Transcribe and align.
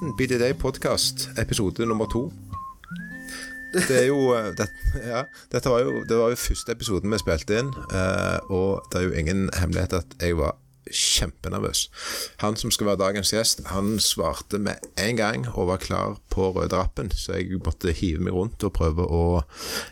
Ok. 0.00 0.18
Bolten 0.18 0.40
Day 0.40 0.52
podkast, 0.54 1.28
episode 1.38 1.86
nummer 1.86 2.06
to. 2.06 2.32
Det 3.72 4.02
er 4.02 4.06
jo, 4.06 4.32
eh, 4.32 4.52
det, 4.56 4.66
ja, 5.04 5.24
Dette 5.52 5.70
var 5.70 5.80
jo, 5.80 6.02
det 6.08 6.16
var 6.16 6.28
jo 6.30 6.36
første 6.36 6.72
episoden 6.72 7.12
vi 7.12 7.18
spilte 7.20 7.58
inn, 7.60 7.70
eh, 7.92 8.38
og 8.52 8.82
det 8.92 9.00
er 9.00 9.04
jo 9.06 9.12
ingen 9.12 9.50
hemmelighet 9.56 9.92
at 9.92 10.16
jeg 10.20 10.36
var 10.38 10.56
kjempenervøs. 10.92 11.86
Han 12.42 12.56
som 12.56 12.70
skal 12.70 12.86
være 12.86 13.00
dagens 13.02 13.32
gjest, 13.32 13.64
han 13.66 13.98
svarte 14.00 14.58
med 14.58 14.80
en 14.98 15.16
gang 15.16 15.46
og 15.54 15.68
var 15.68 15.82
klar 15.82 16.16
på 16.30 16.52
røde 16.52 17.08
så 17.14 17.38
jeg 17.38 17.60
måtte 17.64 17.92
hive 17.92 18.20
meg 18.20 18.32
rundt 18.32 18.64
og 18.64 18.72
prøve 18.72 19.06
å 19.06 19.42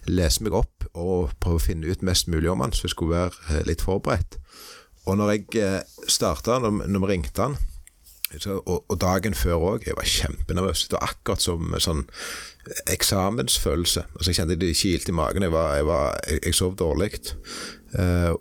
lese 0.08 0.42
meg 0.42 0.52
opp 0.52 0.86
og 0.94 1.30
prøve 1.40 1.56
å 1.56 1.66
finne 1.66 1.86
ut 1.86 2.02
mest 2.02 2.28
mulig 2.28 2.50
om 2.50 2.60
han, 2.60 2.72
så 2.72 2.88
jeg 2.88 2.96
skulle 2.96 3.16
være 3.16 3.58
eh, 3.58 3.66
litt 3.66 3.82
forberedt. 3.82 4.38
Og 5.06 5.16
når 5.16 5.32
jeg 5.32 5.82
starta, 6.06 6.58
når, 6.60 7.00
vi 7.00 7.06
ringte 7.08 7.42
han 7.42 7.56
og, 8.46 8.84
og, 8.88 9.00
dagen 9.00 9.34
før 9.34 9.54
òg. 9.54 9.86
Jeg 9.86 9.96
var 9.96 10.06
kjempenervøs. 10.06 10.86
Det 10.88 10.98
var 10.98 11.10
akkurat 11.10 11.42
som 11.42 11.74
sånn 11.82 12.04
eksamensfølelse. 12.90 14.04
Altså, 14.14 14.30
jeg 14.30 14.38
kjente 14.38 14.58
det 14.60 14.76
kilte 14.78 15.10
i 15.10 15.16
magen. 15.16 15.42
Jeg, 15.42 15.52
var, 15.52 15.74
jeg, 15.76 15.86
var, 15.86 16.20
jeg, 16.28 16.42
jeg 16.46 16.54
sov 16.54 16.76
dårlig. 16.78 17.10
Uh, 17.94 18.38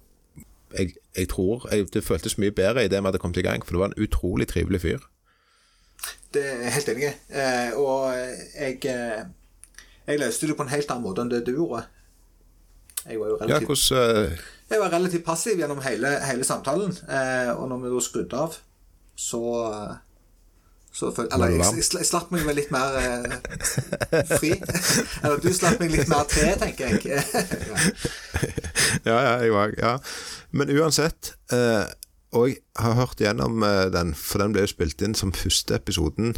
jeg, 0.78 1.30
tror 1.30 1.66
Det 1.94 2.04
føltes 2.06 2.38
mye 2.38 2.54
bedre 2.54 2.86
idet 2.86 3.02
vi 3.02 3.10
hadde 3.10 3.22
kommet 3.22 3.42
i 3.42 3.48
gang, 3.48 3.66
for 3.66 3.74
det 3.74 3.80
var 3.80 3.92
en 3.92 4.04
utrolig 4.04 4.48
trivelig 4.48 4.82
fyr. 4.86 5.10
Det 6.34 6.46
er 6.46 6.70
helt 6.70 6.94
enig. 6.94 7.14
Uh, 7.34 7.80
og 7.82 8.14
jeg, 8.14 8.78
uh, 8.86 9.26
jeg 10.08 10.22
løste 10.22 10.48
det 10.48 10.58
på 10.58 10.68
en 10.68 10.76
helt 10.76 10.92
annen 10.92 11.08
måte 11.08 11.26
enn 11.26 11.34
det 11.34 11.44
du 11.48 11.56
gjorde. 11.56 11.88
Jeg 13.10 13.18
var 13.18 13.30
jo 13.32 13.36
relativt, 13.40 13.90
ja, 13.90 13.98
hvordan, 13.98 14.40
jeg 14.70 14.80
var 14.80 14.92
relativt 14.94 15.24
passiv 15.26 15.58
gjennom 15.58 15.80
hele, 15.82 16.10
hele 16.28 16.44
samtalen. 16.44 16.92
og 17.56 17.70
når 17.72 17.78
vi 17.80 17.92
da 17.94 18.02
skrudde 18.04 18.38
av 18.38 18.58
så 19.20 19.44
så 20.92 21.12
føl, 21.16 21.28
eller 21.32 21.48
jeg, 21.54 21.60
jeg, 21.78 21.84
jeg, 22.00 22.06
slapp 22.08 22.32
meg 22.34 22.48
vel 22.48 22.58
litt 22.58 22.72
mer 22.74 22.96
eh, 22.98 24.26
fri. 24.34 24.56
eller 25.22 25.38
du 25.44 25.52
slapp 25.54 25.80
meg 25.80 25.94
litt 25.94 26.10
mer 26.10 26.26
til, 26.32 26.50
tenker 26.60 26.90
jeg. 26.90 27.46
ja, 29.06 29.16
ja, 29.16 29.36
jeg 29.44 29.54
var 29.54 29.76
Ja. 29.78 29.94
Men 30.52 30.72
uansett 30.74 31.36
eh, 31.54 31.86
Og 32.34 32.50
jeg 32.50 32.58
har 32.82 32.98
hørt 32.98 33.22
gjennom 33.22 33.64
eh, 33.64 33.86
den, 33.94 34.16
for 34.18 34.42
den 34.42 34.56
ble 34.56 34.66
jo 34.66 34.74
spilt 34.74 35.02
inn 35.06 35.16
som 35.18 35.34
første 35.36 35.78
episoden. 35.78 36.36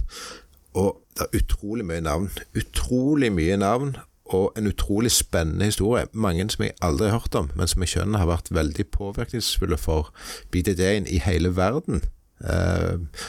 Og 0.75 0.99
det 1.15 1.25
er 1.25 1.41
utrolig 1.41 1.87
mye 1.87 2.03
navn. 2.03 2.29
Utrolig 2.55 3.31
mye 3.31 3.57
navn. 3.59 3.95
Og 4.31 4.51
en 4.59 4.67
utrolig 4.67 5.11
spennende 5.15 5.71
historie. 5.71 6.05
Mange 6.13 6.49
som 6.51 6.67
jeg 6.67 6.77
aldri 6.83 7.09
har 7.09 7.23
hørt 7.23 7.35
om, 7.35 7.49
men 7.55 7.71
som 7.71 7.83
jeg 7.83 7.95
skjønner 7.95 8.23
har 8.23 8.29
vært 8.29 8.51
veldig 8.55 8.87
påvirkningsfulle 8.93 9.79
for 9.79 10.11
BDD-en 10.51 11.07
i 11.07 11.23
hele 11.23 11.55
verden 11.55 12.03
eh, 12.43 13.23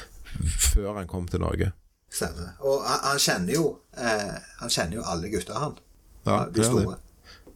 før 0.72 0.98
han 0.98 1.08
kom 1.10 1.28
til 1.28 1.42
Norge. 1.44 1.72
Stemmer. 2.12 2.52
Og 2.60 2.82
han, 2.84 3.00
han 3.06 3.22
kjenner 3.22 3.54
jo 3.54 3.64
eh, 3.96 4.34
Han 4.60 4.72
kjenner 4.72 4.98
jo 4.98 5.06
alle 5.08 5.30
gutta, 5.32 5.56
han. 5.56 5.78
Ja, 6.28 6.44
de 6.52 6.66
store. 6.66 6.98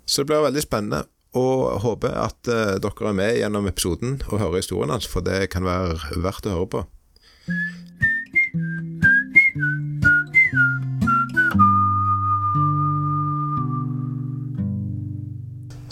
Så 0.07 0.23
det 0.23 0.31
blir 0.31 0.47
veldig 0.47 0.63
spennende. 0.65 1.05
Og 1.37 1.83
håper 1.85 2.15
at 2.17 2.49
eh, 2.49 2.77
dere 2.81 3.11
er 3.11 3.17
med 3.17 3.37
gjennom 3.37 3.69
episoden 3.69 4.21
og 4.31 4.41
hører 4.41 4.63
historien 4.63 4.95
hans, 4.95 5.09
for 5.09 5.25
det 5.27 5.51
kan 5.53 5.67
være 5.67 6.23
verdt 6.25 6.49
å 6.49 6.57
høre 6.57 6.71
på. 6.73 6.87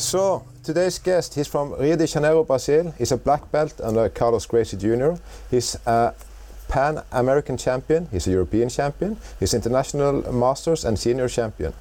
So, 0.00 0.44
today's 0.64 0.98
guest, 0.98 1.34
he's 1.34 1.46
from 1.46 1.74
Rio 1.78 1.96
de 1.96 2.06
Janeiro, 2.06 2.42
Brazil. 2.44 2.92
He's 2.98 3.12
a 3.12 3.16
black 3.16 3.52
belt 3.52 3.80
under 3.82 4.08
Carlos 4.08 4.46
Gracie 4.46 4.76
Jr. 4.76 5.12
He's 5.50 5.76
a 5.86 6.14
Pan 6.68 7.02
American 7.12 7.56
champion, 7.56 8.08
he's 8.10 8.26
a 8.26 8.30
European 8.30 8.68
champion, 8.68 9.16
he's 9.38 9.54
international 9.54 10.32
masters 10.32 10.84
and 10.84 10.98
senior 10.98 11.28
champion. 11.28 11.72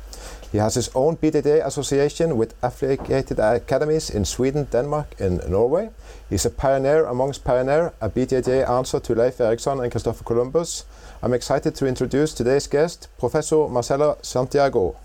He 0.51 0.59
has 0.59 0.75
his 0.75 0.89
own 0.93 1.17
BJJ 1.17 1.65
association 1.65 2.37
with 2.37 2.53
affiliated 2.61 3.39
academies 3.39 4.09
in 4.09 4.23
Sweden, 4.23 4.67
Denmark, 4.71 5.15
and 5.19 5.41
Norway. 5.49 5.89
He's 6.29 6.45
a 6.45 6.51
pioneer 6.51 7.05
amongst 7.05 7.43
pioneers, 7.43 7.91
a 8.01 8.09
BJJ 8.09 8.69
answer 8.69 8.99
to 8.99 9.15
Leif 9.15 9.41
Eriksson 9.41 9.79
and 9.81 9.91
Christopher 9.91 10.23
Columbus. 10.23 10.85
I'm 11.23 11.33
excited 11.33 11.73
to 11.75 11.87
introduce 11.87 12.33
today's 12.33 12.67
guest, 12.67 13.07
Professor 13.17 13.67
Marcelo 13.67 14.17
Santiago. 14.21 14.95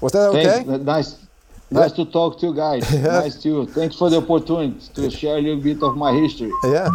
Was 0.00 0.12
that 0.12 0.28
okay? 0.30 0.64
Thanks. 0.64 0.84
Nice. 0.84 1.23
Nice 1.70 1.92
to 1.92 2.04
talk 2.04 2.38
to 2.40 2.46
you 2.46 2.54
guys. 2.54 2.82
Nice 3.02 3.36
to 3.42 3.48
you. 3.48 3.66
Thanks 3.66 3.96
for 3.96 4.10
the 4.10 4.18
opportunity 4.18 4.78
to 4.94 5.10
share 5.10 5.38
a 5.38 5.40
little 5.40 5.60
bit 5.60 5.82
of 5.82 5.96
my 5.96 6.12
history. 6.12 6.52
Yeah. 6.64 6.88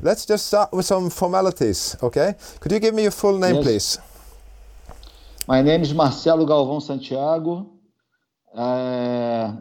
Let's 0.00 0.24
just 0.24 0.46
start 0.46 0.72
with 0.72 0.86
some 0.86 1.10
formalities, 1.10 1.96
okay? 2.02 2.34
Could 2.60 2.72
you 2.72 2.78
give 2.78 2.94
me 2.94 3.02
your 3.02 3.10
full 3.10 3.36
name, 3.36 3.56
yes. 3.56 3.64
please? 3.64 3.98
My 5.46 5.60
name 5.60 5.82
is 5.82 5.92
Marcelo 5.92 6.46
Galvão 6.46 6.80
Santiago. 6.80 7.66
Uh, 8.54 9.56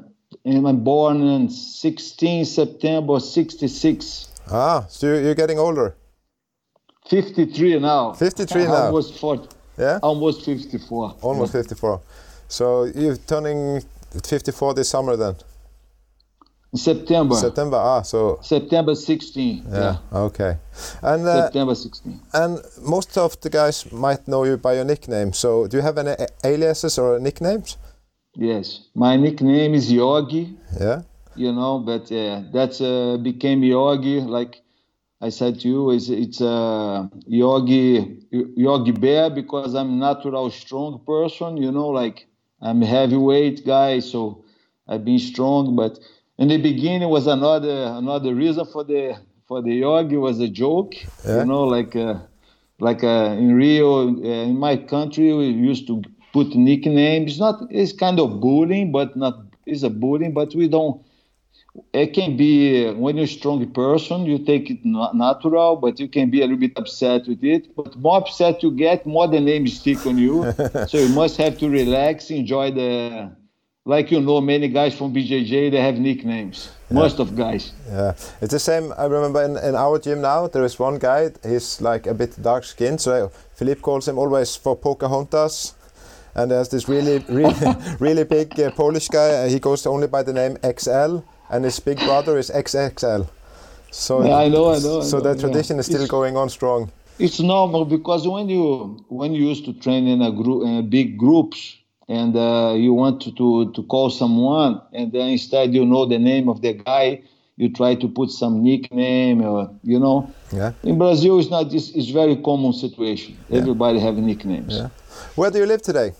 I'm 0.45 0.83
born 0.83 1.21
in 1.21 1.49
16 1.49 2.45
September 2.45 3.19
66. 3.19 4.29
Ah, 4.51 4.85
so 4.89 5.07
you're 5.07 5.35
getting 5.35 5.59
older. 5.59 5.95
53 7.09 7.79
now. 7.79 8.13
53 8.13 8.65
now. 8.65 8.85
Almost 8.85 9.19
40. 9.19 9.47
Yeah. 9.77 9.99
Almost 10.01 10.45
54. 10.45 11.15
Almost 11.21 11.53
yeah. 11.53 11.61
54. 11.61 12.01
So 12.47 12.85
you're 12.85 13.17
turning 13.17 13.81
54 14.23 14.73
this 14.73 14.89
summer 14.89 15.15
then. 15.15 15.35
September. 16.75 17.35
September. 17.35 17.77
Ah, 17.77 18.01
so 18.01 18.39
September 18.41 18.93
16. 18.93 19.63
Yeah. 19.69 19.77
yeah. 19.79 19.97
Okay. 20.19 20.57
And 21.01 21.25
uh, 21.25 21.43
September 21.43 21.75
16. 21.75 22.19
And 22.33 22.59
most 22.81 23.17
of 23.17 23.39
the 23.41 23.49
guys 23.49 23.89
might 23.91 24.27
know 24.27 24.43
you 24.43 24.57
by 24.57 24.73
your 24.73 24.83
nickname. 24.85 25.33
So 25.33 25.67
do 25.67 25.77
you 25.77 25.83
have 25.83 25.97
any 25.97 26.15
aliases 26.43 26.97
or 26.99 27.19
nicknames? 27.19 27.77
Yes. 28.35 28.81
My 28.93 29.15
nickname 29.15 29.73
is 29.73 29.91
Yogi. 29.91 30.55
Yeah. 30.79 31.01
You 31.37 31.53
know, 31.53 31.79
but 31.79 32.11
uh, 32.11 32.43
that's 32.51 32.81
uh, 32.81 33.17
became 33.17 33.63
Yogi 33.63 34.21
like 34.21 34.63
I 35.19 35.29
said 35.29 35.59
to 35.61 35.67
you, 35.67 35.91
it's, 35.91 36.09
it's 36.09 36.41
a 36.41 37.09
yogi 37.25 38.19
yogi 38.29 38.91
bear 38.91 39.31
because 39.31 39.73
I'm 39.73 39.97
natural 39.97 40.51
strong 40.51 41.01
person. 41.07 41.57
You 41.57 41.71
know, 41.71 41.87
like 41.87 42.27
I'm 42.61 42.81
heavyweight 42.81 43.65
guy, 43.65 43.99
so 43.99 44.45
I've 44.87 45.03
been 45.03 45.17
strong. 45.17 45.75
But 45.75 45.97
in 46.37 46.49
the 46.49 46.57
beginning 46.57 47.01
it 47.01 47.09
was 47.09 47.25
another 47.25 47.93
another 47.95 48.35
reason 48.35 48.65
for 48.65 48.83
the 48.83 49.17
for 49.47 49.63
the 49.63 49.73
yogi 49.73 50.17
was 50.17 50.39
a 50.39 50.47
joke. 50.47 50.93
Yeah. 51.25 51.39
You 51.39 51.45
know, 51.45 51.63
like 51.63 51.95
uh, 51.95 52.19
like 52.79 53.03
uh, 53.03 53.35
in 53.39 53.55
Rio, 53.55 54.09
uh, 54.09 54.21
in 54.21 54.59
my 54.59 54.77
country, 54.77 55.33
we 55.33 55.47
used 55.47 55.87
to 55.87 56.03
put 56.31 56.53
nicknames. 56.53 57.39
Not 57.39 57.63
it's 57.71 57.91
kind 57.91 58.19
of 58.19 58.39
bullying, 58.39 58.91
but 58.91 59.15
not 59.15 59.39
it's 59.65 59.81
a 59.81 59.89
bullying, 59.89 60.33
but 60.33 60.53
we 60.53 60.67
don't 60.67 61.01
it 61.93 62.13
can 62.13 62.38
be 62.38 62.91
when 62.91 63.17
you're 63.17 63.25
a 63.25 63.27
strong 63.27 63.65
person, 63.71 64.25
you 64.25 64.39
take 64.39 64.69
it 64.69 64.79
natural, 64.83 65.75
but 65.75 65.99
you 65.99 66.07
can 66.07 66.29
be 66.29 66.41
a 66.41 66.43
little 66.43 66.57
bit 66.57 66.73
upset 66.75 67.27
with 67.27 67.43
it. 67.43 67.75
But 67.75 67.95
more 67.97 68.17
upset 68.17 68.63
you 68.63 68.71
get, 68.71 69.05
more 69.05 69.27
the 69.27 69.39
name 69.39 69.67
stick 69.67 70.06
on 70.06 70.18
you. 70.18 70.51
so 70.88 70.97
you 70.97 71.09
must 71.09 71.38
have 71.38 71.57
to 71.59 71.69
relax, 71.69 72.29
enjoy 72.29 72.71
the. 72.71 73.31
Like 73.85 74.12
you 74.12 74.19
know, 74.19 74.41
many 74.41 74.68
guys 74.68 74.97
from 74.97 75.13
BJJ 75.13 75.71
they 75.71 75.81
have 75.81 75.97
nicknames. 75.97 76.71
Yeah. 76.89 76.95
Most 76.95 77.19
of 77.19 77.38
guys. 77.38 77.71
Yeah, 77.88 78.15
it's 78.41 78.51
the 78.51 78.59
same. 78.59 78.94
I 78.97 79.06
remember 79.06 79.41
in, 79.41 79.56
in 79.57 79.75
our 79.75 79.97
gym 79.97 80.19
now 80.19 80.47
there 80.47 80.65
is 80.65 80.77
one 80.77 81.00
guy. 81.00 81.29
He's 81.41 81.79
like 81.79 82.06
a 82.06 82.13
bit 82.13 82.35
dark 82.41 82.65
skinned, 82.65 83.00
so 83.00 83.31
Philippe 83.53 83.79
calls 83.79 84.06
him 84.06 84.18
always 84.18 84.57
for 84.57 84.75
Pocahontas 84.75 85.74
and 86.35 86.51
there's 86.51 86.69
this 86.69 86.88
really, 86.88 87.19
really, 87.27 87.75
really 88.00 88.24
big 88.24 88.59
uh, 88.59 88.71
Polish 88.71 89.07
guy. 89.07 89.50
he 89.50 89.59
goes 89.59 89.85
only 89.88 90.07
by 90.07 90.21
the 90.21 90.33
name 90.33 90.57
XL 90.63 91.19
and 91.49 91.63
his 91.63 91.79
big 91.79 91.97
brother 91.99 92.38
is 92.38 92.49
XXL. 92.49 93.27
So 93.91 94.25
yeah, 94.25 94.35
I 94.35 94.47
know, 94.49 94.69
I 94.69 94.79
know. 94.79 95.01
So 95.01 95.17
I 95.17 95.21
know, 95.21 95.33
the 95.33 95.39
tradition 95.39 95.77
yeah. 95.77 95.81
is 95.81 95.85
still 95.85 96.01
it's, 96.01 96.11
going 96.11 96.38
on 96.38 96.49
strong. 96.49 96.91
It's 97.19 97.39
normal 97.39 97.85
because 97.85 98.27
when 98.27 98.49
you 98.49 99.03
when 99.09 99.33
you 99.33 99.47
used 99.47 99.65
to 99.65 99.73
train 99.73 100.07
in 100.07 100.21
a 100.21 100.31
group, 100.31 100.65
in 100.65 100.89
big 100.89 101.17
groups, 101.17 101.77
and 102.07 102.35
uh, 102.35 102.73
you 102.77 102.94
want 102.94 103.21
to, 103.21 103.31
to 103.33 103.71
to 103.71 103.83
call 103.83 104.09
someone, 104.09 104.81
and 104.94 105.11
then 105.11 105.29
instead 105.29 105.73
you 105.73 105.85
know 105.85 106.05
the 106.05 106.19
name 106.19 106.49
of 106.49 106.61
the 106.61 106.73
guy, 106.73 107.21
you 107.55 107.71
try 107.73 107.95
to 107.95 108.07
put 108.07 108.29
some 108.29 108.63
nickname 108.63 109.41
or 109.41 109.69
you 109.83 110.00
know. 110.00 110.31
Yeah. 110.51 110.73
In 110.83 110.97
Brazil, 110.97 111.39
it's 111.39 111.50
not. 111.50 111.73
It's, 111.73 111.89
it's 111.89 112.09
very 112.09 112.35
common 112.38 112.73
situation. 112.73 113.38
Yeah. 113.50 113.59
Everybody 113.59 114.00
have 114.00 114.15
nicknames. 114.17 114.75
Yeah. 114.75 114.89
Where 115.35 115.50
do 115.50 115.59
you 115.59 115.65
live 115.65 115.81
today? 115.81 116.13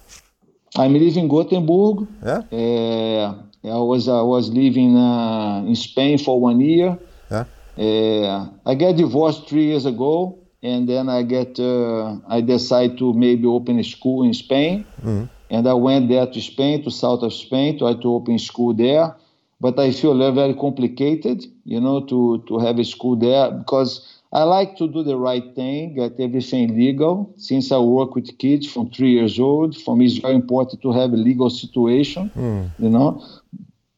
I'm 0.76 0.94
living 0.94 1.24
in 1.24 1.28
Gothenburg. 1.28 2.08
Yeah. 2.24 2.42
Uh, 2.52 3.47
I 3.70 3.78
was 3.78 4.08
I 4.08 4.22
was 4.22 4.50
living 4.50 4.96
uh, 4.98 5.64
in 5.66 5.76
Spain 5.76 6.18
for 6.18 6.40
one 6.40 6.60
year. 6.60 6.98
Yeah. 7.30 7.46
Uh, 7.78 8.50
I 8.66 8.76
got 8.76 8.96
divorced 8.96 9.48
three 9.48 9.66
years 9.66 9.86
ago, 9.86 10.38
and 10.64 10.88
then 10.90 11.10
I 11.10 11.24
get 11.24 11.60
uh, 11.60 12.16
I 12.28 12.42
decide 12.42 12.98
to 12.98 13.14
maybe 13.14 13.46
open 13.46 13.80
a 13.80 13.84
school 13.84 14.24
in 14.24 14.34
Spain. 14.34 14.86
Mm-hmm. 15.00 15.26
and 15.50 15.68
I 15.68 15.74
went 15.74 16.10
there 16.10 16.28
to 16.28 16.42
Spain, 16.42 16.84
to 16.84 16.92
south 16.92 17.24
of 17.24 17.34
Spain, 17.34 17.80
to 17.80 17.86
open 17.86 18.38
school 18.40 18.74
there. 18.74 19.16
But 19.60 19.80
I 19.80 19.92
feel 19.92 20.16
very, 20.18 20.34
very 20.34 20.54
complicated, 20.54 21.46
you 21.66 21.80
know, 21.80 22.02
to, 22.06 22.44
to 22.48 22.60
have 22.60 22.78
a 22.78 22.86
school 22.86 23.16
there 23.16 23.50
because 23.52 24.17
I 24.38 24.44
like 24.44 24.78
to 24.78 24.88
do 24.88 25.02
the 25.02 25.18
right 25.18 25.48
thing, 25.56 25.96
get 25.96 26.20
everything 26.20 26.78
legal. 26.78 27.34
Since 27.38 27.72
I 27.72 27.80
work 27.80 28.14
with 28.14 28.38
kids 28.38 28.72
from 28.72 28.92
three 28.92 29.14
years 29.14 29.40
old, 29.40 29.76
for 29.76 29.98
me 29.98 30.06
it's 30.06 30.20
very 30.20 30.36
important 30.36 30.80
to 30.84 30.92
have 30.92 31.12
a 31.12 31.16
legal 31.30 31.50
situation, 31.50 32.30
mm. 32.36 32.70
you 32.78 32.92
know, 32.92 33.26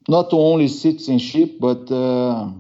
not 0.08 0.30
only 0.32 0.70
citizenship, 0.70 1.50
but 1.60 1.92
uh, 1.92 2.52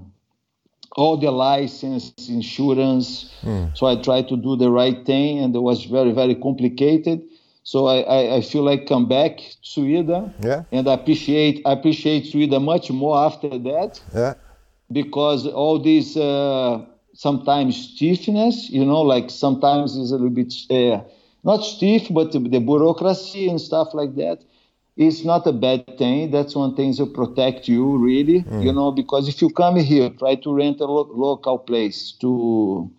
all 0.97 1.15
the 1.15 1.31
license, 1.31 2.11
insurance. 2.27 3.33
Mm. 3.43 3.77
So 3.77 3.87
I 3.87 3.95
try 3.95 4.23
to 4.23 4.35
do 4.35 4.57
the 4.57 4.69
right 4.69 5.05
thing, 5.05 5.39
and 5.39 5.55
it 5.55 5.63
was 5.69 5.85
very, 5.85 6.11
very 6.11 6.35
complicated. 6.35 7.21
So 7.63 7.87
I, 7.87 7.99
I, 8.01 8.35
I, 8.37 8.41
feel 8.41 8.63
like 8.63 8.87
come 8.87 9.07
back 9.07 9.37
to 9.37 9.55
Sweden, 9.61 10.33
yeah. 10.43 10.63
and 10.73 10.85
I 10.89 10.93
appreciate 10.95 11.61
I 11.65 11.71
appreciate 11.71 12.25
Sweden 12.25 12.63
much 12.63 12.91
more 12.91 13.17
after 13.27 13.57
that, 13.71 14.01
yeah. 14.13 14.33
because 14.91 15.47
all 15.47 15.79
these 15.79 16.17
uh, 16.17 16.83
sometimes 17.19 17.75
stiffness, 17.75 18.69
you 18.69 18.85
know, 18.85 19.01
like 19.01 19.29
sometimes 19.29 19.97
it's 19.97 20.11
a 20.11 20.13
little 20.13 20.29
bit 20.29 20.53
uh, 20.69 21.03
not 21.43 21.65
stiff, 21.65 22.07
but 22.11 22.31
the, 22.31 22.39
bureaucracy 22.39 23.49
and 23.49 23.59
stuff 23.59 23.89
like 23.93 24.15
that. 24.15 24.39
It's 24.95 25.25
not 25.25 25.45
a 25.45 25.51
bad 25.51 25.97
thing. 25.97 26.31
That's 26.31 26.55
one 26.55 26.77
thing 26.77 26.93
to 26.95 27.05
protect 27.05 27.67
you, 27.67 27.97
really, 27.97 28.43
mm. 28.43 28.63
you 28.63 28.71
know, 28.71 28.91
because 28.91 29.27
if 29.27 29.41
you 29.41 29.49
come 29.49 29.75
here, 29.75 30.09
try 30.11 30.35
to 30.35 30.53
rent 30.53 30.79
a 30.79 30.85
lo- 30.85 31.11
local 31.13 31.57
place 31.57 32.13
to 32.21 32.89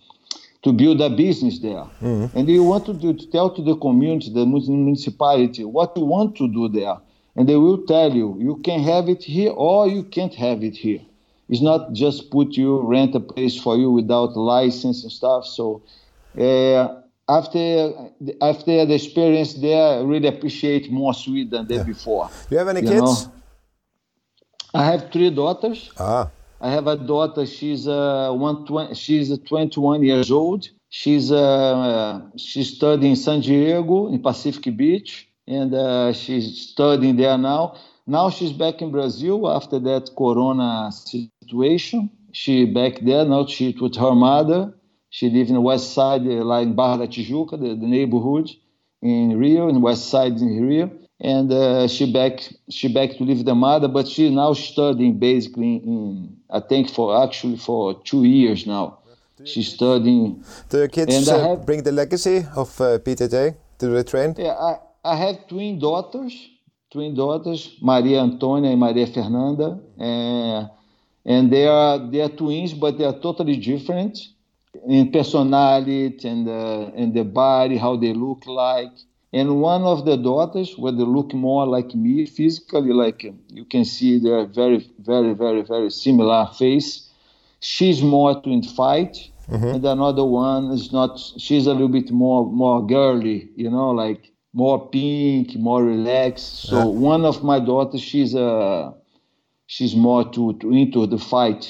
to 0.65 0.73
build 0.75 1.01
a 1.01 1.09
business 1.09 1.59
there. 1.61 1.87
Mm-hmm. 2.03 2.37
And 2.37 2.47
you 2.47 2.63
want 2.63 2.85
to, 2.87 2.93
do, 2.93 3.15
to 3.15 3.27
tell 3.31 3.49
to 3.57 3.63
the 3.63 3.77
community, 3.77 4.31
the 4.31 4.45
municipality, 4.45 5.65
what 5.65 5.97
you 5.97 6.05
want 6.05 6.37
to 6.37 6.47
do 6.47 6.69
there. 6.69 6.97
And 7.37 7.49
they 7.49 7.57
will 7.57 7.87
tell 7.87 8.13
you, 8.15 8.37
you 8.39 8.57
can 8.57 8.81
have 8.81 9.09
it 9.09 9.23
here 9.23 9.53
or 9.53 9.89
you 9.89 10.03
can't 10.03 10.35
have 10.35 10.63
it 10.63 10.77
here. 10.77 11.01
It's 11.51 11.61
not 11.61 11.93
just 11.93 12.31
put 12.31 12.57
you, 12.57 12.81
rent 12.81 13.15
a 13.17 13.21
place 13.21 13.61
for 13.61 13.77
you 13.77 13.91
without 13.91 14.37
license 14.37 15.03
and 15.03 15.11
stuff. 15.11 15.45
So 15.47 15.83
uh, 16.39 16.87
after 17.29 17.93
after 18.41 18.87
the 18.87 18.95
experience 18.95 19.55
there, 19.55 19.99
I 19.99 20.03
really 20.03 20.29
appreciate 20.29 20.93
more 20.93 21.13
Sweden 21.13 21.67
than 21.67 21.79
yeah. 21.79 21.83
before. 21.83 22.31
Do 22.49 22.55
you 22.55 22.59
have 22.59 22.69
any 22.69 22.83
you 22.83 22.89
kids? 22.89 23.27
Know? 23.27 23.33
I 24.75 24.85
have 24.85 25.11
three 25.11 25.31
daughters. 25.31 25.91
Ah. 25.99 26.31
I 26.61 26.71
have 26.71 26.87
a 26.87 26.97
daughter. 26.97 27.45
She's 27.47 27.89
uh, 27.89 28.31
one 28.33 28.65
twenty. 28.67 28.95
She's 28.95 29.37
21 29.37 30.05
years 30.05 30.31
old. 30.31 30.69
She's 30.89 31.33
uh, 31.33 32.21
she's 32.37 32.77
studying 32.77 33.13
in 33.13 33.17
San 33.17 33.41
Diego 33.41 34.09
in 34.13 34.23
Pacific 34.23 34.77
Beach, 34.77 35.29
and 35.49 35.75
uh, 35.75 36.13
she's 36.13 36.69
studying 36.71 37.17
there 37.17 37.39
now. 37.39 37.77
Now 38.07 38.29
she's 38.31 38.53
back 38.53 38.83
in 38.83 38.91
Brazil 38.91 39.49
after 39.51 39.79
that 39.79 40.11
Corona 40.17 40.91
situation. 41.51 42.11
She 42.33 42.65
back 42.65 43.01
there 43.01 43.25
now. 43.25 43.47
She 43.47 43.77
with 43.81 43.97
her 43.97 44.15
mother. 44.15 44.75
She 45.11 45.29
lives 45.29 45.51
in 45.51 45.57
the 45.57 45.61
west 45.61 45.93
side, 45.93 46.23
uh, 46.23 46.45
like 46.45 46.67
in 46.67 46.77
Barra 46.77 46.99
da 46.99 47.07
Tijuca, 47.07 47.59
the, 47.59 47.75
the 47.75 47.87
neighborhood 47.87 48.49
in 49.03 49.37
Rio, 49.37 49.69
in 49.69 49.81
west 49.81 50.09
side 50.09 50.35
in 50.39 50.65
Rio 50.65 50.91
and 51.21 51.53
uh, 51.53 51.87
she 51.87 52.11
back 52.11 52.41
she 52.71 52.89
back 52.89 53.11
to 53.17 53.25
live 53.25 53.39
with 53.39 53.47
the 53.47 53.55
mother 53.55 53.89
but 53.89 54.09
she 54.09 54.31
now 54.31 54.53
studying 54.55 55.19
basically 55.19 55.77
in 55.77 56.37
i 56.51 56.61
think 56.61 56.89
for 56.89 57.23
actually 57.23 57.57
for 57.57 58.03
two 58.05 58.25
years 58.25 58.67
now 58.67 58.99
she's 59.45 59.73
studying 59.73 60.43
do 60.69 60.79
your 60.79 60.89
kids 60.89 61.29
uh, 61.29 61.49
have, 61.49 61.67
bring 61.67 61.83
the 61.83 61.93
legacy 61.93 62.47
of 62.57 62.81
uh, 62.81 62.99
BJJ 62.99 63.57
to 63.79 63.87
the 63.89 64.05
train 64.05 64.35
yeah 64.39 64.53
I, 64.53 64.79
I 65.05 65.17
have 65.17 65.47
twin 65.49 65.79
daughters 65.79 66.33
twin 66.91 67.15
daughters 67.15 67.77
maria 67.83 68.21
antonia 68.21 68.71
and 68.71 68.81
maria 68.81 69.07
fernanda 69.07 69.79
and, 69.99 70.71
and 71.25 71.53
they 71.53 71.67
are 71.67 71.99
they 72.11 72.21
are 72.21 72.29
twins 72.29 72.73
but 72.73 72.99
they 72.99 73.05
are 73.05 73.19
totally 73.21 73.57
different 73.57 74.19
in 74.89 75.11
personality 75.11 76.17
and 76.25 76.49
uh, 76.49 76.91
and 76.97 77.15
the 77.15 77.25
body 77.25 77.77
how 77.77 77.97
they 77.97 78.13
look 78.13 78.47
like 78.47 78.93
and 79.33 79.61
one 79.61 79.83
of 79.83 80.05
the 80.05 80.17
daughters 80.17 80.77
where 80.77 80.93
they 80.93 81.05
look 81.05 81.33
more 81.35 81.67
like 81.67 81.95
me 81.95 82.27
physically 82.27 82.93
like 82.93 83.23
you 83.49 83.65
can 83.65 83.85
see 83.85 84.19
they're 84.19 84.47
very 84.47 84.91
very 85.01 85.35
very 85.35 85.63
very 85.63 85.91
similar 85.91 86.47
face 86.59 87.09
she's 87.61 88.03
more 88.03 88.41
to 88.43 88.63
fight 88.63 89.29
mm-hmm. 89.49 89.67
and 89.67 89.85
another 89.85 90.25
one 90.25 90.71
is 90.71 90.93
not 90.93 91.19
she's 91.39 91.67
a 91.67 91.73
little 91.73 91.89
bit 91.89 92.11
more 92.11 92.47
more 92.47 92.87
girly 92.87 93.51
you 93.57 93.71
know 93.71 93.91
like 93.91 94.33
more 94.53 94.89
pink 94.89 95.55
more 95.57 95.85
relaxed 95.85 96.63
so 96.63 96.79
yeah. 96.79 96.85
one 96.85 97.25
of 97.25 97.45
my 97.45 97.61
daughters 97.61 98.01
she's 98.01 98.35
a 98.35 98.93
she's 99.75 99.95
more 99.95 100.23
to, 100.35 100.53
to 100.61 100.67
into 100.73 101.07
the 101.07 101.19
fight 101.19 101.63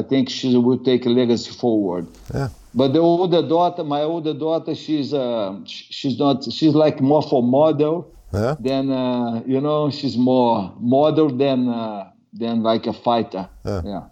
i 0.00 0.02
think 0.10 0.28
she 0.28 0.56
will 0.56 0.82
take 0.90 1.02
a 1.06 1.12
legacy 1.20 1.52
forward 1.62 2.06
yeah 2.34 2.48
but 2.74 2.92
the 2.92 3.00
older 3.00 3.42
daughter, 3.42 3.82
my 3.82 4.02
older 4.02 4.34
daughter, 4.34 4.74
she's 4.74 5.14
uh, 5.14 5.58
she's 5.66 6.18
not 6.18 6.44
she's 6.44 6.74
like 6.74 7.00
more 7.00 7.22
for 7.22 7.42
model 7.42 8.14
yeah. 8.32 8.56
than 8.60 8.90
uh, 8.90 9.42
you 9.46 9.60
know 9.60 9.90
she's 9.90 10.16
more 10.16 10.72
model 10.78 11.28
than 11.28 11.68
uh, 11.68 12.10
than 12.32 12.62
like 12.62 12.86
a 12.86 12.92
fighter. 12.92 13.48
Yeah. 13.64 13.82
yeah. 13.84 14.02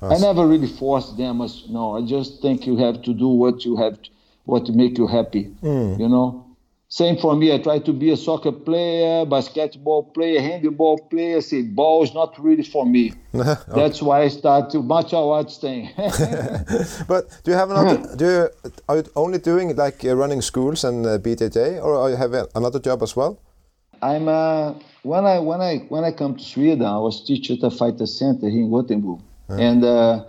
I 0.00 0.18
never 0.18 0.46
really 0.46 0.68
forced 0.68 1.16
them. 1.16 1.40
As, 1.40 1.64
no, 1.68 1.96
I 1.96 2.06
just 2.06 2.40
think 2.40 2.66
you 2.66 2.76
have 2.76 3.02
to 3.02 3.12
do 3.12 3.28
what 3.28 3.64
you 3.64 3.76
have, 3.76 4.00
to, 4.00 4.10
what 4.44 4.68
make 4.68 4.98
you 4.98 5.06
happy. 5.06 5.52
Mm. 5.62 5.98
You 5.98 6.08
know, 6.08 6.45
same 6.88 7.16
for 7.16 7.34
me. 7.34 7.52
I 7.52 7.58
try 7.58 7.80
to 7.80 7.92
be 7.92 8.10
a 8.10 8.16
soccer 8.16 8.52
player, 8.52 9.26
basketball 9.26 10.04
player, 10.04 10.40
handball 10.40 10.98
player. 11.10 11.40
Say 11.40 11.62
ball 11.62 12.04
is 12.04 12.14
not 12.14 12.38
really 12.38 12.62
for 12.62 12.86
me. 12.86 13.12
okay. 13.34 13.56
That's 13.74 14.00
why 14.00 14.22
I 14.22 14.28
start 14.28 14.70
to 14.70 14.82
martial 14.82 15.28
watch 15.28 15.58
thing. 15.58 15.90
but 17.08 17.28
do 17.42 17.50
you 17.50 17.56
have 17.56 17.70
another? 17.70 18.16
do 18.16 18.24
you, 18.24 18.70
are 18.88 18.96
you 18.98 19.04
only 19.16 19.38
doing 19.38 19.74
like 19.74 20.04
uh, 20.04 20.14
running 20.14 20.42
schools 20.42 20.84
and 20.84 21.04
uh, 21.04 21.18
BJJ, 21.18 21.82
or 21.82 21.96
are 21.96 22.10
you 22.10 22.16
have 22.16 22.34
another 22.54 22.78
job 22.78 23.02
as 23.02 23.16
well? 23.16 23.40
I'm 24.00 24.28
uh, 24.28 24.74
when 25.02 25.24
I 25.24 25.40
when 25.40 25.60
I 25.60 25.78
when 25.88 26.04
I 26.04 26.12
come 26.12 26.36
to 26.36 26.44
Sweden, 26.44 26.86
I 26.86 26.98
was 26.98 27.24
teacher 27.24 27.54
at 27.54 27.64
a 27.64 27.70
fighter 27.70 28.06
center 28.06 28.48
here 28.48 28.60
in 28.60 28.70
Gothenburg, 28.70 29.20
yeah. 29.50 29.56
and 29.56 29.84
uh, 29.84 30.24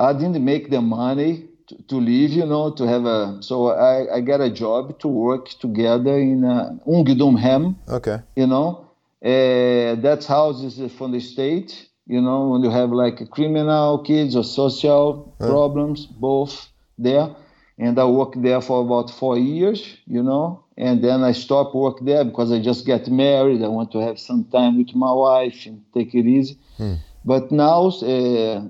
I 0.00 0.12
didn't 0.14 0.42
make 0.42 0.70
the 0.70 0.80
money 0.80 1.48
to, 1.88 1.96
live, 1.96 2.30
you 2.30 2.46
know, 2.46 2.72
to 2.72 2.86
have 2.86 3.04
a. 3.04 3.38
So 3.42 3.68
I, 3.68 4.16
I 4.16 4.20
got 4.20 4.40
a 4.40 4.50
job 4.50 4.98
to 5.00 5.08
work 5.08 5.48
together 5.60 6.18
in 6.18 6.44
uh, 6.44 6.76
Ungdomshem. 6.86 7.76
Okay. 7.88 8.18
You 8.36 8.46
know, 8.46 8.90
uh, 9.24 10.00
that's 10.00 10.26
houses 10.26 10.92
from 10.92 11.12
the 11.12 11.20
state. 11.20 11.88
You 12.06 12.20
know, 12.20 12.48
when 12.48 12.62
you 12.62 12.70
have 12.70 12.90
like 12.90 13.30
criminal 13.30 13.98
kids 13.98 14.34
or 14.34 14.44
social 14.44 15.34
problems, 15.38 16.06
both 16.06 16.68
there. 16.98 17.34
And 17.78 17.98
I 17.98 18.04
worked 18.04 18.40
there 18.42 18.60
for 18.60 18.82
about 18.82 19.10
four 19.10 19.38
years, 19.38 19.96
you 20.06 20.22
know, 20.22 20.64
and 20.76 21.02
then 21.02 21.22
I 21.22 21.32
stopped 21.32 21.74
work 21.74 21.98
there 22.02 22.24
because 22.24 22.52
I 22.52 22.60
just 22.60 22.84
get 22.86 23.08
married. 23.08 23.62
I 23.62 23.68
want 23.68 23.92
to 23.92 23.98
have 23.98 24.18
some 24.18 24.44
time 24.44 24.78
with 24.78 24.94
my 24.94 25.12
wife 25.12 25.66
and 25.66 25.82
take 25.94 26.14
it 26.14 26.26
easy. 26.26 26.58
Hmm. 26.76 26.94
But 27.24 27.50
now, 27.50 27.86
uh, 27.88 28.62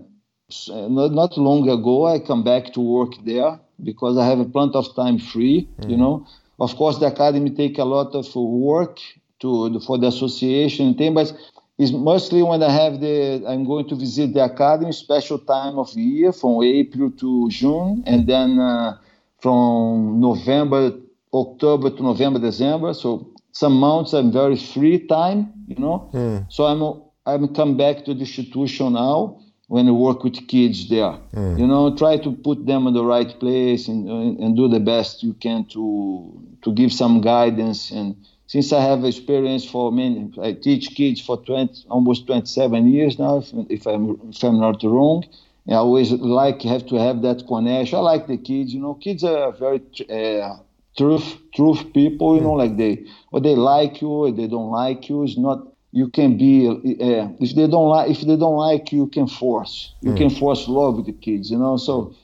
not, 0.69 1.13
not 1.13 1.37
long 1.39 1.69
ago 1.69 2.07
i 2.07 2.19
come 2.19 2.43
back 2.43 2.73
to 2.73 2.81
work 2.81 3.13
there 3.25 3.59
because 3.83 4.17
i 4.17 4.25
have 4.27 4.41
a 4.41 4.45
plenty 4.45 4.77
of 4.77 4.95
time 4.95 5.19
free 5.19 5.69
mm. 5.81 5.91
you 5.91 5.97
know 5.97 6.27
of 6.61 6.75
course 6.77 6.99
the 6.99 7.07
academy 7.07 7.51
take 7.51 7.79
a 7.79 7.85
lot 7.85 8.15
of 8.15 8.27
work 8.37 8.99
to 9.41 9.81
for 9.81 9.99
the 9.99 10.07
association 10.07 10.95
thing 10.95 11.15
but 11.15 11.33
it's 11.79 11.93
mostly 11.93 12.43
when 12.43 12.63
i 12.63 12.71
have 12.71 13.01
the 13.01 13.45
i'm 13.49 13.65
going 13.65 13.89
to 13.89 13.97
visit 13.97 14.33
the 14.35 14.45
academy 14.45 14.93
special 14.93 15.39
time 15.39 15.79
of 15.79 15.93
year 15.95 16.33
from 16.33 16.63
april 16.63 17.11
to 17.11 17.49
june 17.51 18.03
and 18.07 18.27
then 18.27 18.59
uh, 18.59 18.97
from 19.41 20.21
november 20.21 20.93
october 21.33 21.91
to 21.91 22.03
november 22.03 22.39
december 22.39 22.95
so 22.95 23.29
some 23.53 23.75
months 23.75 24.13
i'm 24.13 24.31
very 24.33 24.57
free 24.57 24.99
time 25.07 25.53
you 25.67 25.77
know 25.77 26.11
mm. 26.13 26.45
so 26.51 26.65
i'm 26.65 27.03
i'm 27.27 27.55
come 27.55 27.77
back 27.77 28.05
to 28.05 28.15
the 28.15 28.21
institution 28.21 28.93
now 28.93 29.39
when 29.69 29.87
you 29.87 29.95
work 29.95 30.25
with 30.25 30.47
kids 30.49 30.89
there. 30.89 31.19
Mm. 31.35 31.59
You 31.59 31.67
know, 31.67 31.97
try 31.97 32.19
to 32.19 32.33
put 32.33 32.67
them 32.67 32.87
in 32.87 32.95
the 32.95 33.05
right 33.05 33.39
place 33.41 33.89
and, 33.89 34.09
and 34.39 34.57
do 34.57 34.69
the 34.69 34.81
best 34.81 35.23
you 35.23 35.35
can 35.35 35.65
to 35.67 36.33
to 36.63 36.73
give 36.73 36.93
some 36.93 37.21
guidance. 37.21 37.91
And 37.91 38.17
since 38.47 38.73
I 38.73 38.81
have 38.81 39.05
experience 39.05 39.65
for 39.65 39.91
many, 39.91 40.31
I 40.41 40.53
teach 40.53 40.95
kids 40.95 41.21
for 41.21 41.39
20, 41.39 41.87
almost 41.89 42.27
27 42.27 42.87
years 42.89 43.19
now, 43.19 43.39
if, 43.39 43.53
if 43.71 43.87
I'm 43.87 44.21
if 44.29 44.43
I'm 44.43 44.61
not 44.61 44.83
wrong. 44.83 45.25
I 45.69 45.75
always 45.75 46.11
like 46.11 46.63
have 46.63 46.87
to 46.89 46.97
have 46.97 47.23
that 47.23 47.47
connection. 47.47 47.97
I 47.99 48.03
like 48.03 48.27
the 48.27 48.37
kids. 48.37 48.75
You 48.75 48.81
know, 48.81 48.95
kids 48.95 49.23
are 49.23 49.53
very 49.53 49.81
uh, 50.11 50.57
truth 50.99 51.39
truth 51.55 51.93
people. 51.93 52.35
You 52.37 52.43
know, 52.43 52.53
like 52.53 52.77
they 52.77 53.07
or 53.31 53.41
they 53.41 53.55
like 53.55 54.03
you 54.03 54.09
or 54.09 54.33
they 54.33 54.49
don't 54.49 54.71
like 54.71 55.09
you. 55.09 55.23
It's 55.23 55.39
not 55.39 55.72
you 55.93 56.09
can 56.09 56.37
be 56.37 56.69
uh, 56.69 57.29
if 57.41 57.55
they 57.55 57.67
don't 57.67 57.89
like 57.89 58.11
if 58.11 58.21
they 58.23 58.37
don't 58.37 58.57
like 58.57 58.93
you, 58.93 59.07
can 59.07 59.29
force 59.29 59.95
you 60.01 60.13
mm. 60.13 60.17
can 60.17 60.31
force 60.31 60.67
love 60.69 60.97
with 60.97 61.07
the 61.07 61.13
kids 61.13 61.51
you 61.51 61.59
know 61.59 61.77
so 61.77 62.15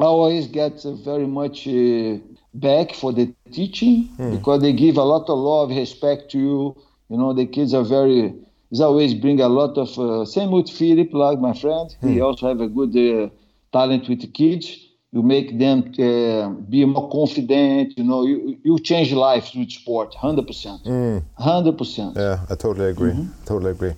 i 0.00 0.04
always 0.04 0.46
get 0.48 0.82
very 1.04 1.26
much 1.26 1.66
uh, 1.68 2.18
back 2.54 2.94
for 2.94 3.12
the 3.12 3.34
teaching 3.52 4.08
because 4.16 4.62
they 4.62 4.72
give 4.72 4.96
a 4.96 5.02
lot 5.02 5.28
of 5.28 5.38
love, 5.38 5.70
respect 5.70 6.30
to 6.30 6.38
you. 6.38 6.76
You 7.10 7.18
know, 7.18 7.34
the 7.34 7.46
kids 7.46 7.74
are 7.74 7.84
very. 7.84 8.32
He's 8.70 8.80
always 8.80 9.14
bring 9.14 9.40
a 9.40 9.48
lot 9.48 9.76
of. 9.76 9.98
Uh, 9.98 10.24
same 10.24 10.50
with 10.52 10.70
Philip, 10.70 11.12
like 11.12 11.38
my 11.38 11.52
friend. 11.52 11.94
He 12.00 12.20
also 12.20 12.48
have 12.48 12.60
a 12.60 12.68
good 12.68 12.96
uh, 12.96 13.28
talent 13.72 14.08
with 14.08 14.20
the 14.20 14.28
kids. 14.28 14.83
You 15.14 15.22
make 15.22 15.56
them 15.60 15.78
uh, 15.96 16.48
be 16.68 16.84
more 16.84 17.08
confident. 17.08 17.96
You 17.96 18.02
know, 18.02 18.26
you 18.26 18.58
you 18.64 18.80
change 18.80 19.12
lives 19.12 19.54
with 19.54 19.70
sport, 19.70 20.12
hundred 20.14 20.48
percent, 20.48 20.80
hundred 21.38 21.78
percent. 21.78 22.16
Yeah, 22.16 22.40
I 22.50 22.56
totally 22.56 22.90
agree. 22.90 23.14
Totally 23.46 23.70
agree. 23.70 23.94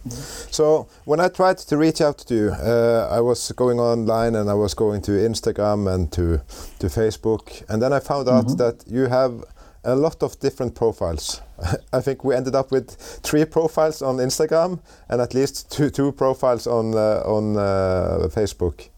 So 0.51 0.89
when 1.07 1.21
I 1.21 1.29
tried 1.29 1.57
to 1.69 1.77
reach 1.79 2.03
out 2.03 2.19
to 2.29 2.35
you, 2.35 2.49
uh, 2.51 3.09
I 3.11 3.21
was 3.21 3.51
going 3.53 3.81
online 3.81 4.35
and 4.35 4.51
I 4.51 4.55
was 4.55 4.75
going 4.75 5.01
to 5.03 5.13
Instagram 5.13 5.89
and 5.95 6.13
to 6.13 6.43
to 6.81 6.87
Facebook, 6.89 7.65
and 7.71 7.81
then 7.81 7.95
I 7.95 8.01
found 8.01 8.29
out 8.29 8.59
that 8.59 8.85
you 8.87 9.09
have 9.09 9.43
a 9.85 9.95
lot 9.95 10.23
of 10.23 10.39
different 10.41 10.75
profiles. 10.75 11.41
I 11.93 12.03
think 12.03 12.25
we 12.25 12.35
ended 12.35 12.55
up 12.55 12.71
with 12.71 12.91
three 13.23 13.47
profiles 13.47 14.03
on 14.03 14.19
Instagram 14.19 14.81
and 15.09 15.21
at 15.23 15.33
least 15.33 15.73
two 15.73 15.89
two 15.89 16.13
profiles 16.13 16.67
on 16.67 16.95
uh, 16.95 17.23
on 17.25 17.57
uh, 17.57 18.29
Facebook. 18.29 18.91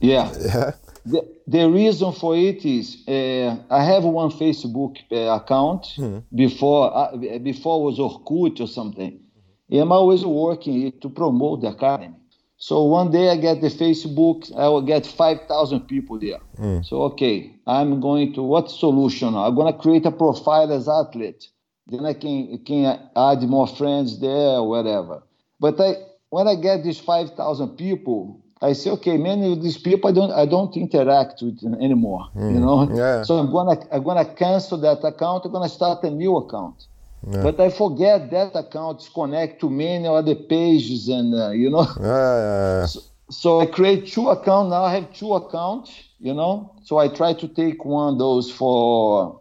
Yeah. 0.00 0.32
Yeah. 0.54 0.72
The, 1.06 1.33
the 1.46 1.68
reason 1.68 2.12
for 2.12 2.36
it 2.36 2.64
is 2.64 3.06
uh, 3.06 3.56
I 3.70 3.84
have 3.84 4.04
one 4.04 4.30
Facebook 4.30 4.96
uh, 5.12 5.40
account 5.42 5.86
before 6.34 6.96
uh, 6.96 7.16
before 7.38 7.84
was 7.84 7.98
Orkut 7.98 8.60
or 8.60 8.66
something. 8.66 9.20
I'm 9.70 9.92
always 9.92 10.24
working 10.24 10.92
to 11.00 11.08
promote 11.08 11.62
the 11.62 11.68
academy. 11.68 12.14
So 12.56 12.84
one 12.84 13.10
day 13.10 13.30
I 13.30 13.36
get 13.36 13.60
the 13.60 13.68
Facebook, 13.68 14.54
I 14.56 14.68
will 14.68 14.82
get 14.82 15.04
5,000 15.06 15.80
people 15.80 16.18
there. 16.18 16.38
So, 16.82 17.02
okay, 17.02 17.56
I'm 17.66 18.00
going 18.00 18.32
to, 18.34 18.42
what 18.42 18.70
solution? 18.70 19.34
I'm 19.34 19.54
going 19.54 19.72
to 19.72 19.78
create 19.78 20.06
a 20.06 20.12
profile 20.12 20.72
as 20.72 20.88
athlete. 20.88 21.48
Then 21.88 22.06
I 22.06 22.14
can, 22.14 22.58
can 22.64 23.00
add 23.16 23.42
more 23.42 23.66
friends 23.66 24.20
there 24.20 24.58
or 24.58 24.68
whatever. 24.68 25.22
But 25.60 25.80
I, 25.80 25.94
when 26.30 26.46
I 26.46 26.54
get 26.54 26.84
these 26.84 27.00
5,000 27.00 27.76
people, 27.76 28.43
I 28.68 28.72
say, 28.72 28.90
okay, 28.90 29.16
many 29.18 29.52
of 29.52 29.62
these 29.62 29.78
people 29.78 30.10
I 30.10 30.12
don't, 30.12 30.32
I 30.32 30.46
don't 30.46 30.74
interact 30.76 31.42
with 31.42 31.58
anymore, 31.80 32.24
you 32.48 32.60
know? 32.60 32.78
Yeah. 32.92 33.22
So 33.22 33.36
I'm 33.38 33.50
gonna, 33.52 33.76
I'm 33.92 34.02
gonna 34.04 34.24
cancel 34.44 34.78
that 34.78 35.04
account. 35.04 35.44
I'm 35.44 35.52
gonna 35.52 35.68
start 35.68 36.02
a 36.04 36.10
new 36.10 36.36
account. 36.36 36.86
But 37.40 37.60
I 37.60 37.70
forget 37.70 38.30
that 38.30 38.54
account 38.54 39.00
is 39.02 39.08
connect 39.08 39.60
to 39.60 39.70
many 39.70 40.06
other 40.06 40.34
pages 40.34 41.08
and, 41.08 41.34
uh, 41.34 41.50
you 41.50 41.70
know? 41.70 41.86
Yeah, 42.00 42.36
yeah, 42.46 42.80
yeah. 42.80 42.86
So 43.30 43.60
I 43.60 43.66
create 43.66 44.06
two 44.08 44.28
accounts. 44.28 44.70
Now 44.70 44.84
I 44.84 44.94
have 44.94 45.12
two 45.12 45.34
accounts, 45.34 45.90
you 46.20 46.34
know. 46.34 46.72
So 46.84 46.98
I 46.98 47.08
try 47.08 47.32
to 47.34 47.48
take 47.48 47.84
one 47.84 48.14
of 48.14 48.18
those 48.18 48.50
for 48.50 49.40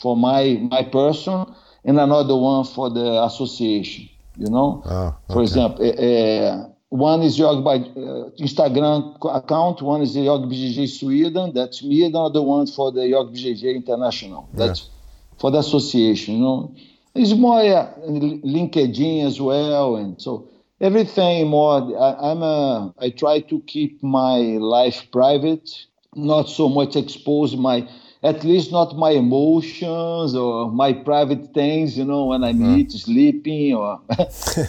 for 0.00 0.16
my 0.16 0.58
my 0.70 0.82
person 0.84 1.46
and 1.84 2.00
another 2.00 2.36
one 2.36 2.64
for 2.64 2.90
the 2.90 3.22
association, 3.24 4.08
you 4.36 4.50
know. 4.50 4.82
Ah, 4.86 5.16
For 5.28 5.42
example, 5.42 5.84
uh, 5.86 6.69
one 6.90 7.22
is 7.22 7.38
by 7.38 7.76
uh, 7.76 8.30
Instagram 8.40 9.16
account, 9.34 9.80
one 9.80 10.02
is 10.02 10.14
the 10.14 10.24
Jog 10.24 10.50
BJJ 10.50 10.88
Sweden, 10.88 11.52
that's 11.54 11.84
me, 11.84 12.04
and 12.04 12.14
another 12.14 12.42
one 12.42 12.66
for 12.66 12.90
the 12.90 13.08
Jog 13.08 13.32
BJJ 13.32 13.76
International. 13.76 14.48
That's 14.52 14.90
for 15.38 15.52
the 15.52 15.58
association, 15.58 16.34
you 16.34 16.40
know. 16.40 16.74
It's 17.14 17.32
more 17.34 17.60
uh, 17.60 17.92
LinkedIn 18.08 19.24
as 19.24 19.40
well, 19.40 19.96
and 19.96 20.20
so 20.20 20.48
everything 20.80 21.46
more. 21.48 21.96
I, 21.96 22.30
I'm 22.30 22.42
a, 22.42 22.94
I 22.98 23.10
try 23.10 23.40
to 23.40 23.60
keep 23.68 24.02
my 24.02 24.38
life 24.58 25.06
private, 25.12 25.70
not 26.16 26.48
so 26.48 26.68
much 26.68 26.96
expose 26.96 27.56
my, 27.56 27.88
at 28.22 28.42
least 28.42 28.72
not 28.72 28.96
my 28.96 29.10
emotions 29.10 30.34
or 30.34 30.70
my 30.72 30.92
private 30.92 31.54
things. 31.54 31.96
You 31.96 32.04
know, 32.04 32.26
when 32.26 32.42
I'm 32.42 32.78
eating, 32.78 32.98
sleeping, 32.98 33.74
or 33.74 34.00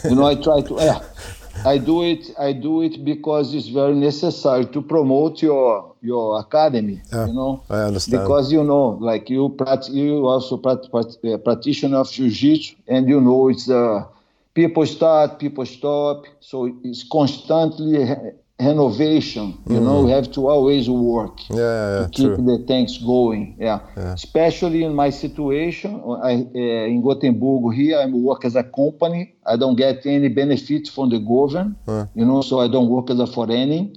you 0.04 0.16
know, 0.16 0.26
I 0.26 0.36
try 0.36 0.62
to. 0.62 0.76
Yeah, 0.76 1.00
I 1.66 1.78
do 1.78 2.04
it. 2.04 2.32
I 2.40 2.54
do 2.54 2.82
it 2.82 3.04
because 3.04 3.54
it's 3.54 3.68
very 3.68 3.94
necessary 3.94 4.66
to 4.68 4.82
promote 4.82 5.42
your 5.42 5.96
your 6.02 6.40
academy. 6.40 7.02
Yeah, 7.12 7.28
you 7.28 7.34
know, 7.34 7.64
I 7.70 7.82
understand. 7.82 8.22
because 8.22 8.52
you 8.52 8.64
know, 8.64 8.98
like 9.00 9.30
you, 9.30 9.50
prat- 9.50 9.90
you 9.90 10.26
also 10.26 10.58
prat- 10.58 10.88
uh, 10.94 11.38
practitioner 11.38 11.98
of 11.98 12.12
jiu-jitsu, 12.12 12.76
and 12.88 13.08
you 13.08 13.22
know 13.22 13.50
it's 13.50 13.70
uh, 13.70 14.06
people 14.54 14.86
start, 14.86 15.40
people 15.40 15.66
stop, 15.66 16.26
so 16.40 16.76
it's 16.84 17.04
constantly 17.04 18.04
renovation. 18.62 19.58
You 19.68 19.80
know, 19.80 20.04
we 20.04 20.12
have 20.12 20.32
to 20.32 20.48
always 20.48 20.90
work 20.90 21.40
Yeah, 21.50 21.56
yeah, 21.58 22.00
yeah, 22.00 22.06
to 22.06 22.12
keep 22.12 22.36
true. 22.36 22.46
the 22.46 22.64
things 22.68 22.98
going. 22.98 23.58
Yeah. 23.60 23.80
especially 24.14 24.84
in 24.84 24.94
my 24.94 25.10
situation, 25.10 25.92
I, 26.24 26.34
uh, 26.34 26.94
in 26.94 27.02
Gothenburg 27.02 27.74
here, 27.74 27.98
I 28.00 28.06
work 28.06 28.46
as 28.46 28.56
a 28.56 28.64
company. 28.64 29.36
I 29.46 29.58
don't 29.58 29.76
get 29.76 30.06
any 30.06 30.30
benefits 30.30 30.90
from 30.90 31.10
the 31.10 31.20
government. 31.20 31.78
You 32.16 32.26
know, 32.26 32.42
so 32.42 32.60
I 32.60 32.68
don't 32.68 32.90
work 32.90 33.10
as 33.10 33.20
a 33.20 33.28
foreigner. 33.28 33.88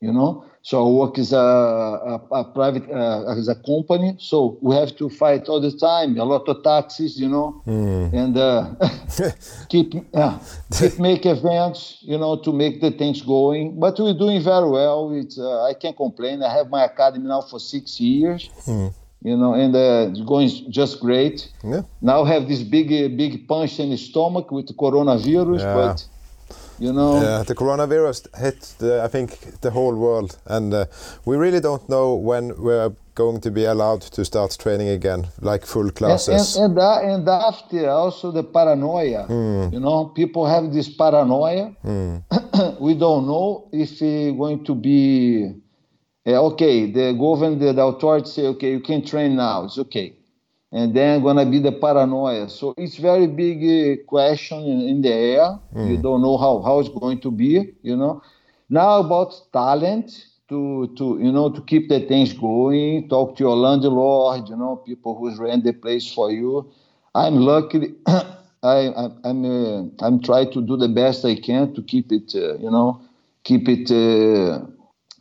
You 0.00 0.12
know, 0.12 0.44
so 0.62 0.86
I 0.86 0.90
work 0.90 1.18
as 1.18 1.32
a, 1.32 1.36
a, 1.38 2.20
a 2.32 2.44
private 2.44 2.88
uh, 2.90 3.32
as 3.38 3.48
a 3.48 3.54
company. 3.54 4.14
So 4.18 4.58
we 4.60 4.74
have 4.76 4.94
to 4.96 5.08
fight 5.08 5.48
all 5.48 5.60
the 5.60 5.72
time. 5.72 6.18
A 6.18 6.24
lot 6.24 6.48
of 6.48 6.62
taxes, 6.62 7.18
you 7.18 7.28
know, 7.28 7.62
and 7.66 8.36
uh, 8.36 8.74
keep 9.68 9.94
yeah, 10.12 10.38
keep 10.78 10.98
make 10.98 11.24
events, 11.24 11.98
you 12.02 12.18
know, 12.18 12.36
to 12.36 12.52
make 12.52 12.80
the 12.80 12.90
things 12.90 13.22
going. 13.22 13.80
But 13.80 13.98
we're 13.98 14.12
doing 14.18 14.42
very 14.42 14.68
well. 14.68 15.10
It's 15.14 15.38
uh, 15.38 15.64
I 15.64 15.74
can't 15.74 15.96
complain. 15.96 16.42
I 16.42 16.52
have 16.52 16.68
my 16.68 16.84
academy 16.84 17.26
now 17.26 17.40
for 17.40 17.58
six 17.58 17.98
years. 18.00 18.50
You 19.22 19.36
know, 19.36 19.52
and 19.52 19.74
uh, 19.76 20.08
it's 20.10 20.22
going 20.22 20.48
just 20.70 20.98
great. 21.00 21.50
Yeah. 21.62 21.82
Now 22.00 22.22
I 22.24 22.32
have 22.32 22.48
this 22.48 22.62
big, 22.62 22.90
uh, 22.90 23.08
big 23.14 23.46
punch 23.46 23.78
in 23.78 23.90
the 23.90 23.98
stomach 23.98 24.50
with 24.50 24.66
the 24.68 24.72
coronavirus, 24.72 25.60
Yeah. 25.60 25.74
but 25.74 26.06
you 26.80 26.92
know, 26.92 27.20
Yeah, 27.22 27.42
the 27.44 27.54
coronavirus 27.54 28.20
hit, 28.38 28.74
the, 28.78 29.02
I 29.02 29.08
think, 29.08 29.60
the 29.60 29.70
whole 29.70 29.94
world, 29.94 30.38
and 30.46 30.72
uh, 30.74 30.86
we 31.24 31.36
really 31.36 31.60
don't 31.60 31.88
know 31.88 32.14
when 32.14 32.54
we're 32.58 32.92
going 33.14 33.40
to 33.40 33.50
be 33.50 33.64
allowed 33.64 34.00
to 34.16 34.24
start 34.24 34.56
training 34.58 34.88
again, 34.88 35.26
like 35.40 35.66
full 35.66 35.90
classes. 35.90 36.56
and, 36.56 36.64
and, 36.64 36.78
that, 36.78 37.04
and 37.04 37.28
after 37.28 37.88
also 37.90 38.32
the 38.32 38.42
paranoia. 38.42 39.26
You 39.74 39.80
know, 39.80 40.06
people 40.06 40.46
have 40.46 40.72
this 40.72 40.88
paranoia. 40.88 41.64
we 42.80 42.94
don't 42.94 43.26
know 43.26 43.68
if 43.72 43.90
it's 44.00 44.36
going 44.38 44.64
to 44.64 44.74
be 44.74 45.52
uh, 46.26 46.46
okay. 46.48 46.90
The 46.90 47.12
government, 47.12 47.60
the 47.60 47.82
authorities 47.82 48.32
say, 48.32 48.46
okay, 48.46 48.70
you 48.72 48.80
can 48.80 49.04
train 49.04 49.36
now. 49.36 49.64
It's 49.64 49.78
okay. 49.78 50.14
And 50.72 50.94
then 50.94 51.22
gonna 51.22 51.46
be 51.46 51.58
the 51.58 51.72
paranoia. 51.72 52.48
So 52.48 52.74
it's 52.76 52.96
very 52.96 53.26
big 53.26 53.58
uh, 53.64 54.04
question 54.06 54.60
in, 54.60 54.80
in 54.88 55.02
the 55.02 55.12
air. 55.12 55.58
You 55.74 55.96
don't 55.96 56.22
know 56.22 56.36
how, 56.38 56.62
how 56.62 56.78
it's 56.78 56.88
going 56.88 57.20
to 57.22 57.30
be. 57.30 57.74
You 57.82 57.96
know. 57.96 58.22
Now 58.68 59.00
about 59.00 59.34
talent 59.52 60.26
to 60.48 60.92
to 60.96 61.18
you 61.20 61.32
know 61.32 61.50
to 61.50 61.60
keep 61.62 61.88
the 61.88 62.00
things 62.00 62.32
going. 62.32 63.08
Talk 63.08 63.36
to 63.36 63.44
your 63.44 63.56
landlord. 63.56 64.48
You 64.48 64.56
know, 64.56 64.76
people 64.76 65.18
who's 65.18 65.38
rent 65.38 65.64
the 65.64 65.72
place 65.72 66.12
for 66.12 66.30
you. 66.30 66.70
I'm 67.16 67.36
lucky. 67.36 67.94
I, 68.06 68.24
I 68.62 69.08
I'm 69.24 69.44
uh, 69.44 70.06
I'm 70.06 70.22
trying 70.22 70.52
to 70.52 70.62
do 70.62 70.76
the 70.76 70.88
best 70.88 71.24
I 71.24 71.34
can 71.34 71.74
to 71.74 71.82
keep 71.82 72.12
it. 72.12 72.32
Uh, 72.34 72.58
you 72.58 72.70
know, 72.70 73.00
keep 73.42 73.68
it 73.68 73.90
uh, 73.90 74.66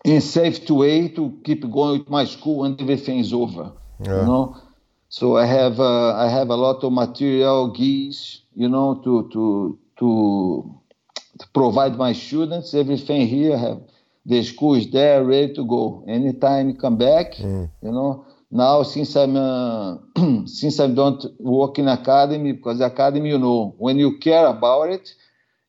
in 0.03 0.21
safe 0.21 0.69
way 0.69 1.07
to 1.09 1.39
keep 1.43 1.61
going 1.71 1.99
with 1.99 2.09
my 2.09 2.25
school 2.25 2.65
and 2.65 2.79
everything 2.79 3.17
is 3.17 3.33
over. 3.33 3.71
Yeah. 3.99 4.19
You 4.19 4.25
know. 4.27 4.61
So 5.09 5.37
I 5.37 5.45
have 5.45 5.79
uh, 5.79 6.15
I 6.15 6.29
have 6.29 6.49
a 6.49 6.55
lot 6.55 6.83
of 6.83 6.93
material, 6.93 7.71
geese, 7.71 8.41
you 8.55 8.69
know, 8.69 9.01
to 9.03 9.27
to 9.33 9.79
to, 9.99 10.81
to 11.39 11.47
provide 11.53 11.97
my 11.97 12.13
students 12.13 12.75
everything 12.75 13.27
here. 13.27 13.55
I 13.55 13.59
have 13.59 13.81
the 14.25 14.43
school 14.43 14.75
is 14.75 14.91
there, 14.91 15.23
ready 15.25 15.53
to 15.55 15.65
go. 15.65 16.05
Anytime 16.07 16.69
you 16.69 16.75
come 16.75 16.97
back, 16.97 17.33
you 17.81 17.91
know. 17.91 18.25
Now 18.51 18.83
since 18.83 19.15
I'm 19.15 19.35
uh, 19.35 19.97
since 20.45 20.79
I 20.79 20.87
don't 20.87 21.25
work 21.39 21.79
in 21.79 21.87
academy 21.87 22.51
because 22.51 22.79
academy, 22.81 23.29
you 23.29 23.39
know, 23.39 23.75
when 23.79 23.97
you 23.97 24.19
care 24.19 24.45
about 24.45 24.91
it, 24.91 25.13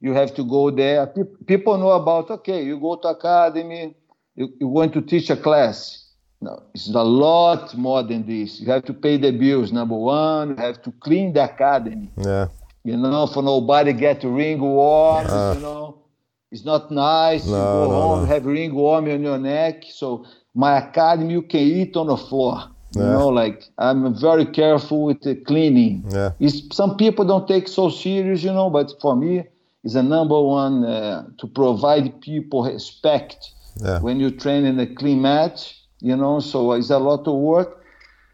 you 0.01 0.13
have 0.13 0.35
to 0.35 0.45
go 0.45 0.71
there. 0.71 1.07
Pe- 1.07 1.45
people 1.47 1.79
know 1.79 1.93
about 1.93 2.31
okay, 2.31 2.63
you 2.63 2.79
go 2.79 2.97
to 2.97 3.09
academy, 3.09 3.95
you, 4.37 4.53
you're 4.61 4.73
going 4.75 4.93
to 4.93 5.01
teach 5.01 5.31
a 5.31 5.37
class. 5.37 6.00
No, 6.43 6.63
it's 6.75 6.89
a 6.89 7.03
lot 7.03 7.77
more 7.77 8.03
than 8.03 8.27
this. 8.27 8.61
You 8.61 8.71
have 8.71 8.85
to 8.87 8.95
pay 8.95 9.19
the 9.19 9.31
bills. 9.31 9.73
Number 9.73 9.97
one, 9.97 10.51
you 10.51 10.57
have 10.57 10.83
to 10.83 10.93
clean 11.01 11.33
the 11.35 11.45
academy. 11.45 12.11
Yeah, 12.17 12.49
You 12.83 12.97
know, 12.97 13.27
for 13.27 13.43
nobody 13.43 13.93
get 13.93 14.25
ringworm. 14.25 15.27
you 15.27 15.61
know, 15.61 15.99
it's 16.51 16.65
not 16.65 16.91
nice. 16.91 17.45
you 17.45 17.53
No, 17.53 17.59
go 17.59 17.91
no, 17.91 18.01
home, 18.01 18.21
no. 18.21 18.25
have 18.27 18.47
ringworm 18.47 19.05
on 19.11 19.23
your 19.23 19.39
neck. 19.39 19.85
So 19.91 20.25
my 20.55 20.79
academy, 20.79 21.33
you 21.35 21.43
can 21.43 21.61
eat 21.61 21.95
on 21.97 22.07
the 22.07 22.17
floor. 22.17 22.65
Yeah. 22.93 23.03
You 23.03 23.09
know, 23.11 23.29
like 23.29 23.63
I'm 23.79 24.19
very 24.19 24.47
careful 24.47 25.05
with 25.05 25.21
the 25.21 25.35
cleaning. 25.37 26.05
yeah, 26.09 26.33
It's, 26.41 26.75
some 26.75 26.97
people 26.97 27.25
don't 27.27 27.47
take 27.47 27.69
so 27.69 27.89
serious, 27.91 28.43
you 28.43 28.53
know, 28.53 28.69
but 28.71 28.91
for 29.01 29.15
me, 29.15 29.45
it's 29.85 29.95
a 29.95 30.03
number 30.03 30.41
one 30.41 30.85
uh, 30.85 31.27
to 31.39 31.47
provide 31.47 32.21
people 32.23 32.65
respect 32.65 33.51
yeah. 33.77 34.01
when 34.01 34.19
you 34.19 34.31
train 34.31 34.65
in 34.65 34.81
a 34.81 34.87
clean 34.87 35.23
mat, 35.23 35.73
you 36.00 36.16
know, 36.16 36.40
so 36.40 36.73
it's 36.73 36.90
a 36.90 36.99
lot 36.99 37.26
of 37.26 37.35
work. 37.35 37.85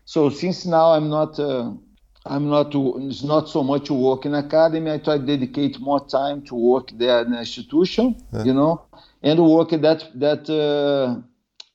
So 0.05 0.31
since 0.31 0.67
now 0.67 0.93
I'm 0.93 1.09
not 1.09 1.39
uh, 1.39 1.73
I'm 2.25 2.49
not 2.49 2.73
it's 2.75 3.25
not 3.25 3.49
so 3.49 3.63
much 3.63 3.91
work 3.91 4.25
in 4.25 4.35
academy. 4.35 4.91
I 4.91 4.99
try 4.99 5.19
to 5.19 5.27
dedicate 5.27 5.81
more 5.81 6.07
time 6.07 6.43
to 6.47 6.55
work 6.55 6.91
there 6.95 7.23
in 7.23 7.33
the 7.33 7.41
institution, 7.41 8.17
yeah. 8.33 8.45
you 8.45 8.55
know, 8.55 8.83
and 9.23 9.45
work 9.45 9.73
at 9.73 9.83
that 9.83 10.09
that 10.15 10.49
uh, 10.49 11.21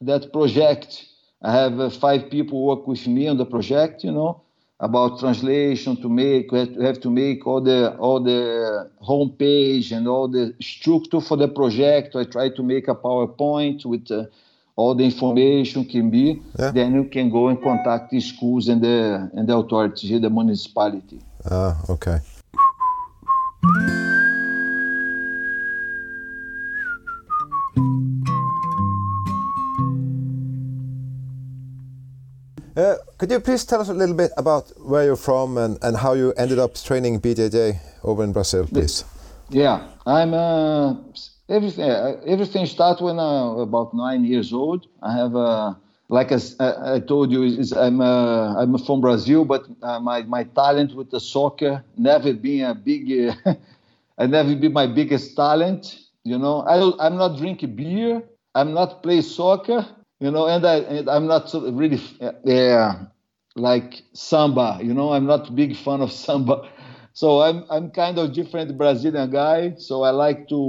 that 0.01 0.31
project. 0.31 1.07
I 1.43 1.53
have 1.53 1.79
uh, 1.79 1.89
five 1.89 2.29
people 2.29 2.63
work 2.63 2.87
with 2.87 3.07
me 3.07 3.27
on 3.27 3.37
the 3.37 3.45
project, 3.45 4.03
you 4.03 4.11
know, 4.11 4.43
about 4.79 5.19
translation 5.19 5.99
to 5.99 6.07
make. 6.07 6.51
We 6.51 6.59
have 6.59 6.73
to, 6.75 6.81
have 6.81 7.01
to 7.01 7.09
make 7.09 7.47
all 7.47 7.61
the 7.61 7.97
all 7.97 8.19
the 8.23 8.89
homepage 9.01 9.91
and 9.91 10.07
all 10.07 10.27
the 10.27 10.53
structure 10.61 11.19
for 11.19 11.35
the 11.35 11.47
project. 11.47 12.15
I 12.15 12.23
try 12.25 12.49
to 12.49 12.63
make 12.63 12.87
a 12.87 12.95
PowerPoint 12.95 13.85
with. 13.85 14.09
All 14.75 14.95
the 14.95 15.03
information 15.03 15.85
can 15.85 16.09
be, 16.09 16.41
yeah. 16.57 16.71
then 16.71 16.93
you 16.93 17.05
can 17.05 17.29
go 17.29 17.49
and 17.49 17.61
contact 17.61 18.11
the 18.11 18.21
schools 18.21 18.67
and 18.69 18.81
the 18.81 19.29
and 19.33 19.47
the 19.47 19.55
authority, 19.55 20.17
the 20.17 20.29
municipality. 20.29 21.19
Ah, 21.49 21.77
okay. 21.89 22.19
Uh, 32.75 32.95
could 33.17 33.29
you 33.29 33.39
please 33.39 33.65
tell 33.65 33.81
us 33.81 33.89
a 33.89 33.93
little 33.93 34.15
bit 34.15 34.31
about 34.37 34.71
where 34.79 35.03
you're 35.03 35.17
from 35.17 35.57
and, 35.57 35.77
and 35.81 35.97
how 35.97 36.13
you 36.13 36.31
ended 36.33 36.57
up 36.57 36.73
training 36.75 37.19
BJJ 37.19 37.77
over 38.03 38.23
in 38.23 38.31
Brazil, 38.31 38.65
please? 38.65 39.03
Yeah, 39.49 39.89
I'm 40.05 40.33
uh, 40.33 40.95
everything 41.51 41.89
uh, 41.89 42.21
everything 42.25 42.65
started 42.65 43.03
when 43.03 43.19
I 43.19 43.31
was 43.53 43.63
about 43.63 43.93
nine 43.93 44.23
years 44.25 44.53
old. 44.53 44.87
I 45.01 45.13
have 45.17 45.35
a 45.35 45.77
like 46.09 46.31
I, 46.31 46.95
I 46.95 46.99
told 46.99 47.31
you, 47.31 47.41
I'm 47.77 48.01
a, 48.01 48.55
I'm 48.59 48.77
from 48.79 49.01
Brazil, 49.01 49.45
but 49.45 49.63
uh, 49.81 49.99
my 49.99 50.23
my 50.23 50.43
talent 50.43 50.95
with 50.95 51.09
the 51.11 51.19
soccer 51.19 51.83
never 51.97 52.33
been 52.33 52.65
a 52.65 52.75
big, 52.75 53.03
uh, 53.45 53.53
I 54.17 54.27
never 54.27 54.55
been 54.55 54.73
my 54.73 54.87
biggest 54.87 55.35
talent. 55.35 55.99
You 56.23 56.37
know, 56.37 56.61
I 56.61 57.05
I'm 57.05 57.17
not 57.17 57.37
drinking 57.37 57.75
beer. 57.75 58.23
I'm 58.55 58.73
not 58.73 59.03
play 59.03 59.21
soccer. 59.21 59.85
You 60.19 60.31
know, 60.31 60.47
and 60.47 60.65
I 60.65 60.77
and 60.77 61.09
I'm 61.09 61.27
not 61.27 61.53
really 61.53 61.99
uh, 62.21 62.93
like 63.55 64.03
samba. 64.13 64.79
You 64.81 64.93
know, 64.93 65.13
I'm 65.13 65.25
not 65.25 65.55
big 65.55 65.75
fan 65.75 66.01
of 66.01 66.11
samba. 66.25 66.69
So 67.13 67.41
I'm 67.41 67.65
I'm 67.69 67.91
kind 67.91 68.17
of 68.19 68.33
different 68.33 68.77
Brazilian 68.77 69.29
guy. 69.31 69.75
So 69.77 70.03
I 70.03 70.11
like 70.11 70.47
to 70.49 70.59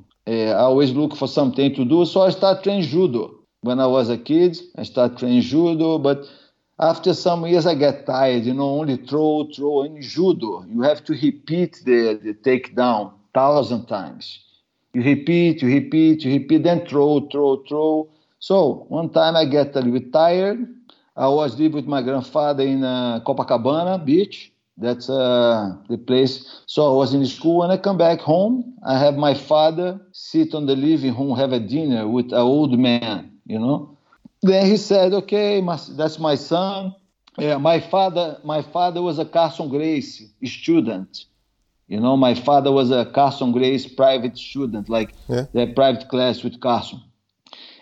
uh, 0.00 0.15
I 0.26 0.52
always 0.52 0.92
look 0.92 1.16
for 1.16 1.28
something 1.28 1.74
to 1.74 1.84
do. 1.84 2.04
So 2.04 2.22
I 2.22 2.30
started 2.30 2.64
training 2.64 2.88
judo. 2.88 3.34
When 3.60 3.80
I 3.80 3.86
was 3.86 4.10
a 4.10 4.18
kid, 4.18 4.58
I 4.76 4.82
started 4.82 5.18
training 5.18 5.42
judo, 5.42 5.98
but 5.98 6.24
after 6.78 7.14
some 7.14 7.46
years 7.46 7.66
I 7.66 7.74
get 7.74 8.06
tired, 8.06 8.44
you 8.44 8.54
know, 8.54 8.80
only 8.80 8.96
throw, 8.96 9.48
throw. 9.54 9.84
In 9.84 10.00
judo, 10.02 10.64
you 10.68 10.82
have 10.82 11.04
to 11.04 11.12
repeat 11.14 11.80
the, 11.84 12.20
the 12.22 12.34
takedown 12.34 13.12
thousand 13.34 13.86
times. 13.86 14.40
You 14.92 15.02
repeat, 15.02 15.62
you 15.62 15.68
repeat, 15.68 16.24
you 16.24 16.32
repeat, 16.38 16.62
then 16.62 16.86
throw, 16.86 17.28
throw, 17.30 17.62
throw. 17.68 18.08
So 18.38 18.86
one 18.88 19.10
time 19.10 19.36
I 19.36 19.44
get 19.46 19.74
a 19.76 19.80
little 19.80 20.10
tired. 20.10 20.66
I 21.16 21.28
was 21.28 21.58
living 21.58 21.72
with 21.72 21.86
my 21.86 22.02
grandfather 22.02 22.62
in 22.62 22.84
uh, 22.84 23.20
Copacabana 23.20 24.04
Beach. 24.04 24.52
That's 24.78 25.08
uh, 25.08 25.74
the 25.88 25.96
place. 25.96 26.62
So 26.66 26.92
I 26.92 26.96
was 26.96 27.14
in 27.14 27.24
school 27.26 27.62
and 27.62 27.72
I 27.72 27.78
come 27.78 27.96
back 27.96 28.20
home. 28.20 28.76
I 28.86 28.98
have 28.98 29.16
my 29.16 29.32
father 29.32 30.00
sit 30.12 30.54
on 30.54 30.66
the 30.66 30.76
living 30.76 31.16
room, 31.16 31.36
have 31.36 31.52
a 31.52 31.60
dinner 31.60 32.06
with 32.06 32.26
an 32.26 32.34
old 32.34 32.78
man, 32.78 33.32
you 33.46 33.58
know. 33.58 33.96
Then 34.42 34.66
he 34.66 34.76
said, 34.76 35.14
okay, 35.14 35.62
my, 35.62 35.78
that's 35.96 36.18
my 36.18 36.34
son. 36.34 36.94
Yeah, 37.38 37.56
my 37.56 37.80
father, 37.80 38.38
my 38.44 38.62
father 38.62 39.00
was 39.02 39.18
a 39.18 39.24
Carlson 39.24 39.68
Gracie 39.68 40.30
student. 40.44 41.24
You 41.88 42.00
know, 42.00 42.16
my 42.16 42.34
father 42.34 42.70
was 42.72 42.90
a 42.90 43.06
Carlson 43.06 43.52
Gracie 43.52 43.94
private 43.94 44.36
student, 44.36 44.88
like 44.88 45.14
yeah. 45.28 45.46
the 45.52 45.72
private 45.72 46.08
class 46.08 46.42
with 46.42 46.60
Carlson. 46.60 47.02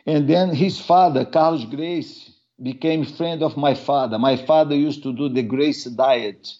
And 0.07 0.29
then 0.29 0.55
his 0.55 0.79
father, 0.79 1.25
Carlos 1.25 1.65
Gracie, 1.65 2.33
became 2.63 3.05
friend 3.05 3.43
of 3.43 3.57
my 3.57 3.75
father. 3.75 4.19
My 4.19 4.37
father 4.37 4.77
used 4.77 5.03
to 5.03 5.13
do 5.13 5.29
the 5.29 5.43
Gracie 5.43 5.91
diet 5.91 6.55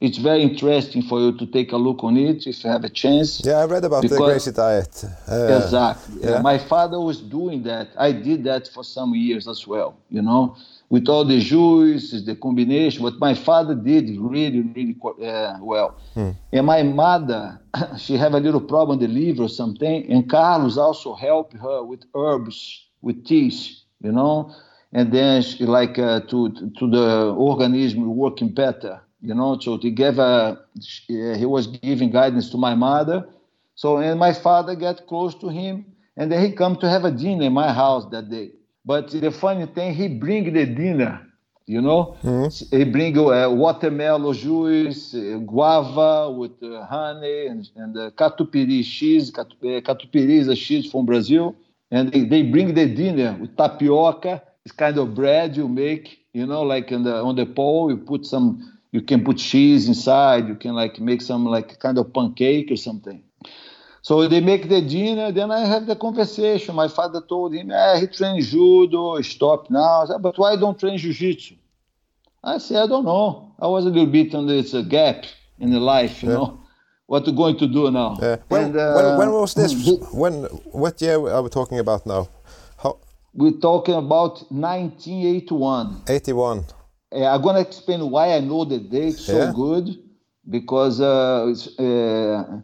it's 0.00 0.16
very 0.16 0.42
interesting 0.42 1.02
for 1.02 1.20
you 1.20 1.36
to 1.36 1.46
take 1.46 1.72
a 1.72 1.76
look 1.76 2.02
on 2.02 2.16
it 2.16 2.46
if 2.46 2.64
you 2.64 2.70
have 2.70 2.84
a 2.84 2.88
chance. 2.88 3.42
Yeah, 3.44 3.58
I 3.58 3.66
read 3.66 3.84
about 3.84 4.08
the 4.08 4.16
Gracie 4.16 4.50
diet. 4.50 5.04
Uh, 5.30 5.60
exactly. 5.62 6.22
Yeah. 6.22 6.40
My 6.40 6.56
father 6.56 6.98
was 6.98 7.20
doing 7.20 7.62
that. 7.64 7.88
I 7.98 8.12
did 8.12 8.44
that 8.44 8.66
for 8.68 8.82
some 8.82 9.14
years 9.14 9.46
as 9.46 9.66
well, 9.66 9.98
you 10.08 10.22
know, 10.22 10.56
with 10.88 11.06
all 11.06 11.26
the 11.26 11.38
juices, 11.38 12.24
the 12.24 12.34
combination. 12.34 13.02
But 13.02 13.18
my 13.18 13.34
father 13.34 13.74
did 13.74 14.18
really, 14.18 14.62
really 14.62 14.96
uh, 15.22 15.58
well. 15.60 15.98
Hmm. 16.14 16.30
And 16.50 16.64
my 16.64 16.82
mother, 16.82 17.60
she 17.98 18.16
had 18.16 18.32
a 18.32 18.40
little 18.40 18.62
problem 18.62 19.00
in 19.00 19.06
the 19.06 19.20
liver 19.20 19.42
or 19.42 19.48
something. 19.50 20.10
And 20.10 20.30
Carlos 20.30 20.78
also 20.78 21.14
helped 21.14 21.52
her 21.58 21.84
with 21.84 22.04
herbs, 22.14 22.86
with 23.02 23.26
teas, 23.26 23.84
you 24.00 24.12
know. 24.12 24.54
And 24.94 25.12
then 25.12 25.42
she 25.42 25.66
like 25.66 25.98
uh, 25.98 26.20
to, 26.20 26.48
to 26.78 26.90
the 26.90 27.34
organism 27.36 28.16
working 28.16 28.48
better 28.48 29.02
you 29.22 29.34
know, 29.34 29.58
so 29.58 29.76
to 29.78 29.90
give 29.90 30.18
a, 30.18 30.58
he 30.86 31.46
was 31.46 31.66
giving 31.66 32.10
guidance 32.10 32.50
to 32.50 32.56
my 32.56 32.74
mother. 32.74 33.28
So, 33.74 33.98
and 33.98 34.18
my 34.18 34.32
father 34.32 34.74
get 34.74 35.06
close 35.06 35.34
to 35.36 35.48
him, 35.48 35.86
and 36.16 36.30
then 36.30 36.44
he 36.44 36.52
come 36.52 36.76
to 36.76 36.88
have 36.88 37.04
a 37.04 37.10
dinner 37.10 37.44
in 37.44 37.52
my 37.52 37.72
house 37.72 38.04
that 38.10 38.30
day. 38.30 38.50
But 38.84 39.10
the 39.10 39.30
funny 39.30 39.66
thing, 39.66 39.94
he 39.94 40.08
bring 40.08 40.52
the 40.52 40.66
dinner, 40.66 41.20
you 41.66 41.80
know, 41.80 42.16
mm-hmm. 42.22 42.76
he 42.76 42.84
bring 42.84 43.16
uh, 43.18 43.48
watermelon 43.50 44.34
juice, 44.34 45.14
uh, 45.14 45.38
guava 45.46 46.30
with 46.30 46.62
uh, 46.62 46.84
honey, 46.86 47.46
and, 47.46 47.68
and 47.76 47.96
uh, 47.96 48.10
catupiry 48.12 48.82
cheese. 48.82 49.30
Cat, 49.30 49.46
uh, 49.62 49.80
catupiry 49.80 50.38
is 50.38 50.48
a 50.48 50.56
cheese 50.56 50.90
from 50.90 51.06
Brazil, 51.06 51.54
and 51.90 52.12
they, 52.12 52.24
they 52.24 52.42
bring 52.42 52.74
the 52.74 52.86
dinner 52.86 53.36
with 53.40 53.56
tapioca. 53.56 54.42
It's 54.64 54.72
kind 54.72 54.98
of 54.98 55.14
bread 55.14 55.56
you 55.56 55.68
make, 55.68 56.18
you 56.34 56.46
know, 56.46 56.62
like 56.62 56.92
in 56.92 57.04
the, 57.04 57.14
on 57.14 57.36
the 57.36 57.46
pole, 57.46 57.90
you 57.90 57.96
put 57.96 58.26
some 58.26 58.78
you 58.92 59.02
can 59.02 59.24
put 59.24 59.38
cheese 59.38 59.88
inside 59.88 60.48
you 60.48 60.54
can 60.54 60.74
like 60.74 60.98
make 61.00 61.22
some 61.22 61.44
like 61.46 61.78
kind 61.78 61.98
of 61.98 62.12
pancake 62.12 62.70
or 62.70 62.76
something. 62.76 63.22
So 64.02 64.26
they 64.28 64.40
make 64.40 64.68
the 64.68 64.80
dinner 64.80 65.30
then 65.32 65.50
i 65.50 65.60
have 65.60 65.86
the 65.86 65.96
conversation. 65.96 66.74
My 66.74 66.88
father 66.88 67.20
told 67.28 67.54
him 67.54 67.70
eh, 67.70 68.00
he 68.00 68.06
trains 68.06 68.50
judo 68.50 69.20
stop 69.22 69.70
now. 69.70 70.06
Said, 70.06 70.22
but 70.22 70.38
why 70.38 70.56
don't 70.56 70.78
train 70.78 70.98
jiu-jitsu? 70.98 71.54
I 72.42 72.58
said 72.58 72.82
i 72.84 72.86
don't 72.86 73.04
know. 73.04 73.54
I 73.58 73.66
was 73.66 73.84
a 73.84 73.88
little 73.88 74.06
bit 74.06 74.34
on 74.34 74.46
this 74.46 74.74
uh, 74.74 74.82
gap 74.82 75.24
in 75.58 75.70
the 75.70 75.80
life 75.80 76.22
you 76.22 76.30
yeah. 76.30 76.36
know 76.36 76.60
what 77.06 77.26
are 77.26 77.32
going 77.32 77.58
to 77.58 77.66
do 77.66 77.90
now. 77.90 78.16
Yeah. 78.22 78.36
when, 78.48 78.64
and, 78.66 78.76
uh, 78.76 78.94
when, 78.94 79.18
when, 79.18 79.30
was 79.32 79.52
this? 79.54 79.74
when 80.12 80.44
what 80.70 81.02
year 81.02 81.18
are 81.18 81.42
we 81.42 81.48
talking 81.48 81.80
about 81.80 82.06
now? 82.06 82.28
How? 82.80 82.98
we're 83.34 83.58
talking 83.60 83.94
about 83.94 84.50
1981 84.50 86.02
81 86.08 86.64
uh, 87.12 87.26
I'm 87.26 87.42
gonna 87.42 87.60
explain 87.60 88.08
why 88.10 88.34
I 88.34 88.40
know 88.40 88.64
the 88.64 88.78
date 88.78 89.18
so 89.18 89.52
good 89.52 89.96
because 90.48 91.00
uh, 91.00 91.46
uh, 91.78 92.60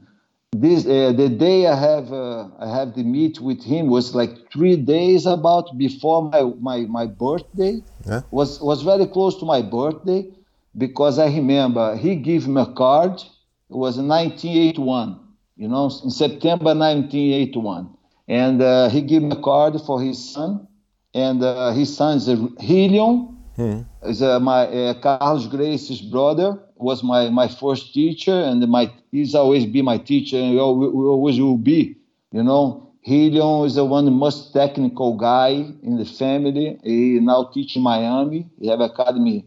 this 0.53 0.87
uh, 0.87 1.13
the 1.13 1.29
day 1.29 1.67
I 1.67 1.75
have 1.75 2.13
uh, 2.13 2.49
I 2.59 2.69
have 2.69 2.95
the 2.95 3.03
meet 3.03 3.41
with 3.41 3.63
him 3.63 3.89
was 3.89 4.15
like 4.15 4.51
three 4.53 4.77
days 4.77 5.27
about 5.27 5.77
before 5.77 6.31
my 6.31 6.43
my, 6.61 6.81
my 6.87 7.07
birthday. 7.07 7.83
Yeah. 8.07 8.23
was 8.31 8.61
was 8.61 8.83
very 8.83 9.07
close 9.07 9.39
to 9.41 9.45
my 9.45 9.63
birthday 9.63 10.31
because 10.77 11.19
I 11.19 11.27
remember 11.27 11.97
he 11.97 12.17
gave 12.17 12.47
me 12.47 12.63
a 12.63 12.67
card. 12.67 13.15
It 13.69 13.77
was 13.77 13.99
1981 13.99 15.21
you 15.57 15.69
know 15.69 15.87
in 16.05 16.11
September 16.11 16.73
1981 16.75 17.91
and 18.29 18.63
uh, 18.63 18.89
he 18.91 19.03
gave 19.03 19.23
me 19.23 19.33
a 19.33 19.43
card 19.43 19.81
for 19.85 20.01
his 20.01 20.33
son. 20.33 20.69
And 21.15 21.41
his 21.75 21.97
son 21.97 22.19
is 22.19 22.29
Rilion 22.29 23.36
Hmm. 23.57 23.81
Is 24.03 24.23
uh, 24.23 24.39
my 24.39 24.67
uh, 24.67 24.95
Carlos 25.01 25.47
Gracie's 25.47 26.03
brother 26.03 26.59
was 26.77 27.03
my 27.03 27.31
my 27.31 27.49
first 27.49 27.95
teacher, 27.95 28.35
and 28.35 28.61
my 28.69 28.93
he's 29.11 29.35
always 29.35 29.65
be 29.65 29.81
my 29.81 29.97
teacher, 29.97 30.39
and 30.39 30.59
always 30.61 31.41
will 31.41 31.57
be. 31.57 31.97
You 32.33 32.43
know, 32.43 32.93
Rilion 33.07 33.65
is 33.65 33.77
the 33.77 33.85
one 33.85 34.13
most 34.13 34.53
technical 34.53 35.17
guy 35.17 35.51
in 35.83 35.97
the 35.97 36.05
family. 36.05 36.79
He 36.85 37.19
now 37.21 37.45
teach 37.45 37.77
in 37.77 37.83
Miami. 37.83 38.47
He 38.61 38.69
have 38.69 38.81
academy, 38.81 39.45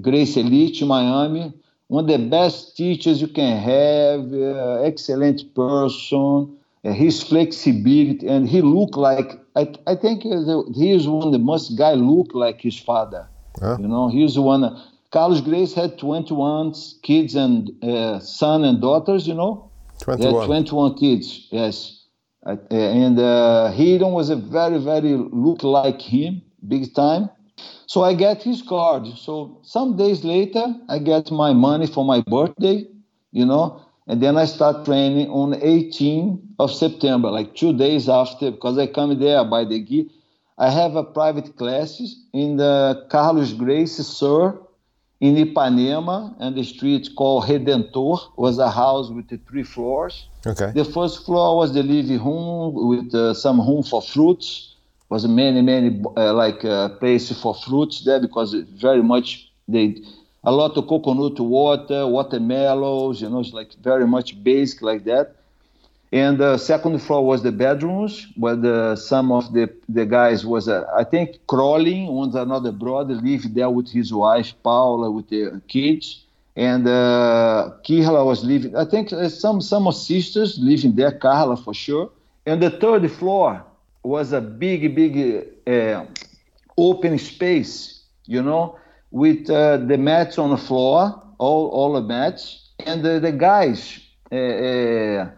Gracie 0.00 0.40
Elite 0.40 0.80
in 0.80 0.88
Miami. 0.88 1.52
One 1.88 2.04
of 2.04 2.10
the 2.10 2.26
best 2.26 2.74
teachers 2.74 3.20
you 3.20 3.28
can 3.28 3.58
have. 3.58 4.32
Uh, 4.32 4.80
excellent 4.80 5.54
person. 5.54 6.56
Uh, 6.84 6.92
his 6.92 7.22
flexibility, 7.22 8.26
and 8.26 8.48
he 8.48 8.62
look 8.62 8.96
like 8.96 9.38
I, 9.54 9.72
I 9.86 9.94
think 9.94 10.22
he 10.22 10.90
is 10.90 11.06
one 11.06 11.26
of 11.26 11.32
the 11.32 11.38
most 11.38 11.76
guy 11.76 11.92
look 11.92 12.34
like 12.34 12.60
his 12.60 12.78
father. 12.78 13.28
Yeah. 13.60 13.78
You 13.78 13.88
know, 13.88 14.08
he's 14.08 14.34
the 14.34 14.42
one. 14.42 14.80
Carlos 15.10 15.40
Gracie 15.40 15.78
had 15.78 15.98
21 15.98 16.74
kids 17.02 17.34
and 17.34 17.70
uh, 17.84 18.18
son 18.20 18.64
and 18.64 18.80
daughters. 18.80 19.26
You 19.26 19.34
know, 19.34 19.70
21. 20.00 20.46
21 20.46 20.98
kids. 20.98 21.48
Yes, 21.50 22.02
uh, 22.44 22.56
and 22.70 23.18
uh, 23.18 23.72
Rilion 23.76 24.12
was 24.12 24.30
a 24.30 24.36
very, 24.36 24.78
very 24.78 25.14
look 25.14 25.62
like 25.62 26.00
him, 26.00 26.42
big 26.66 26.94
time. 26.94 27.30
So 27.86 28.02
I 28.02 28.14
get 28.14 28.42
his 28.42 28.62
card. 28.62 29.06
So 29.16 29.58
some 29.62 29.96
days 29.96 30.24
later, 30.24 30.64
I 30.88 30.98
get 30.98 31.30
my 31.30 31.52
money 31.52 31.86
for 31.86 32.04
my 32.04 32.22
birthday, 32.22 32.86
you 33.30 33.46
know, 33.46 33.82
and 34.06 34.20
then 34.22 34.36
I 34.36 34.46
start 34.46 34.84
training 34.84 35.28
on 35.28 35.54
18 35.54 36.54
of 36.58 36.72
September, 36.72 37.30
like 37.30 37.54
two 37.54 37.76
days 37.76 38.08
after, 38.08 38.50
because 38.50 38.78
I 38.78 38.86
come 38.86 39.18
there 39.20 39.44
by 39.44 39.64
the 39.64 39.80
gi. 39.84 40.10
I 40.62 40.70
have 40.70 40.94
a 40.94 41.02
private 41.02 41.56
classes 41.56 42.10
in 42.32 42.56
the 42.56 43.04
Carlos 43.10 43.52
Gracie 43.52 44.04
Sir 44.04 44.56
in 45.20 45.34
Ipanema, 45.34 46.36
and 46.38 46.54
the 46.56 46.62
street 46.62 47.08
called 47.16 47.46
Redentor 47.46 48.20
was 48.36 48.58
a 48.58 48.70
house 48.70 49.10
with 49.10 49.26
the 49.28 49.38
three 49.48 49.64
floors. 49.64 50.28
Okay. 50.46 50.70
The 50.72 50.84
first 50.84 51.26
floor 51.26 51.56
was 51.56 51.74
the 51.74 51.82
living 51.82 52.22
room 52.24 52.88
with 52.90 53.12
uh, 53.12 53.34
some 53.34 53.58
room 53.60 53.82
for 53.82 54.00
fruits. 54.00 54.76
Was 55.08 55.26
many 55.26 55.62
many 55.62 56.00
uh, 56.16 56.32
like 56.32 56.64
uh, 56.64 56.90
place 57.00 57.26
for 57.42 57.54
fruits 57.56 58.04
there 58.04 58.20
because 58.20 58.54
it 58.54 58.68
very 58.68 59.02
much 59.02 59.50
they 59.66 59.96
a 60.44 60.52
lot 60.52 60.76
of 60.76 60.86
coconut 60.86 61.38
water, 61.40 62.06
watermelons, 62.06 63.20
you 63.20 63.28
know, 63.28 63.40
it's 63.40 63.52
like 63.52 63.74
very 63.82 64.06
much 64.06 64.28
basic 64.42 64.80
like 64.80 65.04
that. 65.04 65.36
And 66.12 66.36
the 66.36 66.58
second 66.58 66.98
floor 66.98 67.24
was 67.24 67.42
the 67.42 67.52
bedrooms, 67.52 68.26
where 68.36 68.54
the, 68.54 68.96
some 68.96 69.32
of 69.32 69.52
the, 69.54 69.72
the 69.88 70.04
guys 70.04 70.44
was, 70.44 70.68
uh, 70.68 70.84
I 70.94 71.04
think, 71.04 71.38
crawling. 71.46 72.06
One's 72.06 72.34
another 72.34 72.70
brother 72.70 73.14
lived 73.14 73.54
there 73.54 73.70
with 73.70 73.90
his 73.90 74.12
wife, 74.12 74.52
Paula, 74.62 75.10
with 75.10 75.30
the 75.30 75.62
kids. 75.68 76.24
And 76.54 76.86
uh, 76.86 77.70
Kihla 77.82 78.26
was 78.26 78.44
living, 78.44 78.76
I 78.76 78.84
think 78.84 79.10
uh, 79.10 79.30
some, 79.30 79.62
some 79.62 79.90
sisters 79.90 80.58
living 80.58 80.94
there, 80.94 81.12
Carla 81.12 81.56
for 81.56 81.72
sure. 81.72 82.10
And 82.44 82.62
the 82.62 82.68
third 82.68 83.10
floor 83.10 83.64
was 84.02 84.32
a 84.32 84.40
big, 84.42 84.94
big 84.94 85.46
uh, 85.66 86.04
open 86.76 87.18
space, 87.18 88.02
you 88.26 88.42
know, 88.42 88.78
with 89.10 89.48
uh, 89.48 89.78
the 89.78 89.96
mats 89.96 90.38
on 90.38 90.50
the 90.50 90.58
floor, 90.58 91.22
all, 91.38 91.68
all 91.68 91.94
the 91.94 92.02
mats. 92.02 92.68
And 92.84 93.02
the, 93.02 93.18
the 93.18 93.32
guys, 93.32 93.98
uh, 94.30 94.36
uh, 94.36 95.30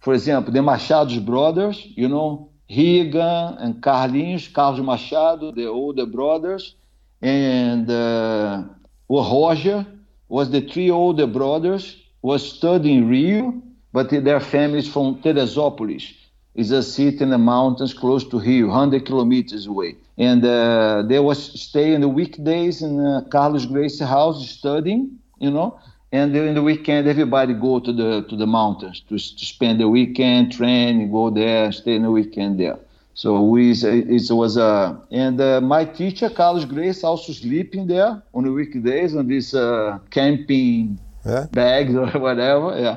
for 0.00 0.14
example, 0.14 0.52
the 0.52 0.60
Machado's 0.60 1.18
brothers, 1.18 1.86
you 1.94 2.08
know, 2.08 2.50
Riga 2.68 3.56
and 3.58 3.82
Carlinhos, 3.82 4.52
Carlos 4.52 4.80
Machado, 4.80 5.52
the 5.52 5.66
older 5.66 6.06
brothers, 6.06 6.76
and 7.20 7.90
uh, 7.90 8.64
Roger 9.08 9.86
was 10.28 10.50
the 10.50 10.62
three 10.62 10.90
older 10.90 11.26
brothers, 11.26 11.96
was 12.22 12.48
studying 12.56 13.08
Rio, 13.08 13.60
but 13.92 14.10
their 14.10 14.40
families 14.40 14.88
from 14.90 15.20
Teresópolis. 15.20 16.14
It's 16.54 16.70
a 16.70 16.82
city 16.82 17.22
in 17.22 17.30
the 17.30 17.38
mountains 17.38 17.92
close 17.92 18.26
to 18.28 18.38
Rio, 18.40 18.68
100 18.68 19.04
kilometers 19.04 19.66
away. 19.66 19.96
And 20.16 20.44
uh, 20.44 21.02
they 21.08 21.18
was 21.18 21.60
staying 21.60 22.00
the 22.00 22.08
weekdays 22.08 22.82
in 22.82 23.04
uh, 23.04 23.22
Carlos 23.30 23.66
Grace 23.66 24.00
house 24.00 24.48
studying, 24.48 25.18
you 25.38 25.50
know, 25.50 25.78
and 26.12 26.32
during 26.32 26.54
the 26.54 26.62
weekend 26.62 27.06
everybody 27.06 27.54
go 27.54 27.78
to 27.80 27.92
the 27.92 28.22
to 28.28 28.36
the 28.36 28.46
mountains 28.46 29.00
to, 29.08 29.16
to 29.16 29.44
spend 29.46 29.80
the 29.80 29.88
weekend 29.88 30.52
train 30.52 31.10
go 31.10 31.30
there 31.30 31.70
stay 31.72 31.94
in 31.94 32.02
the 32.02 32.10
weekend 32.10 32.58
there. 32.58 32.78
So 33.14 33.42
we 33.42 33.72
it 33.72 34.30
was 34.30 34.56
a 34.56 34.64
uh, 34.64 34.96
and 35.10 35.40
uh, 35.40 35.60
my 35.60 35.84
teacher 35.84 36.30
carlos 36.30 36.64
gracie 36.64 37.04
also 37.04 37.32
sleeping 37.32 37.86
there 37.86 38.22
on 38.34 38.44
the 38.44 38.52
weekdays 38.52 39.14
on 39.14 39.28
this 39.28 39.54
uh, 39.54 39.98
camping 40.10 40.98
Yeah. 41.24 41.46
bags 41.52 41.94
or 41.94 42.06
whatever 42.26 42.78
yeah. 42.78 42.96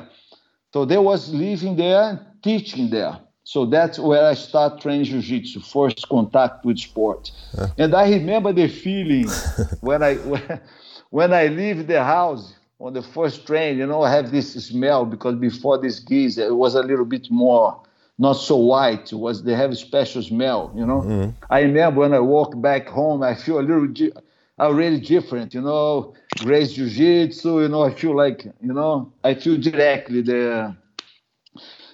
So 0.72 0.84
they 0.84 0.98
was 0.98 1.32
living 1.32 1.76
there 1.76 2.02
and 2.10 2.18
teaching 2.42 2.90
there. 2.90 3.18
So 3.44 3.66
that's 3.66 3.98
where 3.98 4.24
i 4.26 4.34
start 4.34 4.80
training 4.80 5.04
jiu-jitsu 5.04 5.60
first 5.60 6.08
contact 6.08 6.64
with 6.64 6.78
sport. 6.78 7.30
And 7.78 7.94
i 7.94 8.08
remember 8.10 8.52
the 8.52 8.68
feeling 8.68 9.44
when 9.80 10.02
i 10.02 10.14
when, 10.16 10.60
when 11.10 11.32
i 11.32 11.46
leave 11.46 11.86
the 11.86 12.02
house 12.02 12.54
on 12.80 12.92
the 12.92 13.02
first 13.02 13.46
train, 13.46 13.78
you 13.78 13.86
know, 13.86 14.02
I 14.02 14.10
have 14.10 14.30
this 14.30 14.52
smell 14.52 15.04
because 15.06 15.36
before 15.36 15.78
this 15.78 16.00
geese, 16.00 16.38
it 16.38 16.54
was 16.54 16.74
a 16.74 16.82
little 16.82 17.04
bit 17.04 17.30
more 17.30 17.80
not 18.18 18.34
so 18.34 18.56
white. 18.56 19.12
It 19.12 19.16
was 19.16 19.42
they 19.42 19.54
have 19.54 19.70
a 19.70 19.76
special 19.76 20.22
smell, 20.22 20.72
you 20.76 20.86
know. 20.86 21.02
Mm-hmm. 21.02 21.30
I 21.50 21.60
remember 21.60 22.00
when 22.00 22.14
I 22.14 22.20
walk 22.20 22.60
back 22.60 22.88
home, 22.88 23.22
I 23.22 23.34
feel 23.34 23.58
a 23.58 23.62
little 23.62 23.88
di- 23.88 24.12
already 24.58 25.00
different, 25.00 25.54
you 25.54 25.60
know. 25.60 26.14
Gracie 26.38 26.74
Jiu-Jitsu, 26.74 27.62
you 27.62 27.68
know, 27.68 27.82
I 27.82 27.94
feel 27.94 28.16
like, 28.16 28.44
you 28.44 28.72
know, 28.72 29.12
I 29.22 29.34
feel 29.34 29.56
directly 29.56 30.22
the. 30.22 30.76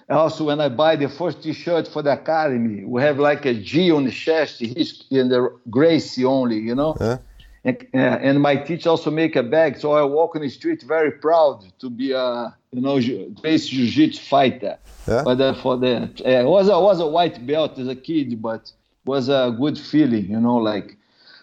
Also, 0.09 0.43
when 0.43 0.59
I 0.59 0.67
buy 0.67 0.97
the 0.97 1.07
first 1.07 1.41
T-shirt 1.41 1.87
for 1.87 2.01
the 2.01 2.11
academy, 2.11 2.83
we 2.83 3.01
have 3.01 3.17
like 3.17 3.45
a 3.45 3.53
G 3.53 3.91
on 3.91 4.03
the 4.03 4.11
chest, 4.11 4.59
he's 4.59 5.05
in 5.09 5.29
the 5.29 5.57
Gracie 5.69 6.25
only, 6.25 6.57
you 6.57 6.75
know. 6.75 6.97
Yeah. 6.99 7.17
And, 7.63 7.77
uh, 7.93 7.97
and 7.97 8.41
my 8.41 8.55
teacher 8.55 8.89
also 8.89 9.11
make 9.11 9.35
a 9.35 9.43
bag, 9.43 9.77
so 9.77 9.91
I 9.91 10.03
walk 10.03 10.35
on 10.35 10.41
the 10.41 10.49
street 10.49 10.81
very 10.81 11.11
proud 11.11 11.63
to 11.79 11.89
be 11.89 12.11
a 12.11 12.55
you 12.71 12.81
know 12.81 12.99
base 13.41 13.67
jiu-jitsu 13.67 14.19
fighter. 14.19 14.77
Yeah. 15.07 15.21
But 15.23 15.41
uh, 15.41 15.53
for 15.53 15.77
the 15.77 16.09
uh, 16.25 16.49
was 16.49 16.69
a 16.69 16.79
was 16.79 16.99
a 16.99 17.07
white 17.07 17.45
belt 17.45 17.77
as 17.77 17.87
a 17.87 17.95
kid, 17.95 18.41
but 18.41 18.71
was 19.05 19.29
a 19.29 19.55
good 19.59 19.77
feeling, 19.77 20.25
you 20.31 20.39
know, 20.39 20.57
like 20.57 20.97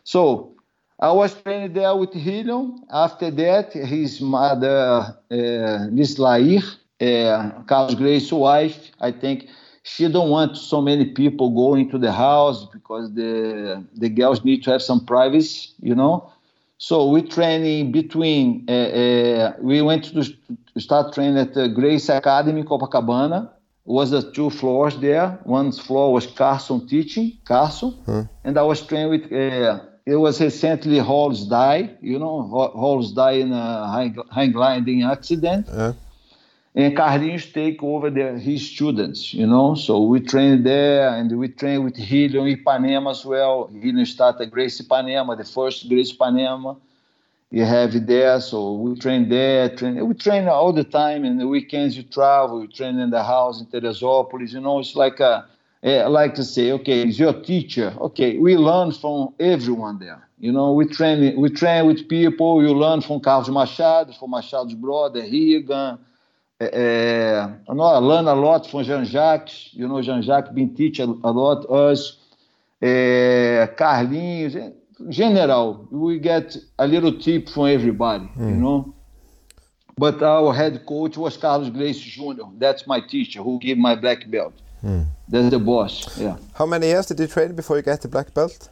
so. 0.04 0.54
I 1.00 1.12
was 1.12 1.32
training 1.42 1.74
there 1.74 1.94
with 1.94 2.12
Rilion. 2.12 2.80
After 2.90 3.30
that, 3.30 3.72
his 3.72 4.20
mother, 4.20 5.16
uh, 5.30 5.86
Miss 5.92 6.18
Lair, 6.18 6.58
uh, 7.00 7.50
Carlos 7.68 7.94
Gracie's 7.94 8.32
wife, 8.32 8.90
I 9.00 9.12
think 9.12 9.46
she 9.88 10.06
don't 10.08 10.30
want 10.30 10.56
so 10.56 10.80
many 10.80 11.06
people 11.20 11.50
going 11.50 11.90
to 11.90 11.98
the 11.98 12.12
house 12.12 12.66
because 12.76 13.12
the 13.14 13.82
the 14.02 14.10
girls 14.20 14.44
need 14.44 14.60
to 14.64 14.70
have 14.72 14.82
some 14.82 15.00
privacy, 15.04 15.70
you 15.80 15.94
know. 15.94 16.30
So 16.78 16.94
we 17.08 17.22
training 17.22 17.92
between. 17.92 18.66
Uh, 18.68 18.72
uh, 19.02 19.52
we 19.60 19.82
went 19.82 20.02
to, 20.14 20.22
start 20.88 21.14
training 21.14 21.38
at 21.38 21.54
the 21.54 21.68
Gracie 21.68 22.12
Academy 22.12 22.62
Copacabana. 22.62 23.50
Was 23.84 24.10
the 24.10 24.22
two 24.36 24.50
floors 24.50 24.94
there. 24.98 25.26
One 25.44 25.72
floor 25.72 26.12
was 26.12 26.26
Carlson 26.26 26.86
teaching, 26.86 27.38
Carlson, 27.46 27.90
and 28.44 28.58
I 28.58 28.62
was 28.62 28.78
training 28.86 29.10
with. 29.14 29.32
Uh, 29.32 29.80
it 30.04 30.16
was 30.16 30.40
recently 30.40 31.00
Rolls 31.00 31.40
die, 31.46 31.96
you 32.00 32.18
know, 32.18 32.36
Rolls 32.74 33.12
die 33.12 33.36
in 33.44 33.52
a 33.52 33.92
hang, 33.92 34.16
hang 34.32 34.52
gliding 34.52 35.02
accident 35.02 35.66
Yeah. 35.68 35.92
And 36.74 36.96
Carlinhos 36.96 37.52
take 37.52 37.82
over 37.82 38.10
the, 38.10 38.38
his 38.38 38.68
students, 38.70 39.34
you 39.34 39.46
know. 39.46 39.74
So 39.74 40.02
we 40.02 40.20
train 40.20 40.62
there, 40.62 41.08
and 41.08 41.36
we 41.38 41.48
train 41.48 41.84
with 41.84 41.96
Helium 41.96 42.46
Ipanema 42.46 43.10
as 43.10 43.24
well. 43.24 43.68
Helium 43.72 44.06
started 44.06 44.50
Grace 44.50 44.80
Ipanema, 44.80 45.36
the 45.36 45.44
first 45.44 45.88
Grace 45.88 46.12
Ipanema. 46.12 46.76
You 47.50 47.64
have 47.64 48.06
there, 48.06 48.40
so 48.42 48.74
we 48.74 48.94
train 48.98 49.30
there. 49.30 49.74
Train, 49.74 50.06
we 50.06 50.14
train 50.14 50.48
all 50.48 50.72
the 50.72 50.84
time. 50.84 51.24
And 51.24 51.40
the 51.40 51.48
weekends 51.48 51.96
you 51.96 52.02
travel, 52.02 52.60
you 52.60 52.68
train 52.68 52.98
in 52.98 53.08
the 53.08 53.24
house 53.24 53.60
in 53.60 53.66
Teresópolis. 53.66 54.52
You 54.52 54.60
know, 54.60 54.78
it's 54.80 54.94
like 54.94 55.18
a, 55.20 55.46
I 55.82 56.06
like 56.08 56.34
to 56.34 56.44
say, 56.44 56.72
okay, 56.72 57.02
it's 57.02 57.18
your 57.18 57.32
teacher. 57.32 57.94
Okay, 57.98 58.36
we 58.36 58.56
learn 58.56 58.92
from 58.92 59.32
everyone 59.40 59.98
there. 59.98 60.28
You 60.38 60.52
know, 60.52 60.72
we 60.72 60.84
train, 60.86 61.40
we 61.40 61.48
train 61.48 61.86
with 61.86 62.06
people. 62.08 62.62
You 62.62 62.74
learn 62.74 63.00
from 63.00 63.20
Carlos 63.20 63.48
Machado, 63.48 64.12
from 64.12 64.32
Machado's 64.32 64.74
brother, 64.74 65.22
Regan. 65.22 65.98
É, 66.60 67.48
learn 67.68 68.26
a 68.26 68.34
lot 68.34 68.68
from 68.68 68.82
Jean-Jacques, 68.82 69.72
you 69.72 69.86
know, 69.86 70.02
Jean-Jacques 70.02 70.52
been 70.52 70.74
teach 70.74 70.98
a, 70.98 71.04
lot, 71.04 71.64
us, 71.70 72.18
é, 72.82 73.72
Carlinhos, 73.76 74.56
in 74.56 74.74
general, 75.08 75.86
we 75.92 76.18
get 76.18 76.56
a 76.76 76.84
little 76.84 77.12
tip 77.12 77.48
from 77.48 77.66
everybody, 77.66 78.28
you 78.36 78.56
know. 78.56 78.92
But 79.96 80.20
our 80.20 80.52
head 80.52 80.84
coach 80.84 81.16
was 81.16 81.36
Carlos 81.36 81.70
Grace 81.70 82.00
Jr., 82.00 82.50
that's 82.58 82.88
my 82.88 83.00
teacher 83.00 83.40
who 83.40 83.60
gave 83.60 83.78
my 83.78 83.94
black 83.94 84.28
belt. 84.28 84.54
That's 85.28 85.50
the 85.50 85.60
boss, 85.60 86.18
yeah. 86.18 86.38
How 86.54 86.66
many 86.66 86.88
years 86.88 87.06
did 87.06 87.20
you 87.20 87.28
train 87.28 87.54
before 87.54 87.76
you 87.76 87.82
get 87.82 88.02
the 88.02 88.08
black 88.08 88.34
belt? 88.34 88.68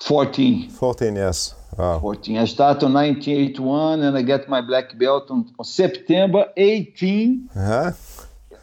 14. 0.00 0.70
14 0.70 1.14
years. 1.14 1.54
Wow. 1.76 1.98
14. 2.00 2.36
I 2.38 2.44
started 2.46 2.86
in 2.86 2.92
1981 2.92 4.02
and 4.02 4.16
I 4.16 4.22
get 4.22 4.48
my 4.48 4.60
black 4.60 4.96
belt 4.98 5.30
on, 5.30 5.50
on 5.58 5.64
September 5.64 6.46
18 6.56 7.48
Yeah. 7.56 7.92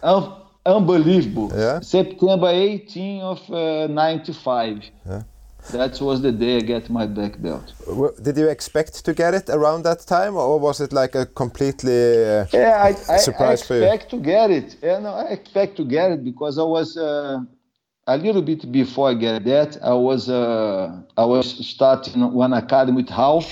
Un- 0.04 0.34
unbelievable. 0.66 1.52
Yeah. 1.56 1.80
September 1.82 2.50
18 2.50 3.22
of 3.22 3.50
uh, 3.52 3.88
95. 3.88 4.84
Yeah. 5.08 5.24
That 5.72 6.00
was 6.02 6.22
the 6.22 6.32
day 6.32 6.56
I 6.58 6.62
get 6.62 6.90
my 6.90 7.06
black 7.06 7.42
belt. 7.42 7.74
Did 8.24 8.38
you 8.38 8.48
expect 8.48 9.04
to 9.06 9.14
get 9.14 9.34
it 9.34 9.50
around 9.50 9.84
that 9.84 10.00
time, 10.08 10.36
or 10.38 10.58
was 10.58 10.80
it 10.80 10.94
like 10.94 11.16
a 11.16 11.26
completely? 11.26 12.26
Uh, 12.26 12.46
Yeah, 12.54 12.82
I, 12.82 12.90
I, 13.12 13.16
I 13.16 13.18
Surprise 13.18 13.62
for 13.68 13.76
you. 13.76 13.84
expect 13.84 14.10
to 14.12 14.18
get 14.18 14.52
it. 14.52 14.78
Yeah, 14.82 15.00
no, 15.00 15.10
I 15.14 15.26
expect 15.26 15.76
to 15.78 15.84
get 15.84 16.12
it 16.12 16.24
because 16.24 16.58
I 16.58 16.64
was 16.64 16.96
uh, 16.98 17.42
a 18.10 18.18
little 18.18 18.42
bit 18.42 18.72
before 18.72 19.10
I 19.10 19.14
get 19.14 19.44
that. 19.46 19.78
I 19.84 19.94
was 19.94 20.30
uh, 20.30 21.02
I 21.16 21.26
was 21.26 21.46
starting 21.68 22.34
one 22.34 22.54
academy 22.54 23.04
with 23.04 23.12
Ralph, 23.12 23.52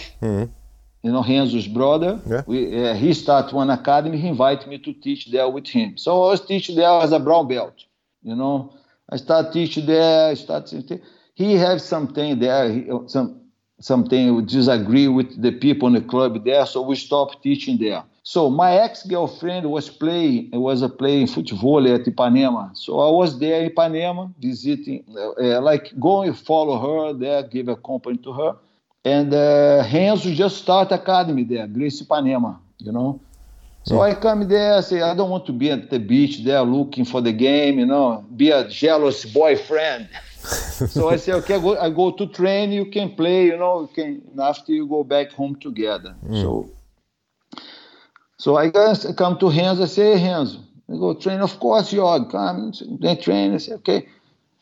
you 1.03 1.11
know, 1.11 1.23
Renzo's 1.23 1.67
brother. 1.67 2.19
Yeah. 2.25 2.41
We, 2.47 2.57
uh, 2.83 2.95
he 2.95 3.13
started 3.13 3.53
one 3.53 3.69
academy. 3.69 4.17
He 4.17 4.27
invited 4.27 4.67
me 4.67 4.79
to 4.79 4.93
teach 4.93 5.31
there 5.31 5.47
with 5.47 5.67
him. 5.67 5.97
So 5.97 6.23
I 6.25 6.31
was 6.31 6.45
teaching 6.45 6.75
there 6.75 6.89
as 6.89 7.11
a 7.11 7.19
brown 7.19 7.47
belt. 7.47 7.75
You 8.23 8.35
know, 8.35 8.73
I 9.09 9.17
started 9.17 9.53
teaching 9.53 9.85
there. 9.85 10.31
I 10.31 10.33
started. 10.33 11.01
He 11.35 11.53
has 11.55 11.85
something 11.85 12.39
there. 12.39 12.71
He, 12.71 12.89
some 13.07 13.41
something 13.79 14.43
disagree 14.45 15.07
with 15.07 15.39
the 15.39 15.51
people 15.51 15.87
in 15.87 15.93
the 15.93 16.01
club 16.01 16.43
there, 16.43 16.65
so 16.65 16.81
we 16.81 16.95
stopped 16.95 17.43
teaching 17.43 17.77
there. 17.77 18.03
So 18.29 18.49
my 18.49 18.73
ex-girlfriend 18.73 19.71
was 19.71 19.87
playing, 19.89 20.49
was 20.51 20.81
a 20.81 20.89
playing 20.89 21.27
football 21.27 21.87
at 21.87 22.01
Ipanema. 22.01 22.75
So 22.75 22.99
I 22.99 23.09
was 23.09 23.39
there 23.39 23.63
in 23.63 23.69
Ipanema 23.69 24.33
visiting, 24.37 25.05
uh, 25.15 25.29
uh, 25.29 25.61
like 25.61 25.97
going 25.97 26.33
follow 26.33 26.75
her 26.77 27.13
there, 27.13 27.43
give 27.43 27.69
a 27.69 27.77
company 27.77 28.17
to 28.17 28.33
her. 28.33 28.51
And 29.05 29.33
uh, 29.33 29.87
Renzo 29.93 30.33
just 30.33 30.57
start 30.57 30.91
academy 30.91 31.45
there, 31.45 31.67
Grace 31.67 32.01
Ipanema, 32.01 32.59
you 32.79 32.91
know. 32.91 33.21
So 33.83 33.95
yeah. 33.95 34.11
I 34.11 34.15
come 34.15 34.45
there, 34.49 34.73
I 34.73 34.81
say, 34.81 35.01
I 35.01 35.15
don't 35.15 35.29
want 35.29 35.45
to 35.45 35.53
be 35.53 35.71
at 35.71 35.89
the 35.89 35.97
beach 35.97 36.43
there 36.43 36.63
looking 36.63 37.05
for 37.05 37.21
the 37.21 37.31
game, 37.31 37.79
you 37.79 37.85
know, 37.85 38.25
be 38.35 38.51
a 38.51 38.67
jealous 38.67 39.23
boyfriend. 39.23 40.09
so 40.41 41.07
I 41.07 41.15
say, 41.15 41.31
okay, 41.31 41.55
I 41.55 41.59
go, 41.59 41.77
I 41.79 41.89
go 41.89 42.11
to 42.11 42.27
train, 42.27 42.73
you 42.73 42.87
can 42.87 43.15
play, 43.15 43.45
you 43.45 43.57
know, 43.57 43.83
you 43.83 43.87
can, 43.95 44.21
after 44.37 44.73
you 44.73 44.85
go 44.85 45.05
back 45.05 45.31
home 45.31 45.55
together. 45.55 46.13
Mm. 46.25 46.41
So 46.41 46.76
so 48.37 48.55
I 48.57 48.69
come 48.69 49.37
to 49.39 49.49
Renzo, 49.49 49.83
I 49.83 49.87
say, 49.87 50.17
hey, 50.17 50.29
Renzo, 50.31 50.59
I 50.89 50.93
go 50.93 51.15
train, 51.15 51.39
of 51.39 51.59
course, 51.59 51.91
you 51.91 52.01
Jorg, 52.01 52.31
come, 52.31 52.71
they 53.01 53.15
train, 53.15 53.55
I 53.55 53.57
say, 53.57 53.73
okay. 53.73 54.07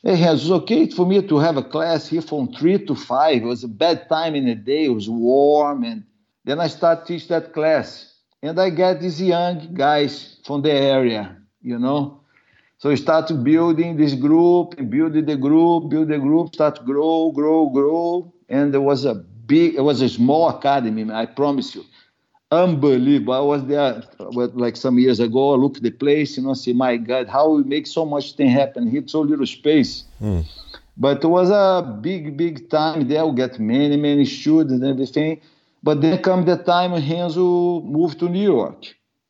Hey, 0.01 0.23
Renzo, 0.23 0.55
it's 0.55 0.63
okay 0.63 0.89
for 0.89 1.05
me 1.05 1.21
to 1.27 1.37
have 1.39 1.57
a 1.57 1.63
class 1.63 2.07
here 2.07 2.21
from 2.21 2.53
3 2.53 2.85
to 2.85 2.95
5. 2.95 3.37
It 3.37 3.43
was 3.43 3.63
a 3.65 3.67
bad 3.67 4.07
time 4.07 4.35
in 4.35 4.45
the 4.45 4.55
day, 4.55 4.85
it 4.85 4.89
was 4.93 5.09
warm, 5.09 5.83
and 5.83 6.03
then 6.45 6.59
I 6.59 6.67
start 6.67 7.05
teach 7.05 7.27
that 7.29 7.53
class. 7.53 8.13
And 8.41 8.59
I 8.59 8.69
get 8.69 9.01
these 9.01 9.21
young 9.21 9.73
guys 9.73 10.37
from 10.45 10.61
the 10.61 10.71
area, 10.71 11.35
you 11.61 11.79
know. 11.79 12.21
So 12.77 12.91
I 12.91 12.95
start 12.95 13.31
building 13.43 13.97
this 13.97 14.13
group, 14.13 14.75
building 14.89 15.25
the 15.25 15.37
group, 15.37 15.89
build 15.89 16.09
the 16.09 16.19
group, 16.19 16.53
start 16.53 16.75
to 16.75 16.83
grow, 16.83 17.31
grow, 17.31 17.69
grow. 17.69 18.33
And 18.47 18.73
there 18.73 18.81
was 18.81 19.05
a 19.05 19.15
big, 19.15 19.75
it 19.75 19.81
was 19.81 20.01
a 20.01 20.09
small 20.09 20.49
academy, 20.49 21.11
I 21.11 21.25
promise 21.25 21.75
you 21.75 21.83
unbelievable. 22.51 23.33
I 23.33 23.39
was 23.39 23.65
there 23.65 24.03
like 24.53 24.75
some 24.75 24.99
years 24.99 25.19
ago. 25.19 25.53
I 25.53 25.57
look 25.57 25.77
at 25.77 25.83
the 25.83 25.91
place, 25.91 26.37
you 26.37 26.43
know, 26.43 26.53
see, 26.53 26.73
my 26.73 26.97
God, 26.97 27.27
how 27.27 27.49
we 27.49 27.63
make 27.63 27.87
so 27.87 28.05
much 28.05 28.33
thing 28.33 28.49
happen 28.49 28.89
here, 28.89 29.03
so 29.05 29.21
little 29.21 29.45
space. 29.45 30.03
Mm. 30.21 30.45
But 30.97 31.23
it 31.23 31.27
was 31.27 31.49
a 31.49 31.99
big, 32.01 32.37
big 32.37 32.69
time 32.69 33.07
there. 33.07 33.25
We 33.25 33.35
get 33.35 33.59
many, 33.59 33.97
many 33.97 34.25
students 34.25 34.73
and 34.73 34.83
everything. 34.83 35.41
But 35.83 36.01
then 36.01 36.21
come 36.21 36.45
the 36.45 36.57
time 36.57 36.91
when 36.91 37.07
Renzo 37.07 37.81
moved 37.81 38.19
to 38.19 38.29
New 38.29 38.41
York, 38.41 38.85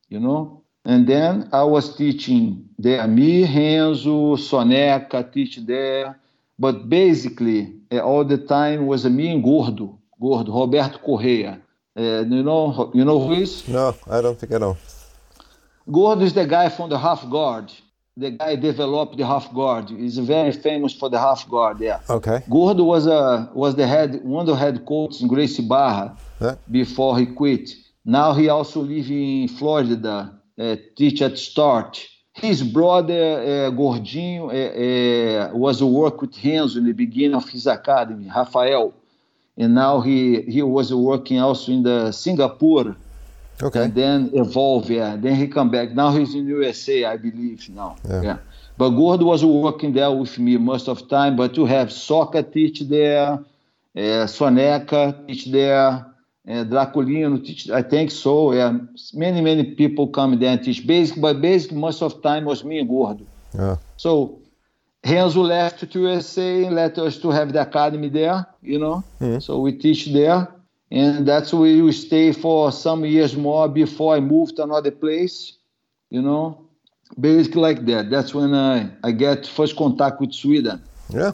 you 0.10 0.20
know. 0.20 0.62
And 0.86 1.08
then 1.08 1.50
I 1.52 1.64
was 1.64 1.96
teaching 1.96 2.70
there. 2.78 3.06
Me, 3.08 3.44
Renzo, 3.44 4.36
Soneca 4.36 5.32
teach 5.34 5.58
there. 5.66 6.20
But 6.58 6.88
basically, 6.88 7.74
eh, 7.92 8.00
all 8.00 8.24
the 8.24 8.38
time 8.38 8.86
was 8.86 9.06
me 9.06 9.34
and 9.34 9.44
Gordo, 9.44 10.00
Gordo, 10.22 10.54
Roberto 10.54 11.00
Correia. 11.00 11.60
Uh, 11.98 12.26
you 12.26 12.44
know, 12.44 12.92
you 12.94 13.06
know 13.06 13.20
who 13.20 13.34
is? 13.34 13.68
No, 13.68 13.96
I 14.10 14.22
don't 14.22 14.38
think 14.38 14.52
I 14.54 14.58
know. 14.58 14.78
Gordo 15.90 16.22
is 16.22 16.34
the 16.34 16.46
guy 16.46 16.70
from 16.70 16.90
the 16.90 16.98
half 16.98 17.30
guard. 17.30 17.72
The 18.18 18.32
guy 18.32 18.56
developed 18.56 19.18
the 19.18 19.26
half 19.26 19.54
guard. 19.54 19.90
He's 19.90 20.18
very 20.18 20.52
famous 20.52 20.94
for 20.94 21.10
the 21.10 21.20
half 21.20 21.48
guard. 21.50 21.80
Yeah. 21.80 22.00
Okay. 22.10 22.44
Gordo 22.50 22.84
was 22.84 23.08
a 23.08 23.50
was 23.54 23.76
the 23.76 23.88
head 23.88 24.24
one 24.24 24.42
of 24.42 24.48
the 24.48 24.56
head 24.56 24.86
coaches 24.86 25.22
in 25.22 25.28
Gracie 25.28 25.68
Barra 25.68 26.18
yeah. 26.42 26.56
before 26.70 27.18
he 27.18 27.26
quit. 27.26 27.70
Now 28.04 28.34
he 28.34 28.50
also 28.50 28.82
live 28.82 29.10
in 29.10 29.48
Florida. 29.48 30.32
Uh, 30.58 30.78
teach 30.96 31.22
at 31.22 31.38
Start. 31.38 32.08
His 32.34 32.64
brother 32.64 33.14
uh, 33.14 33.72
Gordinho 33.72 34.48
uh, 34.48 35.54
uh, 35.54 35.58
was 35.58 35.84
work 35.84 36.22
with 36.22 36.36
Renzo 36.44 36.80
in 36.80 36.86
the 36.86 36.94
beginning 36.94 37.36
of 37.36 37.48
his 37.50 37.68
academy, 37.68 38.30
Rafael 38.34 38.94
and 39.58 39.74
now 39.74 40.02
he 40.02 40.42
he 40.42 40.62
was 40.62 40.94
working 40.94 41.40
also 41.40 41.72
in 41.72 41.84
the 41.84 42.12
Singapore. 42.12 42.96
Okay. 43.62 43.84
And 43.84 43.96
then 43.96 44.32
evolve, 44.34 44.90
yeah. 44.90 45.16
Then 45.16 45.36
he 45.36 45.48
come 45.48 45.72
back. 45.72 45.92
Now 45.92 46.12
he's 46.12 46.36
in 46.36 46.46
USA, 46.46 47.06
I 47.06 47.16
believe. 47.16 47.70
Now, 47.70 47.96
yeah. 48.06 48.22
yeah. 48.22 48.38
But 48.78 48.90
Gordo 48.90 49.24
was 49.24 49.46
working 49.46 49.94
there 49.94 50.12
with 50.12 50.38
me 50.38 50.58
most 50.58 50.90
of 50.90 51.08
time. 51.08 51.38
But 51.38 51.56
to 51.56 51.66
have 51.66 51.90
soccer 51.90 52.44
teach 52.44 52.82
there, 52.82 53.40
uh, 53.96 54.28
Soneca 54.28 55.26
teach 55.26 55.46
there, 55.46 55.88
uh, 55.88 56.06
Draculino 56.46 57.46
teach. 57.46 57.70
I 57.70 57.82
think 57.82 58.12
so. 58.12 58.52
Yeah, 58.52 58.78
many 59.14 59.40
many 59.40 59.64
people 59.76 60.10
come 60.10 60.38
there 60.38 60.52
and 60.52 60.62
teach 60.62 60.86
basic, 60.86 61.22
but 61.22 61.40
basic 61.40 61.72
most 61.72 62.02
of 62.02 62.22
time 62.22 62.44
was 62.44 62.66
me 62.66 62.80
and 62.80 62.90
Gordo. 62.90 63.26
Yeah. 63.54 63.78
So 63.96 64.40
Renzo 65.06 65.42
left 65.42 65.92
to 65.92 66.00
USA 66.00 66.66
and 66.66 66.76
let 66.76 66.98
us 66.98 67.18
to 67.20 67.30
have 67.30 67.54
the 67.54 67.62
academy 67.62 68.10
there, 68.10 68.46
you 68.62 68.80
know. 68.80 69.04
Mm-hmm. 69.22 69.40
So 69.40 69.60
we 69.60 69.74
teach 69.74 70.08
there, 70.08 70.48
and 70.92 71.28
that's 71.28 71.54
where 71.54 71.84
we 71.84 71.92
stay 71.92 72.32
for 72.32 72.72
some 72.72 73.06
years 73.06 73.36
more 73.36 73.70
before 73.70 74.16
I 74.16 74.20
moved 74.20 74.56
to 74.58 74.64
another 74.64 74.92
place, 74.92 75.54
you 76.10 76.22
know. 76.22 76.62
Basically 77.20 77.62
like 77.62 77.86
that. 77.86 78.10
That's 78.10 78.34
when 78.34 78.54
I, 78.56 78.90
I 79.04 79.12
get 79.12 79.46
first 79.46 79.78
contact 79.78 80.20
with 80.20 80.34
Sweden. 80.34 80.82
Yeah. 81.10 81.32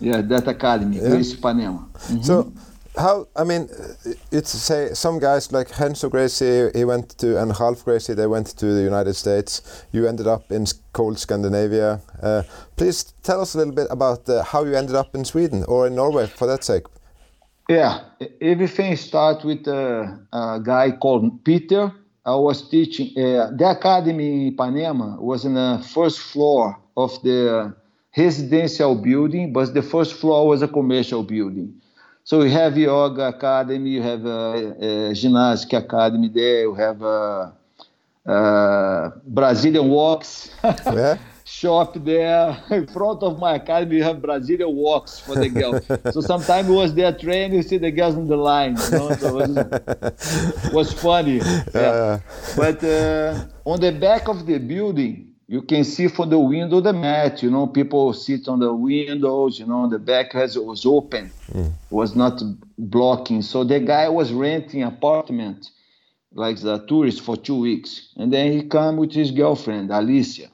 Yeah, 0.00 0.22
that 0.22 0.46
academy, 0.46 0.96
yeah. 0.96 1.08
Gracie 1.08 1.36
Ipanema. 1.36 1.90
Mm-hmm. 1.92 2.22
So 2.22 2.52
how 2.96 3.28
I 3.36 3.44
mean, 3.44 3.68
it's 4.30 4.50
say 4.50 4.94
some 4.94 5.18
guys 5.18 5.52
like 5.52 5.78
Renzo 5.78 6.08
Gracie, 6.08 6.70
he 6.74 6.84
went 6.84 7.10
to 7.18 7.40
and 7.40 7.58
Ralph 7.58 7.84
Gracie, 7.84 8.14
they 8.14 8.26
went 8.26 8.46
to 8.58 8.66
the 8.66 8.82
United 8.82 9.14
States. 9.14 9.84
You 9.92 10.06
ended 10.06 10.26
up 10.26 10.52
in 10.52 10.66
cold 10.92 11.18
Scandinavia. 11.18 12.00
Uh, 12.22 12.42
please 12.76 13.14
tell 13.22 13.40
us 13.40 13.54
a 13.54 13.58
little 13.58 13.74
bit 13.74 13.88
about 13.90 14.28
uh, 14.28 14.44
how 14.44 14.64
you 14.64 14.74
ended 14.74 14.94
up 14.94 15.14
in 15.14 15.24
Sweden 15.24 15.64
or 15.64 15.86
in 15.86 15.94
Norway, 15.94 16.26
for 16.26 16.46
that 16.46 16.62
sake. 16.64 16.84
Yeah, 17.68 18.00
everything 18.40 18.94
started 18.96 19.44
with 19.46 19.66
a, 19.66 20.18
a, 20.32 20.60
guy 20.62 20.92
called 20.92 21.44
Peter. 21.44 21.92
I 22.26 22.34
was 22.36 22.68
teaching 22.68 23.08
uh, 23.16 23.50
the 23.56 23.74
academy 23.78 24.48
in 24.48 24.54
Ipanema 24.54 25.18
was 25.20 25.44
in 25.44 25.54
the 25.54 25.82
first 25.94 26.20
floor 26.20 26.78
of 26.96 27.22
the 27.22 27.74
residential 28.16 28.94
building, 28.94 29.52
but 29.52 29.74
the 29.74 29.82
first 29.82 30.14
floor 30.14 30.46
was 30.46 30.62
a 30.62 30.68
commercial 30.68 31.22
building. 31.22 31.80
So 32.26 32.38
we 32.38 32.50
have 32.52 32.78
yoga 32.78 33.28
academy, 33.28 33.90
you 33.90 34.02
have 34.02 34.24
a, 34.24 35.10
a 35.10 35.14
gymnastic 35.14 35.74
academy 35.74 36.30
there, 36.30 36.62
you 36.62 36.74
have 36.74 37.02
a, 37.02 37.52
a 38.24 39.12
Brazilian 39.26 39.90
walks 39.90 40.48
yeah. 40.64 41.18
shop 41.44 41.92
there. 41.96 42.56
In 42.70 42.86
front 42.86 43.22
of 43.22 43.38
my 43.38 43.56
academy, 43.56 43.96
you 43.96 44.04
have 44.04 44.22
Brazilian 44.22 44.74
walks 44.74 45.20
for 45.20 45.34
the 45.34 45.50
girls. 45.50 45.84
so 46.14 46.22
sometimes 46.22 46.66
it 46.66 46.72
was 46.72 46.94
there 46.94 47.12
training, 47.12 47.56
you 47.56 47.62
see 47.62 47.76
the 47.76 47.90
girls 47.90 48.16
on 48.16 48.26
the 48.26 48.38
line. 48.38 48.78
You 48.84 48.90
know? 48.90 49.12
So 49.16 49.40
it 49.40 49.44
was, 49.44 50.72
was 50.72 50.92
funny. 50.94 51.42
Yeah. 51.74 51.80
Uh. 51.80 52.18
But 52.56 52.82
uh, 52.82 53.44
on 53.66 53.80
the 53.80 53.92
back 53.92 54.28
of 54.28 54.46
the 54.46 54.56
building, 54.56 55.33
you 55.46 55.62
can 55.62 55.84
see 55.84 56.08
from 56.08 56.30
the 56.30 56.38
window 56.38 56.80
the 56.80 56.92
mat. 56.92 57.42
You 57.42 57.50
know, 57.50 57.66
people 57.66 58.12
sit 58.12 58.48
on 58.48 58.60
the 58.60 58.72
windows. 58.72 59.58
You 59.58 59.66
know, 59.66 59.88
the 59.88 59.98
back 59.98 60.32
has 60.32 60.58
was 60.58 60.86
open, 60.86 61.30
mm. 61.52 61.72
was 61.90 62.16
not 62.16 62.42
blocking. 62.78 63.42
So 63.42 63.64
the 63.64 63.80
guy 63.80 64.08
was 64.08 64.32
renting 64.32 64.82
apartment, 64.82 65.70
like 66.32 66.60
the 66.60 66.78
tourist, 66.86 67.20
for 67.20 67.36
two 67.36 67.60
weeks, 67.60 68.12
and 68.16 68.32
then 68.32 68.52
he 68.52 68.62
come 68.68 68.96
with 68.96 69.12
his 69.12 69.30
girlfriend 69.30 69.90
Alicia, 69.90 70.48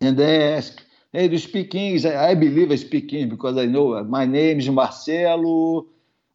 and 0.00 0.16
they 0.16 0.54
ask, 0.54 0.82
"Hey, 1.12 1.28
do 1.28 1.34
you 1.34 1.38
speak 1.38 1.74
English?" 1.74 2.04
I, 2.04 2.30
I 2.30 2.34
believe 2.34 2.70
I 2.70 2.76
speak 2.76 3.12
English 3.12 3.30
because 3.30 3.56
I 3.56 3.66
know 3.66 4.02
my 4.04 4.26
name 4.26 4.58
is 4.58 4.68
Marcelo. 4.68 5.86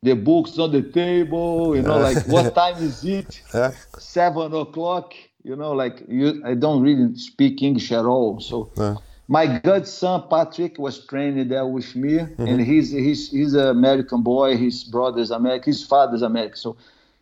The 0.02 0.16
books 0.16 0.58
on 0.58 0.72
the 0.72 0.82
table, 0.82 1.76
you 1.76 1.82
know, 1.82 2.00
like 2.00 2.26
what 2.26 2.56
time 2.56 2.78
is 2.78 3.04
it? 3.04 3.42
Seven 4.00 4.54
o'clock 4.54 5.14
you 5.44 5.56
know, 5.56 5.72
like 5.72 6.04
you, 6.08 6.42
I 6.46 6.54
don't 6.54 6.82
really 6.82 7.16
speak 7.16 7.62
English 7.62 7.92
at 7.92 8.06
all. 8.06 8.40
So 8.40 8.72
my 9.28 9.60
godson 9.60 10.24
Patrick 10.30 10.78
was 10.78 11.06
trained 11.06 11.50
there 11.50 11.66
with 11.66 11.96
me, 11.96 12.14
mm-hmm. 12.18 12.48
and 12.48 12.62
he's 12.62 12.92
he's 12.92 13.32
he's 13.32 13.54
an 13.54 13.68
American 13.68 14.22
boy. 14.22 14.58
His 14.58 14.84
brother's 14.84 15.32
American, 15.32 15.72
his 15.72 15.86
father's 15.86 16.22
American. 16.22 16.58
So 16.58 16.78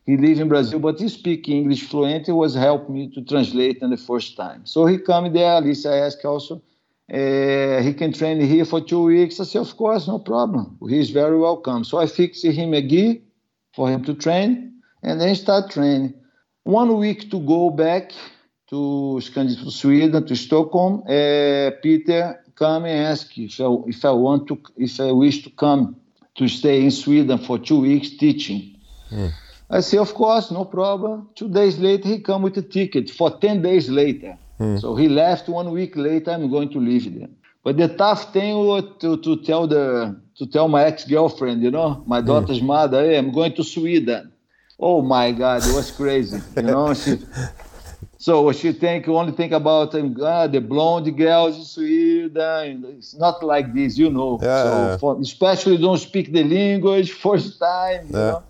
he 0.06 0.18
lives 0.18 0.40
in 0.40 0.48
Brazil, 0.48 0.80
but 0.80 1.00
he 1.00 1.10
speaks 1.10 1.48
English 1.50 1.84
fluent. 1.84 2.26
He 2.26 2.32
was 2.32 2.56
helping 2.56 2.96
me 2.96 3.10
to 3.12 3.22
translate 3.22 3.80
in 3.82 3.90
the 3.90 3.98
first 3.98 4.38
time. 4.38 4.66
So 4.66 4.86
he 4.86 4.98
come 4.98 5.32
there. 5.34 5.58
Alicia 5.58 5.94
asked 5.94 6.26
also. 6.26 6.62
Uh, 7.10 7.82
he 7.82 7.94
can 7.94 8.12
train 8.12 8.42
here 8.42 8.66
for 8.66 8.82
two 8.82 9.04
weeks. 9.04 9.40
I 9.40 9.46
said, 9.46 9.62
of 9.62 9.78
course, 9.78 10.10
no 10.10 10.20
problem. 10.20 10.78
He's 10.90 11.10
very 11.10 11.38
welcome. 11.38 11.86
So 11.86 12.00
I 12.00 12.06
fixed 12.06 12.44
him 12.44 12.74
a 12.74 12.82
gi 12.82 13.22
for 13.74 13.90
him 13.90 14.04
to 14.04 14.14
train, 14.14 14.82
and 15.04 15.22
then 15.22 15.34
start 15.36 15.72
training 15.72 16.14
one 16.68 16.98
week 16.98 17.32
to 17.32 17.40
go 17.40 17.70
back 17.70 18.12
to, 18.70 19.22
Sweden, 19.22 20.26
to 20.28 20.36
Stockholm, 20.36 21.04
uh, 21.08 21.72
Peter 21.82 22.44
come 22.56 22.86
and 22.86 23.06
ask 23.08 23.38
if 23.38 23.60
I, 23.62 23.68
if 23.88 24.04
I 24.04 24.12
want 24.12 24.48
to, 24.50 24.62
if 24.76 25.00
I 25.00 25.12
wish 25.12 25.44
to 25.44 25.50
come 25.52 25.96
to 26.36 26.48
stay 26.48 26.84
in 26.84 26.92
Sweden 26.92 27.38
for 27.38 27.58
two 27.58 27.82
weeks 27.82 28.10
teaching. 28.18 28.76
Mm. 29.12 29.32
I 29.70 29.80
say, 29.82 29.98
of 29.98 30.14
course, 30.14 30.52
no 30.52 30.66
problem. 30.66 31.30
Two 31.36 31.50
days 31.50 31.78
later, 31.78 32.08
he 32.08 32.20
come 32.20 32.42
with 32.42 32.58
a 32.58 32.62
ticket 32.62 33.10
for 33.10 33.38
10 33.40 33.62
days 33.62 33.90
later. 33.90 34.38
Mm. 34.60 34.82
So 34.82 34.96
he 34.96 35.08
left 35.08 35.48
one 35.48 35.72
week 35.72 35.96
later, 35.96 36.32
I'm 36.32 36.50
going 36.50 36.70
to 36.72 36.80
leave 36.80 37.14
there. 37.18 37.30
But 37.64 37.78
the 37.78 37.90
tough 37.90 38.34
thing 38.34 38.56
was 38.56 38.84
to, 39.00 39.18
to 39.18 39.44
tell 39.44 39.68
the 39.68 40.20
to 40.38 40.46
tell 40.46 40.68
my 40.68 40.84
ex-girlfriend, 40.84 41.64
you 41.64 41.72
know, 41.72 42.04
my 42.06 42.22
daughter's 42.22 42.62
mother, 42.62 43.02
hey, 43.02 43.18
I'm 43.18 43.32
going 43.32 43.56
to 43.56 43.64
Sweden. 43.64 44.32
Oh 44.80 45.02
my 45.02 45.32
God, 45.32 45.66
it 45.66 45.72
was 45.72 45.92
crazy, 45.92 46.44
you 46.56 46.70
know. 46.70 46.94
She, 46.94 47.28
so 48.18 48.52
she 48.52 48.74
think 48.74 49.08
only 49.08 49.32
think 49.34 49.52
about 49.54 49.94
um, 49.96 50.16
ah, 50.22 50.48
the 50.48 50.60
blonde 50.60 51.16
girls 51.18 51.58
in 51.58 51.64
Sweden. 51.66 52.86
It's 52.98 53.16
not 53.16 53.44
like 53.44 53.74
this, 53.74 53.98
you 53.98 54.10
know. 54.10 54.40
Yeah, 54.42 54.64
so 54.64 54.90
yeah. 54.90 54.98
For, 54.98 55.20
especially 55.22 55.78
don't 55.78 55.98
speak 55.98 56.32
the 56.32 56.44
language 56.44 57.12
first 57.26 57.60
time. 57.60 58.08
You 58.10 58.18
Yeah. 58.18 58.26
know? 58.26 58.44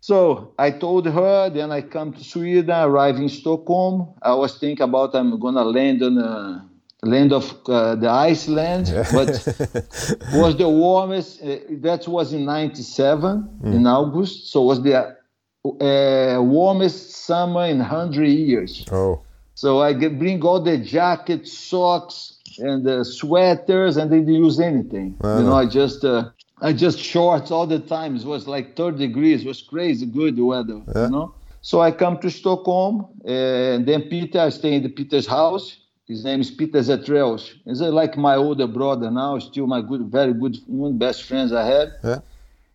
So 0.00 0.54
I 0.58 0.70
told 0.70 1.06
her. 1.06 1.50
Then 1.50 1.70
I 1.72 1.82
come 1.82 2.12
to 2.12 2.24
Sweden, 2.24 2.70
arrive 2.70 3.16
in 3.16 3.28
Stockholm. 3.28 4.14
I 4.22 4.34
was 4.34 4.58
thinking 4.58 4.84
about 4.84 5.14
I'm 5.14 5.38
gonna 5.38 5.64
land 5.64 6.02
on 6.02 6.18
a 6.18 6.68
land 7.04 7.32
of 7.32 7.52
uh, 7.66 7.96
the 7.96 8.08
Iceland, 8.08 8.86
but 9.12 9.28
was 10.34 10.56
the 10.56 10.68
warmest. 10.68 11.42
Uh, 11.42 11.58
that 11.80 12.06
was 12.06 12.32
in 12.32 12.44
'97 12.44 13.60
in 13.64 13.86
August. 13.86 14.50
So 14.52 14.62
was 14.62 14.82
the 14.82 15.16
uh, 15.64 16.40
warmest 16.40 17.10
summer 17.10 17.66
in 17.66 17.80
hundred 17.80 18.28
years. 18.28 18.86
Oh. 18.92 19.22
So 19.54 19.80
I 19.80 19.92
get, 19.92 20.18
bring 20.18 20.42
all 20.42 20.60
the 20.60 20.78
jackets, 20.78 21.52
socks, 21.52 22.38
and 22.58 22.84
the 22.84 23.04
sweaters, 23.04 23.96
and 23.96 24.10
they 24.10 24.20
didn't 24.20 24.34
use 24.34 24.60
anything. 24.60 25.16
Wow. 25.20 25.38
You 25.38 25.44
know, 25.44 25.54
I 25.54 25.66
just 25.66 26.04
uh, 26.04 26.30
I 26.60 26.72
just 26.72 26.98
shorts 27.00 27.50
all 27.50 27.66
the 27.66 27.80
time. 27.80 28.16
It 28.16 28.24
was 28.24 28.46
like 28.46 28.76
30 28.76 28.98
degrees. 28.98 29.42
It 29.44 29.48
was 29.48 29.60
crazy 29.60 30.06
good 30.06 30.38
weather. 30.38 30.80
Yeah. 30.94 31.04
You 31.06 31.10
know. 31.10 31.34
So 31.62 31.80
I 31.80 31.92
come 31.92 32.18
to 32.18 32.30
Stockholm, 32.30 33.06
and 33.24 33.86
then 33.86 34.02
Peter, 34.02 34.40
I 34.40 34.48
stay 34.48 34.74
in 34.74 34.82
the 34.82 34.88
Peter's 34.88 35.26
house. 35.26 35.76
His 36.08 36.24
name 36.24 36.40
is 36.40 36.50
Peter 36.50 36.80
Zetrels. 36.80 37.52
He's 37.64 37.80
like 37.80 38.16
my 38.16 38.34
older 38.36 38.66
brother 38.66 39.10
now, 39.10 39.38
still 39.38 39.66
my 39.66 39.80
good, 39.80 40.02
very 40.10 40.34
good, 40.34 40.56
one 40.66 40.98
best 40.98 41.22
friends 41.24 41.52
I 41.52 41.64
had 41.64 41.92
Yeah. 42.02 42.18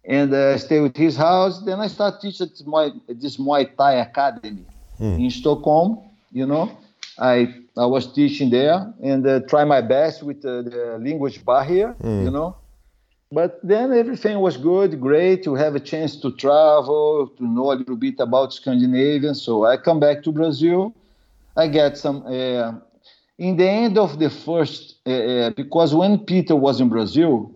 and 0.06 0.34
uh, 0.34 0.58
stay 0.58 0.80
with 0.80 0.96
his 0.96 1.18
house. 1.18 1.62
Then 1.64 1.80
I 1.80 1.88
start 1.88 2.22
teaching 2.22 2.48
at 2.48 2.66
my 2.66 2.92
this 3.08 3.38
Muay 3.38 3.66
Thai 3.78 3.94
academy 3.96 4.66
in 5.00 5.30
Stockholm. 5.30 6.00
You 6.32 6.46
know, 6.46 6.72
I 7.20 7.54
I 7.78 7.86
was 7.86 8.12
teaching 8.12 8.50
there 8.50 8.94
and 9.04 9.28
uh, 9.28 9.42
try 9.42 9.64
my 9.66 9.82
best 9.82 10.24
with 10.24 10.46
uh, 10.46 10.62
the 10.62 10.98
language 11.02 11.44
barrier. 11.46 11.96
You 12.02 12.32
know, 12.32 12.56
but 13.32 13.60
then 13.62 13.92
everything 13.94 14.40
was 14.40 14.56
good, 14.58 15.00
great. 15.02 15.44
To 15.44 15.56
have 15.56 15.76
a 15.76 15.82
chance 15.82 16.16
to 16.22 16.32
travel, 16.32 17.28
to 17.38 17.44
know 17.46 17.72
a 17.74 17.76
little 17.82 17.98
bit 17.98 18.20
about 18.20 18.54
Scandinavia. 18.54 19.36
So 19.36 19.66
I 19.66 19.76
come 19.78 20.00
back 20.00 20.24
to 20.24 20.32
Brazil. 20.32 20.94
I 21.56 21.68
get 21.68 21.98
some. 21.98 22.24
Uh, 22.26 22.74
in 23.38 23.58
the 23.58 23.68
end 23.68 23.98
of 23.98 24.20
the 24.20 24.30
first, 24.30 24.96
uh, 25.06 25.10
uh, 25.10 25.50
because 25.52 25.94
when 25.94 26.20
Peter 26.20 26.56
was 26.56 26.82
in 26.82 26.90
Brazil, 26.90 27.52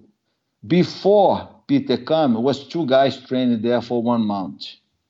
before 0.66 1.50
Peter 1.68 1.98
come, 1.98 2.42
was 2.42 2.68
two 2.68 2.86
guys 2.86 3.18
training 3.26 3.62
there 3.62 3.82
for 3.82 4.02
one 4.04 4.26
month. 4.26 4.66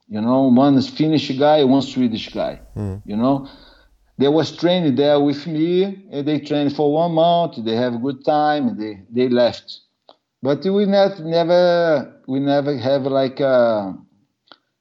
You 0.07 0.21
know, 0.21 0.43
one 0.43 0.75
is 0.75 0.89
Finnish 0.89 1.29
guy, 1.37 1.63
one 1.63 1.81
Swedish 1.81 2.29
guy. 2.33 2.61
You 3.05 3.15
know, 3.15 3.47
they 4.17 4.27
was 4.27 4.55
training 4.55 4.95
there 4.95 5.19
with 5.19 5.47
me, 5.47 6.05
and 6.11 6.27
they 6.27 6.39
trained 6.39 6.75
for 6.75 6.93
one 6.93 7.13
month. 7.13 7.63
They 7.63 7.75
have 7.75 7.95
a 7.95 7.97
good 7.97 8.23
time, 8.25 8.69
and 8.69 8.79
they 8.79 9.01
they 9.09 9.29
left. 9.29 9.79
But 10.43 10.63
we 10.65 10.85
never 10.85 11.23
never 11.23 12.21
we 12.27 12.39
never 12.39 12.77
have 12.77 13.03
like 13.03 13.39
a 13.39 13.95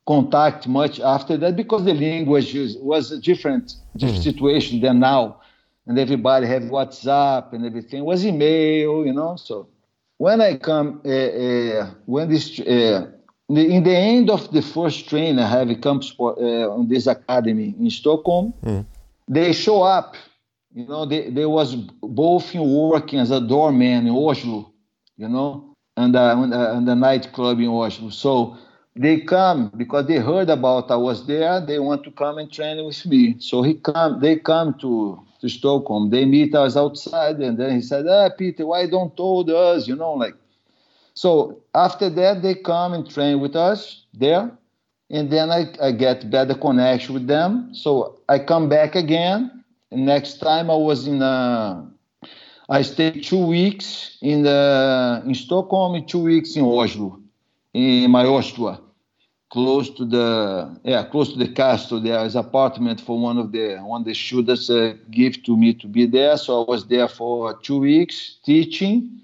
contact 0.06 0.66
much 0.66 1.00
after 1.00 1.36
that 1.36 1.56
because 1.56 1.84
the 1.84 1.94
language 1.94 2.54
is, 2.54 2.76
was 2.78 3.12
a 3.12 3.20
different, 3.20 3.74
different 3.96 4.22
situation 4.22 4.80
than 4.80 4.98
now, 4.98 5.39
and 5.86 5.98
everybody 5.98 6.46
have 6.46 6.64
WhatsApp 6.64 7.52
and 7.52 7.66
everything. 7.66 8.00
It 8.00 8.04
was 8.04 8.24
email, 8.24 9.04
you 9.04 9.12
know. 9.12 9.36
So 9.36 9.68
when 10.18 10.40
I 10.40 10.56
come, 10.58 11.00
uh, 11.04 11.08
uh, 11.08 11.90
when 12.06 12.28
this, 12.28 12.60
uh, 12.60 13.10
in 13.48 13.82
the 13.82 13.96
end 13.96 14.30
of 14.30 14.52
the 14.52 14.62
first 14.62 15.08
train 15.08 15.38
I 15.38 15.48
have 15.48 15.70
a 15.70 15.74
campus 15.74 16.14
uh, 16.18 16.70
on 16.70 16.88
this 16.88 17.06
academy 17.06 17.74
in 17.78 17.90
Stockholm, 17.90 18.54
they 19.28 19.52
show 19.52 19.82
up. 19.82 20.16
You 20.72 20.86
know, 20.86 21.04
they, 21.04 21.30
they 21.30 21.46
was 21.46 21.74
both 21.74 22.54
working 22.54 23.18
as 23.18 23.32
a 23.32 23.40
doorman 23.40 24.06
in 24.06 24.14
Oslo, 24.14 24.72
you 25.16 25.28
know, 25.28 25.74
and 25.96 26.14
uh, 26.14 26.36
and, 26.38 26.54
uh, 26.54 26.72
and 26.76 26.86
the 26.86 26.94
nightclub 26.94 27.58
in 27.58 27.68
Oslo. 27.68 28.10
So 28.10 28.56
they 28.94 29.20
come 29.20 29.72
because 29.76 30.06
they 30.06 30.18
heard 30.18 30.48
about 30.48 30.90
I 30.92 30.96
was 30.96 31.26
there. 31.26 31.60
They 31.60 31.80
want 31.80 32.04
to 32.04 32.12
come 32.12 32.38
and 32.38 32.52
train 32.52 32.84
with 32.84 33.04
me. 33.04 33.36
So 33.40 33.62
he 33.62 33.74
come. 33.74 34.20
They 34.20 34.36
come 34.36 34.78
to 34.80 35.20
to 35.40 35.48
Stockholm. 35.48 36.10
They 36.10 36.24
meet 36.24 36.54
us 36.54 36.76
outside, 36.76 37.36
and 37.40 37.58
then 37.58 37.74
he 37.74 37.82
said, 37.82 38.06
"Ah, 38.08 38.28
Peter, 38.30 38.66
why 38.66 38.86
don't 38.86 39.16
told 39.16 39.50
us? 39.50 39.88
You 39.88 39.96
know, 39.96 40.12
like." 40.14 40.34
So 41.14 41.58
after 41.74 42.08
that, 42.10 42.42
they 42.42 42.54
come 42.54 42.92
and 42.94 43.08
train 43.08 43.40
with 43.40 43.56
us 43.56 44.04
there, 44.14 44.50
and 45.10 45.30
then 45.30 45.50
I, 45.50 45.72
I 45.82 45.92
get 45.92 46.30
better 46.30 46.54
connection 46.54 47.14
with 47.14 47.26
them. 47.26 47.74
So 47.74 48.18
I 48.28 48.38
come 48.38 48.68
back 48.68 48.94
again. 48.94 49.64
Next 49.90 50.38
time 50.38 50.70
I 50.70 50.76
was 50.76 51.06
in 51.06 51.20
uh, 51.20 51.84
I 52.68 52.82
stayed 52.82 53.24
two 53.24 53.44
weeks 53.46 54.16
in 54.22 54.42
the 54.42 55.22
in 55.26 55.34
Stockholm 55.34 55.94
and 55.94 56.08
two 56.08 56.22
weeks 56.22 56.56
in 56.56 56.64
Oslo, 56.64 57.18
in 57.74 58.10
Majorstua, 58.10 58.80
close 59.50 59.90
to 59.90 60.04
the 60.04 60.80
yeah 60.84 61.04
close 61.04 61.32
to 61.32 61.38
the 61.38 61.48
castle. 61.48 62.00
There 62.00 62.24
is 62.24 62.36
apartment 62.36 63.00
for 63.00 63.18
one 63.18 63.38
of 63.38 63.52
the 63.52 63.76
one 63.78 64.02
of 64.02 64.06
the 64.06 64.14
students 64.14 64.70
uh, 64.70 64.94
give 65.10 65.42
to 65.44 65.56
me 65.56 65.74
to 65.74 65.86
be 65.86 66.06
there. 66.06 66.36
So 66.36 66.62
I 66.62 66.70
was 66.70 66.86
there 66.86 67.08
for 67.08 67.58
two 67.58 67.80
weeks 67.80 68.36
teaching. 68.44 69.20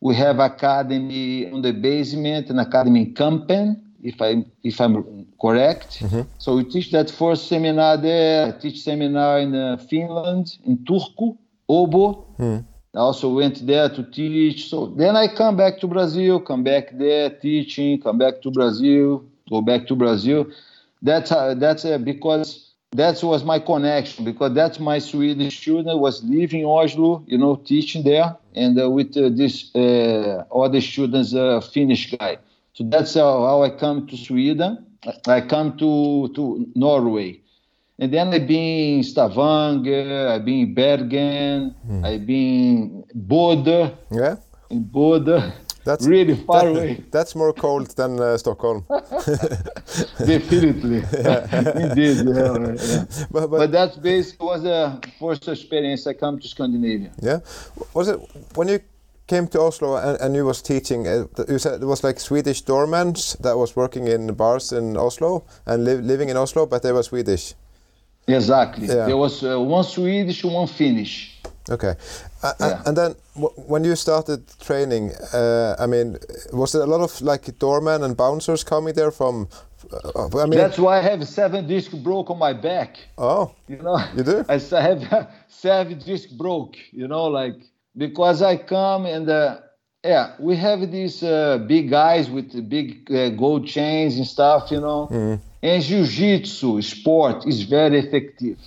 We 0.00 0.14
have 0.16 0.38
academy 0.40 1.50
on 1.50 1.62
the 1.62 1.72
basement, 1.72 2.50
an 2.50 2.58
academy 2.58 3.00
in 3.02 3.14
Kampen, 3.14 3.80
if 4.02 4.20
I 4.20 4.44
if 4.62 4.80
I'm 4.80 5.26
correct. 5.40 6.02
So 6.38 6.56
we 6.56 6.64
teach 6.64 6.90
that 6.92 7.10
first 7.10 7.48
seminar 7.48 7.96
there. 7.96 8.46
I 8.48 8.50
teach 8.58 8.82
seminar 8.82 9.40
in 9.40 9.54
uh, 9.54 9.76
Finland, 9.88 10.58
in 10.64 10.78
Turku, 10.78 11.36
Åbo. 11.68 12.26
I 12.94 12.98
also 12.98 13.30
went 13.30 13.66
there 13.66 13.88
to 13.88 14.02
teach. 14.02 14.68
So 14.68 14.86
then 14.96 15.16
I 15.16 15.28
come 15.28 15.56
back 15.56 15.80
to 15.80 15.86
Brazil, 15.86 16.40
come 16.40 16.62
back 16.62 16.90
there 16.92 17.30
teaching, 17.30 17.98
come 18.02 18.18
back 18.18 18.42
to 18.42 18.50
Brazil, 18.50 19.24
go 19.52 19.60
back 19.60 19.86
to 19.88 19.94
Brazil. 20.04 20.40
That's 21.08 21.30
how, 21.30 21.54
that's 21.54 21.84
uh, 21.84 21.98
because 21.98 22.48
that 23.02 23.22
was 23.22 23.40
my 23.52 23.58
connection 23.58 24.24
because 24.24 24.52
that's 24.54 24.78
my 24.90 24.98
Swedish 25.10 25.54
student 25.62 25.98
was 26.06 26.22
living 26.24 26.60
in 26.60 26.66
Oslo, 26.66 27.10
you 27.26 27.38
know, 27.38 27.54
teaching 27.72 28.02
there, 28.04 28.28
and 28.54 28.72
uh, 28.80 28.88
with 28.96 29.16
uh, 29.16 29.28
this 29.40 29.54
uh, 29.74 30.44
other 30.64 30.80
students, 30.80 31.34
uh, 31.34 31.60
Finnish 31.74 32.04
guy. 32.16 32.36
So 32.74 32.84
that's 32.92 33.14
how, 33.14 33.32
how 33.48 33.62
I 33.62 33.70
come 33.70 34.06
to 34.10 34.16
Sweden. 34.16 34.72
I 35.26 35.40
come 35.54 35.68
to 35.82 36.28
to 36.36 36.42
Norway. 36.74 37.30
And 37.98 38.08
then 38.14 38.26
I've 38.34 38.46
been 38.48 38.98
in 38.98 39.02
Stavanger, 39.04 40.28
I've 40.32 40.44
been 40.44 40.60
in 40.68 40.74
Bergen, 40.74 41.74
I've 42.04 42.24
been 42.26 43.04
Bodø, 43.14 43.78
Yeah. 44.10 44.36
in 44.70 44.82
Bodø, 44.94 45.36
That's 45.84 46.06
really 46.06 46.36
far 46.36 46.62
that- 46.62 46.70
away, 46.70 47.04
That's 47.10 47.34
more 47.34 47.52
cold 47.52 47.88
than 47.96 48.18
uh, 48.20 48.38
Stockholm. 48.38 48.84
definitely. 50.18 50.98
Indeed, 51.82 52.26
yeah, 52.26 52.48
right, 52.48 52.80
yeah. 52.88 53.04
But, 53.30 53.50
but, 53.50 53.58
But 53.58 53.72
that's 53.72 53.96
basically 53.96 54.46
was 54.46 54.62
the 54.62 55.00
first 55.18 55.48
experience 55.48 56.06
I 56.06 56.14
come 56.14 56.38
to 56.40 56.48
Scandinavia. 56.48 57.10
yeah, 57.20 57.40
was 57.94 58.08
it 58.08 58.18
when 58.54 58.68
you 58.68 58.80
came 59.26 59.46
to 59.48 59.60
Oslo 59.60 59.96
and, 59.96 60.20
and 60.20 60.34
you 60.36 60.44
was 60.44 60.62
teaching? 60.62 61.06
Uh, 61.06 61.26
you 61.48 61.58
said 61.58 61.82
it 61.82 61.86
was 61.86 62.02
like 62.04 62.20
Swedish 62.20 62.62
doormen 62.62 63.14
that 63.40 63.56
was 63.56 63.76
working 63.76 64.06
in 64.08 64.34
bars 64.34 64.72
in 64.72 64.96
Oslo 64.96 65.44
and 65.66 65.84
li- 65.84 66.00
living 66.02 66.28
in 66.28 66.36
Oslo, 66.36 66.66
but 66.66 66.82
they 66.82 66.92
were 66.92 67.02
Swedish. 67.02 67.54
Exactly. 68.28 68.86
Yeah. 68.86 69.06
There 69.06 69.16
was 69.16 69.42
uh, 69.42 69.58
one 69.60 69.84
Swedish, 69.84 70.44
one 70.44 70.68
Finnish. 70.68 71.40
Okay, 71.70 71.94
uh, 72.42 72.52
Yeah. 72.60 72.82
and 72.86 72.96
then 72.96 73.14
w- 73.34 73.54
when 73.68 73.84
you 73.84 73.96
started 73.96 74.40
training, 74.60 75.12
uh, 75.32 75.74
I 75.78 75.86
mean, 75.86 76.16
was 76.52 76.72
there 76.72 76.82
a 76.82 76.86
lot 76.86 77.00
of 77.00 77.20
like 77.22 77.58
doormen 77.58 78.02
and 78.02 78.16
bouncers 78.16 78.64
coming 78.64 78.94
there 78.94 79.10
from? 79.10 79.48
Uh, 79.92 80.28
I 80.42 80.46
mean, 80.46 80.58
That's 80.60 80.78
why 80.78 80.98
I 80.98 81.02
have 81.02 81.26
seven 81.26 81.66
disc 81.66 81.90
broke 82.02 82.30
on 82.30 82.38
my 82.38 82.52
back. 82.52 82.96
oh, 83.18 83.50
You 83.68 83.78
know, 83.82 83.98
You 84.16 84.22
do? 84.24 84.44
I 84.48 84.58
have 84.58 85.28
seven 85.48 85.98
disc 85.98 86.28
broke. 86.38 86.76
You 86.92 87.08
know, 87.08 87.26
like 87.26 87.56
because 87.96 88.42
I 88.42 88.56
come 88.56 89.06
and 89.06 89.28
uh, 89.28 89.58
yeah, 90.04 90.34
we 90.40 90.56
have 90.56 90.90
these 90.90 91.22
uh, 91.22 91.58
big 91.68 91.90
guys 91.90 92.28
with 92.30 92.50
the 92.52 92.62
big 92.62 93.10
uh, 93.10 93.28
gold 93.30 93.66
chains 93.66 94.16
and 94.16 94.26
stuff. 94.26 94.70
You 94.70 94.80
know, 94.80 95.08
and 95.62 95.82
jiu-jitsu 95.82 96.82
sport 96.82 97.46
is 97.46 97.62
very 97.62 97.98
effective. 97.98 98.58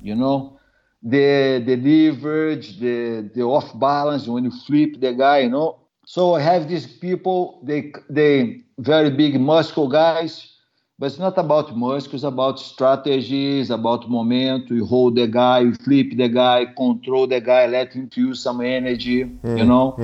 You 0.00 0.14
know, 0.14 0.59
the 1.02 1.62
the 1.64 1.76
leverage, 1.76 2.78
the 2.78 3.30
the 3.34 3.42
off 3.42 3.78
balance 3.78 4.26
when 4.26 4.44
you 4.44 4.50
flip 4.50 5.00
the 5.00 5.12
guy. 5.12 5.38
You 5.40 5.50
know, 5.50 5.78
so 6.06 6.34
I 6.34 6.40
have 6.40 6.68
these 6.68 6.86
people. 6.86 7.60
They 7.64 7.92
they 8.08 8.62
very 8.78 9.10
big 9.10 9.40
muscle 9.40 9.88
guys. 9.88 10.46
But 10.98 11.06
it's 11.06 11.18
not 11.18 11.38
about 11.38 11.74
muscle, 11.74 12.14
it's 12.14 12.24
about 12.24 12.60
strategies, 12.60 13.70
about 13.70 14.10
momentum. 14.10 14.76
You 14.76 14.84
hold 14.84 15.16
the 15.16 15.26
guy, 15.26 15.60
you 15.60 15.74
flip 15.74 16.08
the 16.14 16.28
guy, 16.28 16.66
control 16.76 17.26
the 17.26 17.40
guy, 17.40 17.64
let 17.64 17.94
him 17.94 18.10
feel 18.10 18.34
some 18.34 18.60
energy, 18.60 19.24
you 19.42 19.64
know? 19.64 19.96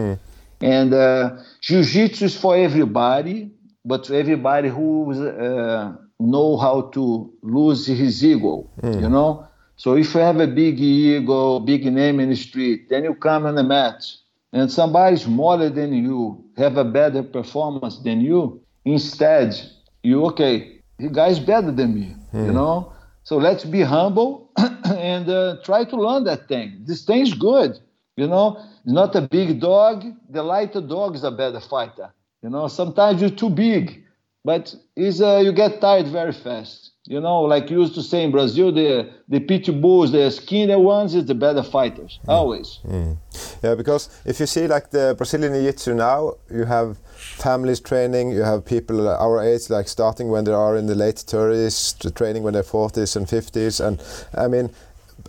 And 0.58 0.94
uh, 0.94 1.36
jiu-jitsu 1.60 2.24
is 2.24 2.34
for 2.40 2.56
everybody, 2.56 3.50
but 3.84 4.10
everybody 4.10 4.70
who 4.70 5.12
uh, 5.12 5.92
know 6.18 6.56
how 6.56 6.88
to 6.94 7.30
lose 7.42 7.86
his 7.86 8.24
ego, 8.24 8.66
mm. 8.80 8.98
you 9.02 9.10
know. 9.10 9.46
So 9.76 9.96
if 9.96 10.14
you 10.14 10.20
have 10.20 10.40
a 10.40 10.46
big 10.46 10.80
ego, 10.80 11.60
big 11.60 11.84
name 11.84 12.18
in 12.20 12.30
the 12.30 12.36
street, 12.36 12.88
then 12.88 13.04
you 13.04 13.14
come 13.14 13.44
in 13.46 13.54
the 13.54 13.62
match, 13.62 14.16
and 14.52 14.72
somebody 14.72 15.16
smaller 15.16 15.68
than 15.68 15.92
you 15.92 16.44
have 16.56 16.78
a 16.78 16.84
better 16.84 17.22
performance 17.22 17.98
than 17.98 18.20
you. 18.22 18.60
Instead, 18.86 19.54
you 20.02 20.24
okay, 20.26 20.80
the 20.98 21.08
guy's 21.08 21.38
better 21.38 21.70
than 21.72 21.94
me, 21.94 22.16
mm. 22.32 22.46
you 22.46 22.52
know. 22.52 22.92
So 23.24 23.36
let's 23.36 23.64
be 23.64 23.82
humble 23.82 24.50
and 24.84 25.28
uh, 25.28 25.56
try 25.62 25.84
to 25.84 25.96
learn 25.96 26.24
that 26.24 26.48
thing. 26.48 26.84
This 26.86 27.04
thing's 27.04 27.34
good, 27.34 27.78
you 28.16 28.26
know. 28.26 28.56
It's 28.84 28.92
not 28.92 29.14
a 29.14 29.22
big 29.22 29.60
dog. 29.60 30.04
The 30.30 30.42
lighter 30.42 30.80
dog 30.80 31.16
is 31.16 31.24
a 31.24 31.30
better 31.30 31.60
fighter. 31.60 32.14
You 32.42 32.50
know, 32.50 32.68
sometimes 32.68 33.20
you're 33.20 33.30
too 33.30 33.50
big, 33.50 34.04
but 34.44 34.74
is 34.94 35.20
uh, 35.20 35.42
you 35.44 35.52
get 35.52 35.80
tired 35.80 36.06
very 36.08 36.32
fast. 36.32 36.92
You 37.08 37.20
know, 37.20 37.42
like 37.42 37.70
you 37.70 37.80
used 37.80 37.94
to 37.94 38.02
say 38.02 38.24
in 38.24 38.30
Brazil, 38.32 38.72
the 38.72 39.08
the 39.28 39.40
pit 39.40 39.80
bulls, 39.80 40.12
the 40.12 40.30
skinny 40.30 40.74
ones, 40.74 41.14
is 41.14 41.24
the 41.26 41.34
better 41.34 41.62
fighters 41.62 42.18
mm. 42.24 42.28
always. 42.28 42.80
Mm. 42.84 43.16
Yeah, 43.62 43.74
because 43.74 44.10
if 44.24 44.40
you 44.40 44.46
see 44.46 44.66
like 44.66 44.90
the 44.90 45.14
Brazilian 45.16 45.52
Jiu-Jitsu 45.52 45.94
now, 45.94 46.34
you 46.50 46.64
have 46.64 46.98
families 47.16 47.80
training, 47.80 48.30
you 48.30 48.42
have 48.42 48.64
people 48.64 49.08
our 49.08 49.42
age 49.42 49.70
like 49.70 49.88
starting 49.88 50.28
when 50.28 50.44
they 50.44 50.52
are 50.52 50.76
in 50.76 50.86
the 50.86 50.94
late 50.94 51.16
30s, 51.16 52.14
training 52.14 52.42
when 52.42 52.54
they're 52.54 52.62
40s 52.62 53.16
and 53.16 53.26
50s, 53.26 53.86
and 53.86 54.02
I 54.34 54.48
mean 54.48 54.70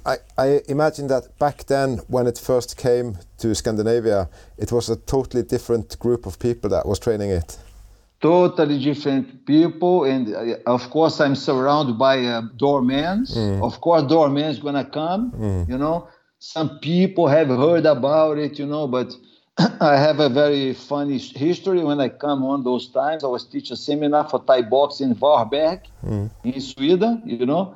I, 0.06 0.18
I 0.38 0.62
imagine 0.68 1.08
that 1.08 1.38
back 1.40 1.66
then, 1.66 1.98
when 2.08 2.28
it 2.28 2.38
first 2.38 2.78
came 2.78 3.18
to 3.40 3.54
Scandinavia, 3.54 4.30
it 4.58 4.72
was 4.72 4.90
a 4.90 4.96
totally 4.96 5.44
different 5.44 5.98
group 6.00 6.26
of 6.26 6.40
people 6.40 6.70
that 6.70 6.86
was 6.86 7.00
training 7.00 7.32
it. 7.32 7.58
Totally 8.20 8.84
different 8.84 9.46
people, 9.46 10.06
and 10.06 10.34
uh, 10.34 10.58
of 10.66 10.90
course, 10.90 11.22
I'm 11.22 11.36
surrounded 11.36 12.00
by 12.00 12.26
uh, 12.26 12.42
doormans. 12.58 13.38
Mm. 13.38 13.64
Of 13.64 13.80
course, 13.80 14.04
doorman's 14.04 14.60
gonna 14.60 14.86
come. 14.86 15.32
Mm. 15.32 15.70
You 15.70 15.78
know, 15.78 16.08
some 16.40 16.80
people 16.80 17.28
have 17.28 17.50
heard 17.50 17.86
about 17.86 18.40
it, 18.40 18.58
you 18.58 18.66
know, 18.66 18.88
but 18.88 19.14
I 19.80 19.98
have 19.98 20.20
a 20.20 20.30
very 20.30 20.74
funny 20.74 21.20
history. 21.20 21.84
When 21.84 22.00
I 22.00 22.10
come 22.10 22.44
on 22.44 22.64
those 22.64 22.88
times, 22.90 23.24
I 23.24 23.28
was 23.28 23.46
teaching 23.46 23.74
a 23.74 23.78
seminar 23.78 24.28
for 24.28 24.44
Thai 24.44 24.64
boxing 24.64 25.10
in 25.10 25.16
Varberg, 25.16 25.82
mm. 26.04 26.32
in 26.44 26.60
Sweden, 26.60 27.22
you 27.26 27.46
know 27.46 27.76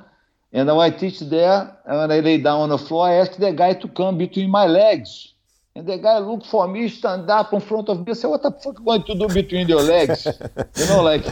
and 0.54 0.68
when 0.68 0.80
I 0.80 0.90
teach 0.90 1.20
there, 1.20 1.78
and 1.86 1.98
when 1.98 2.12
I 2.12 2.20
lay 2.20 2.38
down 2.38 2.62
on 2.62 2.70
the 2.70 2.78
floor, 2.78 3.08
I 3.08 3.14
ask 3.16 3.38
the 3.38 3.54
guy 3.54 3.74
to 3.74 3.88
come 3.88 4.18
between 4.18 4.50
my 4.50 4.66
legs. 4.66 5.31
And 5.74 5.88
the 5.88 5.98
guy 5.98 6.18
look 6.18 6.44
for 6.46 6.68
me, 6.68 6.90
stand 6.90 7.30
up 7.30 7.54
in 7.54 7.62
front 7.62 7.88
of 7.88 8.06
me, 8.06 8.14
say, 8.14 8.28
what 8.28 8.44
the 8.44 8.52
fuck 8.52 8.84
going 8.84 9.04
to 9.04 9.16
do 9.16 9.28
between 9.30 9.70
your 9.70 9.82
legs? 9.82 10.28
you 10.76 10.86
know, 10.88 11.02
like, 11.02 11.24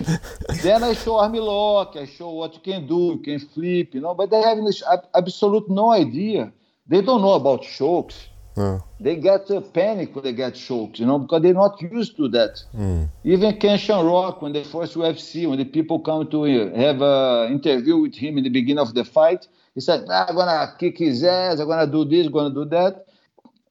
then 0.64 0.82
I 0.82 0.94
show 0.94 1.18
arm 1.18 1.34
lock, 1.34 1.98
I 1.98 2.06
show 2.06 2.32
what 2.32 2.54
you 2.54 2.62
can 2.62 2.88
do, 2.88 3.18
you 3.18 3.22
can 3.22 3.40
flip, 3.50 3.94
you 3.94 4.00
know, 4.00 4.14
but 4.14 4.30
they 4.30 4.42
have 4.42 4.58
absolute 5.14 5.70
no 5.70 5.92
idea. 5.92 6.54
They 6.88 7.02
don't 7.02 7.22
know 7.22 7.34
about 7.34 7.64
chokes. 7.64 8.30
They 9.00 9.18
get 9.18 9.50
a 9.50 9.62
panic 9.62 10.16
when 10.16 10.24
they 10.24 10.34
get 10.34 10.56
choked, 10.56 11.00
you 11.00 11.06
know, 11.06 11.20
because 11.20 11.42
they're 11.42 11.54
not 11.54 11.82
used 11.82 12.16
to 12.18 12.28
that. 12.30 12.62
Mm. 12.76 13.10
Even 13.24 13.58
Ken 13.58 13.78
Shamrock, 13.78 14.42
when 14.42 14.54
the 14.54 14.64
first 14.64 14.96
UFC, 14.96 15.50
when 15.50 15.60
the 15.60 15.66
people 15.66 16.00
come 16.00 16.30
to 16.30 16.44
have 16.76 17.02
an 17.02 17.54
interview 17.54 17.98
with 17.98 18.16
him 18.16 18.38
in 18.38 18.44
the 18.46 18.50
beginning 18.50 18.80
of 18.80 18.94
the 18.94 19.06
fight, 19.06 19.48
he 19.76 19.82
said, 19.82 20.08
nah, 20.08 20.26
I'm 20.28 20.36
gonna 20.36 20.76
kick 20.80 20.98
his 20.98 21.24
ass, 21.24 21.60
I'm 21.60 21.68
gonna 21.68 21.92
do 21.92 22.04
this, 22.06 22.28
gonna 22.28 22.54
do 22.54 22.66
that. 22.66 23.06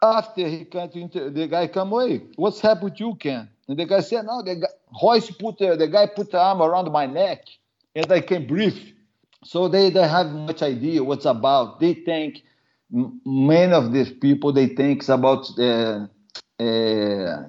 After 0.00 0.46
he 0.46 0.64
can't 0.64 0.94
inter- 0.94 1.30
the 1.30 1.48
guy 1.48 1.66
come 1.66 1.92
away, 1.92 2.22
what's 2.36 2.60
happened 2.60 2.96
to 2.96 3.04
you, 3.04 3.14
Ken? 3.16 3.48
And 3.66 3.78
the 3.78 3.84
guy 3.84 4.00
said, 4.00 4.24
no, 4.26 4.42
the 4.42 4.54
guy, 4.56 4.68
put 5.38 5.58
the, 5.58 5.76
the 5.76 5.88
guy 5.88 6.06
put 6.06 6.30
the 6.30 6.38
arm 6.40 6.62
around 6.62 6.90
my 6.92 7.06
neck, 7.06 7.44
and 7.94 8.10
I 8.10 8.20
can 8.20 8.46
breathe. 8.46 8.78
So 9.44 9.68
they 9.68 9.90
don't 9.90 10.08
have 10.08 10.30
much 10.32 10.62
idea 10.62 11.02
what's 11.02 11.24
about. 11.24 11.80
They 11.80 11.94
think 11.94 12.42
many 12.90 13.72
of 13.72 13.92
these 13.92 14.12
people 14.12 14.52
they 14.52 14.68
think 14.68 15.00
it's 15.00 15.08
about 15.08 15.46
uh, 15.58 16.06
uh, 16.60 17.44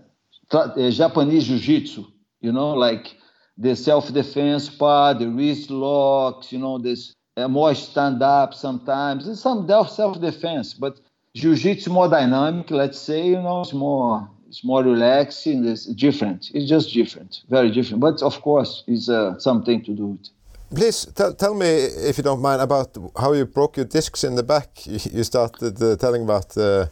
Japanese 0.89 1.47
jiu-jitsu, 1.47 2.06
you 2.41 2.52
know, 2.52 2.72
like 2.74 3.16
the 3.58 3.76
self-defense 3.76 4.70
part, 4.70 5.20
the 5.20 5.28
wrist 5.28 5.70
locks, 5.70 6.52
you 6.52 6.60
know, 6.60 6.78
this 6.80 7.14
uh, 7.38 7.47
more 7.47 7.76
stand-up 7.76 8.54
sometimes, 8.54 9.28
and 9.28 9.38
some 9.38 9.68
self-defense, 9.68 10.74
but 10.74 11.00
jiu-jitsu 11.36 11.91
more 11.91 12.09
dynamic, 12.09 12.71
let's 12.71 12.99
say, 12.99 13.27
you 13.27 13.41
know, 13.41 13.61
it's 13.61 13.73
more 13.73 14.30
it's 14.47 14.63
more 14.63 14.84
relaxing, 14.84 15.63
it's 15.65 15.86
different. 15.86 16.49
It's 16.55 16.67
just 16.67 16.91
different, 16.91 17.43
very 17.49 17.69
different. 17.69 18.01
But 18.01 18.23
of 18.23 18.41
course, 18.41 18.84
it's 18.88 19.07
uh, 19.07 19.38
something 19.38 19.84
to 19.84 19.91
do 19.91 20.05
with 20.07 20.30
Please 20.75 21.05
tell, 21.15 21.34
tell 21.34 21.55
me, 21.55 21.67
if 21.67 22.17
you 22.17 22.23
don't 22.23 22.41
mind, 22.41 22.61
about 22.61 22.95
how 23.17 23.34
you 23.34 23.45
broke 23.45 23.77
your 23.77 23.88
discs 23.88 24.23
in 24.23 24.36
the 24.36 24.43
back. 24.43 24.69
You 24.86 25.23
started 25.23 25.82
uh, 25.82 25.95
telling 25.95 26.23
about 26.23 26.55
uh, 26.57 26.86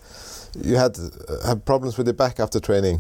you 0.64 0.76
had 0.76 0.98
uh, 0.98 1.48
had 1.48 1.66
problems 1.66 1.98
with 1.98 2.08
the 2.08 2.14
back 2.14 2.40
after 2.40 2.60
training. 2.60 3.00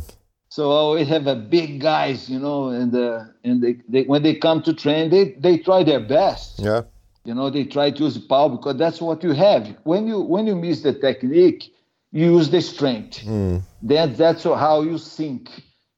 So 0.50 0.94
we 0.94 1.06
have 1.06 1.28
a 1.28 1.36
big 1.36 1.82
guys, 1.82 2.30
you 2.30 2.40
know, 2.40 2.70
and 2.70 2.94
uh, 2.96 3.24
and 3.44 3.62
they, 3.62 3.76
they, 3.90 4.04
when 4.04 4.22
they 4.24 4.36
come 4.36 4.62
to 4.64 4.74
train, 4.74 5.10
they 5.10 5.36
they 5.40 5.58
try 5.58 5.84
their 5.84 6.00
best. 6.00 6.60
Yeah. 6.60 6.82
You 7.28 7.36
know, 7.36 7.50
they 7.50 7.66
try 7.66 7.92
to 7.92 8.04
use 8.04 8.18
power 8.18 8.50
because 8.50 8.78
that's 8.78 9.02
what 9.02 9.22
you 9.24 9.34
have. 9.34 9.76
When 9.84 10.08
you 10.08 10.22
when 10.22 10.48
you 10.48 10.56
miss 10.56 10.82
the 10.82 10.94
technique, 10.94 11.74
you 12.12 12.34
use 12.36 12.50
the 12.50 12.62
strength. 12.62 13.26
Mm. 13.26 13.62
Then 13.82 14.14
that's 14.14 14.44
how 14.44 14.82
you 14.82 14.98
sink 14.98 15.50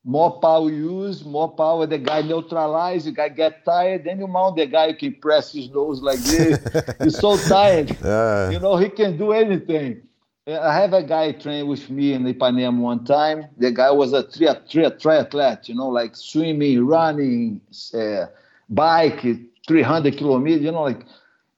more 0.09 0.39
power 0.39 0.69
you 0.69 1.03
use, 1.03 1.23
more 1.25 1.51
power 1.51 1.85
the 1.85 1.97
guy 1.97 2.21
neutralize, 2.21 3.05
the 3.05 3.11
guy 3.11 3.29
get 3.29 3.63
tired, 3.65 4.05
then 4.05 4.19
you 4.19 4.27
mount 4.27 4.55
the 4.55 4.65
guy 4.65 4.87
who 4.87 4.97
can 4.97 5.13
press 5.15 5.51
his 5.51 5.69
nose 5.69 6.01
like 6.01 6.19
this. 6.19 6.57
He's 7.03 7.19
so 7.19 7.37
tired. 7.37 7.95
Yeah. 8.03 8.49
You 8.49 8.59
know, 8.59 8.77
he 8.77 8.89
can 8.89 9.17
do 9.17 9.33
anything. 9.33 10.01
I 10.47 10.73
have 10.73 10.93
a 10.93 11.03
guy 11.03 11.33
train 11.33 11.67
with 11.67 11.91
me 11.91 12.13
in 12.13 12.23
Ipanema 12.23 12.79
one 12.79 13.05
time. 13.05 13.45
The 13.57 13.71
guy 13.71 13.91
was 13.91 14.13
a 14.13 14.23
tri- 14.23 14.59
tri- 14.67 14.97
triathlete, 14.97 15.69
you 15.69 15.75
know, 15.75 15.89
like 15.89 16.15
swimming, 16.15 16.83
running, 16.87 17.61
uh, 17.93 18.25
bike, 18.67 19.23
300 19.67 20.17
kilometers, 20.17 20.61
you 20.63 20.71
know, 20.71 20.81
like, 20.81 21.05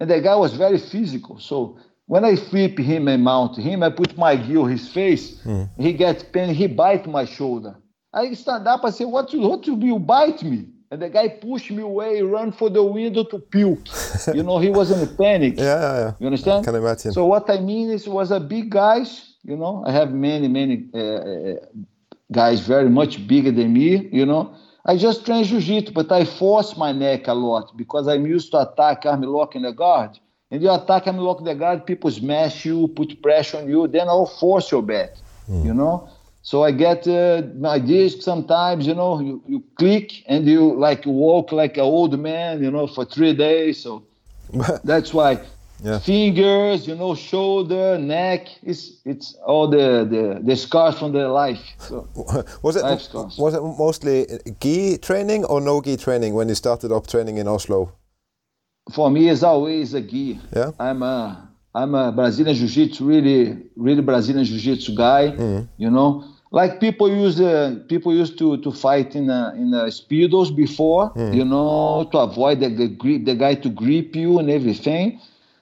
and 0.01 0.09
the 0.09 0.19
guy 0.19 0.35
was 0.35 0.55
very 0.55 0.79
physical. 0.79 1.39
So 1.39 1.77
when 2.07 2.25
I 2.25 2.35
flip 2.35 2.79
him 2.79 3.07
and 3.07 3.23
mount 3.23 3.55
him, 3.57 3.83
I 3.83 3.91
put 3.91 4.17
my 4.17 4.35
gear 4.35 4.67
his 4.67 4.89
face, 4.89 5.39
mm. 5.45 5.69
he 5.77 5.93
gets 5.93 6.23
pain, 6.23 6.55
he 6.55 6.65
bite 6.65 7.05
my 7.05 7.23
shoulder. 7.23 7.75
I 8.11 8.33
stand 8.33 8.67
up, 8.67 8.83
I 8.83 8.89
say, 8.89 9.05
what, 9.05 9.31
what 9.35 9.67
you, 9.67 9.77
you 9.77 9.99
bite 9.99 10.41
me? 10.41 10.65
And 10.89 11.03
the 11.03 11.09
guy 11.09 11.27
pushed 11.29 11.69
me 11.69 11.83
away, 11.83 12.23
run 12.23 12.51
for 12.51 12.71
the 12.71 12.83
window 12.83 13.23
to 13.25 13.37
puke. 13.37 13.87
you 14.33 14.41
know, 14.41 14.57
he 14.57 14.71
was 14.71 14.89
in 14.89 15.07
a 15.07 15.07
panic. 15.07 15.53
Yeah, 15.57 15.63
yeah, 15.63 15.99
yeah. 15.99 16.13
You 16.19 16.25
understand? 16.25 16.63
I 16.63 16.71
can 16.71 16.75
imagine. 16.75 17.11
So 17.13 17.27
what 17.27 17.47
I 17.49 17.59
mean 17.59 17.91
is, 17.91 18.07
was 18.07 18.31
a 18.31 18.39
big 18.39 18.71
guys. 18.71 19.35
You 19.43 19.55
know, 19.55 19.83
I 19.85 19.91
have 19.91 20.11
many, 20.11 20.47
many 20.47 20.89
uh, 20.95 20.97
uh, 20.97 21.55
guys 22.31 22.61
very 22.61 22.89
much 22.89 23.25
bigger 23.27 23.51
than 23.51 23.71
me. 23.71 24.09
You 24.11 24.25
know, 24.25 24.55
I 24.85 24.97
just 24.97 25.25
train 25.25 25.43
jiu-jitsu, 25.43 25.93
but 25.93 26.11
I 26.11 26.25
force 26.25 26.75
my 26.75 26.91
neck 26.91 27.27
a 27.27 27.33
lot 27.33 27.77
because 27.77 28.07
I'm 28.07 28.25
used 28.25 28.51
to 28.51 28.61
attack 28.61 29.05
arm 29.05 29.21
lock 29.21 29.55
in 29.55 29.61
the 29.61 29.71
guard. 29.71 30.17
And 30.49 30.61
you 30.61 30.71
attack 30.71 31.07
arm 31.07 31.17
lock 31.17 31.39
in 31.39 31.45
the 31.45 31.55
guard, 31.55 31.85
people 31.85 32.09
smash 32.09 32.65
you, 32.65 32.87
put 32.89 33.21
pressure 33.21 33.57
on 33.57 33.69
you, 33.69 33.87
then 33.87 34.07
I'll 34.09 34.25
force 34.25 34.71
your 34.71 34.81
back. 34.81 35.11
Mm. 35.49 35.65
You 35.65 35.73
know. 35.73 36.09
So 36.43 36.63
I 36.63 36.71
get 36.71 37.07
uh, 37.07 37.43
my 37.57 37.77
disc 37.77 38.23
sometimes, 38.23 38.87
you 38.87 38.95
know, 38.95 39.19
you, 39.19 39.43
you 39.47 39.63
click 39.77 40.23
and 40.25 40.47
you 40.47 40.73
like 40.73 41.05
walk 41.05 41.51
like 41.51 41.77
an 41.77 41.83
old 41.83 42.19
man, 42.19 42.63
you 42.63 42.71
know, 42.71 42.87
for 42.87 43.05
three 43.05 43.33
days. 43.33 43.83
So 43.83 44.03
that's 44.83 45.13
why 45.13 45.39
yeah. 45.81 45.99
fingers, 45.99 46.87
you 46.87 46.95
know, 46.95 47.15
shoulder, 47.15 47.97
neck, 47.97 48.47
it's 48.63 49.01
it's 49.05 49.35
all 49.45 49.67
the, 49.67 50.05
the, 50.09 50.39
the 50.43 50.55
scars 50.55 50.97
from 50.97 51.11
the 51.11 51.27
life. 51.27 51.61
So 51.77 52.07
was 52.61 52.75
it 52.75 52.83
was 52.83 53.53
it 53.53 53.61
mostly 53.61 54.27
gi 54.59 54.97
training 54.97 55.45
or 55.45 55.61
no 55.61 55.81
gi 55.81 55.97
training 55.97 56.33
when 56.33 56.49
you 56.49 56.55
started 56.55 56.91
up 56.91 57.07
training 57.07 57.37
in 57.37 57.47
Oslo? 57.47 57.93
For 58.93 59.09
me, 59.09 59.29
it's 59.29 59.43
always 59.43 59.93
a 59.93 60.01
gi. 60.01 60.39
Yeah, 60.55 60.71
I'm 60.79 61.03
a 61.03 61.49
I'm 61.73 61.95
a 61.95 62.11
Brazilian 62.11 62.55
Jiu-Jitsu, 62.55 63.05
really, 63.05 63.57
really 63.75 64.01
Brazilian 64.01 64.43
Jiu-Jitsu 64.43 64.95
guy. 64.95 65.29
Mm. 65.29 65.69
You 65.77 65.89
know, 65.89 66.25
like 66.51 66.79
people 66.79 67.09
use 67.09 67.39
uh, 67.39 67.79
people 67.87 68.13
used 68.13 68.37
to 68.39 68.57
to 68.57 68.71
fight 68.71 69.15
in 69.15 69.29
uh, 69.29 69.53
in 69.55 69.73
uh, 69.73 69.85
speedos 69.85 70.53
before, 70.53 71.11
mm. 71.13 71.33
you 71.33 71.45
know, 71.45 72.07
to 72.11 72.17
avoid 72.17 72.59
the, 72.59 72.69
the 72.69 72.87
grip, 72.87 73.25
the 73.25 73.35
guy 73.35 73.55
to 73.55 73.69
grip 73.69 74.15
you 74.15 74.39
and 74.39 74.49
everything. 74.49 75.19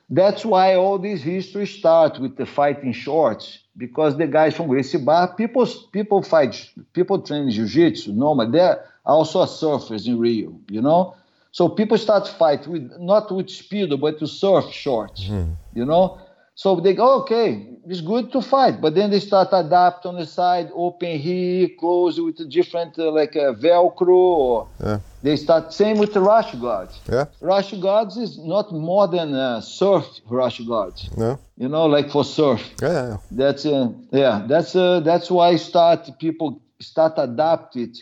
That's 0.09 0.43
why 0.43 0.75
all 0.75 0.97
this 0.97 1.21
history 1.21 1.67
starts 1.67 2.17
with 2.17 2.35
the 2.35 2.45
fighting 2.45 2.93
shorts 2.93 3.59
because 3.77 4.17
the 4.17 4.25
guys 4.27 4.55
from 4.55 4.67
Gracie 4.67 4.97
Barra, 4.97 5.33
people 5.35 5.67
people 5.91 6.23
fight, 6.23 6.69
people 6.93 7.21
train 7.21 7.49
jiu-jitsu. 7.49 8.11
No, 8.13 8.33
but 8.35 8.51
they're 8.51 8.83
also 9.05 9.45
surfers 9.45 10.07
in 10.07 10.17
Rio, 10.17 10.59
you 10.69 10.81
know. 10.81 11.15
So 11.51 11.69
people 11.69 11.97
start 11.97 12.27
fight 12.27 12.67
with 12.67 12.91
not 12.99 13.31
with 13.31 13.47
speedo 13.47 13.99
but 13.99 14.19
to 14.19 14.27
surf 14.27 14.71
shorts, 14.71 15.25
mm. 15.25 15.55
you 15.75 15.85
know. 15.85 16.19
So 16.55 16.79
they 16.81 16.93
go, 16.93 17.21
okay, 17.21 17.67
it's 17.87 18.01
good 18.01 18.33
to 18.33 18.41
fight, 18.41 18.81
but 18.81 18.93
then 18.93 19.11
they 19.11 19.21
start 19.21 19.47
adapt 19.53 20.05
on 20.05 20.15
the 20.15 20.25
side, 20.25 20.69
open 20.73 21.17
here, 21.17 21.69
close 21.79 22.19
with 22.19 22.37
a 22.41 22.45
different 22.45 22.99
uh, 22.99 23.11
like 23.11 23.35
a 23.35 23.53
Velcro. 23.53 24.09
Or 24.09 24.67
Yeah. 24.83 24.99
They 25.21 25.35
start 25.35 25.73
same 25.73 25.97
with 25.97 26.13
the 26.13 26.21
rash 26.21 26.53
guards. 26.55 26.99
Yeah. 27.11 27.25
Rash 27.41 27.73
guards 27.73 28.15
is 28.17 28.37
not 28.37 28.71
more 28.71 29.07
than 29.07 29.33
uh, 29.33 29.59
surf 29.61 30.05
rash 30.29 30.59
guards. 30.61 31.09
No. 31.17 31.39
You 31.57 31.67
know, 31.67 31.87
like 31.87 32.09
for 32.09 32.23
surf. 32.23 32.61
Yeah, 32.81 32.91
yeah, 32.91 33.07
yeah. 33.07 33.17
That's 33.31 33.65
uh, 33.65 33.89
yeah. 34.11 34.45
That's 34.47 34.75
uh, 34.75 35.01
that's 35.01 35.29
why 35.29 35.57
start 35.57 36.09
people 36.19 36.61
start 36.79 37.13
adapt 37.17 37.75
it 37.75 37.97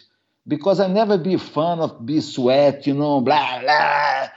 because 0.48 0.80
I 0.80 0.88
never 0.88 1.18
be 1.18 1.34
a 1.34 1.40
fan 1.40 1.80
of 1.80 2.06
be 2.06 2.22
sweat. 2.22 2.86
You 2.86 2.94
know, 2.94 3.22
blah 3.22 3.62
blah. 3.62 4.30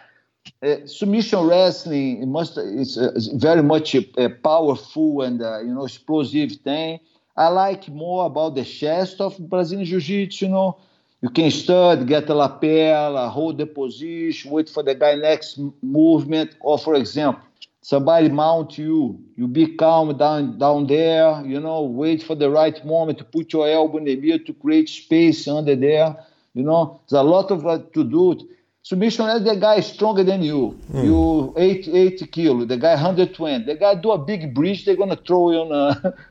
Uh, 0.62 0.87
submission 0.87 1.47
wrestling 1.47 2.22
it 2.22 2.26
must 2.26 2.57
it's, 2.57 2.97
uh, 2.97 3.12
it's 3.14 3.28
very 3.28 3.62
much 3.62 3.95
a, 3.95 4.05
a 4.16 4.28
powerful 4.31 5.20
and 5.20 5.43
uh, 5.43 5.61
you 5.61 5.74
know 5.74 5.85
explosive 5.85 6.53
thing. 6.64 6.99
I 7.37 7.49
like 7.49 7.89
more 7.89 8.26
about 8.26 8.55
the 8.55 8.64
chest 8.64 9.20
of 9.20 9.39
Brazilian 9.39 9.87
Jiu-Jitsu. 9.87 10.47
You 10.47 10.51
know, 10.51 10.78
you 11.23 11.29
can 11.29 11.51
start, 11.51 12.07
get 12.07 12.29
a 12.31 12.35
lapel, 12.35 13.29
hold 13.29 13.59
the 13.59 13.66
position, 13.66 14.51
wait 14.51 14.68
for 14.68 14.83
the 14.83 14.95
guy 14.95 15.14
next 15.16 15.59
movement. 15.83 16.57
Or 16.61 16.79
for 16.79 16.95
example, 16.95 17.43
somebody 17.83 18.31
mount 18.31 18.79
you, 18.79 19.21
you 19.37 19.47
be 19.47 19.77
calm 19.77 20.16
down 20.16 20.59
down 20.59 20.87
there. 20.87 21.43
You 21.45 21.61
know, 21.61 21.83
wait 21.83 22.23
for 22.23 22.35
the 22.35 22.51
right 22.51 22.83
moment 22.87 23.18
to 23.18 23.25
put 23.25 23.53
your 23.53 23.68
elbow 23.68 23.99
in 23.99 24.05
the 24.05 24.16
middle 24.16 24.47
to 24.47 24.55
create 24.55 24.89
space 24.89 25.47
under 25.47 25.77
there. 25.77 26.16
You 26.55 26.62
know, 26.62 27.01
there's 27.09 27.21
a 27.21 27.23
lot 27.23 27.51
of 27.51 27.66
uh, 27.66 27.79
to 27.95 28.05
do. 28.05 28.49
Submission 28.83 29.29
is 29.29 29.45
the 29.45 29.57
guy 29.57 29.77
is 29.77 29.87
stronger 29.87 30.25
than 30.25 30.43
you. 30.43 30.79
You 31.03 31.53
80, 31.57 31.93
80 31.93 32.27
kilo, 32.29 32.64
the 32.64 32.79
guy 32.79 32.95
120. 32.95 33.66
The 33.66 33.75
guy 33.75 33.95
do 33.95 34.12
a 34.12 34.18
big 34.18 34.55
bridge, 34.55 34.87
they're 34.87 34.97
gonna 34.97 35.16
throw 35.16 35.51
you 35.51 35.59
on 35.59 35.73
uh, 35.73 36.12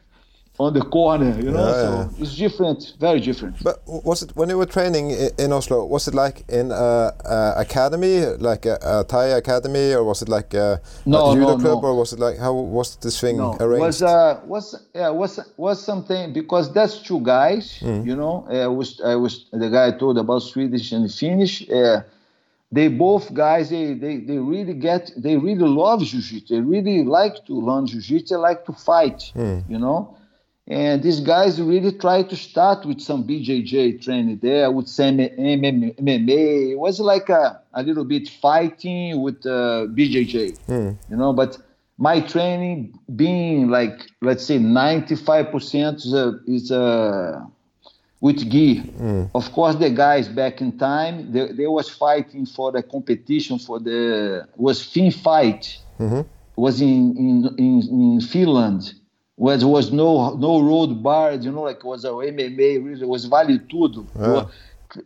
on 0.59 0.73
the 0.73 0.81
corner. 0.81 1.33
You 1.39 1.51
know, 1.51 1.67
Yeah, 1.67 1.81
so 1.85 1.89
yeah. 1.93 2.21
it's 2.23 2.35
different, 2.35 2.93
very 2.99 3.19
different. 3.21 3.55
But 3.63 3.77
was 3.87 4.21
it 4.23 4.31
when 4.35 4.49
you 4.49 4.57
were 4.57 4.65
training 4.65 5.11
in 5.43 5.53
Oslo? 5.53 5.85
Was 5.85 6.07
it 6.07 6.13
like 6.13 6.43
in 6.49 6.71
a, 6.71 7.13
a 7.25 7.53
academy, 7.57 8.25
like 8.49 8.65
a, 8.65 8.77
a 8.81 9.03
Thai 9.03 9.27
academy, 9.43 9.93
or 9.93 10.03
was 10.03 10.21
it 10.21 10.29
like 10.29 10.53
a, 10.53 10.81
No, 11.05 11.31
a 11.31 11.33
judo 11.35 11.47
no, 11.55 11.57
club, 11.63 11.81
no. 11.83 11.89
or 11.89 11.95
was 11.95 12.13
it 12.13 12.19
like 12.19 12.37
how 12.37 12.53
was 12.53 12.97
this 12.97 13.19
thing 13.19 13.37
No, 13.37 13.55
arranged? 13.59 13.85
was 13.85 14.01
uh 14.03 14.39
was 14.45 14.65
yeah 14.93 15.09
was 15.09 15.39
was 15.57 15.81
something 15.83 16.33
because 16.33 16.71
that's 16.73 16.99
two 17.09 17.21
guys, 17.21 17.79
Mm. 17.81 18.05
you 18.05 18.15
know. 18.15 18.45
Uh, 18.51 18.69
was 18.79 18.99
I 19.01 19.15
was 19.15 19.45
the 19.53 19.69
guy 19.69 19.87
I 19.87 19.91
told 19.97 20.17
about 20.17 20.41
Swedish 20.43 20.91
and 20.91 21.09
Finnish. 21.11 21.53
Uh, 21.69 22.01
they 22.71 22.87
both 22.87 23.33
guys 23.33 23.69
they, 23.69 23.93
they 23.93 24.17
they 24.17 24.37
really 24.37 24.73
get 24.73 25.11
they 25.17 25.35
really 25.37 25.67
love 25.83 26.03
jiu-jitsu. 26.03 26.55
They 26.55 26.61
really 26.61 27.03
like 27.03 27.35
to 27.47 27.53
learn 27.53 27.87
jiu-jitsu. 27.87 28.35
They 28.35 28.41
like 28.49 28.65
to 28.65 28.73
fight, 28.73 29.31
Mm. 29.35 29.63
you 29.69 29.79
know. 29.79 30.15
And 30.69 31.01
these 31.01 31.19
guys 31.19 31.59
really 31.59 31.91
try 31.91 32.21
to 32.21 32.35
start 32.35 32.85
with 32.85 33.01
some 33.01 33.23
BJJ 33.27 34.03
training 34.03 34.37
there, 34.39 34.69
with 34.69 34.87
some 34.87 35.17
MMA. 35.17 36.71
It 36.73 36.75
was 36.77 36.99
like 36.99 37.27
a, 37.29 37.59
a 37.73 37.81
little 37.81 38.05
bit 38.05 38.29
fighting 38.29 39.19
with 39.19 39.43
uh, 39.47 39.87
BJJ, 39.89 40.57
you 41.09 41.17
know. 41.17 41.33
But 41.33 41.57
my 41.97 42.21
training 42.21 42.99
being 43.15 43.69
like, 43.69 44.11
let's 44.21 44.45
say, 44.45 44.59
95% 44.59 45.95
is, 45.95 46.13
uh, 46.13 46.33
is 46.45 46.71
uh, 46.71 47.43
with 48.21 48.47
gi. 48.51 48.83
Of 49.33 49.51
course, 49.51 49.75
the 49.75 49.89
guys 49.89 50.27
back 50.27 50.61
in 50.61 50.77
time, 50.77 51.31
they, 51.31 51.51
they 51.51 51.67
was 51.67 51.89
fighting 51.89 52.45
for 52.45 52.71
the 52.71 52.83
competition 52.83 53.57
for 53.57 53.79
the, 53.79 54.47
was 54.55 54.83
Fin 54.83 55.11
Fight 55.11 55.79
was 56.55 56.81
in 56.81 57.15
in 57.17 57.55
in, 57.57 57.81
in 57.89 58.21
Finland, 58.21 58.93
where 59.39 59.57
there 59.57 59.67
was 59.79 59.91
no 59.91 60.35
no 60.35 60.53
road 60.61 60.91
bars, 61.03 61.45
you 61.45 61.51
know, 61.51 61.63
like 61.63 61.83
was 61.83 62.03
a 62.05 62.09
MMA, 62.09 62.69
really, 62.85 63.05
was 63.05 63.25
vale 63.25 63.57
tudo, 63.71 64.01
Yeah. 64.19 64.43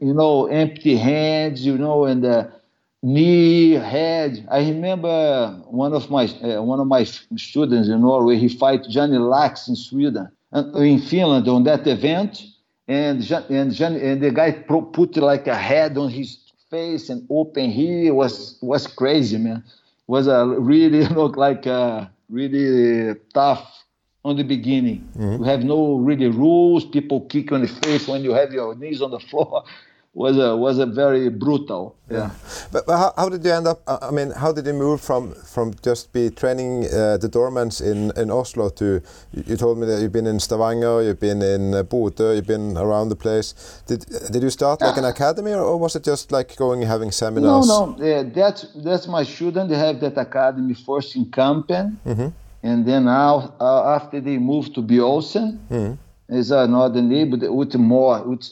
you 0.01 0.13
know, 0.13 0.47
empty 0.47 0.95
hands, 0.97 1.65
you 1.65 1.77
know, 1.77 2.05
and 2.05 2.25
uh, 2.25 2.47
knee, 3.01 3.71
head. 3.73 4.45
I 4.49 4.59
remember 4.69 5.61
one 5.69 5.93
of 5.93 6.09
my 6.09 6.25
uh, 6.43 6.61
one 6.61 6.79
of 6.79 6.87
my 6.87 7.03
students 7.03 7.87
in 7.89 8.01
Norway, 8.01 8.37
he 8.37 8.49
fight 8.49 8.83
Johnny 8.89 9.17
Lax 9.17 9.67
in 9.67 9.75
Sweden, 9.75 10.27
and 10.51 10.75
in 10.77 10.99
Finland 10.99 11.47
on 11.47 11.63
that 11.63 11.85
event, 11.87 12.43
and 12.87 13.17
and 13.49 13.71
Johnny, 13.73 13.99
and 14.01 14.21
the 14.21 14.31
guy 14.31 14.51
put 14.51 15.17
like 15.17 15.47
a 15.47 15.55
head 15.55 15.97
on 15.97 16.09
his 16.09 16.37
face 16.69 17.09
and 17.09 17.25
open 17.29 17.69
here 17.69 18.07
It 18.07 18.15
was 18.15 18.57
was 18.61 18.87
crazy, 18.87 19.37
man 19.37 19.63
was 20.07 20.27
a 20.27 20.45
really 20.59 21.05
look 21.19 21.37
like 21.37 21.65
uh, 21.67 22.05
really 22.29 23.15
tough 23.33 23.82
on 24.25 24.37
the 24.37 24.43
beginning. 24.43 25.07
You 25.19 25.43
have 25.43 25.63
no 25.63 25.95
really 25.95 26.27
rules. 26.27 26.85
People 26.85 27.21
kick 27.21 27.51
on 27.51 27.61
the 27.61 27.67
face 27.67 28.07
when 28.07 28.23
you 28.23 28.33
have 28.33 28.53
your 28.53 28.75
knees 28.75 29.01
on 29.01 29.11
the 29.11 29.19
floor. 29.19 29.63
was 30.13 30.37
a 30.37 30.55
was 30.55 30.77
a 30.77 30.85
very 30.85 31.29
brutal. 31.29 31.95
Yeah. 32.09 32.29
But, 32.71 32.85
but 32.85 32.97
how, 32.97 33.13
how 33.17 33.29
did 33.29 33.43
you 33.43 33.51
end 33.51 33.67
up? 33.67 33.81
I 33.87 34.11
mean, 34.11 34.31
how 34.31 34.51
did 34.51 34.67
you 34.67 34.73
move 34.73 35.01
from 35.01 35.33
from 35.33 35.73
just 35.81 36.13
be 36.13 36.29
training 36.29 36.85
uh, 36.85 37.17
the 37.17 37.27
doormans 37.27 37.81
in, 37.81 38.11
in 38.15 38.29
Oslo 38.29 38.69
to? 38.69 39.01
You, 39.33 39.57
told 39.57 39.79
me 39.79 39.87
that 39.87 40.01
you've 40.01 40.11
been 40.11 40.27
in 40.27 40.39
Stavanger, 40.39 41.01
you've 41.01 41.19
been 41.19 41.41
in 41.41 41.73
uh, 41.73 41.83
Bodø, 41.83 42.35
you've 42.35 42.47
been 42.47 42.77
around 42.77 43.09
the 43.09 43.15
place. 43.15 43.81
Did 43.87 44.05
did 44.31 44.43
you 44.43 44.51
start 44.51 44.81
like 44.81 44.97
an 44.97 45.05
academy, 45.15 45.53
or, 45.53 45.77
was 45.77 45.95
it 45.95 46.03
just 46.03 46.31
like 46.31 46.55
going 46.57 46.81
and 46.81 46.89
having 46.89 47.11
seminars? 47.11 47.67
no, 47.67 47.95
no. 47.97 48.05
yeah, 48.05 48.23
that's 48.23 48.67
that's 48.75 49.07
my 49.07 49.23
student. 49.23 49.69
They 49.69 49.77
have 49.77 49.99
that 50.01 50.17
academy 50.17 50.75
first 50.75 51.15
in 51.15 51.25
Kampen, 51.25 51.97
and 52.63 52.85
then 52.85 53.05
now 53.05 53.53
uh, 53.59 53.95
after 53.95 54.21
they 54.21 54.37
moved 54.37 54.73
to 54.75 54.81
Bjølsen, 54.81 55.59
is 56.29 56.51
another 56.51 57.01
neighbor 57.01 57.51
with 57.51 57.75
more, 57.75 58.19
which 58.19 58.49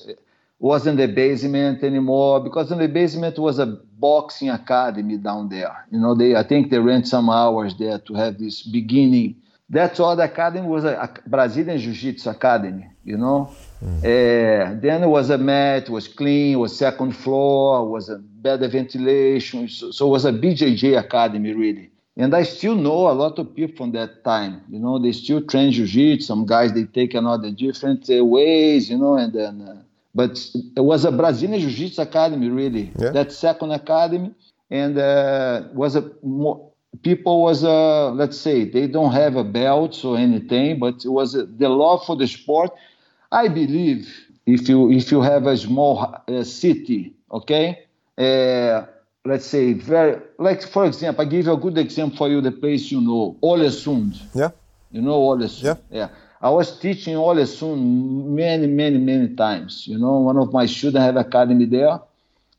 wasn't 0.59 0.97
the 0.97 1.07
basement 1.07 1.84
anymore 1.84 2.39
because 2.41 2.72
in 2.72 2.78
the 2.78 2.88
basement 2.88 3.39
was 3.39 3.57
a 3.57 3.66
boxing 3.66 4.49
academy 4.49 5.18
down 5.18 5.49
there. 5.49 5.86
You 5.91 5.99
know, 5.99 6.14
they 6.14 6.36
I 6.36 6.43
think 6.43 6.70
they 6.70 6.80
rent 6.80 7.07
some 7.07 7.30
hours 7.30 7.76
there 7.78 7.99
to 7.99 8.14
have 8.16 8.38
this 8.38 8.62
beginning. 8.64 9.36
That's 9.70 9.99
all 10.01 10.18
the 10.18 10.24
academy 10.24 10.68
was 10.68 10.84
a, 10.84 10.95
a 10.97 11.30
Brazilian 11.30 11.80
Jiu-Jitsu 11.80 12.30
academy. 12.30 12.88
You 13.05 13.18
know, 13.18 13.49
uh, 13.82 14.76
then 14.80 15.03
it 15.03 15.07
was 15.07 15.30
a 15.30 15.38
mat, 15.38 15.89
was 15.89 16.07
clean, 16.07 16.59
was 16.59 16.78
second 16.78 17.14
floor, 17.14 17.89
was 17.89 18.09
a 18.09 18.18
better 18.18 18.68
ventilation. 18.68 19.70
So, 19.70 19.91
so 19.91 20.07
it 20.07 20.12
was 20.12 20.26
a 20.26 20.34
BJJ 20.34 20.99
academy 20.99 21.53
really. 21.53 21.90
And 22.18 22.36
I 22.36 22.43
still 22.43 22.76
know 22.76 23.09
a 23.09 23.14
lot 23.14 23.39
of 23.39 23.55
people 23.55 23.76
from 23.78 23.91
that 23.93 24.24
time. 24.24 24.62
You 24.70 24.80
know, 24.80 24.99
they 24.99 25.14
still 25.14 25.41
train 25.41 25.72
jiu-jitsu. 25.72 26.26
Some 26.26 26.45
guys 26.45 26.74
they 26.74 26.84
take 26.84 27.14
another 27.14 27.51
different 27.51 28.09
uh, 28.09 28.24
ways. 28.26 28.89
You 28.89 28.97
know, 28.97 29.16
and 29.16 29.34
then. 29.34 29.62
Uh, 29.62 29.82
but 30.14 30.38
it 30.76 30.82
was 30.82 31.05
a 31.05 31.12
Brazilian 31.12 31.62
Jiu-Jitsu 31.62 32.01
academy, 32.01 32.49
really. 32.49 32.91
Yeah. 32.99 33.12
That 33.12 33.32
second 33.32 33.72
academy, 33.72 34.34
and 34.70 34.97
uh, 34.97 35.64
was 35.74 35.95
a 35.95 36.12
more, 36.22 36.70
people 37.01 37.43
was 37.43 37.64
uh, 37.64 38.12
let's 38.12 38.38
say 38.38 38.66
they 38.66 38.88
don't 38.88 39.14
have 39.14 39.36
a 39.36 39.43
belt 39.43 40.03
or 40.03 40.18
anything, 40.18 40.80
but 40.80 41.05
it 41.05 41.09
was 41.09 41.36
uh, 41.36 41.45
the 41.57 41.70
love 41.70 42.05
for 42.05 42.16
the 42.16 42.28
sport. 42.28 42.72
I 43.32 43.47
believe 43.47 44.28
if 44.45 44.68
you 44.68 44.91
if 44.91 45.12
you 45.12 45.22
have 45.22 45.45
a 45.47 45.55
small 45.55 46.16
uh, 46.28 46.43
city, 46.43 47.14
okay, 47.32 47.80
uh, 48.18 48.86
let's 49.26 49.45
say 49.45 49.74
very 49.74 50.19
like 50.38 50.63
for 50.63 50.86
example, 50.86 51.26
I 51.26 51.30
give 51.30 51.45
you 51.45 51.53
a 51.53 51.57
good 51.57 51.78
example 51.78 52.17
for 52.17 52.30
you. 52.30 52.41
The 52.41 52.51
place 52.51 52.91
you 52.91 53.01
know, 53.01 53.38
Ålesund. 53.43 54.19
Yeah. 54.34 54.49
You 54.91 55.01
know 55.01 55.19
Ålesund? 55.19 55.63
Yeah. 55.63 55.76
Yeah. 55.89 56.09
I 56.41 56.49
was 56.49 56.80
teaching 56.80 57.15
Ålesund 57.15 57.80
many, 58.26 58.67
many, 58.67 58.97
many 58.97 59.36
times. 59.36 59.88
You 59.88 59.99
know, 59.99 60.17
one 60.19 60.38
of 60.38 60.51
my 60.51 60.65
students 60.65 60.99
have 60.99 61.15
academy 61.15 61.65
there, 61.65 61.99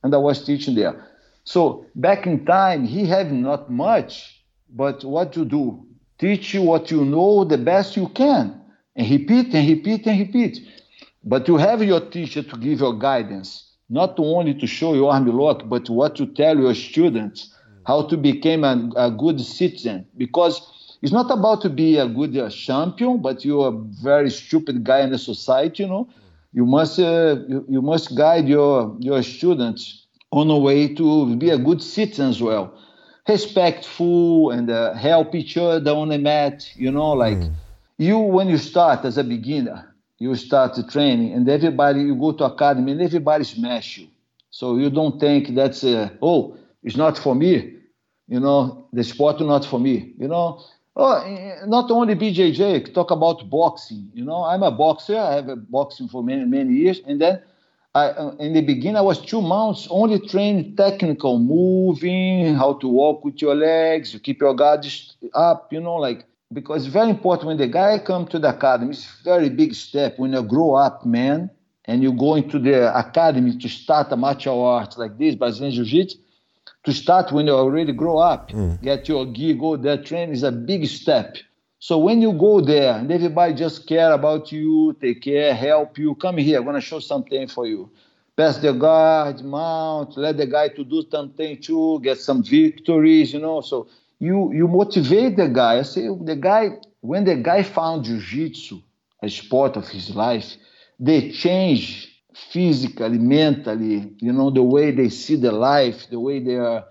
and 0.02 0.14
I 0.14 0.18
was 0.18 0.44
teaching 0.44 0.74
there. 0.74 1.08
So 1.44 1.86
back 1.96 2.26
in 2.26 2.44
time, 2.46 2.84
he 2.84 3.06
had 3.06 3.32
not 3.32 3.70
much, 3.70 4.40
but 4.70 5.04
what 5.04 5.32
to 5.32 5.44
do? 5.44 5.84
Teach 6.18 6.54
you 6.54 6.62
what 6.62 6.90
you 6.92 7.04
know 7.04 7.42
the 7.44 7.58
best 7.58 7.96
you 7.96 8.08
can, 8.08 8.60
and 8.94 9.10
repeat 9.10 9.52
and 9.52 9.68
repeat 9.68 10.06
and 10.06 10.20
repeat. 10.20 10.60
But 11.24 11.48
you 11.48 11.56
have 11.56 11.82
your 11.82 12.00
teacher 12.00 12.42
to 12.44 12.56
give 12.56 12.78
your 12.78 12.96
guidance, 12.96 13.71
not 13.92 14.18
only 14.18 14.54
to 14.54 14.66
show 14.66 14.94
your 14.94 15.12
army 15.12 15.32
lock, 15.32 15.68
but 15.68 15.88
what 15.90 16.16
to 16.16 16.26
tell 16.26 16.58
your 16.58 16.74
students, 16.74 17.54
how 17.86 18.06
to 18.06 18.16
become 18.16 18.64
a, 18.64 18.90
a 18.96 19.10
good 19.10 19.38
citizen. 19.40 20.06
Because 20.16 20.62
it's 21.02 21.12
not 21.12 21.30
about 21.30 21.60
to 21.62 21.68
be 21.68 21.98
a 21.98 22.08
good 22.08 22.34
uh, 22.36 22.48
champion, 22.48 23.20
but 23.20 23.44
you're 23.44 23.68
a 23.68 23.78
very 24.02 24.30
stupid 24.30 24.82
guy 24.82 25.00
in 25.00 25.10
the 25.10 25.18
society. 25.18 25.82
You 25.82 25.88
know, 25.90 26.08
you 26.54 26.64
must 26.64 26.98
uh, 26.98 27.36
you, 27.46 27.66
you 27.68 27.82
must 27.82 28.16
guide 28.16 28.48
your 28.48 28.96
your 28.98 29.22
students 29.22 30.06
on 30.30 30.48
a 30.48 30.58
way 30.58 30.94
to 30.94 31.36
be 31.36 31.50
a 31.50 31.58
good 31.58 31.82
citizen 31.82 32.30
as 32.30 32.40
well, 32.40 32.72
respectful 33.28 34.50
and 34.52 34.70
uh, 34.70 34.94
help 34.94 35.34
each 35.34 35.58
other 35.58 35.90
on 35.90 36.08
the 36.08 36.18
mat. 36.18 36.66
You 36.76 36.90
know, 36.92 37.10
like 37.10 37.42
you 37.98 38.18
when 38.18 38.48
you 38.48 38.56
start 38.56 39.04
as 39.04 39.18
a 39.18 39.24
beginner, 39.24 39.91
you 40.22 40.34
start 40.36 40.72
training, 40.90 41.32
and 41.34 41.48
everybody 41.48 42.00
you 42.02 42.14
go 42.14 42.32
to 42.32 42.44
academy 42.44 42.92
and 42.92 43.02
everybody 43.02 43.44
smash 43.44 43.98
you. 43.98 44.08
So 44.50 44.76
you 44.76 44.90
don't 44.90 45.18
think 45.20 45.54
that's 45.54 45.82
uh, 45.84 46.10
oh, 46.20 46.56
it's 46.82 46.96
not 46.96 47.18
for 47.18 47.34
me. 47.34 47.76
You 48.28 48.40
know, 48.40 48.88
the 48.92 49.04
sport 49.04 49.40
not 49.40 49.64
for 49.64 49.80
me. 49.80 50.14
You 50.18 50.28
know, 50.28 50.62
Oh, 50.94 51.14
eh, 51.22 51.64
not 51.66 51.90
only 51.90 52.14
BJJ. 52.14 52.92
Talk 52.92 53.10
about 53.10 53.48
boxing. 53.48 54.10
You 54.12 54.24
know, 54.24 54.44
I'm 54.44 54.62
a 54.62 54.70
boxer. 54.70 55.16
I 55.18 55.34
have 55.36 55.48
a 55.48 55.56
boxing 55.56 56.08
for 56.08 56.22
many 56.22 56.44
many 56.44 56.74
years, 56.74 57.00
and 57.06 57.20
then 57.20 57.40
I, 57.94 58.06
uh, 58.06 58.34
in 58.38 58.54
the 58.54 58.62
beginning, 58.62 58.96
I 58.96 59.02
was 59.02 59.20
two 59.20 59.42
months 59.42 59.86
only 59.90 60.18
trained 60.18 60.76
technical, 60.78 61.38
moving, 61.38 62.54
how 62.54 62.74
to 62.74 62.88
walk 62.88 63.24
with 63.24 63.40
your 63.42 63.54
legs, 63.54 64.14
you 64.14 64.20
keep 64.20 64.40
your 64.40 64.54
guard 64.54 64.86
up, 65.34 65.72
you 65.72 65.80
know, 65.80 65.96
like 65.96 66.24
because 66.52 66.84
it's 66.84 66.92
very 66.92 67.10
important 67.10 67.46
when 67.46 67.56
the 67.56 67.66
guy 67.66 67.98
come 67.98 68.26
to 68.28 68.38
the 68.38 68.48
academy. 68.48 68.90
It's 68.92 69.06
a 69.20 69.24
very 69.24 69.50
big 69.50 69.74
step 69.74 70.18
when 70.18 70.32
you 70.32 70.42
grow 70.42 70.74
up, 70.74 71.06
man, 71.06 71.50
and 71.84 72.02
you 72.02 72.12
go 72.12 72.34
into 72.34 72.58
the 72.58 72.96
academy 72.96 73.56
to 73.58 73.68
start 73.68 74.12
a 74.12 74.16
martial 74.16 74.64
arts 74.64 74.98
like 74.98 75.18
this, 75.18 75.34
Brazilian 75.34 75.74
Jiu-Jitsu 75.74 76.18
to 76.84 76.92
start 76.92 77.30
when 77.32 77.46
you 77.46 77.52
already 77.52 77.92
grow 77.92 78.18
up, 78.18 78.50
mm. 78.50 78.80
get 78.82 79.08
your 79.08 79.26
gi, 79.26 79.54
go 79.54 79.76
there, 79.76 80.02
train 80.02 80.30
is 80.30 80.42
a 80.42 80.50
big 80.50 80.86
step. 80.86 81.36
So 81.78 81.98
when 81.98 82.22
you 82.22 82.32
go 82.32 82.60
there 82.60 82.94
and 82.94 83.10
everybody 83.10 83.54
just 83.54 83.86
care 83.86 84.12
about 84.12 84.52
you, 84.52 84.96
take 85.00 85.22
care, 85.22 85.54
help 85.54 85.98
you, 85.98 86.14
come 86.16 86.38
here, 86.38 86.58
I'm 86.58 86.64
gonna 86.64 86.80
show 86.80 86.98
something 86.98 87.46
for 87.48 87.66
you. 87.66 87.90
Pass 88.36 88.58
the 88.58 88.72
guard, 88.72 89.44
mount, 89.44 90.16
let 90.16 90.36
the 90.36 90.46
guy 90.46 90.68
to 90.68 90.84
do 90.84 91.04
something 91.10 91.60
too, 91.60 92.00
get 92.02 92.18
some 92.18 92.42
victories, 92.42 93.32
you 93.32 93.40
know. 93.40 93.60
So 93.60 93.88
you 94.22 94.52
you 94.52 94.68
motivate 94.68 95.36
the 95.36 95.48
guy. 95.48 95.80
I 95.80 95.82
say 95.82 96.06
the 96.06 96.36
guy 96.36 96.78
when 97.00 97.24
the 97.24 97.34
guy 97.34 97.64
found 97.64 98.04
jiu-jitsu, 98.04 98.80
a 99.20 99.28
sport 99.28 99.76
of 99.76 99.88
his 99.88 100.14
life, 100.14 100.54
they 101.00 101.32
change 101.32 102.08
physically, 102.52 103.18
mentally, 103.18 104.14
you 104.20 104.32
know, 104.32 104.50
the 104.50 104.62
way 104.62 104.92
they 104.92 105.08
see 105.08 105.34
the 105.34 105.50
life, 105.50 106.08
the 106.08 106.20
way 106.20 106.38
they 106.38 106.54
are, 106.54 106.84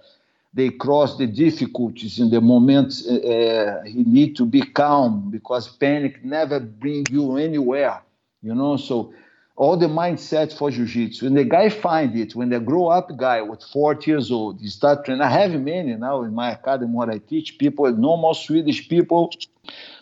they 0.53 0.71
cross 0.71 1.17
the 1.17 1.27
difficulties 1.27 2.19
in 2.19 2.29
the 2.29 2.41
moments 2.41 3.07
uh, 3.07 3.81
he 3.85 4.03
need 4.03 4.35
to 4.35 4.45
be 4.45 4.61
calm 4.61 5.31
because 5.31 5.69
panic 5.77 6.25
never 6.25 6.59
bring 6.59 7.05
you 7.09 7.37
anywhere, 7.37 8.01
you 8.41 8.53
know. 8.53 8.75
So 8.75 9.13
all 9.61 9.77
the 9.77 9.85
mindset 9.85 10.51
for 10.57 10.71
jiu-jitsu. 10.71 11.23
When 11.23 11.35
the 11.35 11.43
guy 11.43 11.69
find 11.69 12.17
it, 12.17 12.33
when 12.33 12.49
the 12.49 12.59
grow 12.59 12.87
up 12.87 13.15
guy 13.15 13.43
with 13.43 13.61
40 13.63 14.09
years 14.09 14.31
old, 14.31 14.59
he 14.59 14.67
start 14.67 15.05
training. 15.05 15.21
I 15.21 15.29
have 15.29 15.51
many 15.51 15.93
now 15.97 16.23
in 16.23 16.33
my 16.33 16.53
academy 16.53 16.91
what 16.91 17.11
I 17.11 17.19
teach 17.19 17.59
people, 17.59 17.85
normal 17.91 18.33
Swedish 18.33 18.89
people 18.89 19.29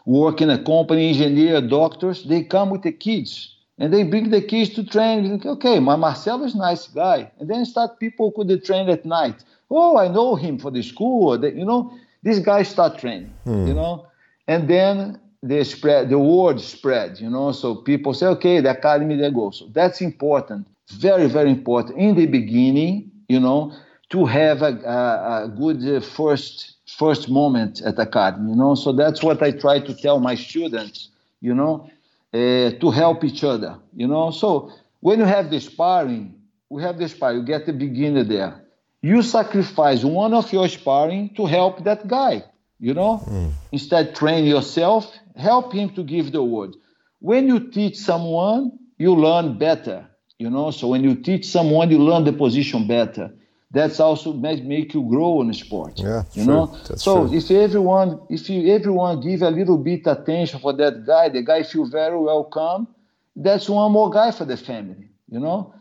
work 0.05 0.39
in 0.39 0.49
a 0.49 0.63
company, 0.63 1.09
engineer, 1.09 1.59
doctors, 1.59 2.23
they 2.23 2.43
come 2.43 2.69
with 2.69 2.83
the 2.83 2.93
kids 2.93 3.53
and 3.77 3.93
they 3.93 4.03
bring 4.03 4.29
the 4.29 4.41
kids 4.41 4.69
to 4.75 4.85
train. 4.85 5.41
Okay, 5.45 5.81
my 5.81 5.97
Marcelo 5.97 6.45
is 6.45 6.55
nice 6.55 6.87
guy. 6.87 7.29
And 7.37 7.49
then 7.49 7.65
start 7.65 7.99
people 7.99 8.31
could 8.31 8.63
train 8.63 8.87
at 8.87 9.03
night. 9.03 9.43
Oh, 9.69 9.97
I 9.97 10.07
know 10.07 10.35
him 10.35 10.57
for 10.57 10.71
the 10.71 10.83
school. 10.83 11.37
you 11.45 11.65
know, 11.65 11.93
this 12.23 12.39
guy 12.39 12.63
start 12.63 12.97
training. 12.97 13.33
Hmm. 13.43 13.67
You 13.67 13.73
know, 13.73 14.07
and 14.47 14.69
then 14.69 15.19
the 15.41 15.63
spread, 15.63 16.09
the 16.09 16.19
word 16.19 16.59
spread. 16.59 17.19
You 17.19 17.29
know, 17.29 17.51
so 17.51 17.75
people 17.75 18.13
say, 18.13 18.27
okay, 18.27 18.59
the 18.59 18.71
academy 18.71 19.15
they 19.15 19.31
go. 19.31 19.51
So 19.51 19.67
that's 19.71 20.01
important. 20.01 20.67
Very, 20.91 21.27
very 21.27 21.51
important 21.51 21.97
in 21.97 22.15
the 22.15 22.25
beginning. 22.25 23.11
You 23.27 23.39
know, 23.39 23.73
to 24.09 24.25
have 24.25 24.61
a, 24.63 24.73
a, 24.85 25.45
a 25.45 25.47
good 25.47 25.85
uh, 25.87 26.01
first 26.01 26.75
first 26.85 27.29
moment 27.29 27.81
at 27.81 27.99
academy. 27.99 28.51
You 28.51 28.57
know, 28.57 28.75
so 28.75 28.91
that's 28.91 29.21
what 29.21 29.41
I 29.43 29.51
try 29.51 29.79
to 29.79 29.93
tell 29.93 30.19
my 30.19 30.35
students. 30.35 31.09
You 31.41 31.53
know 31.53 31.89
uh, 32.33 32.71
to 32.71 32.91
help 32.91 33.23
each 33.23 33.43
other, 33.43 33.77
you 33.95 34.07
know. 34.07 34.31
So 34.31 34.71
when 34.99 35.19
you 35.19 35.25
have 35.25 35.49
the 35.49 35.59
sparring, 35.59 36.35
we 36.69 36.81
have 36.83 36.97
the 36.97 37.09
sparring, 37.09 37.39
you 37.39 37.43
get 37.43 37.65
the 37.65 37.73
beginner 37.73 38.23
there. 38.23 38.61
You 39.01 39.21
sacrifice 39.21 40.03
one 40.03 40.33
of 40.33 40.51
your 40.51 40.67
sparring 40.67 41.33
to 41.35 41.45
help 41.45 41.83
that 41.85 42.07
guy, 42.07 42.43
you 42.79 42.93
know. 42.93 43.23
Mm. 43.25 43.51
Instead, 43.71 44.15
train 44.15 44.45
yourself, 44.45 45.11
help 45.39 45.73
him 45.73 45.93
to 45.95 46.03
give 46.03 46.31
the 46.31 46.43
word. 46.43 46.75
When 47.19 47.47
you 47.47 47.71
teach 47.71 47.97
someone, 47.97 48.77
you 48.97 49.15
learn 49.15 49.57
better, 49.57 50.07
you 50.37 50.49
know. 50.49 50.71
So 50.71 50.87
when 50.87 51.03
you 51.03 51.15
teach 51.15 51.47
someone, 51.47 51.89
you 51.91 51.99
learn 51.99 52.23
the 52.23 52.33
position 52.33 52.87
better 52.87 53.33
that's 53.71 53.99
also 53.99 54.33
make, 54.33 54.63
make 54.63 54.93
you 54.93 55.03
grow 55.03 55.41
in 55.41 55.53
sport. 55.53 55.99
Yeah, 55.99 56.23
you 56.33 56.43
true. 56.43 56.53
know. 56.53 56.65
That's 56.87 57.03
so 57.03 57.27
true. 57.27 57.37
if 57.37 57.51
everyone, 57.51 58.19
if 58.29 58.49
you 58.49 58.73
everyone 58.73 59.21
give 59.21 59.41
a 59.41 59.51
little 59.51 59.77
bit 59.77 60.07
attention 60.07 60.59
for 60.59 60.73
that 60.73 61.05
guy, 61.05 61.29
the 61.29 61.43
guy 61.43 61.63
feel 61.63 61.85
very 61.85 62.19
welcome. 62.19 62.87
That's 63.35 63.69
one 63.69 63.91
more 63.91 64.09
guy 64.09 64.31
for 64.31 64.45
the 64.45 64.57
family. 64.57 65.09
You 65.29 65.39
know. 65.39 65.73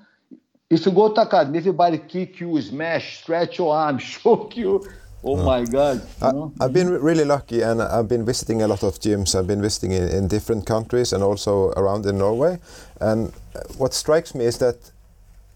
If 0.70 0.84
you 0.84 0.92
go 0.92 1.14
to 1.14 1.22
academy, 1.22 1.58
everybody 1.58 1.96
kick 1.96 2.40
you, 2.40 2.60
smash, 2.60 3.20
stretch 3.20 3.56
your 3.56 3.74
arm, 3.74 3.98
choke 3.98 4.54
you. 4.54 4.86
Oh 5.24 5.34
no. 5.34 5.44
my 5.44 5.64
God! 5.64 6.00
I, 6.22 6.32
have 6.60 6.72
been 6.72 6.90
really 6.90 7.24
lucky, 7.24 7.62
and 7.62 7.82
I've 7.82 8.08
been 8.08 8.24
visiting 8.24 8.62
a 8.62 8.68
lot 8.68 8.84
of 8.84 9.00
gyms. 9.00 9.34
I've 9.34 9.48
been 9.48 9.60
visiting 9.60 9.92
in, 9.92 10.08
in 10.08 10.28
different 10.28 10.64
countries 10.64 11.12
and 11.12 11.22
also 11.24 11.70
around 11.70 12.06
in 12.06 12.18
Norway. 12.18 12.58
And 13.00 13.32
uh, 13.54 13.60
what 13.78 13.94
strikes 13.94 14.34
me 14.34 14.44
is 14.44 14.58
that 14.58 14.76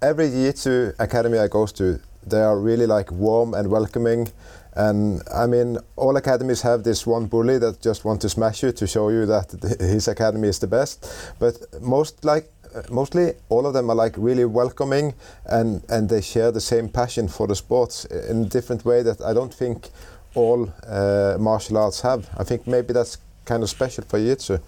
every 0.01 0.29
jiu-jitsu 0.29 0.95
academy 0.99 1.39
I 1.39 1.47
go 1.47 1.67
to, 1.67 2.01
they 2.27 2.43
are 2.43 2.59
really 2.59 2.87
like 2.87 3.13
warm 3.13 3.55
and 3.55 3.69
welcoming. 3.71 4.29
And 4.75 5.23
I 5.33 5.47
mean, 5.47 5.79
all 5.97 6.17
academies 6.17 6.63
have 6.63 6.83
this 6.83 7.07
one 7.07 7.27
bully 7.27 7.59
that 7.59 7.81
just 7.81 8.05
want 8.05 8.21
to 8.23 8.29
smash 8.29 8.63
you 8.63 8.73
to 8.73 8.87
show 8.87 9.11
you 9.11 9.27
that 9.27 9.53
his 9.81 10.09
academy 10.09 10.49
is 10.49 10.59
the 10.59 10.67
best. 10.67 11.07
But 11.39 11.55
most 11.81 12.25
like 12.25 12.52
mostly 12.91 13.33
all 13.49 13.67
of 13.67 13.75
them 13.75 13.91
are 13.91 13.97
like 13.97 14.15
really 14.17 14.45
welcoming 14.45 15.15
and 15.47 15.83
and 15.89 16.09
they 16.09 16.21
share 16.21 16.53
the 16.53 16.61
same 16.61 16.89
passion 16.89 17.29
for 17.29 17.47
the 17.47 17.55
sports 17.55 18.05
in 18.31 18.45
a 18.45 18.49
different 18.49 18.85
way 18.85 19.03
that 19.03 19.21
I 19.21 19.33
don't 19.33 19.55
think 19.55 19.89
all 20.35 20.73
uh, 20.87 21.37
martial 21.39 21.77
arts 21.77 22.01
have. 22.01 22.29
I 22.39 22.45
think 22.45 22.67
maybe 22.67 22.93
that's 22.93 23.19
kind 23.45 23.63
of 23.63 23.69
special 23.69 24.05
for 24.05 24.19
jiu-jitsu. 24.19 24.59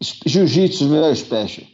Jiu-jitsu 0.00 0.84
is 0.84 0.90
very 0.90 1.16
special 1.16 1.64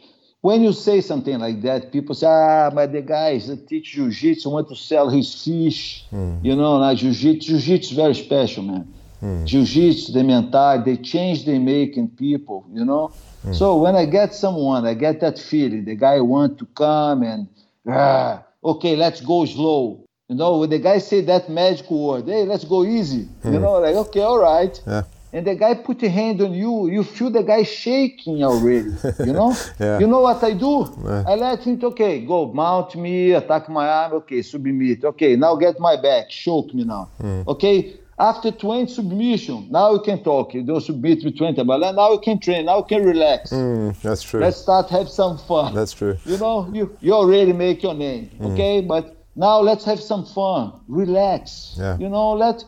when 0.40 0.62
you 0.62 0.72
say 0.72 1.00
something 1.00 1.38
like 1.38 1.60
that, 1.62 1.92
people 1.92 2.14
say, 2.14 2.26
ah, 2.26 2.70
but 2.70 2.92
the 2.92 3.02
guys 3.02 3.48
that 3.48 3.68
teach 3.68 3.92
jiu-jitsu 3.92 4.48
want 4.48 4.68
to 4.68 4.76
sell 4.76 5.10
his 5.10 5.44
fish. 5.44 6.04
Mm. 6.10 6.44
You 6.44 6.56
know, 6.56 6.78
like 6.78 6.98
jiu-jitsu, 6.98 7.58
jiu-jitsu 7.58 7.90
is 7.90 7.96
very 7.96 8.14
special, 8.14 8.62
man. 8.62 8.92
Mm. 9.22 9.46
Jiu-jitsu, 9.46 10.12
the 10.12 10.24
mental, 10.24 10.82
they 10.84 10.96
change 10.96 11.44
they 11.44 11.58
make 11.58 11.96
in 11.96 12.08
people, 12.08 12.66
you 12.72 12.84
know? 12.84 13.12
Mm. 13.46 13.54
So 13.54 13.76
when 13.76 13.96
I 13.96 14.06
get 14.06 14.34
someone, 14.34 14.86
I 14.86 14.94
get 14.94 15.20
that 15.20 15.38
feeling, 15.38 15.84
the 15.84 15.94
guy 15.94 16.20
want 16.20 16.58
to 16.58 16.66
come 16.66 17.22
and, 17.22 17.48
ah, 17.88 18.42
okay, 18.64 18.96
let's 18.96 19.20
go 19.20 19.44
slow. 19.44 20.04
You 20.28 20.36
know, 20.36 20.58
when 20.58 20.70
the 20.70 20.78
guy 20.78 20.98
say 20.98 21.20
that 21.22 21.50
magical 21.50 22.06
word, 22.06 22.26
hey, 22.26 22.44
let's 22.44 22.64
go 22.64 22.84
easy. 22.84 23.28
You 23.44 23.50
hmm. 23.50 23.62
know, 23.62 23.72
like, 23.80 23.96
okay, 23.96 24.20
all 24.20 24.38
right. 24.38 24.80
Yeah 24.86 25.02
and 25.32 25.46
the 25.46 25.54
guy 25.54 25.74
put 25.74 26.02
a 26.02 26.08
hand 26.08 26.40
on 26.40 26.52
you, 26.52 26.88
you 26.88 27.04
feel 27.04 27.30
the 27.30 27.42
guy 27.42 27.62
shaking 27.62 28.42
already, 28.42 28.90
you 29.20 29.32
know? 29.32 29.54
yeah. 29.80 29.98
You 29.98 30.06
know 30.06 30.20
what 30.20 30.42
I 30.42 30.52
do? 30.54 30.92
Yeah. 31.04 31.24
I 31.26 31.34
let 31.36 31.62
him, 31.62 31.78
okay, 31.82 32.24
go, 32.24 32.52
mount 32.52 32.96
me, 32.96 33.32
attack 33.32 33.68
my 33.68 33.86
arm, 33.86 34.12
okay, 34.14 34.42
submit, 34.42 35.04
okay, 35.04 35.36
now 35.36 35.54
get 35.54 35.78
my 35.78 35.96
back, 35.96 36.30
choke 36.30 36.74
me 36.74 36.84
now, 36.84 37.10
mm. 37.20 37.46
okay? 37.46 37.94
After 38.20 38.50
20 38.50 38.92
submission, 38.92 39.68
now 39.70 39.94
you 39.94 40.00
can 40.00 40.22
talk, 40.22 40.52
you 40.52 40.62
don't 40.62 40.82
submit 40.82 41.24
me 41.24 41.32
20, 41.32 41.64
but 41.64 41.78
now 41.94 42.12
you 42.12 42.20
can 42.20 42.38
train, 42.38 42.66
now 42.66 42.78
you 42.78 42.84
can 42.84 43.02
relax. 43.02 43.50
Mm, 43.50 43.98
that's 44.02 44.22
true. 44.22 44.40
Let's 44.40 44.58
start 44.58 44.90
have 44.90 45.08
some 45.08 45.38
fun. 45.38 45.74
That's 45.74 45.94
true. 45.94 46.18
You 46.26 46.36
know, 46.36 46.68
you, 46.70 46.94
you 47.00 47.14
already 47.14 47.54
make 47.54 47.82
your 47.82 47.94
name, 47.94 48.30
mm. 48.38 48.52
okay? 48.52 48.82
But 48.82 49.16
now 49.36 49.60
let's 49.60 49.86
have 49.86 50.00
some 50.00 50.26
fun, 50.26 50.80
relax, 50.86 51.76
yeah. 51.78 51.96
you 51.96 52.10
know, 52.10 52.32
let 52.32 52.62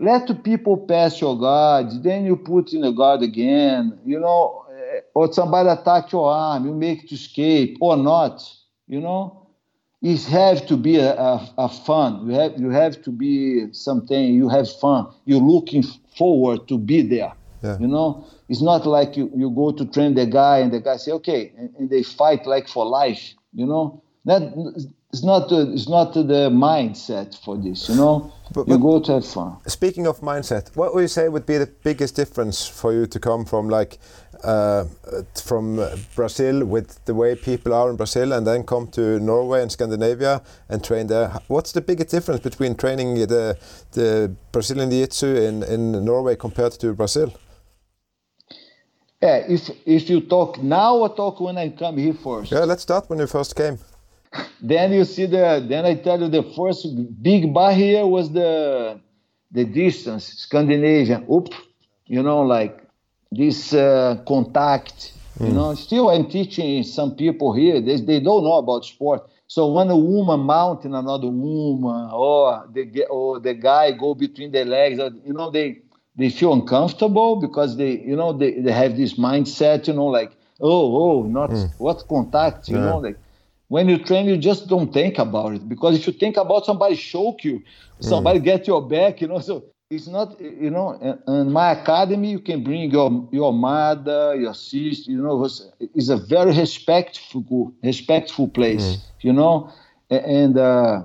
let 0.00 0.26
the 0.26 0.34
people 0.34 0.76
pass 0.76 1.20
your 1.20 1.38
guard, 1.38 2.02
then 2.02 2.24
you 2.24 2.34
put 2.34 2.72
in 2.72 2.80
the 2.80 2.90
guard 2.90 3.22
again, 3.22 4.00
you 4.04 4.18
know, 4.18 4.64
eh, 4.72 5.00
or 5.14 5.32
somebody 5.32 5.68
attack 5.68 6.10
your 6.10 6.28
arm, 6.28 6.66
you 6.66 6.74
make 6.74 7.08
to 7.08 7.14
escape 7.14 7.78
or 7.80 7.96
not, 7.96 8.42
you 8.88 9.00
know. 9.00 9.47
It 10.00 10.24
have 10.24 10.66
to 10.66 10.76
be 10.76 10.96
a, 10.96 11.14
a, 11.14 11.54
a, 11.58 11.68
fun. 11.68 12.28
You 12.28 12.34
have 12.34 12.60
you 12.60 12.70
have 12.70 13.02
to 13.02 13.10
be 13.10 13.72
something. 13.72 14.34
You 14.34 14.48
have 14.48 14.70
fun. 14.70 15.08
You're 15.24 15.40
looking 15.40 15.82
forward 16.16 16.68
to 16.68 16.78
be 16.78 17.02
there. 17.02 17.32
Yeah. 17.62 17.78
You 17.80 17.88
know, 17.88 18.24
it's 18.48 18.62
not 18.62 18.86
like 18.86 19.16
you, 19.16 19.30
you 19.34 19.50
go 19.50 19.72
to 19.72 19.84
train 19.84 20.14
the 20.14 20.26
guy 20.26 20.58
and 20.58 20.72
the 20.72 20.80
guy 20.80 20.96
say 20.98 21.10
okay, 21.12 21.52
and, 21.58 21.74
and 21.76 21.90
they 21.90 22.04
fight 22.04 22.46
like 22.46 22.68
for 22.68 22.86
life. 22.86 23.34
You 23.52 23.66
know, 23.66 24.02
that 24.24 24.42
it's 25.12 25.24
not 25.24 25.48
the, 25.48 25.72
it's 25.72 25.88
not 25.88 26.12
the 26.14 26.50
mindset 26.50 27.38
for 27.44 27.56
this. 27.56 27.88
You 27.88 27.96
know 27.96 28.32
but, 28.52 28.68
you 28.68 28.78
go 28.78 29.00
to 29.00 29.12
have 29.12 29.26
fun. 29.26 29.56
Speaking 29.66 30.06
of 30.06 30.20
mindset, 30.20 30.74
what 30.76 30.94
would 30.94 31.02
you 31.02 31.08
say 31.08 31.28
would 31.28 31.46
be 31.46 31.58
the 31.58 31.66
biggest 31.66 32.16
difference 32.16 32.66
for 32.66 32.92
you 32.92 33.06
to 33.06 33.18
come 33.18 33.44
from 33.44 33.68
like 33.68 33.98
uh, 34.44 34.84
from 35.34 35.80
Brazil 36.14 36.64
with 36.64 37.04
the 37.06 37.14
way 37.14 37.34
people 37.34 37.74
are 37.74 37.90
in 37.90 37.96
Brazil 37.96 38.32
and 38.32 38.46
then 38.46 38.64
come 38.64 38.86
to 38.88 39.18
Norway 39.20 39.62
and 39.62 39.72
Scandinavia 39.72 40.42
and 40.68 40.82
train 40.82 41.06
there? 41.06 41.28
What's 41.48 41.72
the 41.72 41.80
biggest 41.80 42.10
difference 42.10 42.40
between 42.40 42.74
training 42.74 43.14
the 43.14 43.56
the 43.92 44.34
Brazilian 44.52 44.90
Jiu-Jitsu 44.90 45.26
in, 45.26 45.62
in 45.62 46.04
Norway 46.04 46.36
compared 46.36 46.72
to 46.72 46.94
Brazil? 46.94 47.32
Yeah, 49.22 49.36
if 49.48 49.70
if 49.84 50.08
you 50.08 50.20
talk 50.20 50.62
now 50.62 50.96
or 50.96 51.14
talk 51.14 51.40
when 51.40 51.58
I 51.58 51.70
come 51.70 51.96
here 51.98 52.14
first. 52.14 52.52
Yeah, 52.52 52.64
let's 52.64 52.82
start 52.82 53.10
when 53.10 53.18
you 53.18 53.26
first 53.26 53.56
came 53.56 53.78
then 54.60 54.92
you 54.92 55.04
see 55.04 55.26
the 55.26 55.64
then 55.68 55.84
I 55.84 55.94
tell 55.94 56.20
you 56.20 56.28
the 56.28 56.42
first 56.56 56.86
big 57.22 57.52
barrier 57.54 58.06
was 58.06 58.32
the 58.32 59.00
the 59.50 59.64
distance, 59.64 60.26
Scandinavia, 60.26 61.24
oop, 61.30 61.48
you 62.06 62.22
know, 62.22 62.42
like 62.42 62.82
this 63.30 63.72
uh, 63.72 64.22
contact. 64.26 65.12
Mm. 65.38 65.48
You 65.48 65.52
know, 65.54 65.74
still 65.74 66.10
I'm 66.10 66.28
teaching 66.28 66.82
some 66.82 67.14
people 67.14 67.54
here. 67.54 67.80
They, 67.80 68.00
they 68.00 68.20
don't 68.20 68.44
know 68.44 68.58
about 68.58 68.84
sport. 68.84 69.22
So 69.46 69.72
when 69.72 69.88
a 69.88 69.96
woman 69.96 70.40
mounting 70.40 70.94
another 70.94 71.28
woman, 71.28 72.10
or 72.12 72.68
the 72.72 73.06
or 73.06 73.40
the 73.40 73.54
guy 73.54 73.92
go 73.92 74.14
between 74.14 74.52
the 74.52 74.64
legs, 74.64 74.98
you 75.24 75.32
know, 75.32 75.50
they 75.50 75.78
they 76.16 76.28
feel 76.28 76.52
uncomfortable 76.52 77.36
because 77.36 77.76
they, 77.76 77.92
you 77.92 78.16
know, 78.16 78.32
they, 78.36 78.60
they 78.60 78.72
have 78.72 78.96
this 78.96 79.14
mindset, 79.14 79.86
you 79.86 79.94
know, 79.94 80.06
like, 80.06 80.32
oh, 80.60 81.20
oh, 81.20 81.22
not 81.22 81.50
mm. 81.50 81.70
what 81.78 82.04
contact, 82.08 82.68
you 82.68 82.76
yeah. 82.76 82.84
know, 82.84 82.98
like 82.98 83.16
when 83.68 83.88
you 83.88 83.98
train, 83.98 84.26
you 84.26 84.36
just 84.36 84.66
don't 84.66 84.92
think 84.92 85.18
about 85.18 85.54
it 85.54 85.68
because 85.68 85.96
if 85.96 86.06
you 86.06 86.12
think 86.12 86.36
about 86.36 86.64
somebody 86.64 86.96
choke 86.96 87.44
you, 87.44 87.62
somebody 88.00 88.40
mm. 88.40 88.44
get 88.44 88.66
your 88.66 88.86
back, 88.86 89.20
you 89.20 89.28
know, 89.28 89.38
so 89.38 89.64
it's 89.90 90.06
not, 90.06 90.40
you 90.40 90.70
know, 90.70 90.98
in 91.28 91.52
my 91.52 91.72
academy, 91.72 92.30
you 92.30 92.40
can 92.40 92.62
bring 92.62 92.90
your 92.90 93.28
your 93.30 93.52
mother, 93.52 94.34
your 94.36 94.54
sister, 94.54 95.10
you 95.10 95.22
know, 95.22 95.48
it's 95.80 96.08
a 96.08 96.16
very 96.16 96.56
respectful, 96.56 97.72
respectful 97.82 98.48
place, 98.48 98.84
mm. 98.84 99.00
you 99.20 99.32
know, 99.32 99.70
and 100.10 100.58
uh, 100.58 101.02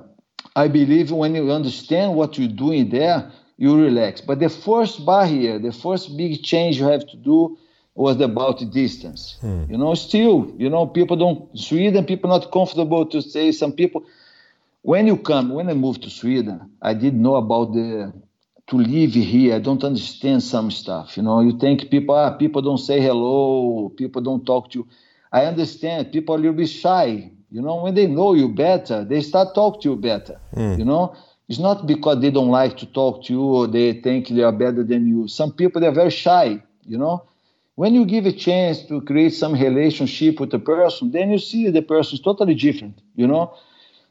I 0.56 0.68
believe 0.68 1.12
when 1.12 1.36
you 1.36 1.52
understand 1.52 2.16
what 2.16 2.38
you're 2.38 2.48
doing 2.48 2.90
there, 2.90 3.32
you 3.58 3.76
relax. 3.78 4.22
But 4.22 4.40
the 4.40 4.50
first 4.50 5.06
barrier, 5.06 5.60
the 5.60 5.72
first 5.72 6.16
big 6.18 6.44
change 6.44 6.80
you 6.80 6.86
have 6.88 7.08
to 7.08 7.18
do 7.18 7.58
was 7.96 8.20
about 8.22 8.72
distance. 8.72 9.38
Hmm. 9.42 9.66
You 9.70 9.78
know, 9.78 9.94
still, 9.94 10.54
you 10.58 10.70
know, 10.70 10.88
people 10.88 11.16
don't 11.16 11.58
Sweden, 11.58 12.06
people 12.06 12.30
not 12.30 12.52
comfortable 12.52 13.06
to 13.08 13.22
say 13.22 13.52
some 13.52 13.74
people 13.74 14.06
when 14.84 15.08
you 15.08 15.18
come, 15.18 15.50
when 15.50 15.70
I 15.70 15.74
moved 15.74 16.04
to 16.04 16.10
Sweden, 16.10 16.72
I 16.82 16.94
didn't 16.94 17.22
know 17.22 17.36
about 17.36 17.74
the 17.74 18.14
to 18.68 18.78
live 18.78 19.14
here. 19.14 19.56
I 19.56 19.60
don't 19.60 19.84
understand 19.84 20.44
some 20.44 20.72
stuff. 20.72 21.18
You 21.18 21.24
know, 21.24 21.42
you 21.42 21.58
think 21.58 21.90
people 21.90 22.16
ah, 22.16 22.32
people 22.32 22.62
don't 22.62 22.78
say 22.78 23.00
hello, 23.00 23.90
people 23.98 24.22
don't 24.22 24.46
talk 24.46 24.72
to 24.72 24.80
you. 24.80 24.88
I 25.32 25.46
understand 25.46 26.12
people 26.12 26.36
are 26.36 26.38
a 26.38 26.42
little 26.42 26.58
bit 26.58 26.70
shy. 26.70 27.32
You 27.50 27.62
know, 27.62 27.84
when 27.84 27.96
they 27.96 28.08
know 28.08 28.34
you 28.34 28.50
better, 28.50 29.04
they 29.06 29.22
start 29.22 29.56
talk 29.56 29.82
to 29.82 29.90
you 29.90 29.96
better. 29.96 30.40
Hmm. 30.54 30.76
You 30.78 30.86
know, 30.86 31.16
it's 31.48 31.60
not 31.60 31.88
because 31.88 32.20
they 32.22 32.32
don't 32.32 32.50
like 32.50 32.78
to 32.78 32.86
talk 32.86 33.24
to 33.26 33.34
you 33.34 33.42
or 33.42 33.68
they 33.68 33.94
think 33.94 34.28
they 34.28 34.44
are 34.44 34.52
better 34.52 34.84
than 34.84 35.08
you. 35.08 35.28
Some 35.28 35.54
people 35.54 35.80
they're 35.80 35.92
very 35.92 36.12
shy. 36.12 36.62
You 36.86 36.98
know, 36.98 37.24
when 37.76 37.96
you 37.96 38.06
give 38.06 38.26
a 38.26 38.32
chance 38.32 38.84
to 38.86 39.02
create 39.02 39.34
some 39.34 39.54
relationship 39.54 40.40
with 40.40 40.54
a 40.54 40.60
person, 40.60 41.12
then 41.12 41.32
you 41.32 41.40
see 41.40 41.70
the 41.70 41.82
person 41.82 42.16
is 42.16 42.22
totally 42.22 42.54
different. 42.54 43.02
You 43.16 43.28
know, 43.28 43.56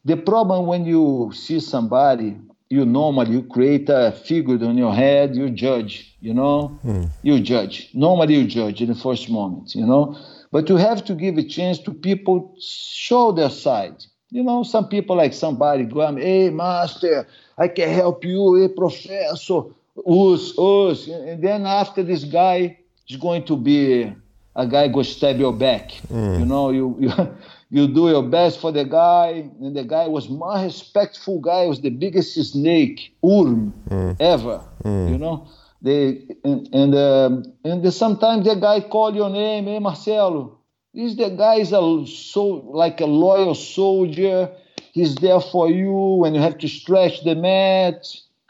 the 0.05 0.17
problem 0.17 0.67
when 0.67 0.85
you 0.85 1.31
see 1.33 1.61
somebody, 1.61 2.37
you 2.71 2.85
normally 2.85 3.33
you 3.33 3.43
create 3.43 3.89
a 3.89 4.13
figure 4.25 4.57
in 4.57 4.79
your 4.79 4.95
head, 4.95 5.37
you 5.37 5.51
judge. 5.51 6.17
You 6.21 6.35
know, 6.35 6.79
mm. 6.85 7.09
you 7.23 7.41
judge. 7.41 7.91
Normally 7.95 8.35
you 8.35 8.47
judge 8.47 8.81
in 8.81 8.89
the 8.89 8.95
first 8.95 9.31
moment. 9.31 9.75
You 9.75 9.87
know, 9.87 10.17
but 10.51 10.69
you 10.69 10.77
have 10.77 11.05
to 11.05 11.15
give 11.15 11.39
a 11.39 11.45
chance 11.45 11.79
to 11.81 11.93
people 11.93 12.57
show 12.61 13.31
their 13.31 13.51
side. 13.51 14.05
You 14.31 14.43
know, 14.43 14.63
some 14.63 14.89
people 14.89 15.17
like 15.17 15.35
somebody 15.35 15.85
go, 15.85 16.17
hey 16.17 16.51
master, 16.51 17.29
I 17.59 17.69
can 17.69 17.91
help 17.91 18.25
you, 18.25 18.55
hey 18.55 18.69
professor, 18.69 19.65
us, 19.95 20.59
us, 20.59 21.07
and 21.07 21.45
then 21.45 21.67
after 21.67 22.03
this 22.03 22.25
guy 22.25 22.79
is 23.13 23.21
going 23.21 23.45
to 23.45 23.57
be 23.57 24.13
a 24.55 24.67
guy 24.67 24.89
go 24.89 25.03
stab 25.03 25.39
your 25.39 25.53
back. 25.53 25.91
Mm. 26.09 26.41
You 26.41 26.45
know, 26.47 26.71
you, 26.71 26.97
you 27.01 27.13
you 27.71 27.89
do 27.89 28.09
your 28.09 28.23
best 28.23 28.61
for 28.61 28.73
the 28.73 28.85
guy, 28.85 29.49
and 29.61 29.77
the 29.77 29.85
guy 29.85 30.07
was 30.09 30.29
my 30.29 30.65
respectful 30.65 31.41
guy. 31.41 31.67
Was 31.67 31.81
the 31.81 31.91
biggest 31.91 32.35
snake 32.35 33.15
urm 33.25 33.73
mm. 33.89 34.17
ever. 34.21 34.61
Mm. 34.85 35.11
You 35.11 35.19
know, 35.19 35.49
they 35.81 36.27
and 36.45 36.69
and, 36.73 36.95
um, 36.95 37.45
and 37.65 37.83
the, 37.83 37.93
sometimes 37.93 38.47
the 38.47 38.55
guy 38.55 38.81
call 38.81 39.15
your 39.15 39.31
name, 39.31 39.65
hey 39.65 39.79
Marcelo. 39.79 40.59
This 40.95 41.17
the 41.17 41.31
guy 41.31 41.57
is 41.57 41.73
a 41.73 42.07
so 42.07 42.45
like 42.45 43.01
a 43.01 43.07
loyal 43.07 43.55
soldier. 43.55 44.51
He's 44.93 45.15
there 45.15 45.41
for 45.41 45.71
you 45.71 45.91
when 46.21 46.35
you 46.35 46.43
have 46.43 46.59
to 46.59 46.69
stretch 46.69 47.25
the 47.25 47.35
mat 47.35 48.05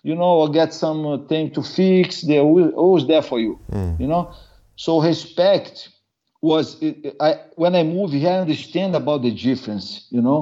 you 0.04 0.16
know, 0.16 0.40
or 0.40 0.50
get 0.50 0.74
something 0.74 1.52
to 1.52 1.62
fix. 1.62 2.22
They're 2.22 2.40
always 2.40 3.06
there 3.06 3.22
for 3.22 3.38
you, 3.38 3.60
mm. 3.70 4.00
you 4.00 4.08
know. 4.08 4.34
So 4.84 5.00
respect 5.00 5.90
was 6.40 6.82
I 7.20 7.30
when 7.54 7.72
I 7.76 7.84
moved 7.84 8.14
here, 8.14 8.30
I 8.30 8.40
understand 8.46 8.96
about 8.96 9.22
the 9.22 9.30
difference, 9.30 9.86
you 10.10 10.20
know. 10.20 10.40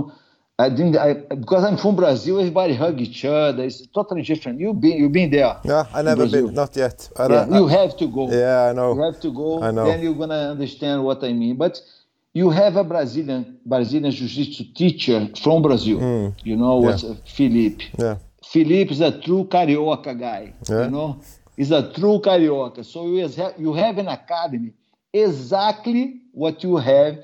I 0.59 0.69
didn't 0.71 0.97
I, 0.97 1.13
because 1.43 1.63
I'm 1.65 1.77
from 1.77 1.95
Brazil. 1.97 2.39
Everybody 2.39 2.75
hug 2.75 2.99
each 3.01 3.23
other. 3.25 3.65
It's 3.65 3.87
totally 3.99 4.23
different. 4.23 4.59
You 4.59 4.73
been 4.73 4.97
you 5.03 5.09
been 5.11 5.31
there? 5.31 5.57
Yeah, 5.63 5.85
I 5.93 6.01
never 6.01 6.27
been. 6.27 6.55
Not 6.55 6.75
yet. 6.75 6.99
Yeah, 7.19 7.59
you 7.59 7.67
have 7.79 7.93
to 7.99 8.07
go. 8.07 8.31
Yeah, 8.31 8.71
I 8.71 8.73
know. 8.73 8.95
You 8.95 9.03
have 9.09 9.21
to 9.21 9.31
go. 9.31 9.63
I 9.63 9.71
know. 9.73 9.85
Then 9.85 10.01
you're 10.05 10.21
gonna 10.23 10.45
understand 10.55 11.05
what 11.05 11.23
I 11.23 11.33
mean. 11.35 11.57
But 11.57 11.75
you 12.33 12.49
have 12.49 12.77
a 12.77 12.85
Brazilian 12.85 13.59
Brazilian 13.67 14.11
jiu-jitsu 14.11 14.65
teacher 14.81 15.29
from 15.43 15.61
Brazil. 15.61 15.99
Mm. 15.99 16.35
You 16.49 16.57
know 16.57 16.77
what's 16.77 17.03
yeah. 17.03 17.15
Felipe. 17.37 17.83
Yeah. 17.99 18.17
Felipe 18.53 18.91
is 18.91 19.03
a 19.03 19.13
true 19.21 19.45
carioca 19.55 20.13
guy. 20.19 20.55
Yeah. 20.69 20.85
You 20.85 20.91
know, 20.97 21.21
he's 21.61 21.71
a 21.71 21.93
true 21.93 22.19
carioca. 22.21 22.83
So 22.85 23.07
you 23.07 23.29
have, 23.29 23.55
you 23.59 23.75
have 23.75 23.99
an 23.99 24.09
academy 24.09 24.73
exactly 25.13 26.23
what 26.33 26.63
you 26.65 26.79
have 26.79 27.19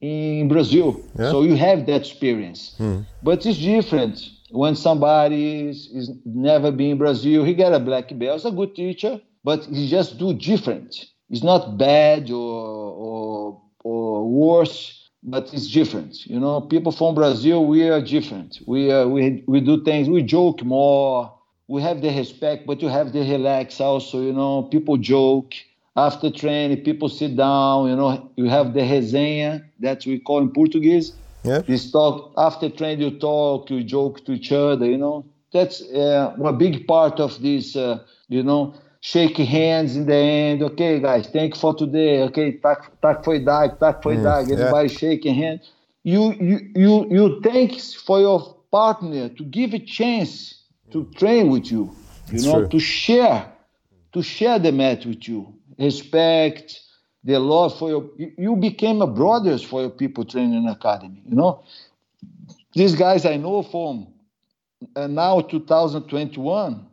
in 0.00 0.48
Brazil. 0.48 1.00
Yeah. 1.18 1.30
So 1.30 1.42
you 1.42 1.56
have 1.56 1.86
that 1.86 2.02
experience. 2.02 2.74
Hmm. 2.76 3.00
But 3.22 3.46
it's 3.46 3.58
different 3.58 4.20
when 4.50 4.76
somebody 4.76 5.68
is, 5.68 5.86
is, 5.86 6.10
never 6.26 6.70
been 6.70 6.90
in 6.92 6.98
Brazil. 6.98 7.44
He 7.44 7.54
got 7.54 7.72
a 7.72 7.80
black 7.80 8.08
belt. 8.18 8.34
He's 8.34 8.44
a 8.44 8.50
good 8.50 8.76
teacher, 8.76 9.22
but 9.42 9.64
he 9.64 9.88
just 9.88 10.18
do 10.18 10.34
different. 10.34 11.06
It's 11.30 11.42
not 11.42 11.78
bad 11.78 12.30
or 12.30 12.56
or, 13.06 13.62
or 13.82 14.28
worse 14.28 15.02
but 15.28 15.52
it's 15.52 15.72
different. 15.72 16.24
You 16.24 16.38
know, 16.38 16.60
people 16.60 16.92
from 16.92 17.16
Brazil, 17.16 17.66
we 17.66 17.88
are 17.88 18.00
different. 18.00 18.60
We 18.64 18.92
are, 18.92 19.08
we 19.08 19.42
we 19.48 19.60
do 19.60 19.82
things. 19.82 20.08
We 20.08 20.22
joke 20.22 20.62
more. 20.62 21.35
We 21.68 21.82
have 21.82 22.00
the 22.00 22.10
respect, 22.10 22.66
but 22.66 22.80
you 22.80 22.88
have 22.88 23.12
the 23.12 23.20
relax 23.20 23.80
also. 23.80 24.22
You 24.22 24.32
know, 24.32 24.62
people 24.62 24.96
joke 24.96 25.54
after 25.96 26.30
training. 26.30 26.84
People 26.84 27.08
sit 27.08 27.36
down. 27.36 27.88
You 27.88 27.96
know, 27.96 28.30
you 28.36 28.48
have 28.48 28.72
the 28.72 28.80
resenha 28.80 29.64
that 29.80 30.06
we 30.06 30.18
call 30.18 30.38
in 30.38 30.50
Portuguese. 30.50 31.12
Yeah. 31.42 31.58
This 31.58 31.90
talk 31.90 32.32
after 32.36 32.68
training, 32.68 33.00
you 33.00 33.18
talk, 33.18 33.70
you 33.70 33.82
joke 33.84 34.24
to 34.26 34.32
each 34.32 34.52
other. 34.52 34.86
You 34.86 34.98
know, 34.98 35.24
that's 35.52 35.82
uh, 35.82 36.34
a 36.44 36.52
big 36.52 36.86
part 36.86 37.20
of 37.20 37.40
this. 37.42 37.76
Uh, 37.76 37.98
you 38.28 38.42
know, 38.42 38.74
shake 39.00 39.36
hands 39.36 39.96
in 39.96 40.06
the 40.06 40.14
end. 40.14 40.62
Okay, 40.62 40.98
guys, 40.98 41.28
thank 41.28 41.54
you 41.54 41.60
for 41.60 41.74
today. 41.74 42.22
Okay, 42.22 42.52
tak, 42.58 42.90
tak 43.00 43.24
foi 43.24 43.38
dag, 43.38 43.78
tak 43.78 44.02
foi 44.02 44.16
mm, 44.16 44.22
dag. 44.22 44.50
Everybody 44.50 44.88
yeah. 44.88 44.98
shaking 44.98 45.34
hands. 45.34 45.72
You, 46.02 46.32
you, 46.34 46.58
you, 46.74 47.06
you 47.10 47.40
thanks 47.40 47.94
for 47.94 48.20
your 48.20 48.56
partner 48.70 49.28
to 49.28 49.44
give 49.44 49.74
a 49.74 49.78
chance 49.78 50.55
to 50.92 51.04
train 51.16 51.50
with 51.50 51.70
you. 51.70 51.96
You 52.30 52.32
That's 52.32 52.44
know, 52.44 52.60
true. 52.60 52.68
to 52.68 52.78
share, 52.78 53.52
to 54.12 54.22
share 54.22 54.58
the 54.58 54.72
mat 54.72 55.06
with 55.06 55.28
you. 55.28 55.54
Respect, 55.78 56.80
the 57.24 57.38
love 57.38 57.78
for 57.78 57.90
your. 57.90 58.10
You 58.16 58.56
became 58.56 59.02
a 59.02 59.06
brothers 59.06 59.62
for 59.62 59.82
your 59.82 59.90
people 59.90 60.24
training 60.24 60.68
academy. 60.68 61.22
You 61.26 61.36
know, 61.36 61.64
these 62.72 62.94
guys 62.94 63.24
I 63.26 63.36
know 63.36 63.62
from 63.62 64.08
uh, 64.94 65.06
now 65.06 65.40
2021, 65.40 66.86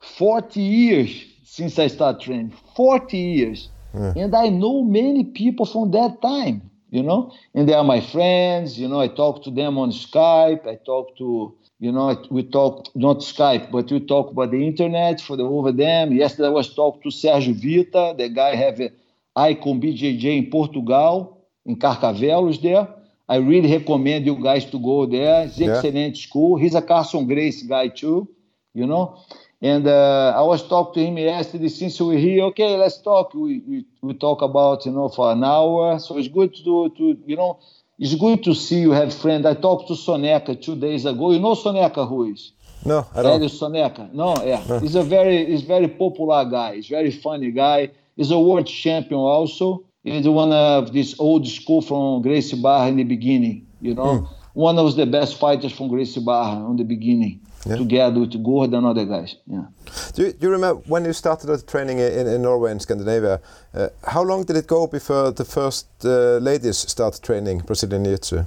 40 0.00 0.60
years 0.60 1.24
since 1.44 1.78
I 1.78 1.86
started 1.86 2.20
training. 2.20 2.54
40 2.76 3.16
years. 3.16 3.68
Yeah. 3.94 4.12
And 4.16 4.34
I 4.34 4.48
know 4.48 4.82
many 4.82 5.24
people 5.24 5.66
from 5.66 5.92
that 5.92 6.20
time, 6.20 6.70
you 6.90 7.02
know, 7.02 7.32
and 7.54 7.68
they 7.68 7.74
are 7.74 7.84
my 7.84 8.00
friends. 8.00 8.78
You 8.78 8.88
know, 8.88 9.00
I 9.00 9.08
talk 9.08 9.44
to 9.44 9.50
them 9.50 9.78
on 9.78 9.90
Skype. 9.90 10.66
I 10.66 10.76
talk 10.84 11.16
to, 11.18 11.54
you 11.84 11.92
know, 11.92 12.16
we 12.30 12.42
talk, 12.44 12.88
not 12.94 13.18
Skype, 13.18 13.70
but 13.70 13.90
we 13.90 14.00
talk 14.00 14.30
about 14.30 14.50
the 14.50 14.66
internet 14.66 15.20
for 15.20 15.36
the 15.36 15.42
over 15.42 15.70
them. 15.70 16.12
Yesterday 16.12 16.48
I 16.48 16.50
was 16.50 16.74
talking 16.74 17.02
to 17.02 17.10
Sergio 17.10 17.52
Vita, 17.52 18.14
the 18.16 18.30
guy 18.30 18.54
have 18.54 18.80
a 18.80 18.90
Icon 19.36 19.82
BJJ 19.82 20.24
in 20.38 20.50
Portugal, 20.50 21.44
in 21.66 21.78
Carcavelos 21.78 22.62
there. 22.62 22.88
I 23.28 23.36
really 23.36 23.70
recommend 23.70 24.24
you 24.24 24.42
guys 24.42 24.64
to 24.70 24.78
go 24.78 25.04
there. 25.04 25.44
It's 25.44 25.58
yeah. 25.58 25.76
excellent 25.76 26.16
school. 26.16 26.56
He's 26.56 26.74
a 26.74 26.80
Carlson 26.80 27.26
Gracie 27.26 27.66
guy 27.66 27.88
too, 27.88 28.28
you 28.72 28.86
know. 28.86 29.20
And 29.60 29.86
uh, 29.86 30.32
I 30.34 30.42
was 30.42 30.66
talking 30.66 30.94
to 30.94 31.10
him 31.10 31.18
yesterday 31.18 31.68
since 31.68 32.00
we're 32.00 32.18
here. 32.18 32.44
Okay, 32.44 32.76
let's 32.76 33.00
talk. 33.02 33.34
We, 33.34 33.60
we, 33.68 33.84
we 34.00 34.14
talk 34.14 34.40
about 34.40 34.86
you 34.86 34.92
know 34.92 35.10
for 35.10 35.32
an 35.32 35.44
hour. 35.44 35.98
So 35.98 36.16
it's 36.16 36.28
good 36.28 36.54
to 36.54 36.62
do 36.62 36.94
to 36.96 37.18
you 37.26 37.36
know 37.36 37.58
it's 37.98 38.14
good 38.14 38.42
to 38.44 38.54
see 38.54 38.80
you 38.80 38.92
have 38.92 39.14
friend. 39.14 39.46
I 39.46 39.54
talked 39.54 39.88
to 39.88 39.94
Soneca 39.94 40.60
two 40.60 40.76
days 40.76 41.04
ago. 41.04 41.32
You 41.32 41.40
know 41.40 41.54
Soneca 41.54 42.08
who 42.08 42.32
is? 42.32 42.52
No, 42.84 43.06
I 43.14 43.22
don't. 43.22 43.42
Soneca. 43.42 44.12
No, 44.12 44.44
yeah. 44.44 44.62
No. 44.68 44.78
He's 44.78 44.94
a 44.94 45.02
very 45.02 45.46
he's 45.46 45.62
very 45.62 45.88
popular 45.88 46.44
guy. 46.44 46.76
He's 46.76 46.88
very 46.88 47.10
funny 47.10 47.50
guy. 47.50 47.90
He's 48.16 48.30
a 48.30 48.38
world 48.38 48.66
champion 48.66 49.20
also. 49.20 49.84
He's 50.02 50.28
one 50.28 50.52
of 50.52 50.92
this 50.92 51.18
old 51.18 51.48
school 51.48 51.80
from 51.80 52.22
Gracie 52.22 52.60
Barra 52.60 52.88
in 52.88 52.96
the 52.96 53.04
beginning. 53.04 53.66
You 53.80 53.94
know, 53.94 54.04
mm. 54.04 54.28
one 54.52 54.78
of 54.78 54.94
the 54.96 55.06
best 55.06 55.38
fighters 55.38 55.72
from 55.72 55.88
Gracie 55.88 56.22
Barra 56.22 56.70
in 56.70 56.76
the 56.76 56.84
beginning. 56.84 57.40
Yeah. 57.66 57.76
together 57.76 58.20
with 58.20 58.42
Gord 58.42 58.72
and 58.72 58.86
other 58.86 59.04
guys. 59.04 59.36
Yeah. 59.46 59.66
Do 60.14 60.22
you, 60.24 60.32
do 60.32 60.46
you 60.46 60.52
remember 60.52 60.82
when 60.86 61.04
you 61.04 61.12
started 61.12 61.46
the 61.46 61.62
training 61.62 61.98
in, 61.98 62.26
in 62.26 62.42
Norway 62.42 62.70
and 62.70 62.80
Scandinavia? 62.80 63.40
Uh, 63.74 63.88
how 64.06 64.22
long 64.22 64.44
did 64.44 64.56
it 64.56 64.66
go 64.66 64.86
before 64.86 65.30
the 65.30 65.44
first 65.44 65.86
uh, 66.04 66.38
ladies 66.38 66.78
started 66.78 67.22
training 67.22 67.58
Brazilian 67.60 68.04
Jiu-Jitsu? 68.04 68.44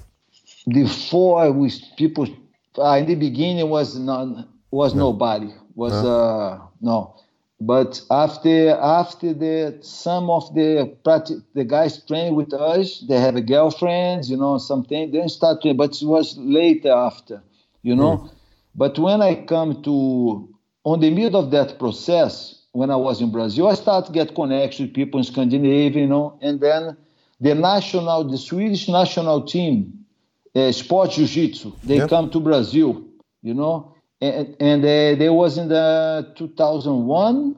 Before 0.67 1.51
we 1.51 1.71
people, 1.97 2.27
uh, 2.77 2.97
in 2.99 3.05
the 3.05 3.15
beginning 3.15 3.69
was 3.69 3.97
not 3.97 4.47
was 4.69 4.93
no. 4.93 5.11
nobody 5.11 5.53
was 5.75 5.93
no. 5.93 6.09
Uh, 6.09 6.61
no. 6.81 7.13
But 7.59 8.01
after 8.11 8.71
after 8.71 9.33
the 9.33 9.79
some 9.81 10.29
of 10.29 10.53
the 10.53 10.95
the 11.55 11.63
guys 11.63 12.03
train 12.05 12.35
with 12.35 12.53
us, 12.53 13.03
they 13.07 13.19
have 13.19 13.35
a 13.35 13.41
girlfriends, 13.41 14.29
you 14.29 14.37
know, 14.37 14.59
something. 14.59 15.11
Then 15.11 15.27
start 15.29 15.61
training, 15.61 15.77
but 15.77 15.99
it 15.99 16.05
was 16.05 16.37
later 16.37 16.91
after, 16.91 17.41
you 17.81 17.95
know. 17.95 18.17
Mm. 18.17 18.36
But 18.77 18.99
when 18.99 19.21
I 19.21 19.43
come 19.43 19.81
to 19.83 20.47
on 20.83 20.99
the 20.99 21.09
middle 21.09 21.41
of 21.41 21.51
that 21.51 21.79
process, 21.79 22.61
when 22.71 22.91
I 22.91 22.95
was 22.95 23.21
in 23.21 23.31
Brazil, 23.31 23.67
I 23.67 23.73
start 23.73 24.05
to 24.05 24.11
get 24.11 24.35
connection 24.35 24.85
with 24.85 24.93
people 24.93 25.19
in 25.19 25.23
Scandinavia, 25.23 26.01
you 26.03 26.07
know, 26.07 26.37
and 26.41 26.61
then 26.61 26.95
the 27.41 27.55
national, 27.55 28.23
the 28.25 28.37
Swedish 28.37 28.87
national 28.87 29.41
team, 29.41 30.05
uh, 30.55 30.71
Sport 30.71 31.11
Jiu-Jitsu, 31.11 31.73
they 31.83 31.97
yep. 31.97 32.09
come 32.09 32.29
to 32.29 32.39
Brazil, 32.39 33.03
you 33.41 33.55
know, 33.55 33.95
and, 34.21 34.55
and 34.59 34.83
uh, 34.83 35.15
they 35.15 35.29
was 35.29 35.57
in 35.57 35.69
the 35.69 36.31
2001, 36.35 37.55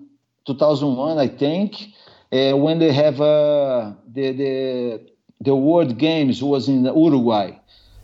2001, 0.48 1.18
I 1.18 1.28
think, 1.28 1.76
uh, 2.32 2.54
when 2.58 2.80
they 2.80 2.94
have 2.94 3.20
uh, 3.20 3.94
the 4.08 4.32
the 4.32 5.12
the 5.42 5.56
World 5.56 5.98
Games 5.98 6.44
was 6.44 6.68
in 6.68 6.86
Uruguay. 6.86 7.59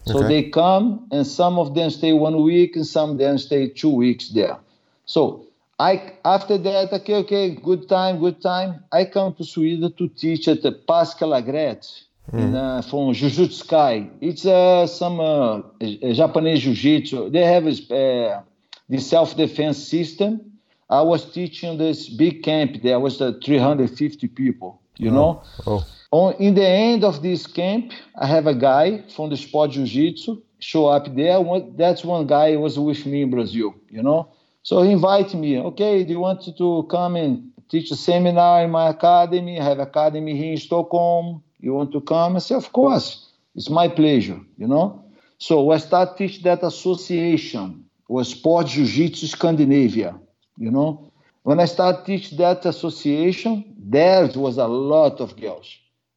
So 0.06 0.20
okay. 0.20 0.28
they 0.28 0.50
come, 0.50 1.08
and 1.12 1.26
some 1.26 1.58
of 1.58 1.74
them 1.74 1.90
stay 1.90 2.14
one 2.14 2.44
week, 2.44 2.76
and 2.76 2.86
some 2.86 3.12
of 3.12 3.18
them 3.18 3.38
stay 3.38 3.70
two 3.70 3.90
weeks 3.90 4.30
there. 4.30 4.58
So 5.06 5.46
I 5.80 6.14
after 6.24 6.58
that, 6.58 6.94
okay, 6.94 7.16
okay, 7.16 7.56
good 7.56 7.90
time, 7.90 8.20
good 8.20 8.42
time. 8.42 8.84
I 8.92 9.06
come 9.06 9.34
to 9.36 9.44
Sweden 9.44 9.92
to 9.94 10.08
teach 10.10 10.48
at 10.48 10.62
the 10.62 10.72
Pascal 10.72 11.32
Agret 11.32 12.04
mm. 12.32 12.40
in, 12.40 12.56
uh, 12.56 12.82
from 12.82 13.14
Jujutsu 13.14 13.68
Kai. 13.68 14.10
It's 14.22 14.46
uh, 14.46 14.88
some 14.88 15.20
uh, 15.20 15.62
Japanese 16.14 16.62
Jiu-Jitsu. 16.62 17.30
They 17.32 17.44
have 17.44 17.66
uh, 17.66 18.42
the 18.90 19.00
self-defense 19.00 19.88
system. 19.88 20.52
I 20.90 21.02
was 21.02 21.32
teaching 21.32 21.78
this 21.78 22.10
big 22.10 22.44
camp 22.44 22.82
there. 22.84 23.00
was 23.00 23.20
uh, 23.20 23.34
350 23.44 24.28
people, 24.28 24.80
you 24.98 25.10
oh. 25.10 25.14
know. 25.14 25.44
Oh. 25.66 25.86
On, 26.16 26.34
in 26.40 26.56
the 26.56 26.66
end 26.66 27.04
of 27.04 27.22
this 27.22 27.46
camp, 27.46 27.92
I 28.16 28.26
have 28.26 28.48
a 28.48 28.56
guy 28.56 29.04
from 29.14 29.30
the 29.32 29.36
sport 29.36 29.72
jiu-jitsu 29.72 30.42
show 30.60 30.86
up 30.88 31.14
there. 31.14 31.42
One, 31.42 31.76
that's 31.76 32.06
one 32.06 32.26
guy 32.26 32.56
was 32.56 32.80
with 32.80 33.06
me 33.06 33.24
in 33.24 33.32
Brazil, 33.32 33.76
you 33.90 34.02
know. 34.02 34.32
So 34.64 34.82
he 34.84 34.92
invited 34.92 35.38
me. 35.38 35.60
Okay, 35.60 36.06
do 36.06 36.14
you 36.14 36.22
want 36.22 36.42
to 36.58 36.88
come 36.90 37.18
and 37.18 37.52
teach 37.70 37.92
a 37.92 37.98
seminar 37.98 38.64
in 38.64 38.72
my 38.72 38.92
academy? 38.92 39.60
I 39.60 39.64
have 39.66 39.80
academy 39.80 40.38
here 40.38 40.54
in 40.54 40.58
Stockholm. 40.58 41.44
You 41.60 41.74
want 41.74 41.92
to 41.92 42.00
come? 42.00 42.38
I 42.38 42.40
said, 42.40 42.60
of 42.64 42.72
course. 42.72 43.34
It's 43.54 43.70
my 43.70 43.90
pleasure, 43.90 44.40
you 44.58 44.70
know. 44.70 45.04
So 45.38 45.70
I 45.72 45.80
start 45.80 46.18
teach 46.18 46.44
that 46.44 46.64
association 46.64 47.84
was 48.08 48.30
Sport 48.30 48.68
Jiu-Jitsu 48.68 49.28
Scandinavia, 49.28 50.18
you 50.58 50.72
know. 50.72 51.12
When 51.44 51.60
I 51.60 51.66
start 51.66 52.06
teach 52.06 52.32
that 52.38 52.66
association, 52.66 53.76
there 53.78 54.30
was 54.34 54.58
a 54.58 54.68
lot 54.68 55.20
of 55.20 55.36
girls 55.36 55.68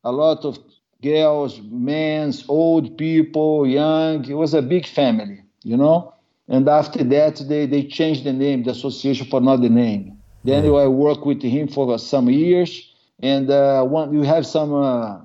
a 0.09 0.13
lot 0.13 0.45
of 0.45 0.59
girls, 1.03 1.61
men, 1.63 2.33
old 2.49 2.97
people, 2.97 3.67
young. 3.67 4.25
It 4.29 4.35
was 4.35 4.55
a 4.55 4.63
big 4.63 4.87
family, 4.87 5.41
you 5.63 5.77
know. 5.77 6.15
And 6.49 6.69
after 6.69 7.05
that, 7.05 7.37
they, 7.49 7.67
they 7.67 7.83
changed 7.85 8.25
the 8.25 8.33
name, 8.33 8.63
the 8.63 8.71
association 8.71 9.27
for 9.27 9.39
another 9.41 9.69
name. 9.69 10.19
Then 10.45 10.65
mm. 10.65 10.83
I 10.83 10.87
worked 10.87 11.27
with 11.27 11.43
him 11.43 11.69
for 11.69 11.99
some 11.99 12.29
years, 12.31 12.71
and 13.21 13.51
uh, 13.51 13.83
one, 13.85 14.15
you 14.15 14.23
have 14.23 14.47
some 14.47 14.73
uh, 14.75 15.19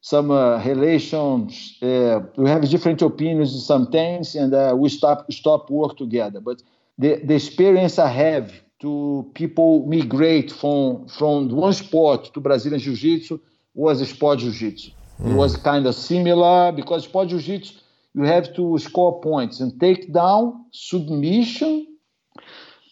some 0.00 0.30
uh, 0.30 0.64
relations. 0.64 1.76
Uh, 1.82 2.20
we 2.36 2.48
have 2.48 2.68
different 2.68 3.02
opinions 3.02 3.54
on 3.54 3.60
some 3.60 3.92
things, 3.92 4.34
and 4.34 4.54
uh, 4.54 4.74
we 4.76 4.88
stop 4.88 5.30
stop 5.32 5.68
work 5.68 5.96
together. 5.98 6.40
But 6.40 6.62
the, 6.98 7.20
the 7.24 7.34
experience 7.34 7.98
I 7.98 8.08
have 8.08 8.52
to 8.80 9.30
people 9.34 9.84
migrate 9.86 10.50
from 10.52 11.08
from 11.08 11.48
one 11.50 11.74
sport 11.74 12.32
to 12.34 12.40
Brazilian 12.40 12.80
Jiu-Jitsu 12.80 13.40
was 13.74 14.08
sport 14.08 14.38
jiu-jitsu. 14.40 14.90
Mm. 14.90 15.26
It 15.26 15.30
hmm. 15.30 15.36
was 15.36 15.56
kind 15.56 15.86
of 15.86 15.94
similar 15.94 16.72
because 16.72 17.04
sport 17.04 17.28
jiu-jitsu 17.28 17.74
you 18.14 18.24
have 18.24 18.54
to 18.54 18.78
score 18.78 19.20
points 19.20 19.60
and 19.60 19.78
take 19.80 20.12
down 20.12 20.66
submission, 20.70 21.86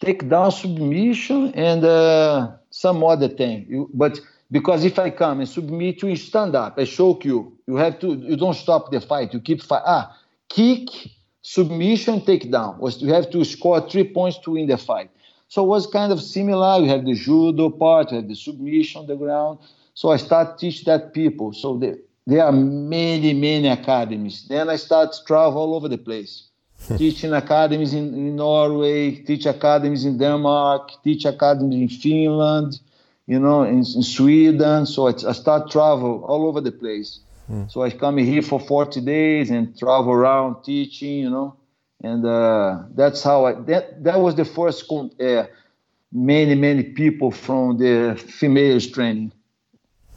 take 0.01 0.29
down 0.29 0.51
submission 0.51 1.53
and 1.55 1.85
uh, 1.85 2.53
some 2.71 3.05
other 3.05 3.29
thing. 3.29 3.67
You, 3.69 3.91
but 3.93 4.19
because 4.51 4.85
if 4.85 4.99
I 4.99 5.11
come 5.11 5.41
and 5.41 5.49
submit 5.49 6.03
you, 6.03 6.17
stand 6.17 6.57
up, 6.57 6.79
I 6.79 6.85
choke 6.85 7.25
you. 7.25 7.57
You 7.67 7.77
have 7.77 8.01
to. 8.01 8.15
You 8.15 8.37
don't 8.37 8.55
stop 8.55 8.91
the 8.91 9.01
fight. 9.01 9.35
You 9.35 9.41
keep 9.41 9.63
fight. 9.63 9.83
Ah, 9.85 10.17
kick, 10.49 10.89
submission, 11.43 12.25
take 12.25 12.51
down. 12.51 12.79
Was 12.79 13.03
you 13.03 13.13
have 13.13 13.31
to 13.31 13.45
score 13.45 13.89
three 13.89 14.05
points 14.05 14.39
to 14.39 14.53
win 14.53 14.67
the 14.67 14.79
fight. 14.79 15.11
So 15.49 15.65
it 15.65 15.69
was 15.69 15.87
kind 15.87 16.13
of 16.13 16.23
similar. 16.23 16.81
You 16.81 16.89
have 16.89 17.05
the 17.05 17.15
judo 17.15 17.71
part, 17.71 18.11
you 18.11 18.19
have 18.19 18.29
the 18.29 18.37
submission 18.37 19.03
on 19.03 19.07
the 19.07 19.17
ground. 19.17 19.59
So 19.95 20.11
I 20.11 20.17
start 20.17 20.59
teach 20.59 20.85
that 20.85 21.13
people. 21.13 21.53
So 21.53 21.77
there, 21.77 21.97
there 22.27 22.45
are 22.45 22.53
many, 22.53 23.33
many 23.33 23.69
academies. 23.69 24.47
Then 24.49 24.69
I 24.69 24.77
start 24.77 25.13
to 25.13 25.25
travel 25.25 25.61
all 25.61 25.75
over 25.75 25.89
the 25.89 25.99
place. 25.99 26.51
teaching 26.97 27.33
academies 27.33 27.93
in, 27.93 28.15
in, 28.15 28.37
Norway, 28.37 29.11
teach 29.11 29.47
academies 29.47 30.05
in 30.05 30.19
Denmark, 30.19 31.03
teach 31.05 31.25
academies 31.25 31.81
in 31.83 31.89
Finland, 31.89 32.81
you 33.27 33.39
know, 33.39 33.63
in, 33.65 33.79
in 33.79 34.03
Sweden. 34.03 34.87
So 34.87 35.09
I, 35.09 35.13
I, 35.29 35.33
start 35.33 35.71
travel 35.71 36.25
all 36.27 36.47
over 36.47 36.61
the 36.61 36.73
place. 36.73 37.21
Mm. 37.51 37.71
So 37.71 37.83
I 37.83 37.91
come 37.91 38.17
here 38.19 38.43
for 38.43 38.59
40 38.59 39.01
days 39.03 39.51
and 39.51 39.79
travel 39.79 40.13
around 40.13 40.63
teaching, 40.65 41.19
you 41.19 41.31
know, 41.31 41.57
and 42.03 42.25
uh, 42.25 42.85
that's 42.95 43.23
how 43.23 43.45
I, 43.45 43.53
that, 43.53 44.03
that 44.05 44.19
was 44.19 44.35
the 44.37 44.45
first, 44.45 44.89
con- 44.89 45.11
uh, 45.21 45.45
many, 46.13 46.55
many 46.55 46.83
people 46.83 47.31
from 47.31 47.77
the 47.77 48.17
females 48.17 48.87
training. 48.87 49.33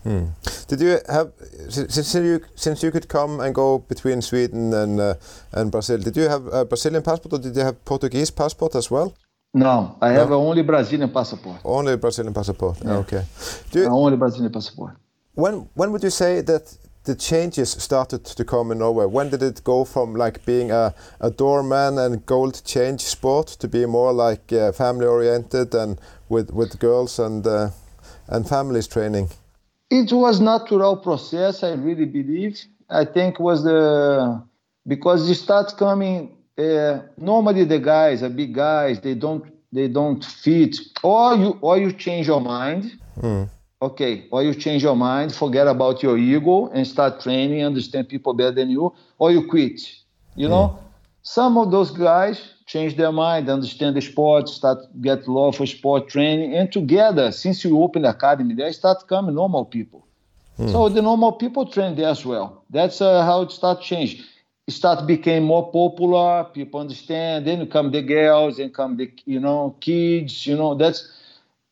Hmm. 0.03 0.25
Did 0.67 0.81
you 0.81 0.99
have 1.07 1.31
since 1.69 2.13
you 2.15 2.41
since 2.55 2.83
you 2.83 2.91
could 2.91 3.07
come 3.07 3.39
and 3.39 3.55
go 3.55 3.79
between 3.79 4.21
Sweden 4.21 4.73
and 4.73 4.99
uh, 4.99 5.13
and 5.53 5.71
Brazil? 5.71 5.97
Did 5.97 6.17
you 6.17 6.27
have 6.29 6.45
a 6.47 6.65
Brazilian 6.65 7.03
passport 7.03 7.33
or 7.33 7.39
did 7.39 7.55
you 7.55 7.63
have 7.63 7.83
Portuguese 7.85 8.31
passport 8.31 8.75
as 8.75 8.91
well? 8.91 9.13
No, 9.53 9.97
I 10.01 10.13
no? 10.13 10.19
have 10.19 10.31
only 10.31 10.63
Brazilian 10.63 11.09
passport. 11.09 11.61
Only 11.63 11.95
Brazilian 11.95 12.33
passport. 12.33 12.77
Yeah. 12.83 12.97
Okay. 12.97 13.23
You, 13.71 13.85
only 13.85 14.17
Brazilian 14.17 14.51
passport. 14.51 14.97
When 15.35 15.69
when 15.75 15.91
would 15.91 16.03
you 16.03 16.09
say 16.09 16.41
that 16.41 16.77
the 17.05 17.15
changes 17.15 17.71
started 17.71 18.25
to 18.25 18.43
come 18.45 18.71
in 18.71 18.79
Norway? 18.79 19.05
When 19.05 19.29
did 19.29 19.43
it 19.43 19.63
go 19.63 19.85
from 19.85 20.15
like 20.15 20.45
being 20.45 20.71
a, 20.71 20.93
a 21.19 21.29
doorman 21.29 21.97
and 21.97 22.25
gold 22.25 22.61
change 22.65 23.01
sport 23.01 23.47
to 23.59 23.67
be 23.67 23.85
more 23.85 24.11
like 24.11 24.51
uh, 24.51 24.71
family 24.71 25.05
oriented 25.05 25.75
and 25.75 25.99
with 26.29 26.51
with 26.51 26.79
girls 26.79 27.19
and 27.19 27.47
uh, 27.47 27.69
and 28.27 28.47
families 28.47 28.87
training? 28.87 29.29
It 29.93 30.11
was 30.11 30.41
natural 30.41 30.97
process, 30.97 31.63
I 31.63 31.73
really 31.73 32.05
believe. 32.05 32.59
I 32.89 33.05
think 33.05 33.39
was 33.39 33.63
the 33.63 34.41
because 34.87 35.29
you 35.29 35.35
start 35.35 35.77
coming. 35.77 36.35
Uh, 36.57 36.99
normally, 37.17 37.63
the 37.63 37.77
guys, 37.77 38.21
the 38.21 38.29
big 38.29 38.55
guys, 38.55 38.99
they 39.01 39.13
don't 39.13 39.45
they 39.71 39.87
don't 39.87 40.25
fit, 40.25 40.77
or 41.03 41.35
you 41.35 41.59
or 41.61 41.77
you 41.77 41.91
change 41.91 42.25
your 42.25 42.41
mind. 42.41 42.83
Mm. 43.21 43.47
Okay, 43.83 44.25
or 44.31 44.41
you 44.41 44.55
change 44.55 44.81
your 44.81 44.95
mind, 44.95 45.35
forget 45.35 45.67
about 45.67 46.01
your 46.01 46.17
ego, 46.17 46.69
and 46.73 46.87
start 46.87 47.21
training, 47.21 47.63
understand 47.63 48.09
people 48.09 48.33
better 48.33 48.55
than 48.59 48.71
you, 48.71 48.91
or 49.19 49.31
you 49.31 49.45
quit. 49.47 49.79
You 50.35 50.47
mm. 50.47 50.51
know, 50.51 50.79
some 51.21 51.55
of 51.55 51.69
those 51.69 51.91
guys 51.91 52.37
change 52.73 52.97
their 52.97 53.11
mind, 53.11 53.49
understand 53.49 53.95
the 53.95 54.01
sport, 54.01 54.49
start 54.49 54.79
get 54.99 55.27
love 55.27 55.55
for 55.57 55.65
sport 55.67 56.09
training, 56.09 56.55
and 56.55 56.71
together, 56.71 57.31
since 57.31 57.63
you 57.63 57.79
open 57.85 58.01
the 58.01 58.09
academy, 58.09 58.53
they 58.55 58.71
start 58.71 58.97
coming 59.07 59.35
normal 59.35 59.65
people. 59.65 60.01
Hmm. 60.57 60.69
So 60.73 60.89
the 60.89 61.01
normal 61.01 61.33
people 61.33 61.65
train 61.67 61.95
there 61.95 62.09
as 62.09 62.25
well. 62.25 62.47
That's 62.69 62.99
uh, 62.99 63.23
how 63.29 63.43
it 63.43 63.51
start 63.51 63.81
change. 63.81 64.11
It 64.67 64.73
start 64.73 65.05
became 65.05 65.43
more 65.43 65.65
popular. 65.71 66.45
People 66.45 66.79
understand. 66.79 67.45
Then 67.47 67.59
come 67.75 67.91
the 67.91 68.01
girls, 68.01 68.57
and 68.59 68.73
come 68.73 68.97
the 68.97 69.07
you 69.25 69.39
know 69.45 69.75
kids. 69.79 70.47
You 70.47 70.55
know 70.61 70.71
that's 70.81 70.99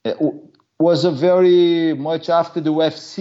uh, 0.05 0.13
was 0.79 1.05
a 1.11 1.11
very 1.11 1.93
much 2.09 2.29
after 2.29 2.59
the 2.61 2.73
UFC 2.79 3.15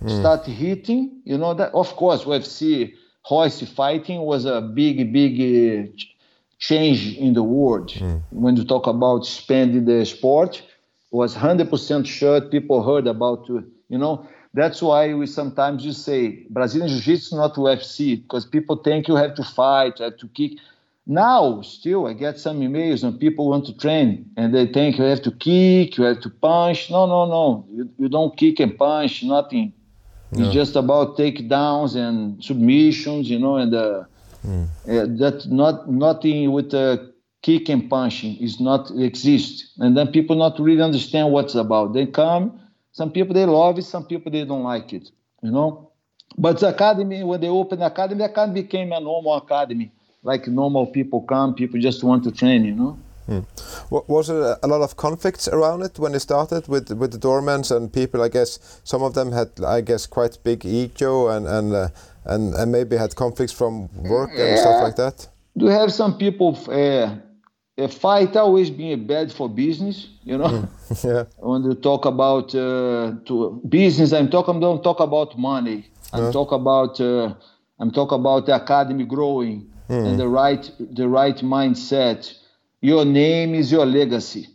hmm. 0.00 0.08
start 0.20 0.46
hitting. 0.46 1.02
You 1.30 1.38
know 1.38 1.54
that 1.54 1.70
of 1.82 1.88
course 2.00 2.24
UFC 2.24 2.94
horse 3.22 3.62
fighting 3.80 4.20
was 4.32 4.42
a 4.56 4.60
big 4.60 5.12
big 5.12 5.34
uh, 5.40 6.19
change 6.60 7.16
in 7.16 7.34
the 7.34 7.42
world. 7.42 7.90
Mm. 7.90 8.22
When 8.30 8.56
you 8.56 8.64
talk 8.64 8.86
about 8.86 9.26
spending 9.26 9.86
the 9.86 10.04
sport, 10.04 10.62
was 11.10 11.34
100% 11.34 12.06
sure 12.06 12.40
people 12.40 12.82
heard 12.82 13.06
about, 13.08 13.48
you 13.48 13.98
know. 13.98 14.28
That's 14.52 14.82
why 14.82 15.14
we 15.14 15.26
sometimes 15.26 15.84
you 15.84 15.92
say 15.92 16.44
Brazilian 16.50 16.88
Jiu-Jitsu 16.88 17.36
not 17.36 17.54
UFC 17.54 18.20
because 18.20 18.44
people 18.44 18.76
think 18.76 19.06
you 19.06 19.14
have 19.14 19.34
to 19.36 19.44
fight, 19.44 20.00
you 20.00 20.04
have 20.06 20.16
to 20.18 20.28
kick. 20.28 20.52
Now, 21.06 21.62
still, 21.62 22.08
I 22.08 22.14
get 22.14 22.36
some 22.38 22.60
emails 22.60 23.04
and 23.04 23.18
people 23.18 23.48
want 23.48 23.66
to 23.66 23.76
train 23.76 24.28
and 24.36 24.52
they 24.52 24.66
think 24.66 24.98
you 24.98 25.04
have 25.04 25.22
to 25.22 25.30
kick, 25.30 25.96
you 25.96 26.04
have 26.04 26.20
to 26.22 26.30
punch. 26.30 26.90
No, 26.90 27.06
no, 27.06 27.26
no. 27.26 27.66
You, 27.72 27.90
you 27.98 28.08
don't 28.08 28.36
kick 28.36 28.58
and 28.58 28.76
punch, 28.76 29.22
nothing. 29.22 29.72
It's 30.32 30.52
just 30.52 30.76
about 30.76 31.16
takedowns 31.16 31.96
and 31.96 32.42
submissions, 32.42 33.28
you 33.28 33.38
know, 33.38 33.56
and 33.56 33.74
uh, 33.74 34.04
Mm. 34.46 34.68
that 35.18 35.46
not 35.50 35.90
nothing 35.90 36.50
with 36.52 36.72
uh, 36.72 36.96
kick 37.42 37.68
and 37.68 37.88
punching 37.90 38.36
is 38.36 38.60
not 38.60 38.90
exist. 38.90 39.72
And 39.78 39.96
then 39.96 40.08
people 40.08 40.36
not 40.36 40.58
really 40.58 40.82
understand 40.82 41.32
what's 41.32 41.54
about. 41.54 41.92
They 41.92 42.06
come, 42.06 42.60
some 42.92 43.10
people 43.12 43.34
they 43.34 43.44
love 43.46 43.78
it, 43.78 43.84
some 43.84 44.04
people 44.04 44.32
they 44.32 44.44
don't 44.44 44.62
like 44.62 44.92
it, 44.92 45.10
you 45.42 45.50
know. 45.50 45.90
But 46.38 46.60
the 46.60 46.68
academy, 46.68 47.22
when 47.24 47.40
they 47.40 47.48
opened 47.48 47.82
the 47.82 47.86
academy, 47.86 48.18
the 48.18 48.30
academy 48.30 48.62
became 48.62 48.92
a 48.92 49.00
normal 49.00 49.36
academy. 49.36 49.92
Like 50.22 50.46
normal 50.48 50.86
people 50.86 51.22
come, 51.22 51.54
people 51.54 51.80
just 51.80 52.04
want 52.04 52.24
to 52.24 52.30
train, 52.30 52.64
you 52.64 52.74
know. 52.74 52.98
Wa- 53.90 54.02
Was 54.08 54.26
there 54.26 54.56
a 54.62 54.66
lot 54.66 54.82
of 54.82 54.96
conflicts 54.96 55.48
around 55.48 55.82
it 55.82 55.98
when 55.98 56.14
it 56.14 56.20
started 56.20 56.66
with 56.68 56.90
with 56.90 57.12
the 57.12 57.18
doormans 57.18 57.70
and 57.70 57.92
people? 57.92 58.22
I 58.22 58.28
guess 58.28 58.80
some 58.84 59.02
of 59.02 59.14
them 59.14 59.32
had, 59.32 59.48
I 59.64 59.80
guess, 59.82 60.06
quite 60.06 60.38
big 60.42 60.64
ego 60.64 61.28
and 61.28 61.46
and 61.46 61.72
uh, 61.72 61.88
and, 62.24 62.54
and 62.54 62.72
maybe 62.72 62.96
had 62.96 63.14
conflicts 63.16 63.52
from 63.52 63.88
work 63.94 64.30
and 64.38 64.58
stuff 64.58 64.80
like 64.80 64.96
that. 64.96 65.28
Do 65.56 65.66
you 65.66 65.70
have 65.70 65.92
some 65.92 66.16
people 66.18 66.58
uh, 66.68 67.16
a 67.78 67.88
fight 67.88 68.36
always 68.36 68.70
being 68.70 69.06
bad 69.06 69.32
for 69.32 69.48
business, 69.48 70.08
you 70.22 70.38
know? 70.38 70.68
yeah, 71.04 71.24
when 71.36 71.64
you 71.64 71.74
talk 71.74 72.04
about 72.04 72.54
uh, 72.54 73.14
to 73.26 73.60
business, 73.68 74.12
I'm 74.12 74.30
talking 74.30 74.60
don't 74.60 74.82
talk 74.82 75.00
about 75.00 75.38
money. 75.38 75.86
I'm 76.12 76.24
Yeah. 76.24 76.30
talk 76.32 76.52
about 76.52 77.00
uh, 77.00 77.34
I'm 77.78 77.90
talk 77.90 78.12
about 78.12 78.46
the 78.46 78.54
academy 78.54 79.04
growing 79.04 79.70
and 79.88 80.18
the 80.18 80.28
right 80.28 80.70
the 80.78 81.08
right 81.08 81.36
mindset. 81.38 82.32
Your 82.80 83.04
name 83.04 83.54
is 83.54 83.70
your 83.72 83.86
legacy. 83.86 84.48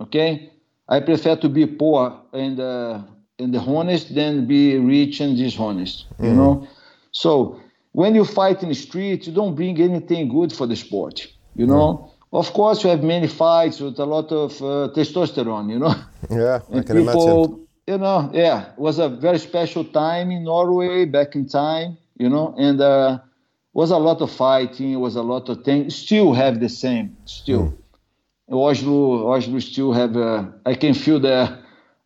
Okay, 0.00 0.50
I 0.88 1.00
prefer 1.00 1.36
to 1.36 1.48
be 1.48 1.66
poor 1.66 2.20
and 2.32 2.58
uh, 2.60 3.02
and 3.38 3.56
honest 3.56 4.14
than 4.14 4.46
be 4.46 4.78
rich 4.78 5.20
and 5.20 5.36
dishonest. 5.36 6.06
You 6.20 6.34
know, 6.34 6.66
so 7.12 7.60
when 7.92 8.14
you 8.14 8.24
fight 8.24 8.62
in 8.62 8.68
the 8.68 8.74
street, 8.74 9.26
you 9.26 9.32
don't 9.32 9.54
bring 9.54 9.80
anything 9.80 10.28
good 10.28 10.52
for 10.52 10.66
the 10.66 10.76
sport. 10.76 11.26
You 11.54 11.66
know. 11.66 12.12
Of 12.32 12.52
course, 12.52 12.84
you 12.84 12.90
have 12.90 13.02
many 13.02 13.26
fights 13.26 13.80
with 13.80 13.98
a 13.98 14.04
lot 14.04 14.30
of 14.30 14.52
uh, 14.62 14.88
testosterone, 14.94 15.68
you 15.68 15.80
know. 15.80 15.94
yeah, 16.30 16.60
I 16.72 16.76
And 16.76 16.86
can 16.86 16.96
imagine. 16.98 17.66
you 17.88 17.98
know, 17.98 18.30
yeah, 18.32 18.72
it 18.72 18.78
was 18.78 19.00
a 19.00 19.08
very 19.08 19.38
special 19.38 19.84
time 19.84 20.30
in 20.30 20.44
Norway 20.44 21.06
back 21.06 21.34
in 21.34 21.48
time, 21.48 21.98
you 22.18 22.28
know, 22.28 22.54
and 22.56 22.80
uh, 22.80 23.18
was 23.72 23.90
a 23.90 23.98
lot 23.98 24.20
of 24.20 24.30
fighting, 24.30 25.00
was 25.00 25.16
a 25.16 25.22
lot 25.22 25.48
of 25.48 25.64
things. 25.64 25.96
Still 25.96 26.32
have 26.32 26.60
the 26.60 26.68
same, 26.68 27.16
still. 27.24 27.74
Oslo, 28.48 29.32
Oslo 29.32 29.58
still 29.58 29.92
have. 29.92 30.16
Uh, 30.16 30.44
I 30.66 30.74
can 30.74 30.94
feel 30.94 31.18
the, 31.20 31.58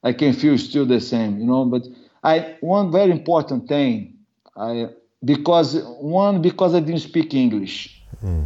I 0.02 0.12
can 0.14 0.32
feel 0.32 0.56
still 0.58 0.86
the 0.86 1.00
same, 1.00 1.38
you 1.38 1.44
know. 1.44 1.66
But 1.66 1.86
I 2.22 2.56
one 2.60 2.90
very 2.90 3.10
important 3.10 3.68
thing, 3.68 4.13
I 4.56 4.88
because 5.24 5.76
one 6.00 6.42
because 6.42 6.74
I 6.74 6.80
didn't 6.80 7.00
speak 7.00 7.34
English. 7.34 8.02
Hmm. 8.20 8.42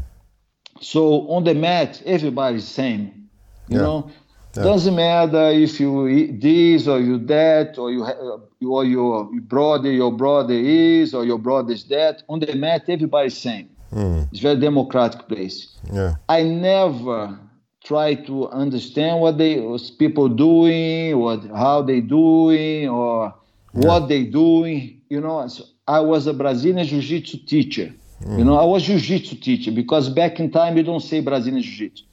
So 0.81 1.29
on 1.29 1.45
the 1.45 1.55
mat, 1.55 2.03
everybody's 2.07 2.67
same. 2.69 3.29
You 3.69 3.77
Yeah. 3.77 3.83
know, 3.83 4.11
doesn't 4.55 4.95
matter 4.95 5.51
if 5.51 5.79
you 5.81 6.09
eat 6.09 6.41
this 6.41 6.89
or 6.89 7.01
you 7.01 7.19
that 7.27 7.79
or 7.79 7.91
you 7.93 8.05
or 8.63 8.85
your 8.85 9.29
brother 9.43 9.91
your 9.91 10.13
brother 10.13 10.55
is 10.55 11.15
or 11.15 11.25
your 11.25 11.39
brother 11.39 11.73
is 11.73 11.85
that. 11.85 12.23
On 12.29 12.41
the 12.41 12.55
mat, 12.55 12.85
everybody's 12.89 13.37
same. 13.37 13.69
Hmm. 13.91 14.23
It's 14.33 14.41
very 14.41 14.57
democratic 14.59 15.29
place. 15.29 15.77
Yeah, 15.93 16.15
I 16.29 16.43
never 16.43 17.39
try 17.85 18.15
to 18.15 18.49
understand 18.49 19.21
what 19.21 19.39
they 19.39 19.61
was 19.61 19.91
people 19.91 20.29
doing, 20.29 21.19
what 21.19 21.45
how 21.55 21.83
they 21.83 22.01
doing, 22.01 22.89
or 22.89 23.35
what 23.73 24.09
they 24.09 24.25
doing. 24.25 25.01
You 25.09 25.21
know, 25.21 25.47
so 25.49 25.65
I 25.89 26.01
was 26.01 26.26
a 26.26 26.34
Brazilian 26.34 26.86
jiu-jitsu 26.86 27.39
teacher. 27.47 27.95
You 28.36 28.45
know, 28.45 28.57
I 28.59 28.64
was 28.64 28.82
jiu-jitsu 28.82 29.36
teacher 29.36 29.70
because 29.72 30.09
back 30.11 30.39
in 30.39 30.51
time 30.51 30.76
you 30.76 30.82
don't 30.82 31.01
say 31.01 31.20
Brazilian 31.20 31.62
jiu-jitsu. 31.62 32.05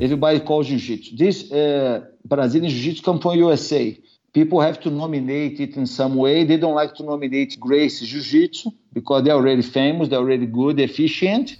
Everybody 0.00 0.40
calls 0.40 0.68
jiu-jitsu. 0.68 1.16
This 1.16 1.50
uh, 1.50 2.04
Brazilian 2.24 2.70
jiu-jitsu 2.70 3.02
come 3.02 3.20
from 3.20 3.36
USA. 3.36 3.98
People 4.32 4.60
have 4.60 4.78
to 4.80 4.90
nominate 4.90 5.60
it 5.60 5.76
in 5.76 5.86
some 5.86 6.14
way. 6.14 6.44
They 6.44 6.58
don't 6.58 6.74
like 6.74 6.94
to 6.96 7.02
nominate 7.02 7.58
Gracie 7.58 8.04
Jiu-Jitsu 8.04 8.70
because 8.92 9.24
they're 9.24 9.34
already 9.34 9.62
famous, 9.62 10.08
they're 10.10 10.18
already 10.18 10.44
good, 10.44 10.78
efficient. 10.78 11.56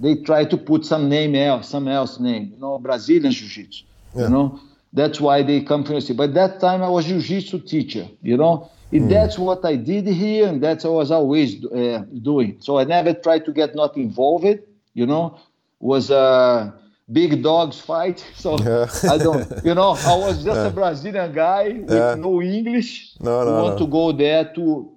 They 0.00 0.16
try 0.16 0.44
to 0.44 0.58
put 0.58 0.84
some 0.84 1.08
name 1.08 1.34
else, 1.34 1.70
some 1.70 1.88
else 1.88 2.20
name, 2.20 2.50
you 2.52 2.60
know, 2.60 2.78
Brazilian 2.78 3.32
Jiu-Jitsu. 3.32 3.84
Yeah. 4.14 4.24
You 4.24 4.28
know, 4.28 4.60
that's 4.92 5.18
why 5.18 5.42
they 5.42 5.62
come 5.62 5.82
from 5.82 5.94
USA. 5.94 6.12
But 6.12 6.34
that 6.34 6.60
time 6.60 6.82
I 6.82 6.90
was 6.90 7.06
Jiu-Jitsu 7.06 7.60
teacher. 7.60 8.06
You 8.20 8.36
know, 8.36 8.70
If 8.92 9.08
that's 9.08 9.38
what 9.38 9.64
I 9.64 9.76
did 9.76 10.06
here, 10.06 10.48
and 10.48 10.60
that's 10.62 10.84
what 10.84 10.90
I 10.90 10.94
was 10.94 11.10
always 11.10 11.64
uh, 11.64 12.02
doing. 12.22 12.56
So 12.60 12.78
I 12.78 12.84
never 12.84 13.12
tried 13.14 13.44
to 13.44 13.52
get 13.52 13.74
not 13.74 13.96
involved. 13.96 14.58
You 14.94 15.06
know, 15.06 15.38
was 15.78 16.10
a 16.10 16.74
big 17.10 17.42
dogs 17.42 17.80
fight. 17.80 18.24
So 18.36 18.56
Yeah. 18.58 18.86
I 19.14 19.18
don't, 19.18 19.46
you 19.64 19.74
know, 19.74 19.90
I 20.12 20.14
was 20.16 20.44
just 20.48 20.60
a 20.66 20.70
Brazilian 20.70 21.32
guy 21.32 21.64
with 21.68 21.90
Yeah. 21.90 22.14
no 22.16 22.42
English. 22.42 23.14
No, 23.20 23.44
no, 23.44 23.62
want 23.62 23.78
no. 23.78 23.86
to 23.86 23.90
go 23.90 24.12
there 24.12 24.44
to 24.56 24.90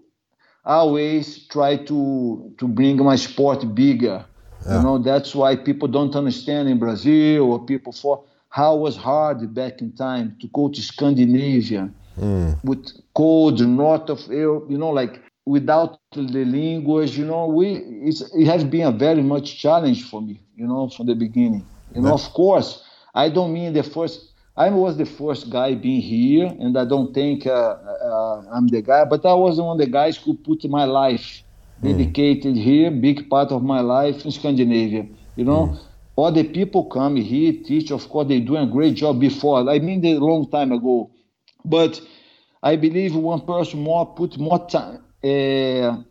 always 0.65 1.45
try 1.47 1.77
to 1.77 2.51
to 2.57 2.67
bring 2.67 2.97
my 3.03 3.15
sport 3.17 3.61
bigger. 3.75 4.25
Yeah. 4.65 4.77
You 4.77 4.83
know, 4.83 4.97
that's 4.97 5.35
why 5.35 5.55
people 5.55 5.87
don't 5.87 6.15
understand 6.15 6.69
in 6.69 6.79
Brazil 6.79 7.51
or 7.51 7.65
people 7.65 7.91
for 7.91 8.23
how 8.49 8.75
it 8.77 8.79
was 8.79 8.95
hard 8.95 9.53
back 9.53 9.81
in 9.81 9.91
time 9.91 10.37
to 10.41 10.47
go 10.53 10.69
to 10.69 10.81
Scandinavia 10.81 11.89
with 12.63 12.85
cold 13.15 13.59
north 13.67 14.09
of 14.09 14.25
Europe, 14.27 14.65
you 14.69 14.77
know, 14.77 14.89
like 14.89 15.21
without 15.45 15.99
the 16.13 16.45
language, 16.45 17.17
you 17.17 17.25
know, 17.25 17.47
we 17.47 17.75
it's, 17.75 18.21
it 18.33 18.45
has 18.45 18.63
been 18.63 18.87
a 18.87 18.91
very 18.91 19.21
much 19.21 19.59
challenge 19.59 20.03
for 20.09 20.21
me, 20.21 20.41
you 20.55 20.67
know, 20.67 20.89
from 20.89 21.07
the 21.07 21.15
beginning. 21.15 21.67
You 21.93 22.01
know, 22.01 22.13
of 22.13 22.23
course, 22.33 22.83
I 23.13 23.29
don't 23.29 23.53
mean 23.53 23.73
the 23.73 23.83
first. 23.83 24.31
I 24.55 24.69
was 24.69 24.97
the 24.97 25.05
first 25.05 25.49
guy 25.49 25.73
being 25.73 26.01
here, 26.01 26.45
and 26.45 26.77
I 26.77 26.85
don't 26.85 27.13
think 27.13 27.47
uh, 27.47 27.49
uh, 27.51 28.43
I'm 28.51 28.67
the 28.67 28.81
guy, 28.83 29.03
but 29.05 29.25
I 29.25 29.33
was 29.33 29.59
one 29.59 29.79
of 29.79 29.85
the 29.85 29.91
guys 29.91 30.15
who 30.17 30.35
put 30.37 30.63
my 30.65 30.85
life 30.85 31.43
dedicated 31.81 32.55
here, 32.55 32.91
big 32.91 33.29
part 33.29 33.51
of 33.51 33.63
my 33.63 33.81
life 33.81 34.23
in 34.25 34.31
Scandinavia. 34.31 35.07
You 35.35 35.45
know, 35.45 35.75
all 36.15 36.31
the 36.31 36.43
people 36.43 36.85
come 36.85 37.15
here, 37.15 37.53
teach. 37.65 37.91
Of 37.91 38.07
course, 38.09 38.27
they 38.27 38.39
doing 38.39 38.69
a 38.69 38.71
great 38.71 38.93
job 38.95 39.19
before. 39.19 39.67
I 39.69 39.79
mean, 39.79 40.05
a 40.05 40.19
long 40.19 40.49
time 40.49 40.71
ago, 40.71 41.09
but 41.65 41.99
I 42.63 42.77
believe 42.77 43.15
one 43.15 43.41
person 43.41 43.81
more 43.83 44.07
put 44.15 44.37
more 44.39 44.65
time. 44.67 45.03
Uh, 45.23 46.03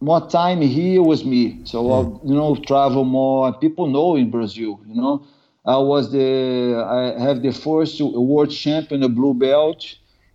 more 0.00 0.28
time 0.28 0.62
here 0.62 1.02
with 1.02 1.24
me. 1.24 1.60
So 1.64 1.92
I, 1.92 2.00
you 2.28 2.34
know, 2.34 2.56
travel 2.56 3.04
more. 3.04 3.52
People 3.58 3.88
know 3.88 4.16
in 4.16 4.30
Brazil. 4.30 4.80
You 4.86 4.94
know, 4.94 5.26
I 5.66 5.76
was 5.78 6.12
the 6.12 6.84
I 6.88 7.20
have 7.22 7.42
the 7.42 7.52
first 7.52 8.00
world 8.00 8.50
champion, 8.50 9.02
the 9.02 9.08
blue 9.08 9.34
belt 9.34 9.84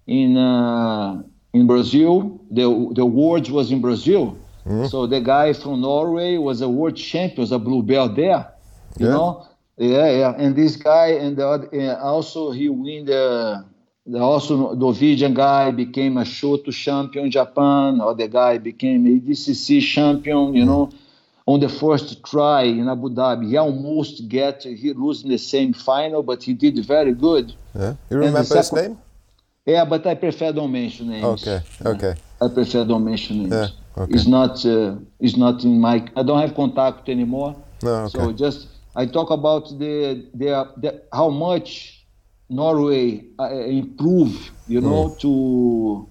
in 0.07 0.38
uh, 0.38 1.24
in 1.53 1.68
Brazil. 1.68 2.39
The 2.51 2.66
the 2.95 3.03
awards 3.03 3.51
was 3.51 3.72
in 3.72 3.82
Brazil. 3.82 4.38
So 4.82 5.07
the 5.07 5.22
guy 5.22 5.53
from 5.53 5.82
Norway 5.82 6.38
was 6.38 6.61
a 6.61 6.70
world 6.70 6.95
champion, 6.97 7.41
was 7.41 7.51
a 7.51 7.59
blue 7.59 7.82
belt 7.84 8.16
there. 8.16 8.45
You 8.99 9.07
Yeah. 9.07 9.09
know, 9.09 9.47
yeah, 9.78 10.09
yeah. 10.11 10.34
And 10.38 10.55
this 10.55 10.76
guy 10.78 11.07
and 11.24 11.38
the 11.38 11.47
other, 11.47 11.70
uh, 11.74 11.95
also 12.03 12.51
he 12.51 12.70
win 12.70 13.05
the. 13.05 13.66
The 14.08 14.20
also 14.20 14.74
Norwegian 14.76 15.34
guy 15.34 15.72
became 15.72 16.18
a 16.18 16.24
Shooto 16.24 16.72
champion 16.72 17.26
in 17.26 17.32
Japan. 17.32 17.99
Other 18.01 18.28
guy 18.28 18.60
became 18.60 19.06
a 19.08 19.20
DCC 19.20 19.82
champion. 19.82 20.53
You 20.53 20.66
know, 20.66 20.91
on 21.47 21.60
the 21.60 21.70
first 21.70 22.24
try 22.24 22.64
in 22.64 22.88
Abu 22.88 23.10
Dhabi, 23.10 23.49
he 23.49 23.58
almost 23.58 24.28
get 24.28 24.64
he 24.64 24.93
lose 24.93 25.24
in 25.24 25.30
the 25.30 25.39
same 25.39 25.74
final, 25.74 26.22
but 26.22 26.43
he 26.43 26.53
did 26.53 26.78
very 26.86 27.14
good. 27.14 27.53
Yeah. 27.74 27.95
You 28.10 28.18
remember 28.18 28.39
his 28.39 28.74
name? 28.74 28.99
Yeah, 29.66 29.86
but 29.86 30.06
I 30.06 30.14
prefer 30.14 30.51
don't 30.51 30.72
mention 30.72 31.10
names. 31.10 31.47
Okay. 31.47 31.62
Okay. 31.84 32.14
I 32.39 32.47
prefer 32.47 32.86
don't 32.86 33.03
mention 33.03 33.49
names. 33.49 33.53
Yeah, 33.53 34.03
okay. 34.03 34.14
It's 34.14 34.28
not 34.28 34.64
uh, 34.66 34.97
it's 35.20 35.36
not 35.36 35.64
in 35.64 35.80
my. 35.80 36.08
I 36.16 36.22
don't 36.22 36.39
have 36.39 36.53
contact 36.53 37.10
anymore. 37.10 37.56
No. 37.82 38.03
Okay. 38.03 38.20
So 38.20 38.32
just 38.34 38.68
I 38.95 39.08
talk 39.08 39.32
about 39.32 39.70
the 39.80 40.28
the, 40.36 40.70
the 40.78 41.01
how 41.12 41.30
much 41.30 41.95
Norway 42.50 43.26
uh, 43.39 43.50
improve, 43.54 44.52
you 44.66 44.82
know, 44.82 45.16
Mm. 45.16 45.20
to 45.22 46.10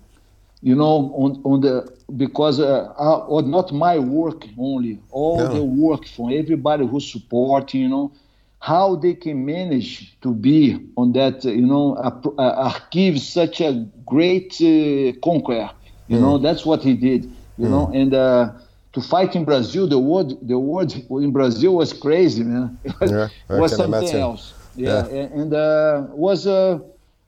you 0.63 0.75
know 0.75 1.13
on 1.17 1.43
on 1.45 1.61
the 1.61 1.93
because 2.17 2.61
uh, 2.61 2.93
uh, 2.99 3.19
or 3.29 3.43
not 3.43 3.73
my 3.73 3.99
work 3.99 4.45
only, 4.59 5.01
all 5.11 5.49
Yeah. 5.49 5.49
the 5.49 5.63
work 5.65 6.07
from 6.07 6.33
everybody 6.33 6.87
who's 6.87 7.11
supporting, 7.11 7.83
you 7.83 7.89
know, 7.89 8.13
how 8.61 8.97
they 8.97 9.15
can 9.15 9.45
manage 9.45 10.19
to 10.21 10.33
be 10.35 10.79
on 10.97 11.13
that, 11.13 11.45
uh, 11.45 11.51
you 11.51 11.67
know, 11.67 11.95
uh, 11.97 12.11
uh, 12.39 12.73
achieve 12.89 13.19
such 13.21 13.61
a 13.61 13.87
great 14.07 14.55
uh, 14.61 15.13
conquer. 15.25 15.71
You 16.09 16.19
know, 16.19 16.39
that's 16.39 16.65
what 16.67 16.83
he 16.83 16.95
did. 16.95 17.27
You 17.57 17.69
know, 17.69 17.91
and 17.93 18.15
uh, 18.15 18.53
to 18.93 19.01
fight 19.01 19.35
in 19.37 19.45
Brazil, 19.45 19.89
the 19.89 19.99
word 19.99 20.33
the 20.43 20.59
word 20.59 20.93
in 21.11 21.33
Brazil 21.33 21.77
was 21.77 21.93
crazy, 21.93 22.45
man. 22.45 22.79
It 22.85 22.95
was, 23.01 23.15
Yeah, 23.15 23.29
was 23.55 23.75
something 23.75 24.09
imagine. 24.09 24.15
else. 24.15 24.54
Yeah, 24.77 25.07
Yeah. 25.07 25.41
and, 25.41 25.55
uh, 25.55 26.07
was 26.11 26.47
a 26.47 26.81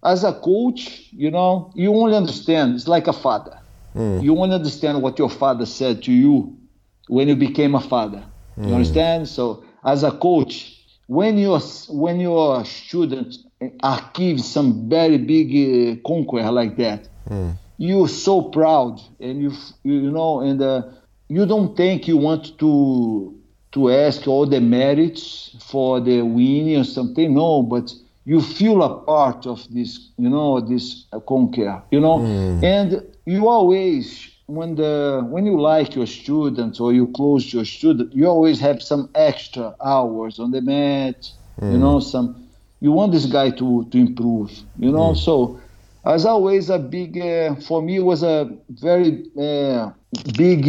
as 0.05 0.25
a 0.25 0.33
coach, 0.33 1.09
you 1.13 1.31
know, 1.31 1.73
you 1.75 1.93
only 1.95 2.17
understand. 2.17 2.75
It's 2.77 2.87
like 2.87 3.09
a 3.09 3.13
father. 3.13 3.59
Hmm. 3.93 4.21
You 4.21 4.39
only 4.39 4.55
understand 4.55 5.03
what 5.03 5.19
your 5.19 5.31
father 5.31 5.67
said 5.67 6.03
to 6.05 6.13
you 6.13 6.57
when 7.09 7.29
you 7.29 7.37
became 7.37 7.75
a 7.75 7.81
father. 7.81 8.25
You 8.59 8.75
understand? 8.75 9.29
So 9.29 9.65
as 9.85 10.03
a 10.03 10.11
coach, 10.13 10.73
when 11.09 11.39
your 11.39 11.61
when 11.89 12.21
your 12.21 12.65
student 12.65 13.35
achieve 13.83 14.41
some 14.41 14.89
very 14.89 15.19
big 15.19 15.49
uh, 15.99 16.01
conquer 16.07 16.51
like 16.51 16.77
that, 16.79 17.09
you're 17.79 18.09
so 18.09 18.43
proud, 18.43 19.01
and 19.21 19.43
you 19.43 19.53
you 19.85 20.11
know, 20.11 20.41
and 20.41 20.61
uh, 20.63 20.83
you 21.29 21.47
don't 21.47 21.77
think 21.77 22.09
you 22.09 22.17
want 22.17 22.59
to 22.59 23.35
to 23.77 23.91
ask 23.91 24.27
all 24.27 24.47
the 24.47 24.61
merits 24.61 25.55
for 25.61 26.01
the 26.01 26.23
winning 26.23 26.79
or 26.79 26.85
something. 26.85 27.35
No, 27.35 27.63
but 27.63 27.93
you 28.25 28.41
feel 28.41 28.83
a 28.83 29.03
part 29.03 29.47
of 29.47 29.59
this, 29.71 30.09
you 30.17 30.31
know, 30.31 30.61
this 30.61 31.05
uh, 31.13 31.21
conquer, 31.21 31.83
you 31.91 32.01
know, 32.01 32.19
mm. 32.19 32.65
and 32.65 33.03
you 33.27 33.47
always 33.47 34.31
when 34.47 34.77
the 34.77 35.27
when 35.29 35.45
you 35.45 35.61
like 35.61 35.95
your 35.95 36.07
students 36.07 36.81
or 36.81 36.95
you 36.95 37.09
close 37.09 37.53
your 37.53 37.67
student, 37.67 38.15
you 38.15 38.27
always 38.27 38.59
have 38.61 38.83
some 38.83 39.11
extra 39.15 39.75
hours 39.85 40.39
on 40.39 40.53
the 40.53 40.63
mat, 40.63 41.31
you 41.61 41.69
mm. 41.69 41.79
know, 41.79 42.01
some 42.01 42.49
you 42.81 42.93
want 42.93 43.13
this 43.13 43.27
guy 43.27 43.51
to 43.51 43.85
to 43.91 43.99
improve, 43.99 44.51
you 44.79 44.91
know, 44.91 45.13
mm. 45.13 45.17
so 45.17 45.61
as 46.07 46.25
always 46.25 46.71
a 46.71 46.79
big 46.79 47.19
uh, 47.19 47.57
for 47.57 47.83
me 47.83 47.99
was 47.99 48.23
a 48.23 48.49
very 48.71 49.25
uh, 49.39 49.91
big 50.37 50.63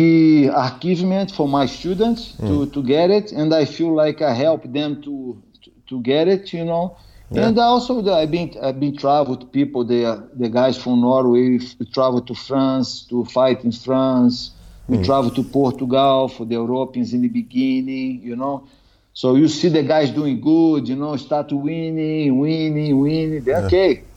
uh, 0.49 0.71
achievement 0.73 1.31
for 1.31 1.47
my 1.47 1.65
students 1.67 2.33
to, 2.47 2.65
to 2.71 2.83
get 2.83 3.09
it. 3.11 3.31
And 3.31 3.53
i 3.53 3.65
feel 3.65 3.93
like 3.95 4.21
i 4.21 4.33
helped 4.33 4.71
them 4.73 5.01
to 5.03 5.41
to, 5.63 5.71
to 5.89 6.01
get 6.01 6.27
it 6.27 6.51
you 6.53 6.65
know. 6.65 6.97
And 7.31 7.59
also 7.59 8.01
the, 8.01 8.13
i've 8.13 8.31
been 8.31 8.51
i've 8.61 8.79
been 8.79 8.97
traveled 8.97 9.43
with 9.43 9.51
people 9.51 9.85
the 9.85 10.27
the 10.33 10.49
guys 10.49 10.81
from 10.81 11.01
norway 11.01 11.59
we 11.79 11.85
travel 11.85 12.21
to 12.21 12.33
france 12.33 13.05
to 13.09 13.23
fight 13.25 13.63
in 13.63 13.71
france. 13.71 14.51
We 14.87 14.97
travel 14.99 15.29
to 15.31 15.43
portugal 15.43 16.29
for 16.29 16.45
the 16.45 16.55
europeans 16.55 17.13
in 17.13 17.21
the 17.21 17.27
beginning 17.27 18.21
you 18.23 18.35
know. 18.35 18.67
So 19.13 19.35
you 19.35 19.47
see 19.47 19.69
the 19.69 19.83
guys 19.83 20.09
doing 20.11 20.41
good 20.41 20.87
you 20.87 20.95
know 20.95 21.15
start 21.17 21.51
winning 21.51 22.39
winning 22.39 22.99
winning. 22.99 23.43
They're 23.43 23.65
okay 23.65 24.07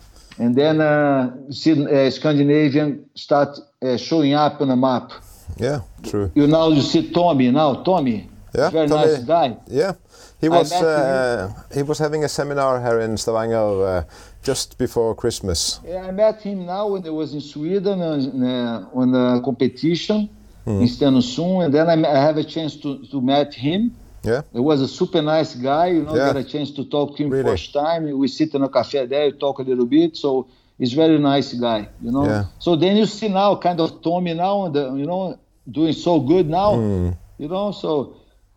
and 0.41 0.55
then 0.57 0.81
uh, 0.81 1.31
see 1.51 1.73
uh, 1.73 2.11
Scandinavian 2.11 3.05
start 3.15 3.51
uh, 3.83 3.97
showing 3.97 4.35
up 4.35 4.61
on 4.61 4.69
the 4.69 4.77
map. 4.77 5.13
Yeah, 5.59 5.81
true. 6.03 6.31
You 6.35 6.47
know, 6.47 6.73
you 6.73 6.81
see 6.83 7.11
Tommy 7.13 7.51
now. 7.51 7.83
Tommy, 7.83 8.19
Yeah, 8.55 8.71
very 8.71 8.89
Tommy- 8.89 9.07
nice 9.13 9.25
guy. 9.25 9.57
Yeah, 9.69 9.93
he 10.41 10.49
was 10.49 10.73
uh, 10.73 11.53
he 11.77 11.83
was 11.83 11.99
having 11.99 12.25
a 12.25 12.29
seminar 12.29 12.81
here 12.87 13.01
in 13.07 13.17
Stavanger 13.17 13.69
uh, 13.87 14.05
just 14.49 14.79
before 14.79 15.15
Christmas. 15.15 15.81
Yeah, 15.87 16.09
I 16.09 16.13
met 16.13 16.41
him 16.43 16.67
now 16.67 16.85
when 16.93 17.03
I 17.07 17.11
was 17.11 17.35
in 17.35 17.41
Sweden 17.41 18.01
uh, 18.01 18.15
uh, 18.15 19.01
on 19.01 19.15
a 19.15 19.41
competition 19.43 20.29
Hmm. 20.65 20.83
in 20.83 20.89
Stenungsund, 20.89 21.65
and 21.65 21.73
then 21.75 21.87
I, 21.89 21.97
I 22.17 22.21
have 22.29 22.37
a 22.37 22.45
chance 22.45 22.77
to 22.83 22.91
to 23.11 23.21
meet 23.21 23.55
him. 23.55 23.81
Yeah, 24.23 24.43
He 24.53 24.61
was 24.61 24.81
a 24.83 24.89
super 24.89 25.23
nice 25.23 25.55
guy, 25.55 25.87
you 25.89 26.03
know, 26.03 26.15
Yeah. 26.15 26.33
get 26.33 26.37
a 26.37 26.45
chance 26.45 26.71
to 26.73 26.85
talk 26.85 27.17
to 27.17 27.23
him 27.25 27.31
Really. 27.31 27.45
first 27.45 27.73
time. 27.73 28.03
We 28.19 28.29
sit 28.29 28.55
in 28.55 28.63
a 28.63 28.69
cafe 28.69 29.07
there, 29.07 29.27
we 29.27 29.33
talk 29.33 29.59
a 29.59 29.63
little 29.63 29.87
bit. 29.87 30.17
So 30.17 30.47
he's 30.79 30.93
very 30.93 31.19
nice 31.19 31.53
guy, 31.55 31.89
you 32.03 32.13
know. 32.13 32.27
Yeah. 32.27 32.45
So 32.59 32.77
then 32.77 32.97
you 32.99 33.07
see 33.07 33.29
now 33.29 33.57
kind 33.57 33.81
of 33.81 34.03
Tommy 34.03 34.35
now, 34.35 34.67
and 34.67 34.75
the, 34.75 34.93
you 34.95 35.07
know, 35.07 35.39
doing 35.71 35.95
so 35.95 36.21
good 36.21 36.49
now, 36.49 36.75
Hmm. 36.75 37.09
you 37.39 37.49
know. 37.49 37.73
So 37.73 38.15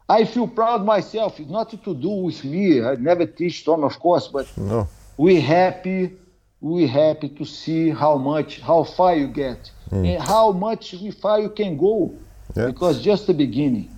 I 0.09 0.25
feel 0.25 0.47
proud 0.47 0.83
myself. 0.85 1.39
It's 1.39 1.49
nothing 1.49 1.79
to 1.85 1.93
do 1.95 2.09
with 2.09 2.43
me. 2.43 2.83
I 2.83 2.95
never 2.95 3.25
teach 3.25 3.63
Tommy, 3.63 3.83
of 3.85 3.97
course, 3.99 4.27
but 4.27 4.45
no, 4.57 4.87
we 5.17 5.39
happy 5.39 6.11
we 6.59 6.87
happy 6.87 7.27
to 7.27 7.43
see 7.45 7.89
how 7.89 8.17
much 8.17 8.59
how 8.61 8.83
far 8.83 9.13
you 9.15 9.27
get 9.27 9.69
and 9.91 10.17
how 10.21 10.51
much 10.53 10.95
far 11.21 11.39
you 11.41 11.49
can 11.49 11.75
go 11.77 12.13
Yeah. 12.55 12.67
because 12.67 13.01
just 13.01 13.27
the 13.27 13.33
beginning 13.33 13.89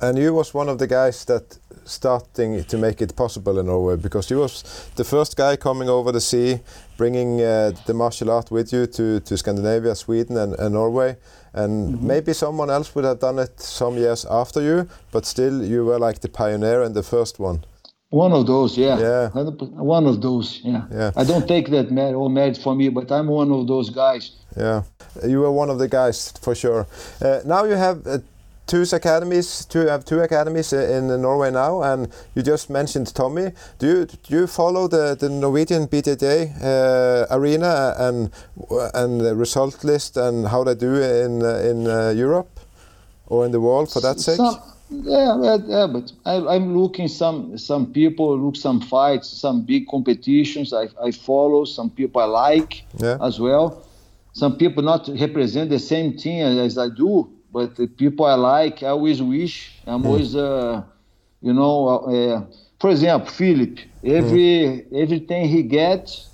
and 0.00 0.18
you 0.18 0.34
was 0.34 0.54
one 0.54 0.68
of 0.68 0.78
the 0.78 0.86
guys 0.86 1.24
that 1.24 1.58
starting 1.84 2.64
to 2.64 2.78
make 2.78 3.02
it 3.02 3.16
possible 3.16 3.58
in 3.58 3.66
Norway 3.66 3.96
because 3.96 4.30
you 4.30 4.38
was 4.38 4.62
the 4.96 5.04
first 5.04 5.36
guy 5.36 5.56
coming 5.56 5.88
over 5.88 6.12
the 6.12 6.20
sea, 6.20 6.60
bringing 6.96 7.40
uh, 7.40 7.72
the 7.86 7.94
martial 7.94 8.30
art 8.30 8.50
with 8.50 8.72
you 8.72 8.86
to, 8.86 9.20
to 9.20 9.36
Scandinavia, 9.36 9.94
Sweden, 9.94 10.36
and, 10.36 10.54
and 10.58 10.74
Norway. 10.74 11.16
And 11.54 12.00
maybe 12.02 12.32
someone 12.32 12.70
else 12.70 12.94
would 12.94 13.04
have 13.04 13.18
done 13.18 13.38
it 13.40 13.60
some 13.60 13.96
years 13.96 14.24
after 14.30 14.62
you, 14.62 14.88
but 15.10 15.26
still 15.26 15.64
you 15.64 15.84
were 15.84 15.98
like 15.98 16.20
the 16.20 16.28
pioneer 16.28 16.82
and 16.82 16.94
the 16.94 17.02
first 17.02 17.38
one. 17.40 17.64
one 18.10 18.32
of 18.32 18.46
those 18.46 18.76
yeah 18.76 18.98
Yeah. 19.00 19.28
one 19.82 20.06
of 20.06 20.20
those 20.20 20.60
yeah, 20.64 20.82
Yeah. 20.92 21.10
i 21.16 21.24
don't 21.24 21.46
take 21.48 21.70
that 21.70 21.90
merit 21.90 22.14
all 22.14 22.28
merit 22.28 22.58
for 22.58 22.74
me 22.74 22.90
but 22.90 23.10
i'm 23.10 23.28
one 23.28 23.50
of 23.58 23.66
those 23.66 23.88
guys 23.90 24.30
Yeah, 24.56 24.82
you 25.26 25.40
were 25.40 25.50
one 25.62 25.70
of 25.72 25.78
the 25.78 25.88
guys 25.88 26.32
for 26.44 26.54
sure. 26.54 26.86
Uh, 27.24 27.40
now 27.46 27.64
you 27.64 27.74
have 27.86 27.96
uh, 28.06 28.18
two 28.72 28.84
academies. 28.96 29.66
Two 29.66 29.86
have 29.86 30.02
two 30.04 30.20
academies 30.20 30.72
in 30.72 31.08
Norway 31.20 31.50
now, 31.50 31.82
and 31.82 32.08
you 32.34 32.42
just 32.42 32.70
mentioned 32.70 33.14
Tommy. 33.14 33.52
Do 33.78 33.86
you 33.86 34.06
do 34.06 34.34
you 34.36 34.46
follow 34.46 34.88
the, 34.88 35.14
the 35.14 35.28
Norwegian 35.28 35.86
BJJ 35.86 36.24
uh, 36.64 37.26
arena 37.36 37.94
and 37.98 38.30
and 38.94 39.20
the 39.20 39.34
result 39.36 39.84
list 39.84 40.16
and 40.16 40.48
how 40.48 40.64
they 40.64 40.74
do 40.74 40.94
in 40.94 41.42
uh, 41.42 41.70
in 41.70 41.86
uh, 41.86 42.10
Europe 42.16 42.60
or 43.26 43.44
in 43.44 43.52
the 43.52 43.60
world 43.60 43.92
for 43.92 44.00
that 44.00 44.18
sake? 44.20 44.36
Some, 44.36 44.56
yeah, 44.90 45.58
yeah, 45.66 45.86
but 45.86 46.12
I, 46.24 46.36
I'm 46.54 46.74
looking 46.78 47.08
some 47.08 47.58
some 47.58 47.92
people 47.92 48.38
look 48.38 48.56
some 48.56 48.80
fights, 48.80 49.28
some 49.28 49.66
big 49.66 49.86
competitions. 49.86 50.72
I, 50.72 50.88
I 51.08 51.10
follow 51.10 51.66
some 51.66 51.90
people 51.90 52.22
I 52.22 52.28
like 52.48 52.84
Yeah. 52.98 53.18
as 53.20 53.38
well. 53.38 53.84
Some 54.32 54.56
people 54.56 54.82
not 54.82 55.08
represent 55.20 55.68
the 55.68 55.78
same 55.78 56.16
team 56.16 56.40
as 56.66 56.78
I 56.78 56.88
do, 56.88 57.28
but 57.52 57.76
the 57.76 57.86
people 57.86 58.24
I 58.26 58.34
like, 58.34 58.82
I 58.82 58.88
always 58.88 59.20
wish. 59.22 59.54
I'm 59.86 60.02
always, 60.06 60.34
uh, 60.34 60.82
you 61.40 61.52
know, 61.52 61.88
uh, 61.88 62.42
for 62.80 62.90
example, 62.90 63.30
Philip. 63.30 63.78
Every 64.04 64.84
everything 64.94 65.48
he 65.48 65.62
gets, 65.62 66.28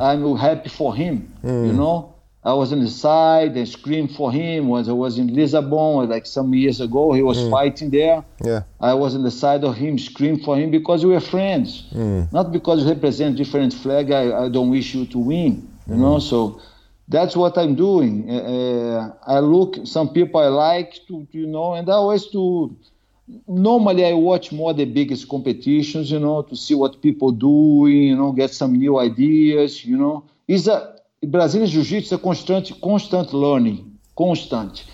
I'm 0.00 0.36
happy 0.36 0.68
for 0.68 0.94
him. 0.94 1.16
You 1.42 1.72
know, 1.72 2.14
I 2.44 2.52
was 2.54 2.72
on 2.72 2.80
the 2.80 2.90
side 2.90 3.56
and 3.56 3.68
screamed 3.68 4.10
for 4.16 4.32
him. 4.32 4.68
When 4.68 4.88
I 4.88 4.92
was 4.92 5.18
in 5.18 5.28
Lisbon, 5.34 6.08
like 6.08 6.26
some 6.26 6.52
years 6.54 6.80
ago, 6.80 7.12
he 7.12 7.22
was 7.22 7.38
fighting 7.50 7.90
there. 7.90 8.24
Yeah, 8.44 8.62
I 8.80 8.94
was 8.94 9.14
on 9.14 9.22
the 9.22 9.30
side 9.30 9.62
of 9.64 9.76
him, 9.76 9.98
screamed 9.98 10.42
for 10.42 10.56
him 10.56 10.70
because 10.70 11.04
we 11.06 11.12
were 11.12 11.20
friends. 11.20 11.84
Not 12.32 12.50
because 12.52 12.82
you 12.82 12.88
represent 12.88 13.36
different 13.36 13.72
flag. 13.74 14.10
I, 14.10 14.44
I 14.44 14.48
don't 14.48 14.70
wish 14.70 14.94
you 14.94 15.06
to 15.06 15.18
win. 15.18 15.68
You 15.88 15.96
know, 15.96 16.18
so 16.18 16.60
that's 17.12 17.36
what 17.36 17.56
I'm 17.58 17.74
doing. 17.74 18.28
Uh, 18.28 18.34
uh, 18.34 19.12
I 19.26 19.38
look 19.38 19.86
some 19.86 20.08
people 20.12 20.40
I 20.40 20.48
like 20.48 21.00
to, 21.08 21.26
you 21.30 21.46
know, 21.46 21.74
and 21.74 21.88
I 21.88 21.92
always 21.92 22.26
to. 22.28 22.76
Normally, 23.46 24.04
I 24.04 24.14
watch 24.14 24.50
more 24.52 24.74
the 24.74 24.84
biggest 24.84 25.28
competitions, 25.28 26.10
you 26.10 26.18
know, 26.18 26.42
to 26.42 26.56
see 26.56 26.74
what 26.74 27.00
people 27.00 27.30
doing, 27.30 28.02
you 28.10 28.16
know, 28.16 28.32
get 28.32 28.52
some 28.52 28.72
new 28.72 28.98
ideas, 28.98 29.84
you 29.84 29.96
know. 29.96 30.24
Is 30.48 30.66
a 30.68 30.96
Brazilian 31.22 31.70
Jiu-Jitsu 31.70 32.06
is 32.06 32.12
a 32.12 32.18
constant, 32.18 32.72
constant 32.82 33.32
learning, 33.32 33.98
constant. 34.18 34.84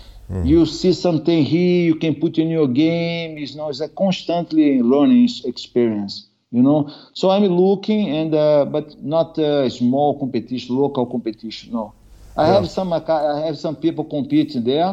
You 0.43 0.67
see 0.67 0.93
something 0.93 1.43
here, 1.43 1.85
you 1.85 1.95
can 1.95 2.15
put 2.15 2.37
in 2.37 2.49
your 2.49 2.67
game. 2.67 3.39
It's, 3.39 3.53
you 3.53 3.57
know, 3.57 3.69
it's 3.69 3.81
a 3.81 3.89
constantly 3.89 4.79
learning 4.79 5.27
experience, 5.45 6.29
you 6.51 6.61
know. 6.61 6.93
So 7.13 7.31
I'm 7.31 7.45
looking, 7.45 8.09
and 8.15 8.35
uh, 8.35 8.65
but 8.65 9.01
not 9.01 9.39
a 9.39 9.69
small 9.71 10.19
competition, 10.19 10.75
local 10.75 11.07
competition. 11.07 11.73
No, 11.73 11.95
I 12.39 12.45
have 12.47 12.69
some. 12.69 12.93
I 12.93 13.45
have 13.47 13.57
some 13.57 13.75
people 13.75 14.05
competing 14.05 14.63
there. 14.63 14.91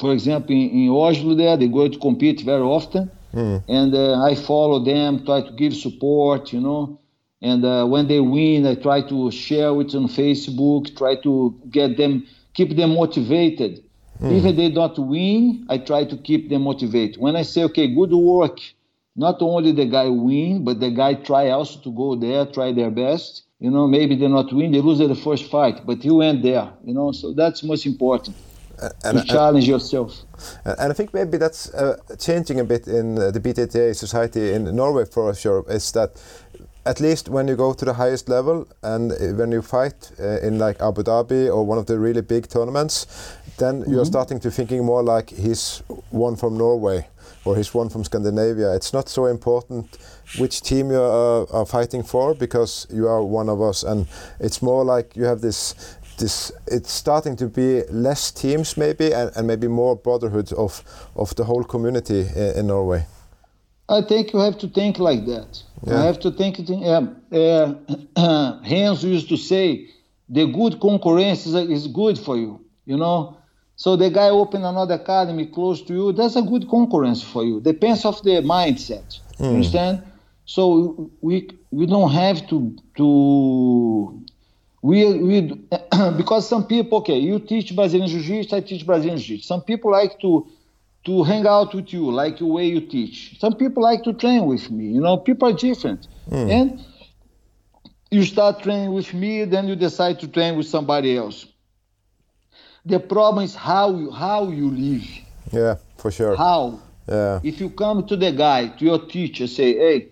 For 0.00 0.12
example, 0.12 0.52
in, 0.52 0.70
in 0.70 0.88
Oslo, 0.90 1.34
there 1.34 1.56
they 1.56 1.68
go 1.68 1.86
to 1.88 1.98
compete 1.98 2.40
very 2.52 2.62
often, 2.62 3.10
and 3.68 3.94
uh, 3.94 4.22
I 4.22 4.34
follow 4.34 4.78
them, 4.92 5.24
try 5.24 5.42
to 5.42 5.52
give 5.52 5.74
support, 5.74 6.52
you 6.52 6.60
know. 6.60 6.98
And 7.40 7.64
uh, 7.64 7.84
when 7.86 8.06
they 8.08 8.20
win, 8.20 8.66
I 8.66 8.74
try 8.76 9.02
to 9.12 9.30
share 9.30 9.70
it 9.82 9.94
on 9.94 10.06
Facebook, 10.08 10.96
try 10.96 11.14
to 11.26 11.32
get 11.70 11.96
them, 11.96 12.12
keep 12.54 12.76
them 12.76 12.94
motivated. 12.94 13.72
Even 14.36 14.56
they 14.56 14.70
don't 14.70 14.98
win, 14.98 15.66
I 15.68 15.78
try 15.78 16.04
to 16.04 16.16
keep 16.16 16.48
them 16.48 16.62
motivated. 16.62 17.20
When 17.20 17.34
I 17.36 17.42
say, 17.42 17.64
okay, 17.64 17.86
good 17.92 18.12
work, 18.12 18.58
not 19.16 19.42
only 19.42 19.72
the 19.72 19.86
guy 19.86 20.08
win, 20.08 20.64
but 20.64 20.78
the 20.80 20.90
guy 20.90 21.14
try 21.14 21.50
also 21.50 21.80
to 21.80 21.90
go 21.90 22.14
there, 22.14 22.46
try 22.46 22.72
their 22.72 22.90
best. 22.90 23.42
You 23.62 23.70
know, 23.70 23.86
maybe 23.86 24.16
they 24.16 24.26
not 24.26 24.52
win, 24.52 24.72
they 24.72 24.80
lose 24.80 24.98
the 24.98 25.14
first 25.14 25.44
fight, 25.48 25.86
but 25.86 26.04
you 26.04 26.16
went 26.16 26.42
there. 26.42 26.68
You 26.84 26.94
know, 26.94 27.12
so 27.12 27.32
that's 27.32 27.62
most 27.62 27.86
important 27.86 28.34
and, 29.04 29.18
to 29.18 29.24
challenge 29.24 29.68
yourself. 29.68 30.22
And 30.64 30.76
and 30.80 30.90
I 30.92 30.94
think 30.94 31.14
maybe 31.14 31.38
that's 31.38 31.72
uh, 31.74 31.96
changing 32.18 32.60
a 32.60 32.64
bit 32.64 32.86
in 32.88 33.18
uh, 33.18 33.30
the 33.30 33.40
BJJ 33.40 33.94
society 33.94 34.52
in 34.52 34.64
Norway 34.74 35.04
for 35.04 35.34
sure. 35.34 35.64
Is 35.68 35.92
that 35.92 36.10
at 36.84 36.98
least 37.00 37.28
when 37.28 37.48
you 37.48 37.56
go 37.56 37.72
to 37.72 37.84
the 37.84 37.92
highest 37.92 38.28
level 38.28 38.66
and 38.82 39.12
uh, 39.12 39.16
when 39.38 39.52
you 39.52 39.62
fight 39.62 40.10
uh, 40.18 40.46
in 40.46 40.58
like 40.58 40.80
Abu 40.80 41.02
Dhabi 41.02 41.46
or 41.46 41.64
one 41.64 41.78
of 41.78 41.86
the 41.86 41.98
really 41.98 42.22
big 42.22 42.48
tournaments, 42.48 43.06
then 43.58 43.76
mm 43.76 43.82
-hmm. 43.82 43.92
you're 43.92 44.06
starting 44.06 44.40
to 44.40 44.50
thinking 44.50 44.84
more 44.84 45.16
like 45.16 45.34
he's 45.36 45.82
one 46.10 46.36
from 46.36 46.56
Norway 46.56 47.06
or 47.44 47.56
he's 47.56 47.74
one 47.74 47.90
from 47.90 48.04
Scandinavia. 48.04 48.74
It's 48.74 48.92
not 48.92 49.08
so 49.08 49.26
important 49.26 49.86
which 50.38 50.62
team 50.62 50.90
you 50.90 51.00
are, 51.00 51.46
are 51.52 51.66
fighting 51.66 52.02
for 52.02 52.34
because 52.34 52.86
you 52.90 53.06
are 53.08 53.22
one 53.22 53.48
of 53.48 53.60
us, 53.60 53.82
and 53.82 54.06
it's 54.40 54.62
more 54.62 54.84
like 54.84 55.16
you 55.16 55.24
have 55.24 55.40
this 55.40 55.74
this 56.18 56.52
it's 56.66 56.92
starting 56.92 57.36
to 57.36 57.46
be 57.48 57.82
less 57.90 58.30
teams 58.30 58.76
maybe 58.76 59.12
and, 59.12 59.30
and 59.36 59.46
maybe 59.46 59.66
more 59.68 59.96
brotherhood 59.96 60.52
of 60.52 60.82
of 61.16 61.34
the 61.36 61.44
whole 61.44 61.64
community 61.64 62.20
in, 62.36 62.58
in 62.58 62.66
Norway. 62.66 63.06
I 63.88 64.00
think 64.02 64.32
you 64.32 64.38
have 64.38 64.56
to 64.58 64.68
think 64.68 64.98
like 64.98 65.26
that. 65.26 65.62
Yeah. 65.86 66.00
I 66.00 66.04
have 66.06 66.20
to 66.20 66.30
think. 66.30 66.60
Uh, 66.70 67.06
uh, 67.32 68.62
Hans 68.64 69.04
used 69.04 69.28
to 69.28 69.36
say, 69.36 69.88
"The 70.28 70.46
good 70.46 70.80
concurrence 70.80 71.46
is, 71.46 71.54
is 71.54 71.86
good 71.88 72.18
for 72.18 72.36
you." 72.36 72.60
You 72.86 72.96
know, 72.96 73.36
so 73.76 73.96
the 73.96 74.10
guy 74.10 74.30
open 74.30 74.64
another 74.64 74.94
academy 74.94 75.46
close 75.46 75.82
to 75.82 75.92
you. 75.92 76.12
That's 76.12 76.36
a 76.36 76.42
good 76.42 76.68
concurrence 76.68 77.22
for 77.22 77.44
you. 77.44 77.60
Depends 77.60 78.04
of 78.04 78.22
the 78.22 78.42
mindset. 78.42 79.18
Mm. 79.38 79.48
understand? 79.48 80.02
So 80.44 81.10
we 81.20 81.48
we 81.70 81.86
don't 81.86 82.12
have 82.12 82.46
to 82.48 82.76
to 82.96 84.22
we 84.82 85.18
we 85.18 85.40
because 86.16 86.48
some 86.48 86.66
people 86.66 86.98
okay 86.98 87.18
you 87.18 87.38
teach 87.38 87.74
Brazilian 87.74 88.08
jiu-jitsu 88.08 88.56
I 88.56 88.60
teach 88.60 88.84
Brazilian 88.84 89.18
jiu-jitsu. 89.18 89.46
Some 89.46 89.62
people 89.62 89.92
like 89.92 90.18
to 90.20 90.46
to 91.04 91.22
hang 91.24 91.46
out 91.46 91.74
with 91.74 91.92
you 91.92 92.10
like 92.10 92.38
the 92.38 92.46
way 92.46 92.66
you 92.66 92.80
teach. 92.80 93.38
Some 93.38 93.54
people 93.54 93.82
like 93.82 94.02
to 94.04 94.12
train 94.12 94.46
with 94.46 94.70
me 94.70 94.86
you 94.86 95.00
know 95.00 95.16
people 95.16 95.48
are 95.48 95.52
different. 95.52 96.08
Mm. 96.30 96.50
and 96.50 96.84
you 98.10 98.24
start 98.24 98.62
training 98.62 98.92
with 98.92 99.12
me 99.14 99.44
then 99.44 99.68
you 99.68 99.76
decide 99.76 100.18
to 100.20 100.28
train 100.28 100.56
with 100.56 100.66
somebody 100.66 101.16
else. 101.16 101.46
The 102.84 102.98
problem 102.98 103.44
is 103.44 103.54
how 103.54 103.94
you 103.96 104.10
how 104.10 104.50
you 104.50 104.70
live. 104.70 105.06
Yeah 105.52 105.76
for 105.98 106.10
sure. 106.10 106.34
How? 106.34 106.80
Yeah. 107.08 107.40
If 107.44 107.60
you 107.60 107.70
come 107.70 108.06
to 108.08 108.16
the 108.16 108.32
guy 108.32 108.68
to 108.68 108.84
your 108.84 109.06
teacher 109.06 109.46
say 109.46 109.74
hey 109.74 110.11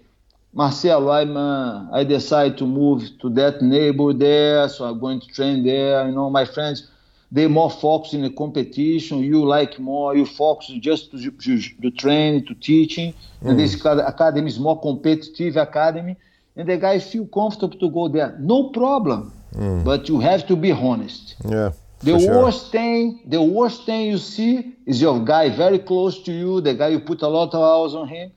Marcelo, 0.52 1.12
I'm, 1.12 1.36
uh, 1.36 1.90
I 1.92 2.02
decided 2.02 2.58
to 2.58 2.66
move 2.66 3.04
to 3.20 3.30
that 3.30 3.62
neighbor 3.62 4.12
there, 4.12 4.68
so 4.68 4.84
I'm 4.84 4.98
going 4.98 5.20
to 5.20 5.26
train 5.28 5.64
there. 5.64 6.06
You 6.06 6.12
know, 6.12 6.28
my 6.28 6.44
friends, 6.44 6.88
they 7.30 7.46
more 7.46 7.70
focus 7.70 8.14
in 8.14 8.22
the 8.22 8.30
competition. 8.30 9.18
You 9.20 9.44
like 9.44 9.78
more, 9.78 10.16
you 10.16 10.26
focus 10.26 10.72
just 10.80 11.12
to, 11.12 11.30
to, 11.30 11.60
to 11.82 11.90
training, 11.92 12.46
to 12.46 12.54
teaching. 12.54 13.14
Mm. 13.42 13.50
And 13.50 13.60
this 13.60 13.84
academy 13.84 14.48
is 14.48 14.58
more 14.58 14.80
competitive 14.80 15.56
academy. 15.56 16.16
And 16.56 16.68
the 16.68 16.76
guys 16.76 17.10
feel 17.10 17.26
comfortable 17.26 17.78
to 17.78 17.88
go 17.88 18.08
there. 18.08 18.36
No 18.40 18.70
problem. 18.70 19.32
Mm. 19.54 19.84
But 19.84 20.08
you 20.08 20.18
have 20.18 20.48
to 20.48 20.56
be 20.56 20.72
honest. 20.72 21.36
Yeah. 21.48 21.70
The 22.00 22.16
worst 22.16 22.72
thing, 22.72 23.20
the 23.26 23.42
worst 23.42 23.84
thing 23.84 24.06
you 24.06 24.18
see 24.18 24.74
is 24.86 25.00
your 25.00 25.22
guy 25.22 25.54
very 25.54 25.78
close 25.78 26.22
to 26.22 26.32
you, 26.32 26.60
the 26.62 26.74
guy 26.74 26.88
you 26.88 26.98
put 26.98 27.20
a 27.22 27.28
lot 27.28 27.54
of 27.54 27.62
hours 27.62 27.94
on 27.94 28.08
him 28.08 28.32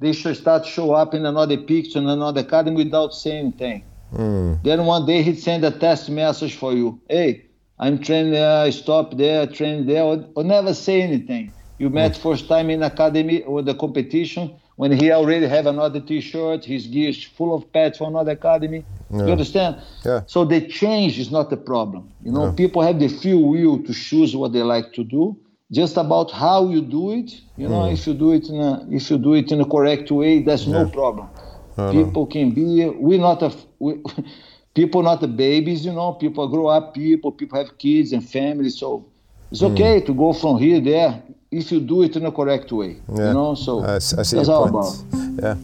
they 0.00 0.12
should 0.12 0.36
start 0.36 0.66
show 0.66 0.92
up 0.92 1.14
in 1.14 1.24
another 1.26 1.56
picture 1.56 1.98
in 1.98 2.08
another 2.08 2.40
academy 2.40 2.84
without 2.84 3.14
saying 3.14 3.38
anything. 3.46 3.84
Mm. 4.12 4.62
Then 4.62 4.86
one 4.86 5.06
day 5.06 5.22
he'd 5.22 5.40
send 5.40 5.64
a 5.64 5.70
test 5.70 6.10
message 6.10 6.54
for 6.56 6.72
you. 6.72 7.00
Hey, 7.08 7.46
I'm 7.78 7.98
training 7.98 8.32
there, 8.32 8.58
I 8.60 8.70
stop 8.70 9.16
there, 9.16 9.46
train 9.46 9.86
there, 9.86 10.02
or, 10.02 10.24
or, 10.36 10.44
never 10.44 10.74
say 10.74 11.02
anything. 11.02 11.52
You 11.78 11.90
met 11.90 12.12
mm. 12.12 12.22
first 12.22 12.48
time 12.48 12.70
in 12.70 12.82
academy 12.82 13.42
or 13.42 13.62
the 13.62 13.74
competition 13.74 14.54
when 14.76 14.90
he 14.90 15.12
already 15.12 15.46
have 15.46 15.66
another 15.66 16.00
T-shirt, 16.00 16.64
his 16.64 16.88
gear 16.88 17.10
is 17.10 17.22
full 17.22 17.54
of 17.54 17.72
pads 17.72 17.98
for 17.98 18.08
another 18.08 18.32
academy. 18.32 18.84
Yeah. 19.10 19.26
You 19.26 19.32
understand? 19.32 19.76
Yeah. 20.04 20.22
So 20.26 20.44
the 20.44 20.66
change 20.66 21.18
is 21.18 21.30
not 21.30 21.50
the 21.50 21.56
problem. 21.56 22.10
You 22.24 22.32
know, 22.32 22.46
yeah. 22.46 22.52
people 22.52 22.82
have 22.82 22.98
the 22.98 23.08
free 23.08 23.34
will 23.34 23.82
to 23.84 23.94
choose 23.94 24.34
what 24.34 24.52
they 24.52 24.62
like 24.62 24.92
to 24.94 25.04
do 25.04 25.36
just 25.72 25.96
about 25.96 26.30
how 26.30 26.68
you 26.68 26.82
do 26.82 27.12
it. 27.12 27.32
You 27.56 27.68
know, 27.68 27.82
mm. 27.82 27.92
if 27.92 28.06
you 28.06 28.14
do 28.14 28.32
it 28.32 28.48
in 28.48 28.60
a 28.60 28.86
if 28.90 29.10
you 29.10 29.18
do 29.18 29.34
it 29.34 29.50
in 29.50 29.60
a 29.60 29.64
correct 29.64 30.10
way, 30.10 30.42
that's 30.42 30.66
yeah. 30.66 30.82
no 30.82 30.88
problem. 30.88 31.28
People 31.92 32.26
can 32.26 32.52
be. 32.52 32.86
We're 32.88 33.18
not 33.18 33.42
a. 33.42 33.52
We, 33.78 34.00
people 34.74 35.02
not 35.02 35.20
the 35.20 35.28
babies. 35.28 35.84
You 35.84 35.92
know, 35.92 36.12
people 36.12 36.46
grow 36.48 36.68
up. 36.68 36.94
People 36.94 37.32
people 37.32 37.58
have 37.58 37.78
kids 37.78 38.12
and 38.12 38.28
families. 38.28 38.78
So 38.78 39.06
it's 39.50 39.62
mm. 39.62 39.72
okay 39.72 40.00
to 40.00 40.14
go 40.14 40.32
from 40.32 40.58
here 40.58 40.80
there 40.80 41.22
if 41.50 41.72
you 41.72 41.80
do 41.80 42.02
it 42.02 42.16
in 42.16 42.26
a 42.26 42.32
correct 42.32 42.70
way. 42.72 43.00
Yeah. 43.08 43.28
You 43.28 43.34
know, 43.34 43.54
so 43.54 43.82
I, 43.84 43.96
I 43.96 43.98
see 43.98 44.36
that's 44.36 44.48
all 44.48 44.68
about. 44.68 44.94
Yeah. 45.42 45.56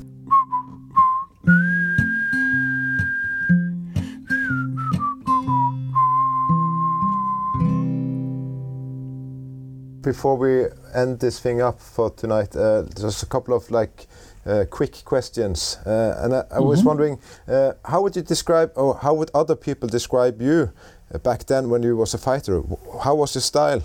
Before 10.03 10.37
we 10.37 10.67
end 10.95 11.21
this 11.21 11.41
thing 11.41 11.61
up 11.61 11.81
for 11.81 12.11
tonight, 12.11 12.57
uh, 12.57 12.85
just 12.99 13.23
a 13.23 13.27
couple 13.27 13.55
of 13.55 13.71
like 13.71 14.07
uh, 14.47 14.65
quick 14.71 15.05
questions. 15.05 15.79
Uh, 15.87 16.15
and 16.23 16.35
I, 16.35 16.39
I 16.39 16.43
mm 16.43 16.47
-hmm. 16.51 16.67
was 16.67 16.79
mm-hmm. 16.79 16.89
wondering, 16.89 17.19
uh, 17.49 17.73
how 17.83 18.01
would 18.01 18.17
you 18.17 18.25
describe, 18.25 18.71
or 18.75 18.97
how 19.01 19.15
would 19.15 19.31
other 19.35 19.57
people 19.57 19.89
describe 19.89 20.45
you 20.45 20.61
uh, 21.15 21.21
back 21.23 21.45
then 21.45 21.69
when 21.71 21.83
you 21.83 21.97
was 21.99 22.15
a 22.15 22.19
fighter? 22.19 22.63
How 23.05 23.17
was 23.19 23.35
your 23.35 23.43
style? 23.43 23.83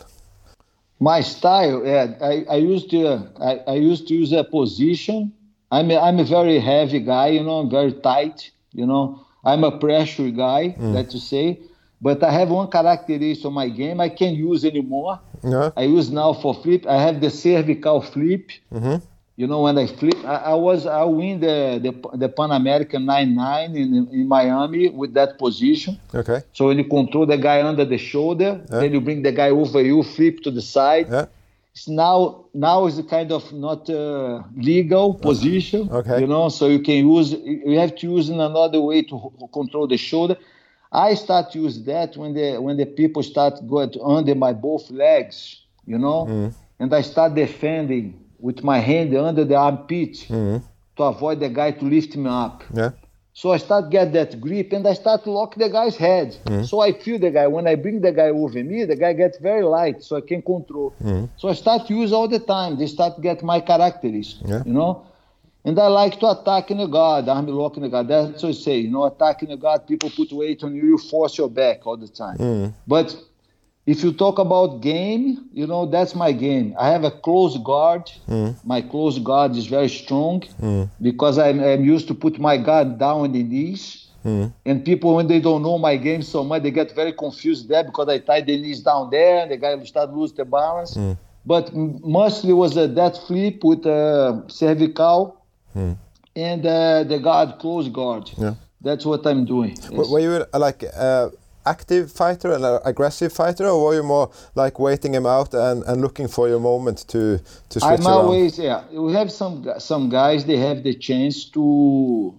My 0.97 1.23
style, 1.23 1.81
yeah, 1.85 2.07
I, 2.21 2.45
I 2.55 2.73
used 2.73 2.89
to, 2.89 2.97
I, 3.39 3.53
I, 3.67 3.91
used 3.91 4.07
to 4.07 4.13
use 4.13 4.37
a 4.39 4.43
position. 4.43 5.33
I'm 5.69 5.91
a, 5.91 6.09
I'm 6.09 6.19
a 6.19 6.23
very 6.23 6.59
heavy 6.59 6.99
guy, 6.99 7.35
you 7.35 7.43
know, 7.43 7.59
I'm 7.61 7.69
very 7.69 7.93
tight, 7.93 8.53
you 8.71 8.85
know. 8.85 9.25
I'm 9.43 9.63
a 9.63 9.71
pressure 9.77 10.31
guy, 10.31 10.75
mm. 10.79 10.93
let's 10.93 11.21
say. 11.21 11.59
But 12.01 12.23
I 12.23 12.31
have 12.31 12.49
one 12.49 12.69
characteristic 12.69 13.45
of 13.45 13.53
my 13.53 13.69
game 13.69 13.99
I 13.99 14.09
can't 14.09 14.35
use 14.35 14.65
anymore. 14.65 15.19
Yeah. 15.43 15.71
I 15.75 15.83
use 15.83 16.11
now 16.11 16.33
for 16.33 16.53
flip. 16.53 16.85
I 16.85 17.01
have 17.01 17.21
the 17.21 17.29
cervical 17.29 18.01
flip. 18.01 18.51
Mm-hmm. 18.73 19.03
You 19.37 19.47
know, 19.47 19.63
when 19.63 19.77
I 19.77 19.87
flip, 19.87 20.15
I, 20.23 20.35
I, 20.35 20.53
was 20.53 20.85
I 20.85 21.03
win 21.03 21.41
the 21.41 21.79
the, 21.83 22.17
the 22.17 22.29
Pan 22.29 22.51
American 22.51 23.05
nine 23.05 23.35
nine 23.35 23.75
in 23.75 24.07
in 24.11 24.27
Miami 24.29 24.89
with 24.89 25.13
that 25.15 25.37
position. 25.37 25.99
Okay. 26.13 26.41
So 26.53 26.67
when 26.67 26.77
you 26.77 26.85
control 26.85 27.25
the 27.25 27.37
guy 27.37 27.61
under 27.61 27.83
the 27.83 27.97
shoulder, 27.97 28.61
yeah. 28.71 28.79
then 28.79 28.93
you 28.93 29.01
bring 29.01 29.23
the 29.23 29.33
guy 29.33 29.49
over 29.49 29.81
you, 29.81 30.03
flip 30.03 30.41
to 30.43 30.51
the 30.51 30.61
side. 30.61 31.07
Yeah. 31.09 31.25
It's 31.73 31.89
now 31.89 32.45
now 32.53 32.85
is 32.85 32.97
a 32.97 33.03
kind 33.03 33.33
of 33.33 33.51
not 33.51 33.89
uh, 33.89 34.43
legal 34.55 35.13
position. 35.15 35.89
Okay. 35.91 36.21
You 36.21 36.27
know, 36.27 36.47
so 36.47 36.67
you 36.67 36.79
can 36.79 37.05
use 37.05 37.33
you 37.33 37.77
have 37.77 37.93
to 37.97 38.09
use 38.15 38.29
in 38.29 38.39
another 38.39 38.79
way 38.79 39.01
to 39.01 39.33
control 39.51 39.85
the 39.85 39.97
shoulder. 39.97 40.37
I 40.95 41.13
start 41.15 41.51
to 41.51 41.59
use 41.59 41.83
that 41.83 42.15
when 42.15 42.33
the 42.33 42.57
when 42.57 42.77
the 42.77 42.85
people 42.85 43.21
start 43.21 43.55
going 43.67 43.93
under 44.03 44.33
my 44.33 44.53
both 44.53 44.89
legs, 44.89 45.61
you 45.85 45.97
know, 45.97 46.25
mm. 46.25 46.53
and 46.79 46.93
I 46.93 47.01
start 47.01 47.35
defending 47.35 48.17
with 48.39 48.63
my 48.63 48.79
hand 48.79 49.15
under 49.15 49.43
the 49.43 49.55
armpit 49.55 50.13
mm. 50.29 50.63
to 50.95 51.03
avoid 51.03 51.41
the 51.41 51.49
guy 51.49 51.71
to 51.71 51.85
lift 51.85 52.15
me 52.15 52.29
up. 52.29 52.63
Yeah. 52.73 52.91
So 53.33 53.51
I 53.51 53.57
start 53.57 53.89
get 53.89 54.13
that 54.13 54.39
grip 54.39 54.71
and 54.71 54.87
I 54.87 54.93
start 54.93 55.25
to 55.25 55.31
lock 55.31 55.55
the 55.55 55.69
guy's 55.69 55.97
head. 55.97 56.37
Mm. 56.45 56.65
So 56.65 56.79
I 56.79 56.93
feel 56.93 57.19
the 57.19 57.31
guy. 57.31 57.47
When 57.47 57.67
I 57.67 57.75
bring 57.75 57.99
the 57.99 58.13
guy 58.13 58.29
over 58.29 58.63
me, 58.63 58.85
the 58.85 58.95
guy 58.95 59.11
gets 59.11 59.37
very 59.37 59.63
light, 59.63 60.01
so 60.01 60.15
I 60.15 60.21
can 60.21 60.41
control. 60.41 60.93
So 61.35 61.49
I 61.49 61.53
start 61.53 61.87
to 61.87 61.93
use 61.93 62.13
all 62.13 62.29
the 62.29 62.39
time. 62.39 62.77
They 62.79 62.87
start 62.87 63.17
to 63.17 63.21
get 63.21 63.43
my 63.43 63.59
characteristics. 63.59 64.49
Yeah. 64.49 64.63
You 64.65 64.71
know. 64.71 65.05
And 65.65 65.79
I 65.79 65.87
like 65.87 66.19
to 66.19 66.29
attack 66.29 66.69
in 66.69 66.77
the 66.77 66.85
guard, 66.85 67.27
arm 67.27 67.47
lock 67.47 67.75
in 67.75 67.81
the 67.81 67.89
guard. 67.89 68.07
That's 68.07 68.43
what 68.43 68.49
I 68.49 68.51
say. 68.51 68.77
You 68.77 68.91
know, 68.91 69.05
attack 69.05 69.41
in 69.41 69.49
the 69.49 69.57
guard, 69.57 69.87
people 69.87 70.11
put 70.11 70.31
weight 70.31 70.63
on 70.63 70.75
you, 70.75 70.83
you 70.89 70.97
force 70.99 71.39
your 71.39 71.49
back 71.49 71.87
all 71.87 71.97
the 71.97 72.07
time. 72.07 72.37
Mm. 72.37 72.73
But 72.85 73.17
if 73.87 74.03
you 74.03 74.13
talk 74.13 74.37
about 74.37 74.81
game, 74.81 75.49
you 75.51 75.65
know, 75.65 75.87
that's 75.87 76.13
my 76.13 76.31
game. 76.33 76.75
I 76.79 76.89
have 76.89 77.03
a 77.03 77.09
close 77.09 77.57
guard. 77.57 78.11
Mm. 78.27 78.55
My 78.63 78.81
close 78.81 79.17
guard 79.17 79.55
is 79.55 79.65
very 79.65 79.89
strong 79.89 80.41
mm. 80.61 80.87
because 81.01 81.39
I'm, 81.39 81.59
I'm, 81.59 81.83
used 81.83 82.07
to 82.09 82.13
put 82.13 82.37
my 82.37 82.57
guard 82.57 82.99
down 82.99 83.25
in 83.25 83.31
the 83.31 83.41
knees. 83.41 84.07
Mm. 84.23 84.53
And 84.67 84.85
people, 84.85 85.15
when 85.15 85.27
they 85.27 85.39
don't 85.39 85.63
know 85.63 85.79
my 85.79 85.97
game 85.97 86.21
so 86.21 86.43
much, 86.43 86.61
they 86.61 86.71
get 86.71 86.93
very 86.93 87.13
confused 87.13 87.69
there 87.69 87.83
because 87.83 88.07
I 88.07 88.19
tie 88.19 88.41
the 88.41 88.55
knees 88.61 88.81
down 88.81 89.09
there 89.09 89.41
and 89.41 89.51
the 89.51 89.57
guy 89.57 89.73
will 89.73 89.85
start 89.87 90.13
lose 90.13 90.31
the 90.31 90.45
balance. 90.45 90.95
Mm. 90.95 91.17
But 91.43 91.75
mostly 91.75 92.53
was 92.53 92.77
a 92.77 92.87
dead 92.87 93.17
flip 93.17 93.63
with 93.63 93.85
a 93.85 94.43
cervical 94.47 95.44
Mm. 95.75 95.97
And 96.35 96.65
uh, 96.65 97.03
the 97.03 97.19
guard, 97.19 97.59
close 97.59 97.87
guard. 97.89 98.31
Yeah. 98.37 98.55
That's 98.81 99.05
what 99.05 99.25
I'm 99.25 99.45
doing. 99.45 99.77
Yes. 99.91 100.09
Were 100.09 100.19
you 100.19 100.45
like 100.53 100.83
uh, 100.95 101.29
active 101.65 102.11
fighter 102.11 102.53
and 102.53 102.63
an 102.63 102.79
aggressive 102.85 103.33
fighter, 103.33 103.67
or 103.67 103.83
were 103.83 103.95
you 103.95 104.03
more 104.03 104.31
like 104.53 104.79
waiting 104.79 105.13
him 105.13 105.25
out 105.25 105.53
and, 105.53 105.83
and 105.83 106.01
looking 106.01 106.27
for 106.27 106.47
your 106.47 106.59
moment 106.59 106.99
to 107.09 107.39
to 107.69 107.79
switch 107.79 107.99
I'm 107.99 108.05
around? 108.05 108.25
always 108.25 108.59
yeah. 108.59 108.83
We 108.91 109.13
have 109.13 109.31
some 109.31 109.65
some 109.79 110.09
guys 110.09 110.45
they 110.45 110.57
have 110.57 110.83
the 110.83 110.93
chance 110.93 111.49
to 111.51 112.35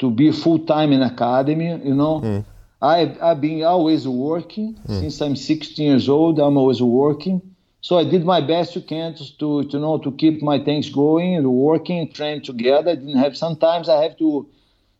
to 0.00 0.10
be 0.10 0.32
full 0.32 0.60
time 0.60 0.92
in 0.92 1.02
academy. 1.02 1.68
You 1.68 1.94
know, 1.94 2.20
mm. 2.20 2.44
I've 2.82 3.20
I've 3.22 3.40
been 3.40 3.64
always 3.64 4.06
working 4.06 4.74
mm. 4.86 5.00
since 5.00 5.20
I'm 5.20 5.36
16 5.36 5.86
years 5.86 6.08
old. 6.08 6.38
I'm 6.38 6.56
always 6.56 6.82
working. 6.82 7.55
So 7.86 7.96
I 7.98 8.02
did 8.02 8.24
my 8.24 8.40
best 8.40 8.74
you 8.74 8.82
can 8.82 9.14
to, 9.14 9.24
to, 9.38 9.62
to 9.70 9.78
know 9.78 9.98
to 9.98 10.10
keep 10.10 10.42
my 10.42 10.58
things 10.58 10.90
going 10.90 11.36
and 11.36 11.46
working, 11.52 12.10
train 12.10 12.42
together. 12.42 12.90
I 12.90 12.96
didn't 12.96 13.20
have 13.24 13.36
sometimes 13.36 13.88
I 13.88 14.02
have 14.02 14.18
to 14.18 14.48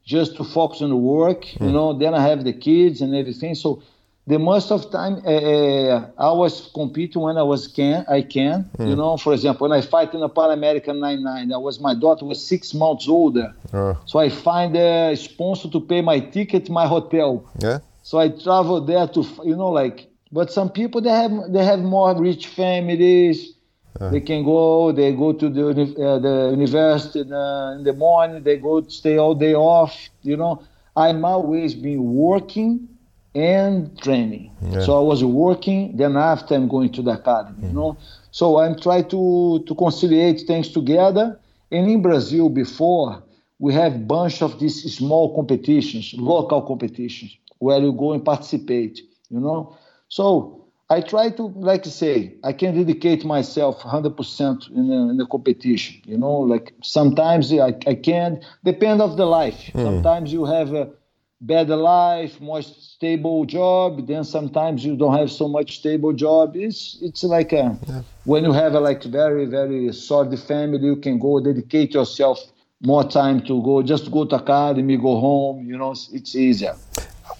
just 0.04 0.36
to 0.36 0.44
focus 0.44 0.82
on 0.82 0.90
the 0.90 1.02
work. 1.16 1.42
Mm. 1.46 1.66
You 1.66 1.72
know, 1.72 1.98
then 1.98 2.14
I 2.14 2.22
have 2.28 2.44
the 2.44 2.52
kids 2.52 3.00
and 3.00 3.12
everything. 3.12 3.56
So 3.56 3.82
the 4.28 4.38
most 4.38 4.70
of 4.70 4.88
time 4.92 5.14
uh, 5.26 5.96
I 6.28 6.30
was 6.42 6.70
competing 6.72 7.22
when 7.22 7.36
I 7.36 7.42
was 7.42 7.66
can 7.66 8.04
I 8.08 8.22
can. 8.22 8.70
Mm. 8.78 8.90
You 8.90 8.94
know, 8.94 9.16
for 9.16 9.32
example, 9.32 9.68
when 9.68 9.76
I 9.76 9.82
fight 9.82 10.14
in 10.14 10.20
the 10.20 10.28
Pan 10.28 10.52
American 10.52 11.00
99, 11.00 11.52
I 11.52 11.56
was 11.56 11.80
my 11.80 11.94
daughter 11.96 12.24
was 12.24 12.38
six 12.46 12.72
months 12.72 13.08
older, 13.08 13.52
uh. 13.72 13.94
so 14.04 14.20
I 14.20 14.28
find 14.28 14.76
a 14.76 15.16
sponsor 15.16 15.68
to 15.70 15.80
pay 15.80 16.02
my 16.02 16.20
ticket, 16.20 16.70
my 16.70 16.86
hotel. 16.86 17.50
Yeah. 17.58 17.80
So 18.04 18.18
I 18.18 18.28
travel 18.28 18.80
there 18.80 19.08
to 19.08 19.20
you 19.44 19.56
know 19.56 19.70
like. 19.70 20.08
But 20.32 20.52
some 20.52 20.70
people 20.70 21.00
they 21.00 21.10
have 21.10 21.52
they 21.52 21.64
have 21.64 21.80
more 21.80 22.20
rich 22.20 22.48
families. 22.48 23.52
Uh. 24.00 24.10
They 24.10 24.20
can 24.20 24.44
go. 24.44 24.92
They 24.92 25.12
go 25.12 25.32
to 25.32 25.48
the 25.48 25.68
uh, 25.70 26.18
the 26.18 26.50
university 26.50 27.20
in, 27.20 27.32
in 27.32 27.84
the 27.84 27.94
morning. 27.96 28.42
They 28.42 28.56
go 28.56 28.82
stay 28.82 29.16
all 29.16 29.34
day 29.34 29.54
off. 29.54 29.94
You 30.22 30.36
know, 30.36 30.62
I'm 30.96 31.24
always 31.24 31.74
been 31.74 32.02
working 32.14 32.88
and 33.34 33.96
training. 34.02 34.50
Yeah. 34.62 34.80
So 34.80 34.98
I 34.98 35.02
was 35.02 35.22
working, 35.22 35.96
then 35.96 36.16
after 36.16 36.54
I'm 36.54 36.68
going 36.68 36.90
to 36.92 37.02
the 37.02 37.12
academy, 37.12 37.58
mm. 37.58 37.68
you 37.68 37.74
know. 37.74 37.96
So 38.30 38.58
I'm 38.58 38.78
trying 38.78 39.08
to 39.10 39.62
to 39.66 39.74
conciliate 39.74 40.40
things 40.46 40.70
together. 40.70 41.38
And 41.70 41.90
in 41.90 42.00
Brazil, 42.02 42.48
before 42.48 43.22
we 43.58 43.74
have 43.74 44.06
bunch 44.06 44.42
of 44.42 44.58
these 44.58 44.82
small 44.96 45.34
competitions, 45.34 46.14
local 46.16 46.62
competitions, 46.62 47.36
where 47.58 47.78
you 47.78 47.92
go 47.92 48.12
and 48.12 48.24
participate, 48.24 49.00
you 49.30 49.40
know. 49.40 49.76
So 50.08 50.66
I 50.88 51.00
try 51.00 51.30
to, 51.30 51.42
like 51.42 51.86
I 51.86 51.90
say, 51.90 52.34
I 52.44 52.52
can 52.52 52.76
dedicate 52.76 53.24
myself 53.24 53.80
100% 53.80 54.70
in 54.70 54.88
the, 54.88 54.94
in 54.94 55.16
the 55.16 55.26
competition, 55.26 56.00
you 56.04 56.16
know. 56.16 56.32
Like 56.32 56.74
sometimes 56.82 57.52
I, 57.52 57.74
I 57.86 57.94
can, 57.94 58.40
depend 58.64 59.02
of 59.02 59.16
the 59.16 59.26
life. 59.26 59.70
Mm. 59.74 59.82
Sometimes 59.82 60.32
you 60.32 60.44
have 60.44 60.72
a 60.72 60.90
better 61.40 61.76
life, 61.76 62.40
more 62.40 62.62
stable 62.62 63.44
job. 63.44 64.06
Then 64.06 64.24
sometimes 64.24 64.84
you 64.84 64.96
don't 64.96 65.16
have 65.16 65.30
so 65.30 65.48
much 65.48 65.78
stable 65.78 66.12
job. 66.12 66.56
It's 66.56 66.98
it's 67.02 67.24
like 67.24 67.52
a, 67.52 67.76
yeah. 67.88 68.02
when 68.24 68.44
you 68.44 68.52
have 68.52 68.74
a 68.74 68.80
like 68.80 69.02
very 69.02 69.46
very 69.46 69.92
solid 69.92 70.38
family, 70.38 70.86
you 70.86 70.96
can 70.96 71.18
go 71.18 71.40
dedicate 71.40 71.94
yourself 71.94 72.40
more 72.80 73.04
time 73.04 73.40
to 73.40 73.62
go 73.62 73.82
just 73.82 74.10
go 74.10 74.24
to 74.24 74.36
academy, 74.36 74.96
go 74.96 75.18
home. 75.20 75.66
You 75.66 75.78
know, 75.78 75.90
it's 75.90 76.34
easier. 76.36 76.76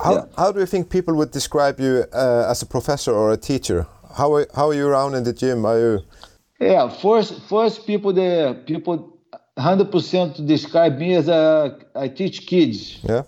How, 0.03 0.15
yeah. 0.15 0.25
how 0.37 0.53
do 0.53 0.61
you 0.61 0.67
think 0.67 0.91
people 0.91 1.15
would 1.15 1.31
describe 1.31 1.81
you 1.81 2.05
uh, 2.13 2.51
as 2.51 2.63
a 2.63 2.67
professor 2.67 3.13
or 3.13 3.33
a 3.33 3.37
teacher? 3.37 3.87
How 4.17 4.35
are, 4.35 4.47
how 4.55 4.69
are 4.69 4.75
you 4.75 4.87
around 4.87 5.15
in 5.15 5.25
the 5.25 5.33
gym? 5.33 5.65
Are 5.65 5.79
you? 5.79 6.01
Yeah, 6.61 6.89
first 6.89 7.43
first 7.49 7.87
people 7.87 8.13
the 8.13 8.63
people. 8.67 9.13
100% 9.59 10.47
describe 10.47 10.99
me 10.99 11.15
as 11.15 11.29
a 11.29 11.79
I 11.95 12.09
teach 12.09 12.47
kids. 12.47 12.99
Yeah 13.03 13.23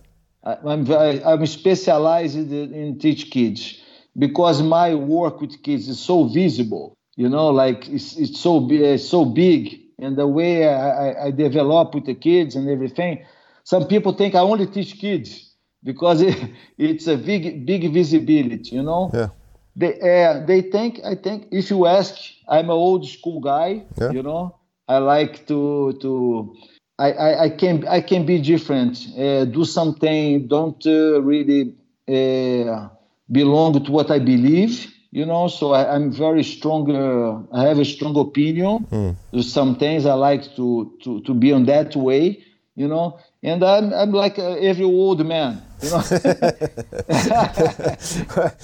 I'm, 0.44 0.90
I'm 0.90 1.46
specialized 1.46 2.36
in 2.36 2.98
teach 2.98 3.30
kids 3.30 3.80
because 4.16 4.62
my 4.62 4.94
work 4.94 5.40
with 5.40 5.62
kids 5.62 5.88
is 5.88 6.00
so 6.00 6.24
visible. 6.24 6.94
You 7.16 7.28
know, 7.28 7.48
like 7.48 7.88
it's, 7.88 8.16
it's 8.16 8.40
so 8.40 8.68
it's 8.70 9.08
so 9.08 9.24
big, 9.24 9.80
and 9.98 10.16
the 10.16 10.26
way 10.26 10.68
I, 10.68 11.26
I 11.26 11.30
develop 11.32 11.94
with 11.94 12.06
the 12.06 12.14
kids 12.14 12.54
and 12.54 12.68
everything. 12.68 13.24
Some 13.64 13.86
people 13.86 14.12
think 14.12 14.34
I 14.34 14.40
only 14.40 14.66
teach 14.66 14.98
kids 14.98 15.47
because 15.84 16.22
it, 16.22 16.36
it's 16.78 17.06
a 17.06 17.16
big 17.16 17.66
big 17.66 17.92
visibility. 17.92 18.76
You 18.76 18.82
know. 18.82 19.10
Yeah. 19.12 19.28
They 19.76 19.94
uh, 20.00 20.44
they 20.46 20.62
think 20.62 21.00
I 21.05 21.14
think 21.14 21.48
if 21.52 21.70
you 21.70 21.86
ask, 21.86 22.14
I'm 22.48 22.64
an 22.64 22.70
old 22.70 23.06
school 23.06 23.40
guy. 23.40 23.84
Yeah. 24.00 24.10
You 24.10 24.22
know, 24.22 24.56
I 24.88 24.98
like 24.98 25.46
to 25.46 25.92
to 26.00 26.56
I, 26.98 27.12
I, 27.12 27.42
I, 27.44 27.50
can 27.50 27.86
I 27.86 28.00
can 28.00 28.26
be 28.26 28.40
different, 28.40 29.06
uh, 29.16 29.44
do 29.44 29.64
something, 29.64 30.48
don't 30.48 30.84
uh, 30.84 31.22
really 31.22 31.74
uh, 32.09 32.88
belong 33.30 33.84
to 33.84 33.92
what 33.92 34.10
I 34.10 34.18
believe, 34.18 34.92
you 35.12 35.24
know. 35.24 35.46
So 35.46 35.72
I, 35.72 35.94
am 35.94 36.10
very 36.10 36.42
strong. 36.42 36.90
Uh, 36.90 37.56
I 37.56 37.68
have 37.68 37.78
a 37.78 37.84
strong 37.84 38.18
opinion. 38.18 38.86
Mm. 38.90 39.44
Some 39.44 39.76
things 39.76 40.06
I 40.06 40.14
like 40.14 40.56
to, 40.56 40.92
to 41.05 41.20
to 41.20 41.34
be 41.34 41.52
on 41.52 41.66
that 41.66 41.94
way, 41.94 42.44
you 42.74 42.88
know. 42.88 43.20
And 43.43 43.62
I'm 43.62 43.93
I'm 43.94 44.10
like 44.10 44.36
uh, 44.39 44.55
every 44.55 44.85
old 44.85 45.24
man, 45.24 45.62
you 45.81 45.90
know. 45.90 45.98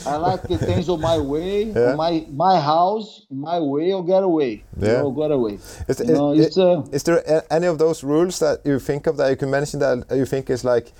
I 0.04 0.16
like 0.16 0.42
the 0.42 0.58
things 0.58 0.88
on 0.88 1.00
my 1.00 1.16
way, 1.16 1.70
yeah. 1.70 1.94
my 1.94 2.26
my 2.32 2.58
house, 2.58 3.24
my 3.30 3.60
way, 3.60 3.92
or 3.92 4.04
get 4.04 4.24
away. 4.24 4.64
Yeah, 4.76 5.02
know, 5.02 5.12
get 5.12 5.30
away. 5.30 5.60
Is, 5.86 6.00
you 6.00 6.14
know, 6.14 6.32
is, 6.32 6.58
uh, 6.58 6.82
is 6.90 7.04
there 7.04 7.22
any 7.52 7.68
of 7.68 7.78
those 7.78 8.02
rules 8.02 8.40
that 8.40 8.62
you 8.64 8.80
think 8.80 9.06
of 9.06 9.16
that 9.18 9.30
you 9.30 9.36
can 9.36 9.48
mention 9.48 9.78
that 9.78 10.06
you 10.10 10.26
think 10.26 10.50
is 10.50 10.64
like 10.64 10.92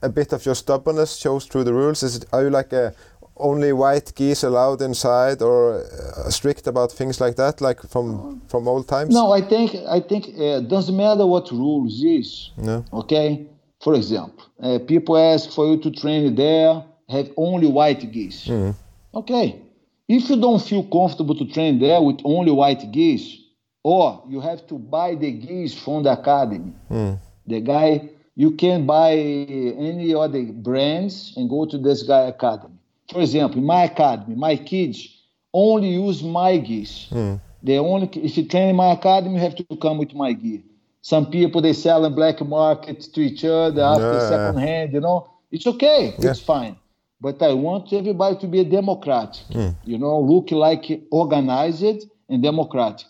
a 0.00 0.08
bit 0.08 0.32
of 0.32 0.46
your 0.46 0.54
stubbornness 0.54 1.16
shows 1.16 1.44
through 1.44 1.64
the 1.64 1.74
rules? 1.74 2.02
Is 2.02 2.16
it, 2.16 2.24
are 2.32 2.44
you 2.44 2.50
like 2.50 2.72
a 2.72 2.94
only 3.36 3.72
white 3.72 4.12
gis 4.14 4.42
allowed 4.44 4.80
inside 4.82 5.42
or 5.42 5.80
uh, 5.80 6.30
strict 6.30 6.66
about 6.66 6.90
things 6.90 7.20
like 7.20 7.36
that 7.36 7.60
like 7.60 7.80
from 7.82 8.40
from 8.48 8.66
old 8.66 8.88
times 8.88 9.14
no 9.14 9.32
i 9.32 9.40
think 9.40 9.74
i 9.88 10.00
think 10.00 10.28
uh, 10.40 10.60
doesn't 10.60 10.96
matter 10.96 11.26
what 11.26 11.50
rules 11.50 12.02
is 12.02 12.50
no. 12.56 12.84
okay 12.92 13.46
for 13.80 13.94
example 13.94 14.44
uh, 14.62 14.78
people 14.86 15.16
ask 15.16 15.50
for 15.50 15.66
you 15.66 15.76
to 15.80 15.90
train 15.90 16.34
there 16.34 16.82
have 17.08 17.30
only 17.36 17.66
white 17.66 18.10
gis 18.10 18.46
mm. 18.46 18.74
okay 19.14 19.60
if 20.08 20.30
you 20.30 20.40
don't 20.40 20.62
feel 20.62 20.84
comfortable 20.84 21.34
to 21.34 21.46
train 21.46 21.78
there 21.78 22.00
with 22.00 22.18
only 22.24 22.52
white 22.52 22.90
gis 22.90 23.38
or 23.82 24.22
you 24.28 24.40
have 24.40 24.66
to 24.66 24.78
buy 24.78 25.14
the 25.14 25.30
gis 25.30 25.74
from 25.74 26.02
the 26.02 26.10
academy 26.10 26.72
mm. 26.90 27.18
the 27.46 27.60
guy 27.60 28.08
you 28.34 28.50
can 28.52 28.86
buy 28.86 29.12
any 29.12 30.14
other 30.14 30.42
brands 30.44 31.32
and 31.36 31.48
go 31.48 31.64
to 31.66 31.78
this 31.78 32.02
guy 32.02 32.22
academy 32.22 32.75
for 33.10 33.20
example, 33.20 33.58
in 33.58 33.66
my 33.66 33.84
academy, 33.84 34.34
my 34.34 34.56
kids 34.56 35.16
only 35.52 35.88
use 35.88 36.22
my 36.22 36.56
geese. 36.58 37.08
Mm. 37.10 37.40
They 37.62 37.78
only 37.78 38.08
if 38.14 38.36
you 38.36 38.46
train 38.46 38.70
in 38.70 38.76
my 38.76 38.92
academy, 38.92 39.34
you 39.34 39.40
have 39.40 39.56
to 39.56 39.64
come 39.80 39.98
with 39.98 40.14
my 40.14 40.32
gear. 40.32 40.62
Some 41.02 41.30
people 41.30 41.60
they 41.60 41.72
sell 41.72 42.04
in 42.04 42.14
black 42.14 42.40
market 42.40 43.00
to 43.14 43.20
each 43.20 43.44
other 43.44 43.82
after 43.82 44.12
yeah. 44.12 44.28
second 44.28 44.58
hand. 44.60 44.92
You 44.92 45.00
know, 45.00 45.30
it's 45.50 45.66
okay, 45.66 46.14
yeah. 46.18 46.30
it's 46.30 46.40
fine. 46.40 46.76
But 47.20 47.40
I 47.42 47.52
want 47.54 47.92
everybody 47.92 48.36
to 48.38 48.46
be 48.46 48.64
democratic. 48.64 49.46
Mm. 49.48 49.76
You 49.84 49.98
know, 49.98 50.20
look 50.20 50.50
like 50.50 50.84
organized 51.10 52.06
and 52.28 52.42
democratic. 52.42 53.06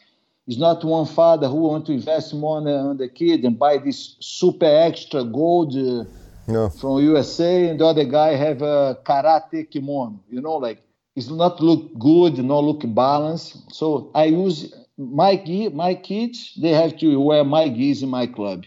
It's 0.47 0.59
not 0.59 0.85
one 0.85 1.07
father 1.07 1.49
who 1.49 1.57
want 1.57 1.87
to 1.87 1.93
invest 1.93 2.33
more 2.33 2.59
on 2.59 2.97
the 2.99 3.09
kid 3.09 3.45
and 3.45 3.59
buy 3.59 3.79
this 3.79 4.17
super 4.21 4.65
extra 4.65 5.25
gold. 5.25 5.75
Uh, 5.75 6.05
no. 6.47 6.69
from 6.69 6.99
USA, 7.03 7.69
and 7.69 7.81
the 7.81 7.87
other 7.87 8.05
guy 8.05 8.35
have 8.35 8.63
a 8.63 8.99
karate 9.05 9.71
kimono. 9.71 10.21
You 10.29 10.41
know, 10.41 10.57
like 10.57 10.83
it's 11.15 11.29
not 11.29 11.61
look 11.61 11.99
good, 11.99 12.39
not 12.39 12.65
look 12.65 12.83
balanced. 12.85 13.73
So 13.73 14.11
I 14.15 14.25
use 14.25 14.75
my 14.97 15.37
gi, 15.37 15.71
my 15.71 15.95
kids. 15.95 16.53
They 16.61 16.71
have 16.71 16.97
to 16.99 17.21
wear 17.21 17.45
my 17.45 17.69
gis 17.69 18.03
in 18.03 18.09
my 18.09 18.27
club. 18.27 18.65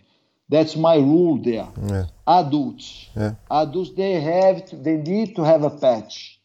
That's 0.50 0.76
my 0.76 0.96
rule 0.96 1.42
there. 1.42 1.68
Yeah. 1.88 2.06
Adults, 2.28 3.10
yeah. 3.16 3.36
adults, 3.52 3.92
they 3.96 4.20
have 4.20 4.66
to, 4.66 4.76
they 4.78 4.98
need 4.98 5.36
to 5.36 5.44
have 5.44 5.64
a 5.64 5.70
patch. 5.70 6.40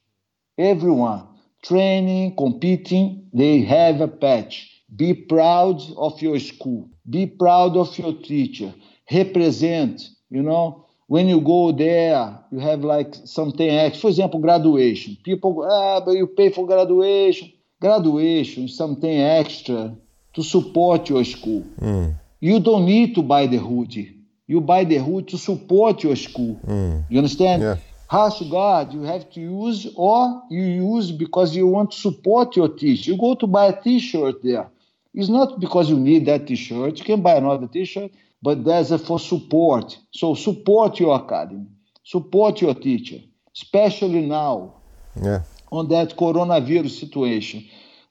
Everyone 0.58 1.26
training, 1.64 2.36
competing, 2.36 3.26
they 3.32 3.62
have 3.62 4.00
a 4.00 4.08
patch. 4.08 4.70
Be 4.94 5.14
proud 5.14 5.80
of 5.96 6.20
your 6.20 6.38
school. 6.38 6.88
Be 7.08 7.26
proud 7.26 7.76
of 7.76 7.98
your 7.98 8.14
teacher. 8.14 8.72
Represent. 9.10 10.00
You 10.30 10.42
know, 10.42 10.83
when 11.06 11.28
you 11.28 11.40
go 11.40 11.72
there, 11.72 12.38
you 12.50 12.58
have 12.60 12.80
like 12.80 13.14
something 13.24 13.68
extra. 13.68 14.02
For 14.02 14.08
example, 14.08 14.40
graduation. 14.40 15.16
People, 15.22 15.66
ah, 15.68 16.00
but 16.00 16.12
you 16.12 16.26
pay 16.26 16.50
for 16.50 16.66
graduation. 16.66 17.52
Graduation 17.80 18.64
is 18.64 18.76
something 18.76 19.20
extra 19.20 19.94
to 20.34 20.42
support 20.42 21.08
your 21.08 21.24
school. 21.24 21.62
Mm. 21.80 22.14
You 22.40 22.60
don't 22.60 22.86
need 22.86 23.14
to 23.14 23.22
buy 23.22 23.46
the 23.46 23.58
hoodie. 23.58 24.16
You 24.46 24.60
buy 24.60 24.84
the 24.84 24.98
hoodie 24.98 25.26
to 25.32 25.38
support 25.38 26.02
your 26.02 26.16
school. 26.16 26.60
Mm. 26.66 27.04
You 27.08 27.18
understand? 27.18 27.62
Yeah. 27.62 27.76
Rash 28.12 28.40
guard 28.48 28.92
you 28.92 29.02
have 29.02 29.28
to 29.32 29.40
use, 29.40 29.92
or 29.96 30.42
you 30.48 30.62
use 30.62 31.10
because 31.10 31.56
you 31.56 31.66
want 31.66 31.90
to 31.90 31.98
support 31.98 32.54
your 32.54 32.68
teacher. 32.68 33.10
You 33.10 33.18
go 33.18 33.34
to 33.34 33.46
buy 33.46 33.66
a 33.66 33.82
t-shirt 33.82 34.40
there. 34.42 34.68
It's 35.12 35.28
not 35.28 35.58
because 35.58 35.90
you 35.90 35.96
need 35.96 36.26
that 36.26 36.46
t-shirt. 36.46 36.98
You 36.98 37.04
can 37.04 37.22
buy 37.22 37.34
another 37.34 37.66
t-shirt 37.66 38.12
but 38.44 38.62
there's 38.62 38.90
a 38.90 38.98
for 38.98 39.18
support. 39.18 39.96
So 40.10 40.34
support 40.34 41.00
your 41.00 41.16
academy, 41.16 41.66
support 42.04 42.60
your 42.60 42.74
teacher, 42.74 43.16
especially 43.56 44.20
now 44.20 44.74
yeah. 45.20 45.40
on 45.72 45.88
that 45.88 46.14
coronavirus 46.14 47.00
situation. 47.00 47.64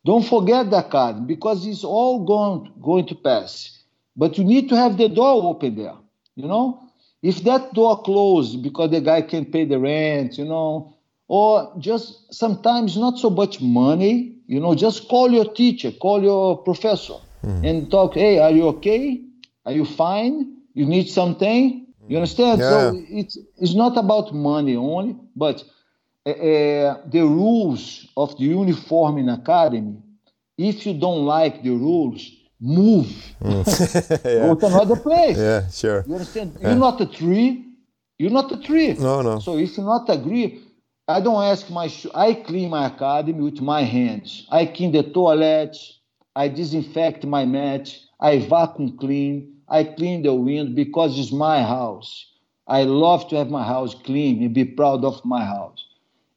Don't 0.04 0.26
forget 0.26 0.72
the 0.72 0.78
academy 0.78 1.28
because 1.28 1.68
it's 1.68 1.84
all 1.84 2.26
going, 2.26 2.74
going 2.82 3.06
to 3.08 3.16
pass. 3.16 3.84
But 4.18 4.40
you 4.40 4.44
need 4.44 4.70
to 4.70 4.76
have 4.76 4.98
the 4.98 5.08
door 5.08 5.44
open 5.44 5.76
there, 5.76 5.98
you 6.36 6.48
know? 6.48 6.80
If 7.22 7.44
that 7.44 7.74
door 7.74 8.02
closed 8.02 8.64
because 8.64 8.90
the 8.90 9.02
guy 9.02 9.22
can't 9.22 9.52
pay 9.52 9.66
the 9.66 9.80
rent, 9.80 10.38
you 10.40 10.46
know, 10.46 10.98
or 11.28 11.74
just 11.78 12.34
sometimes 12.34 12.98
not 12.98 13.20
so 13.20 13.30
much 13.30 13.62
money, 13.62 14.36
you 14.48 14.60
know, 14.60 14.74
just 14.74 15.08
call 15.08 15.32
your 15.32 15.54
teacher, 15.54 15.92
call 15.92 16.22
your 16.24 16.58
professor 16.58 17.20
mm. 17.44 17.70
and 17.70 17.90
talk, 17.92 18.16
hey, 18.16 18.40
are 18.40 18.52
you 18.52 18.68
okay? 18.70 19.22
Are 19.66 19.72
you 19.72 19.86
fine? 19.86 20.58
You 20.74 20.86
need 20.86 21.10
something? 21.10 21.88
You 22.08 22.18
understand? 22.18 22.60
Yeah. 22.60 22.70
So 22.70 23.06
it's 23.10 23.38
it's 23.58 23.76
not 23.76 23.98
about 23.98 24.34
money 24.34 24.76
only, 24.76 25.16
but 25.36 25.64
uh, 26.26 26.32
the 27.08 27.22
rules 27.22 28.08
of 28.18 28.38
the 28.38 28.44
uniform 28.44 29.18
in 29.18 29.30
academy. 29.30 29.98
If 30.58 30.86
you 30.86 30.94
don't 31.00 31.26
like 31.26 31.64
the 31.64 31.72
rules, 31.72 32.30
move. 32.60 33.08
Go 33.42 34.56
to 34.56 34.66
another 34.66 34.98
place. 34.98 35.38
Yeah, 35.38 35.68
sure. 35.70 36.04
You 36.08 36.14
understand? 36.16 36.58
You're 36.62 36.76
not 36.76 37.02
a 37.02 37.06
tree. 37.06 37.66
You're 38.20 38.32
not 38.32 38.52
a 38.52 38.58
tree. 38.58 38.94
No, 38.94 39.22
no. 39.22 39.40
So 39.40 39.58
if 39.58 39.78
you 39.78 39.84
not 39.84 40.10
agree, 40.10 40.62
I 41.08 41.22
don't 41.22 41.44
ask 41.44 41.70
my. 41.70 41.88
Sh- 41.88 42.08
I 42.14 42.34
clean 42.34 42.70
my 42.70 42.88
academy 42.88 43.42
with 43.42 43.62
my 43.62 43.82
hands. 43.84 44.46
I 44.52 44.66
clean 44.66 44.92
the 44.92 45.04
toilets. 45.04 46.00
I 46.36 46.48
disinfect 46.48 47.26
my 47.26 47.46
mat. 47.46 47.96
I 48.20 48.40
vacuum 48.40 48.98
clean. 48.98 49.53
I 49.74 49.84
clean 49.86 50.22
the 50.22 50.36
wind 50.36 50.76
because 50.76 51.18
it's 51.18 51.32
my 51.32 51.64
house. 51.64 52.28
I 52.68 52.84
love 52.84 53.28
to 53.30 53.38
have 53.38 53.50
my 53.50 53.64
house 53.64 53.96
clean 53.96 54.44
and 54.44 54.54
be 54.54 54.66
proud 54.66 55.04
of 55.04 55.26
my 55.26 55.44
house. 55.44 55.84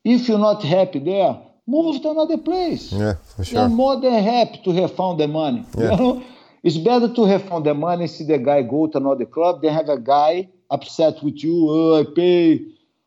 If 0.02 0.26
you're 0.26 0.38
not 0.38 0.62
happy 0.62 1.00
there, 1.00 1.38
move 1.66 2.00
to 2.00 2.10
another 2.12 2.38
place. 2.38 2.90
Yeah, 2.92 3.14
for 3.36 3.44
sure. 3.44 3.68
more 3.68 4.00
than 4.00 4.24
happy 4.24 4.62
to 4.64 4.72
have 4.80 4.96
found 4.96 5.20
the 5.20 5.28
money. 5.28 5.66
Yeah. 5.76 5.90
You 5.90 5.96
know, 5.98 6.24
it's 6.62 6.78
better 6.78 7.12
to 7.12 7.24
have 7.26 7.46
found 7.46 7.66
the 7.66 7.74
money, 7.74 8.06
see 8.06 8.24
the 8.24 8.38
guy 8.38 8.62
go 8.62 8.86
to 8.86 8.96
another 8.96 9.26
club, 9.26 9.60
than 9.60 9.74
have 9.74 9.90
a 9.90 9.98
guy 9.98 10.48
upset 10.70 11.22
with 11.22 11.44
you. 11.44 11.66
Oh, 11.68 12.00
I 12.00 12.04
pay. 12.16 12.64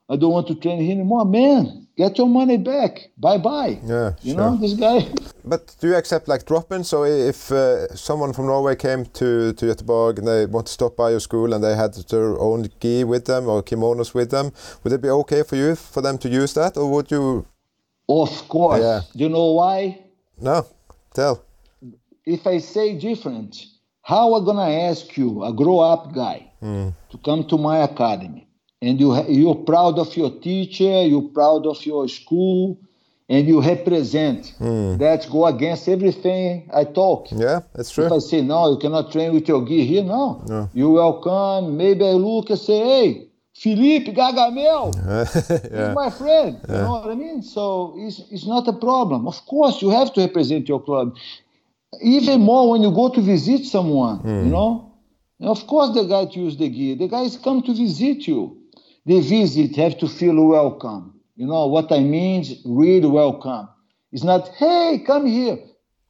I 0.07 0.15
don't 0.15 0.31
want 0.31 0.47
to 0.49 0.55
train 0.55 0.79
him 0.79 0.99
anymore. 0.99 1.25
Man, 1.25 1.87
get 1.99 2.17
your 2.17 2.29
money 2.39 2.57
back. 2.57 2.93
Bye 3.17 3.37
bye. 3.49 3.73
Yeah, 3.93 4.09
You 4.21 4.33
sure. 4.33 4.41
know, 4.41 4.57
this 4.63 4.73
guy. 4.85 4.99
But 5.51 5.75
do 5.79 5.87
you 5.87 5.95
accept 5.95 6.27
like 6.27 6.45
drop-ins? 6.45 6.87
So 6.89 7.03
if 7.05 7.51
uh, 7.51 7.95
someone 7.95 8.33
from 8.33 8.45
Norway 8.45 8.75
came 8.75 9.01
to, 9.19 9.53
to 9.53 9.65
Göteborg 9.65 10.19
and 10.19 10.27
they 10.27 10.45
want 10.45 10.67
to 10.67 10.73
stop 10.73 10.95
by 10.95 11.09
your 11.11 11.19
school 11.19 11.53
and 11.53 11.63
they 11.63 11.75
had 11.75 11.93
their 12.11 12.29
own 12.39 12.67
gi 12.81 13.03
with 13.03 13.25
them 13.25 13.47
or 13.47 13.63
kimonos 13.63 14.13
with 14.13 14.29
them, 14.29 14.51
would 14.83 14.93
it 14.93 15.01
be 15.01 15.09
okay 15.21 15.43
for 15.43 15.55
you 15.55 15.75
for 15.75 16.01
them 16.01 16.17
to 16.19 16.27
use 16.29 16.53
that, 16.53 16.77
or 16.77 16.85
would 16.93 17.09
you? 17.11 17.45
of 18.07 18.47
course. 18.47 18.81
Yeah. 18.81 19.01
Do 19.15 19.23
you 19.23 19.29
know 19.29 19.51
why? 19.59 19.79
No, 20.41 20.65
tell. 21.13 21.35
If 22.25 22.45
I 22.47 22.59
say 22.59 22.97
different, 22.99 23.51
how 24.01 24.23
am 24.27 24.41
I 24.41 24.45
gonna 24.45 24.71
ask 24.89 25.05
you, 25.17 25.43
a 25.43 25.51
grow-up 25.53 26.13
guy, 26.13 26.39
to 27.11 27.17
come 27.23 27.43
to 27.47 27.57
my 27.57 27.77
academy, 27.91 28.47
and 28.81 28.99
you 28.99 29.13
ha- 29.13 29.27
you're 29.27 29.55
proud 29.55 29.99
of 29.99 30.15
your 30.15 30.31
teacher, 30.39 31.03
you're 31.03 31.29
proud 31.29 31.65
of 31.65 31.85
your 31.85 32.07
school, 32.07 32.79
and 33.27 33.47
you 33.47 33.61
represent. 33.61 34.53
Hmm. 34.57 34.97
That 34.97 35.27
go 35.29 35.45
against 35.45 35.87
everything 35.87 36.69
I 36.73 36.85
talk. 36.85 37.27
Yeah, 37.31 37.61
that's 37.73 37.97
If 37.97 38.11
I 38.11 38.19
say 38.19 38.41
no, 38.41 38.71
you 38.71 38.77
cannot 38.77 39.11
train 39.11 39.33
with 39.33 39.47
your 39.47 39.63
gear 39.65 39.85
here, 39.85 40.03
no. 40.03 40.43
No. 40.47 40.69
You 40.73 40.91
welcome. 40.91 41.77
Maybe 41.77 42.05
I 42.05 42.11
look 42.13 42.49
and 42.49 42.59
say, 42.59 42.79
hey, 42.79 43.29
Felipe 43.53 44.07
Gagamel. 44.15 44.95
yeah, 45.71 45.87
He's 45.87 45.95
my 45.95 46.09
friend. 46.09 46.59
You 46.67 46.75
know 46.75 46.91
what 46.91 47.09
I 47.09 47.15
mean? 47.15 47.43
So 47.43 47.95
it's, 47.97 48.21
it's 48.31 48.47
not 48.47 48.67
a 48.67 48.73
problem. 48.73 49.27
Of 49.27 49.45
course, 49.45 49.81
you 49.81 49.89
have 49.89 50.13
to 50.13 50.21
represent 50.21 50.69
your 50.69 50.81
club. 50.81 51.15
Even 52.01 52.41
more 52.41 52.69
when 52.69 52.81
you 52.81 52.91
go 52.91 53.09
to 53.09 53.21
visit 53.21 53.65
someone, 53.65 54.21
you 54.23 54.43
hmm. 54.43 54.49
know? 54.51 54.85
Of 55.41 55.67
course, 55.67 55.93
the 55.93 56.03
guy 56.03 56.25
to 56.25 56.39
use 56.39 56.57
the 56.57 56.69
gear. 56.69 56.95
The 56.95 57.07
guys 57.07 57.37
come 57.37 57.61
to 57.63 57.73
visit 57.73 58.27
you. 58.27 58.57
They 59.05 59.21
visit, 59.21 59.75
have 59.77 59.97
to 59.99 60.07
feel 60.07 60.43
welcome. 60.45 61.19
You 61.35 61.47
know 61.47 61.67
what 61.67 61.91
I 61.91 61.99
mean? 61.99 62.43
Really 62.65 63.07
welcome. 63.07 63.69
It's 64.11 64.23
not, 64.23 64.47
hey, 64.57 65.03
come 65.05 65.25
here. 65.25 65.57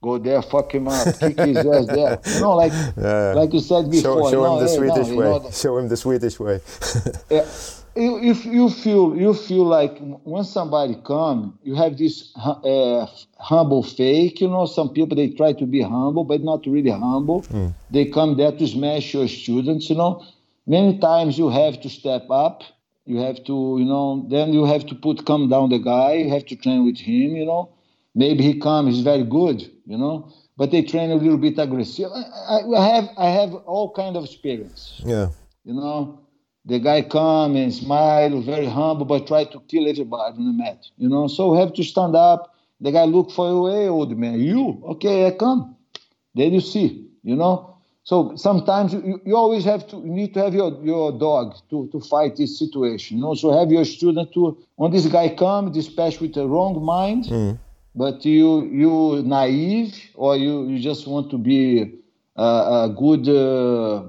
Go 0.02 0.18
there, 0.18 0.42
fuck 0.42 0.74
him 0.74 0.88
up, 0.88 1.20
kick 1.20 1.38
his 1.40 1.58
ass 1.76 1.86
there. 1.88 2.20
You 2.26 2.40
know, 2.40 2.56
like 2.56 2.72
Yeah. 2.98 3.34
like 3.36 3.54
you 3.54 3.60
said 3.60 3.92
before. 3.92 4.24
Show, 4.24 4.32
show 4.32 4.44
no, 4.44 4.60
him 4.60 4.66
the 4.66 4.72
hey, 4.72 4.78
no, 4.80 4.94
Swedish 4.94 5.08
you 5.10 5.18
way. 5.18 5.26
know, 5.26 5.52
Show 5.52 5.78
him 5.78 5.88
the 5.90 5.98
Swedish 5.98 6.40
way. 6.40 6.60
yeah. 7.30 7.46
If 7.96 8.46
you 8.46 8.70
feel 8.70 9.18
you 9.18 9.34
feel 9.34 9.66
like 9.66 9.98
when 10.24 10.46
somebody 10.46 10.96
come, 11.04 11.60
you 11.64 11.76
have 11.76 11.98
this 11.98 12.32
uh, 12.38 13.08
humble 13.40 13.84
fake. 13.84 14.40
You 14.40 14.48
know, 14.48 14.68
some 14.68 14.90
people 14.94 15.18
they 15.18 15.30
try 15.32 15.52
to 15.54 15.66
be 15.66 15.82
humble, 15.82 16.24
but 16.24 16.42
not 16.42 16.66
really 16.66 16.92
humble. 16.92 17.44
They 17.92 18.06
come 18.06 18.38
there 18.38 18.54
to 18.54 18.68
smash 18.68 19.14
your 19.14 19.28
students. 19.28 19.90
You 19.90 19.98
know, 19.98 20.24
many 20.66 20.98
times 21.00 21.38
you 21.38 21.50
have 21.50 21.82
to 21.82 21.90
step 21.90 22.26
up. 22.30 22.64
You 23.10 23.18
have 23.18 23.44
to, 23.46 23.78
you 23.80 23.86
know, 23.86 24.28
then 24.30 24.54
you 24.54 24.66
have 24.66 24.86
to 24.86 24.96
put 24.96 25.26
calm 25.26 25.50
down 25.50 25.70
the 25.70 25.80
guy. 25.80 26.14
You 26.14 26.30
have 26.30 26.46
to 26.46 26.56
train 26.56 26.86
with 26.86 27.00
him. 27.00 27.36
You 27.36 27.46
know, 27.46 27.74
maybe 28.14 28.44
he 28.44 28.60
comes, 28.60 28.96
he's 28.96 29.04
very 29.04 29.24
good. 29.24 29.60
You 29.88 29.98
know, 29.98 30.32
but 30.60 30.72
they 30.72 30.84
train 30.84 31.10
a 31.10 31.16
little 31.16 31.38
bit 31.38 31.58
aggressive. 31.58 32.12
I, 32.14 32.60
I, 32.78 32.88
have 32.94 33.10
I 33.18 33.30
have 33.30 33.56
all 33.56 33.92
kind 33.92 34.16
of 34.16 34.26
experience 34.26 35.02
yeah, 35.06 35.30
you 35.64 35.74
know 35.74 36.20
the 36.66 36.80
guy 36.80 37.02
come 37.02 37.56
and 37.56 37.74
smile 37.74 38.42
very 38.42 38.66
humble 38.66 39.06
but 39.06 39.26
try 39.26 39.46
to 39.46 39.60
kill 39.62 39.88
everybody 39.88 40.38
in 40.38 40.46
the 40.46 40.54
mat 40.64 40.86
you 40.98 41.08
know 41.08 41.28
so 41.28 41.54
we 41.54 41.58
have 41.58 41.74
to 41.74 41.84
stand 41.84 42.16
up 42.16 42.54
the 42.82 42.92
guy 42.92 43.06
look 43.06 43.32
for 43.32 43.50
you 43.50 43.68
hey 43.68 43.88
old 43.88 44.16
man 44.18 44.40
you 44.40 44.82
okay 44.86 45.28
I 45.28 45.32
come 45.32 45.78
then 46.36 46.54
you 46.54 46.62
see 46.62 47.08
you 47.24 47.36
know 47.36 47.78
so 48.04 48.34
sometimes 48.36 48.94
you, 48.94 49.22
you- 49.26 49.36
always 49.36 49.64
have 49.66 49.88
to 49.88 49.98
you 49.98 50.12
need 50.12 50.34
to 50.34 50.40
have 50.42 50.54
your, 50.54 50.72
your 50.84 51.12
dog 51.12 51.56
to, 51.70 51.88
to 51.92 52.00
fight 52.00 52.36
this 52.38 52.58
situation. 52.58 53.18
You 53.18 53.24
know 53.24 53.36
so 53.36 53.58
have 53.58 53.72
your 53.72 53.86
student 53.86 54.34
to 54.34 54.58
when 54.76 54.92
this 54.92 55.06
guy 55.08 55.30
come 55.36 55.72
dispatch 55.72 56.20
with 56.20 56.36
a 56.38 56.48
wrong 56.48 56.84
mind 56.84 57.26
but 57.96 58.26
you 58.26 58.66
you 58.66 59.22
naive 59.26 59.94
or 60.16 60.38
you, 60.38 60.68
you 60.68 60.80
just 60.80 61.08
want 61.08 61.30
to 61.32 61.38
be 61.38 62.00
uh, 62.38 62.88
a 62.88 62.96
good 62.98 63.28
uh, 63.28 64.04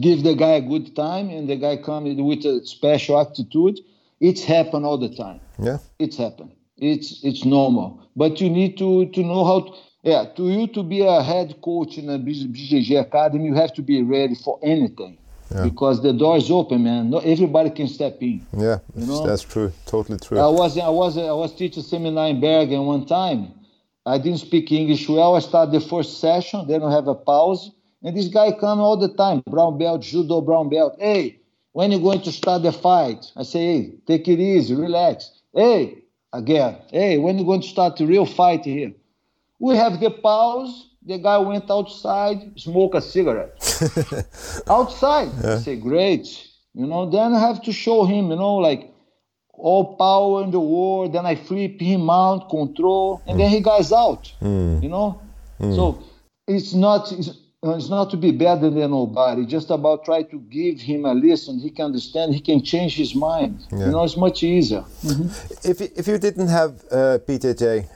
give 0.00 0.22
the 0.22 0.34
guy 0.34 0.52
a 0.52 0.60
good 0.60 0.94
time 0.96 1.28
and 1.30 1.48
the 1.48 1.56
guy 1.56 1.76
comes 1.76 2.20
with 2.20 2.44
a 2.44 2.66
special 2.66 3.20
attitude 3.20 3.78
it's 4.20 4.42
happen 4.44 4.84
all 4.84 4.96
the 4.96 5.14
time. 5.14 5.40
Yeah, 5.58 5.78
it's 5.98 6.16
happen. 6.16 6.52
It's 6.78 7.22
it's 7.24 7.44
normal. 7.44 8.00
But 8.16 8.40
you 8.40 8.48
need 8.48 8.78
to 8.78 9.06
to 9.06 9.20
know 9.22 9.44
how 9.44 9.60
to, 9.60 9.72
yeah 10.04 10.24
to 10.36 10.50
you 10.50 10.66
to 10.68 10.82
be 10.82 11.00
a 11.00 11.22
head 11.22 11.56
coach 11.60 11.98
in 11.98 12.08
a 12.08 12.18
BJJ 12.18 13.00
academy 13.00 13.46
you 13.46 13.54
have 13.54 13.72
to 13.74 13.82
be 13.82 14.02
ready 14.02 14.36
for 14.36 14.58
anything 14.62 15.18
because 15.62 16.02
the 16.02 16.12
door 16.12 16.36
is 16.36 16.50
open 16.50 16.84
man 16.84 17.10
no 17.10 17.18
everybody 17.18 17.70
can 17.70 17.88
step 17.88 18.16
in 18.20 18.44
yeah. 18.56 18.78
You 18.94 19.06
know? 19.06 19.26
That's 19.26 19.42
true. 19.42 19.72
Totally 19.86 20.18
true. 20.18 20.38
I 20.38 20.46
was 20.46 20.78
I 20.78 20.88
was 20.88 21.18
I 21.18 21.32
was 21.32 21.54
teaching 21.54 21.82
seminar 21.82 22.28
in 22.28 22.40
Bergen 22.40 22.86
one 22.86 23.06
time. 23.06 23.52
I 24.06 24.18
didn't 24.18 24.38
speak 24.38 24.70
English 24.70 25.08
well. 25.08 25.34
I 25.34 25.40
started 25.40 25.72
the 25.72 25.80
first 25.80 26.20
session, 26.20 26.66
then 26.68 26.82
I 26.82 26.92
have 26.92 27.08
a 27.08 27.14
pause, 27.14 27.70
and 28.02 28.14
this 28.14 28.28
guy 28.28 28.52
come 28.52 28.78
all 28.80 28.98
the 28.98 29.08
time, 29.08 29.42
brown 29.48 29.78
belt, 29.78 30.02
judo 30.02 30.42
brown 30.42 30.68
belt. 30.68 30.96
Hey, 30.98 31.38
when 31.72 31.90
you 31.90 31.98
going 31.98 32.20
to 32.22 32.32
start 32.32 32.62
the 32.62 32.72
fight? 32.72 33.32
I 33.34 33.44
say, 33.44 33.60
hey, 33.60 33.92
take 34.06 34.28
it 34.28 34.38
easy, 34.38 34.74
relax. 34.74 35.30
Hey, 35.54 36.02
again, 36.34 36.76
hey, 36.90 37.16
when 37.16 37.38
you 37.38 37.46
going 37.46 37.62
to 37.62 37.66
start 37.66 37.96
the 37.96 38.06
real 38.06 38.26
fight 38.26 38.64
here? 38.64 38.92
We 39.64 39.76
have 39.76 39.98
the 39.98 40.10
pause. 40.10 40.90
The 41.06 41.16
guy 41.16 41.38
went 41.38 41.70
outside, 41.70 42.38
smoke 42.56 42.94
a 42.94 43.00
cigarette 43.00 43.56
outside. 44.68 45.30
I 45.42 45.56
say, 45.56 45.76
great. 45.76 46.26
You 46.74 46.86
know, 46.86 47.08
then 47.08 47.32
I 47.32 47.40
have 47.40 47.62
to 47.62 47.72
show 47.72 48.04
him, 48.04 48.30
you 48.30 48.36
know, 48.36 48.56
like 48.56 48.92
all 49.54 49.96
power 49.96 50.44
in 50.44 50.50
the 50.50 50.60
world. 50.60 51.14
Then 51.14 51.24
I 51.24 51.34
flip 51.36 51.80
him 51.80 52.10
out, 52.10 52.50
control, 52.50 53.22
and 53.26 53.40
then 53.40 53.48
he 53.48 53.60
mm. 53.60 53.64
goes 53.64 53.90
out. 53.90 54.30
Mm. 54.42 54.82
You 54.82 54.90
know, 54.90 55.22
mm. 55.58 55.74
so 55.74 56.02
it's 56.46 56.74
not 56.74 57.10
it's, 57.12 57.30
it's 57.72 57.88
not 57.88 58.10
to 58.10 58.16
be 58.16 58.30
better 58.30 58.68
than 58.70 58.90
nobody. 58.90 59.46
Just 59.46 59.70
about 59.70 60.04
try 60.04 60.22
to 60.22 60.38
give 60.50 60.80
him 60.80 61.04
a 61.06 61.14
listen. 61.14 61.58
He 61.58 61.70
can 61.70 61.86
understand. 61.86 62.34
He 62.34 62.40
can 62.40 62.62
change 62.62 62.94
his 62.96 63.14
mind. 63.14 63.60
Yeah. 63.72 63.86
You 63.86 63.90
know, 63.92 64.04
it's 64.04 64.16
much 64.16 64.42
easier. 64.42 64.84
If 65.64 65.80
you- 65.80 65.90
if 65.96 66.06
you 66.06 66.18
didn't 66.18 66.48
have 66.48 66.72
uh, 66.90 67.18
BJJ, 67.26 67.86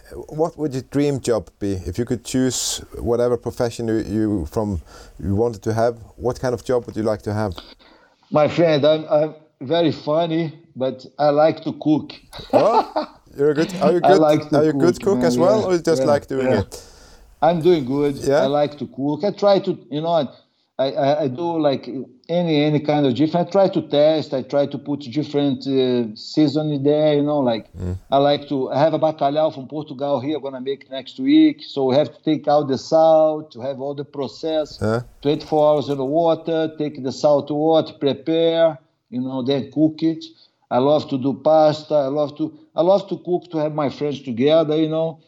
what 0.41 0.57
would 0.59 0.73
your 0.73 0.83
dream 0.91 1.21
job 1.21 1.51
be? 1.59 1.73
If 1.87 1.99
you 1.99 2.05
could 2.05 2.25
choose 2.25 2.83
whatever 2.99 3.37
profession 3.37 3.89
you, 3.89 3.99
you 4.17 4.47
from 4.47 4.81
you 5.23 5.35
wanted 5.35 5.63
to 5.63 5.73
have, 5.75 5.95
what 6.17 6.41
kind 6.41 6.55
of 6.55 6.65
job 6.65 6.87
would 6.87 6.97
you 6.97 7.03
like 7.03 7.23
to 7.23 7.33
have? 7.35 7.53
My 8.31 8.49
friend, 8.49 8.85
I'm, 8.85 9.05
I'm 9.11 9.35
very 9.61 9.93
funny, 9.93 10.53
but 10.77 11.05
I 11.19 11.31
like 11.31 11.63
to 11.65 11.73
cook. 11.75 12.13
Oh, 12.53 13.07
you're 13.37 13.51
a 13.51 13.55
good. 13.55 13.75
Are 13.83 13.93
you 13.93 14.01
I 14.05 14.09
good? 14.13 14.21
like 14.29 14.49
to 14.51 14.57
are 14.59 14.65
you 14.65 14.71
a 14.71 14.73
good 14.73 14.95
cook, 14.97 15.05
cook 15.05 15.19
man, 15.19 15.27
as 15.27 15.37
well, 15.39 15.61
yeah, 15.61 15.67
or 15.67 15.73
you 15.75 15.83
just 15.83 16.03
yeah, 16.03 16.13
like 16.13 16.27
doing 16.27 16.51
yeah. 16.53 16.61
it? 16.61 16.83
I'm 17.41 17.61
doing 17.61 17.85
good. 17.85 18.17
Yeah? 18.17 18.43
I 18.43 18.47
like 18.47 18.79
to 18.79 18.87
cook. 18.87 19.25
I 19.25 19.31
try 19.31 19.61
to, 19.61 19.79
you 19.91 20.01
know, 20.01 20.09
I, 20.09 20.29
I, 20.79 21.23
I 21.25 21.29
do 21.29 21.59
like 21.59 21.89
any 22.29 22.63
any 22.63 22.79
kind 22.79 23.05
of 23.05 23.15
different. 23.15 23.49
I 23.49 23.51
try 23.51 23.69
to 23.69 23.83
test. 23.89 24.33
I 24.33 24.43
try 24.43 24.67
to 24.67 24.79
put 24.79 25.01
different 25.01 25.67
uh, 25.67 26.15
seasoning 26.15 26.85
there. 26.85 27.15
You 27.15 27.23
know, 27.23 27.41
like 27.41 27.67
I 28.13 28.19
like 28.19 28.49
to. 28.49 28.71
I 28.71 28.79
have 28.79 28.95
a 28.95 28.99
bacalhau 28.99 29.53
from 29.53 29.67
Portugal 29.67 30.21
here. 30.21 30.39
Gonna 30.39 30.61
make 30.61 30.89
next 30.89 31.19
week. 31.19 31.65
So 31.65 31.87
we 31.87 31.97
have 31.97 32.15
to 32.17 32.23
take 32.23 32.47
out 32.47 32.69
the 32.69 32.79
salt 32.79 33.51
to 33.53 33.61
have 33.61 33.81
all 33.81 33.95
the 33.95 34.05
process. 34.05 34.79
Yeah. 34.81 35.03
24 35.23 35.75
hours 35.75 35.89
in 35.89 35.97
the 35.97 36.05
water. 36.05 36.73
Take 36.79 37.03
the 37.03 37.13
salt 37.13 37.51
water, 37.51 37.95
prepare. 37.95 38.79
You 39.11 39.23
know, 39.23 39.43
then 39.43 39.73
cook 39.73 40.03
it. 40.03 40.25
I 40.71 40.79
love 40.79 41.09
to 41.09 41.19
do 41.19 41.41
pasta. 41.43 41.95
I 41.95 42.07
love 42.07 42.37
to. 42.39 42.57
I 42.77 42.83
love 42.83 43.09
to 43.09 43.17
cook 43.19 43.51
to 43.51 43.59
have 43.59 43.75
my 43.75 43.91
friends 43.91 44.23
together. 44.23 44.77
You 44.77 44.91
know. 44.91 45.19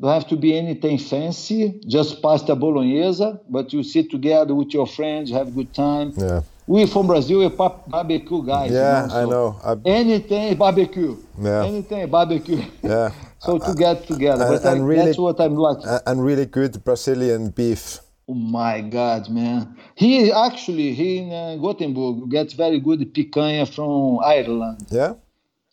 Don't 0.00 0.12
have 0.12 0.28
to 0.28 0.36
be 0.36 0.56
anything 0.56 0.96
fancy, 0.98 1.80
just 1.86 2.22
pasta 2.22 2.54
bolognese, 2.54 3.32
but 3.50 3.72
you 3.72 3.82
sit 3.82 4.10
together 4.12 4.54
with 4.54 4.72
your 4.72 4.86
friends, 4.86 5.30
have 5.32 5.48
a 5.48 5.50
good 5.50 5.74
time. 5.74 6.12
Yeah. 6.16 6.42
we 6.68 6.86
from 6.86 7.08
Brazil, 7.08 7.38
we're 7.40 7.50
barbecue 7.50 8.44
guys. 8.46 8.70
Yeah, 8.70 9.02
you 9.02 9.08
know, 9.08 9.56
I 9.64 9.72
know. 9.74 9.80
I, 9.84 9.88
Anything 9.98 10.56
barbecue. 10.56 11.16
Yeah. 11.40 11.64
Anything 11.64 12.08
barbecue. 12.08 12.62
yeah, 12.82 13.10
so 13.40 13.58
to 13.58 13.74
get 13.74 14.06
together, 14.06 14.44
and- 14.44 14.62
but 14.62 14.66
I- 14.66 14.78
really- 14.78 15.06
that's 15.06 15.18
what 15.18 15.40
I'm 15.40 15.56
like. 15.56 15.78
And 16.06 16.24
really 16.24 16.46
good 16.46 16.84
Brazilian 16.84 17.50
beef. 17.50 17.98
Oh 18.30 18.34
my 18.34 18.82
God, 18.82 19.30
man! 19.30 19.74
He 19.94 20.30
actually 20.30 20.92
he 20.92 21.16
in 21.18 21.32
uh, 21.32 21.56
Gothenburg 21.56 22.30
gets 22.30 22.52
very 22.52 22.78
good 22.78 23.00
picanha 23.14 23.66
from 23.66 24.18
Ireland. 24.22 24.86
Yeah, 24.90 25.14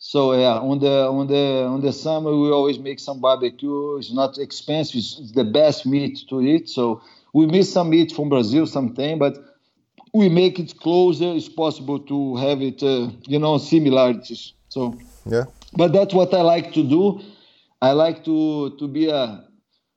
So 0.08 0.34
yeah, 0.34 0.58
on 0.60 0.78
the 0.78 1.08
on 1.08 1.26
the 1.26 1.64
on 1.64 1.80
the 1.80 1.92
summer 1.92 2.30
we 2.30 2.48
always 2.52 2.78
make 2.78 3.00
some 3.00 3.20
barbecue. 3.20 3.96
It's 3.96 4.12
not 4.12 4.38
expensive. 4.38 4.98
It's 4.98 5.32
the 5.32 5.42
best 5.42 5.84
meat 5.84 6.20
to 6.28 6.40
eat. 6.40 6.68
So 6.68 7.02
we 7.32 7.46
miss 7.46 7.72
some 7.72 7.90
meat 7.90 8.12
from 8.12 8.28
Brazil 8.28 8.68
something, 8.68 9.18
but 9.18 9.34
we 10.14 10.28
make 10.28 10.60
it 10.60 10.78
closer 10.78 11.32
It's 11.34 11.48
possible 11.48 11.98
to 11.98 12.36
have 12.36 12.62
it, 12.62 12.84
uh, 12.84 13.10
you 13.26 13.40
know, 13.40 13.58
similarities. 13.58 14.52
So, 14.68 14.96
yeah, 15.24 15.46
but 15.72 15.92
that's 15.92 16.14
what 16.14 16.32
I 16.32 16.42
like 16.42 16.72
to 16.74 16.84
do. 16.88 17.20
I 17.82 17.90
like 17.90 18.24
to 18.26 18.76
to 18.78 18.86
be 18.86 19.10
a 19.10 19.42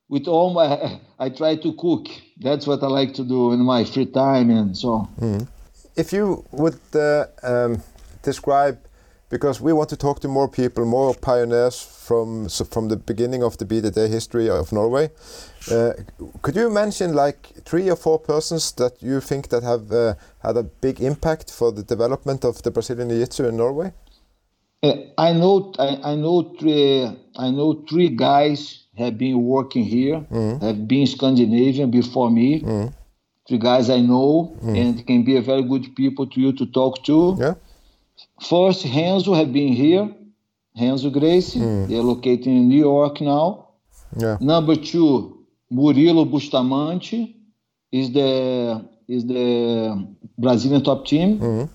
with 0.08 0.26
all 0.26 0.52
my. 0.52 0.98
I 1.20 1.28
try 1.28 1.54
to 1.54 1.72
cook. 1.74 2.08
That's 2.40 2.66
what 2.66 2.82
I 2.82 2.88
like 2.88 3.14
to 3.14 3.22
do 3.22 3.52
in 3.52 3.60
my 3.60 3.84
free 3.84 4.06
time 4.06 4.50
and 4.50 4.76
so. 4.76 5.06
if 5.96 6.12
you 6.12 6.44
would 6.50 6.80
uh, 6.94 7.26
um, 7.42 7.82
describe 8.22 8.78
because 9.30 9.60
we 9.60 9.72
want 9.72 9.88
to 9.88 9.96
talk 9.96 10.20
to 10.20 10.28
more 10.28 10.48
people 10.48 10.84
more 10.84 11.14
pioneers 11.14 11.80
from 11.80 12.48
so 12.48 12.64
from 12.64 12.88
the 12.88 12.96
beginning 12.96 13.42
of 13.42 13.56
the 13.58 13.64
BJJ 13.64 14.08
history 14.08 14.50
of 14.50 14.72
Norway. 14.72 15.10
Uh, 15.70 15.92
could 16.42 16.56
you 16.56 16.68
mention 16.68 17.14
like 17.14 17.40
three 17.64 17.88
or 17.88 17.96
four 17.96 18.18
persons 18.18 18.72
that 18.72 19.00
you 19.00 19.20
think 19.20 19.48
that 19.48 19.62
have 19.62 19.90
uh, 19.92 20.14
had 20.42 20.56
a 20.56 20.64
big 20.64 21.00
impact 21.00 21.50
for 21.50 21.72
the 21.72 21.82
development 21.82 22.44
of 22.44 22.62
the 22.62 22.70
Brazilian 22.70 23.08
Jiu-Jitsu 23.08 23.48
in 23.48 23.56
Norway? 23.56 23.92
Uh, 24.82 24.94
I 25.16 25.32
know 25.32 25.72
I, 25.78 26.12
I 26.12 26.14
know 26.16 26.54
three 26.58 27.06
I 27.36 27.50
know 27.50 27.84
three 27.88 28.08
guys 28.08 28.86
have 28.98 29.16
been 29.16 29.42
working 29.42 29.84
here, 29.84 30.26
have 30.60 30.88
been 30.88 31.06
Scandinavian 31.06 31.90
before 31.90 32.30
me. 32.30 32.60
Three 33.48 33.58
guys 33.58 33.88
I 33.90 34.00
know 34.00 34.56
and 34.62 35.06
can 35.06 35.24
be 35.24 35.36
a 35.36 35.42
very 35.42 35.62
good 35.62 35.94
people 35.94 36.26
to 36.26 36.40
you 36.40 36.52
to 36.52 36.66
talk 36.66 37.04
to. 37.04 37.36
yeah 37.38 37.54
First, 38.40 38.84
Renzo 38.84 39.34
have 39.34 39.52
been 39.52 39.72
here. 39.72 40.08
Renzo 40.80 41.10
Gracie, 41.10 41.58
they're 41.58 42.02
located 42.02 42.46
in 42.46 42.68
New 42.68 42.78
York 42.78 43.20
now. 43.20 43.68
yeah 44.16 44.38
Number 44.40 44.76
two, 44.76 45.44
Murilo 45.72 46.24
Bustamante 46.30 47.36
is 47.92 48.12
the 48.12 48.88
is 49.08 49.26
the 49.26 50.06
Brazilian 50.38 50.82
top 50.82 51.06
team. 51.06 51.38
Mm-hmm. 51.38 51.74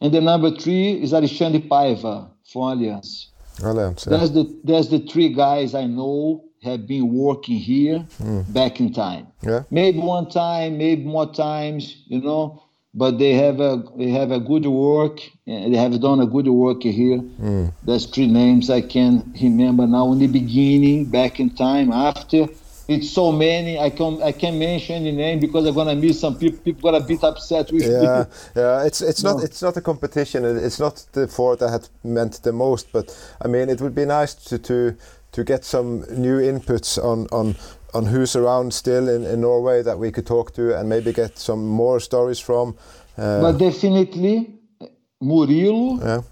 And 0.00 0.14
the 0.14 0.20
number 0.20 0.50
three 0.50 1.02
is 1.02 1.12
Alexandre 1.12 1.60
Paiva 1.60 2.28
from 2.50 2.62
Allianz. 2.62 3.26
Alliance, 3.62 4.06
yeah. 4.06 4.16
That's 4.16 4.30
the 4.30 4.60
that's 4.64 4.88
the 4.88 5.00
three 5.00 5.30
guys 5.30 5.74
I 5.74 5.86
know 5.86 6.44
have 6.62 6.86
been 6.86 7.12
working 7.12 7.56
here 7.56 8.06
mm. 8.20 8.52
back 8.52 8.80
in 8.80 8.92
time. 8.92 9.28
yeah 9.42 9.62
Maybe 9.70 9.98
one 9.98 10.28
time, 10.28 10.78
maybe 10.78 11.04
more 11.04 11.32
times, 11.32 12.02
you 12.06 12.20
know. 12.20 12.62
But 12.94 13.18
they 13.18 13.34
have 13.34 13.60
a 13.60 13.82
they 13.96 14.08
have 14.10 14.30
a 14.30 14.40
good 14.40 14.66
work. 14.66 15.20
Eh, 15.46 15.68
they 15.68 15.76
have 15.76 16.00
done 16.00 16.20
a 16.20 16.26
good 16.26 16.48
work 16.48 16.82
here. 16.82 17.18
Hmm. 17.18 17.66
There's 17.84 18.06
three 18.06 18.26
names 18.26 18.70
I 18.70 18.80
can 18.80 19.32
remember 19.40 19.86
now. 19.86 20.10
In 20.12 20.18
the 20.18 20.26
beginning, 20.26 21.04
back 21.06 21.38
in 21.38 21.50
time, 21.50 21.92
after. 21.92 22.48
It's 22.88 23.10
so 23.10 23.30
many. 23.32 23.78
I 23.78 23.90
can 23.90 24.22
I 24.22 24.32
can't 24.32 24.56
mention 24.56 24.94
any 24.96 25.12
name 25.12 25.40
because 25.40 25.66
I'm 25.66 25.74
gonna 25.74 25.94
miss 25.94 26.18
some 26.20 26.38
people. 26.38 26.58
People 26.64 26.90
gonna 26.90 27.04
be 27.04 27.18
upset 27.22 27.70
with 27.70 27.82
yeah, 27.82 28.24
me. 28.24 28.26
yeah. 28.56 28.82
It's 28.86 29.02
it's 29.02 29.22
not 29.22 29.36
No. 29.36 29.42
it's 29.44 29.60
not 29.60 29.76
a 29.76 29.82
competition. 29.82 30.44
It's 30.44 30.80
not 30.80 31.04
the 31.12 31.28
four 31.28 31.56
that 31.56 31.68
had 31.68 31.88
meant 32.02 32.42
the 32.42 32.52
most. 32.52 32.90
But 32.90 33.14
I 33.44 33.48
mean, 33.48 33.68
it 33.68 33.82
would 33.82 33.94
be 33.94 34.06
nice 34.06 34.32
to 34.48 34.58
to, 34.58 34.96
to 35.32 35.44
get 35.44 35.66
some 35.66 36.06
new 36.16 36.40
inputs 36.40 36.96
on 36.98 37.26
on 37.30 37.56
on 37.94 38.06
who's 38.06 38.36
around 38.36 38.72
still 38.74 39.08
in, 39.08 39.24
in 39.24 39.40
Norway 39.40 39.82
that 39.82 39.98
we 39.98 40.10
could 40.10 40.26
talk 40.26 40.52
to 40.54 40.78
and 40.78 40.88
maybe 40.88 41.12
get 41.12 41.38
some 41.38 41.66
more 41.66 42.00
stories 42.00 42.38
from. 42.38 42.76
Uh, 43.16 43.40
But 43.40 43.58
definitely, 43.58 44.54
Murilo. 45.22 45.98
yeah, 46.00 46.22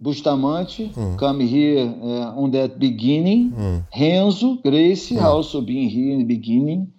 Bustamante 0.00 0.92
come 1.18 1.40
here 1.40 1.80
uh, 1.86 2.40
on 2.42 2.50
that 2.50 2.78
beginning. 2.78 3.84
Renzo 3.98 4.56
Gracie 4.62 5.18
also 5.18 5.60
being 5.60 5.88
here 5.88 6.12
in 6.12 6.18
the 6.18 6.24
beginning, 6.36 6.92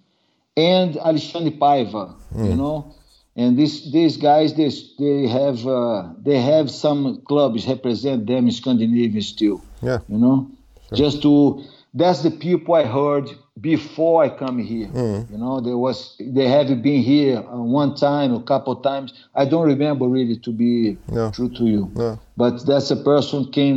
and 0.56 0.96
Alexandre 0.96 1.52
Paiva, 1.52 2.14
you 2.36 2.56
know. 2.56 2.94
And 3.36 3.56
these 3.56 3.92
these 3.92 4.16
guys, 4.16 4.54
they 4.54 4.70
they 4.98 5.28
have 5.28 5.66
uh, 5.66 6.08
they 6.22 6.40
have 6.40 6.70
some 6.70 7.20
clubs 7.22 7.66
represent 7.68 8.26
them 8.26 8.46
in 8.46 8.50
Scandinavia 8.52 9.22
still, 9.22 9.60
yeah, 9.82 9.98
you 10.08 10.18
know. 10.18 10.50
Just 10.92 11.22
to 11.22 11.62
that's 11.94 12.22
the 12.22 12.30
people 12.30 12.74
I 12.74 12.84
heard 12.84 13.28
before 13.72 14.16
I 14.26 14.28
come 14.42 14.58
here. 14.72 14.88
You 15.32 15.38
know, 15.42 15.54
there 15.66 15.80
was 15.86 15.98
they 16.38 16.48
have 16.56 16.68
been 16.88 17.02
here 17.14 17.38
uh, 17.38 17.80
one 17.82 17.92
time, 18.08 18.30
a 18.42 18.44
couple 18.52 18.74
times. 18.90 19.08
I 19.34 19.44
don't 19.52 19.66
remember 19.74 20.04
really 20.18 20.38
to 20.46 20.50
be 20.64 20.72
No. 21.16 21.24
true 21.36 21.50
to 21.58 21.64
you 21.74 21.82
no, 22.02 22.10
but 22.42 22.54
that's 22.68 22.90
a 22.98 23.00
person 23.12 23.38
can 23.56 23.72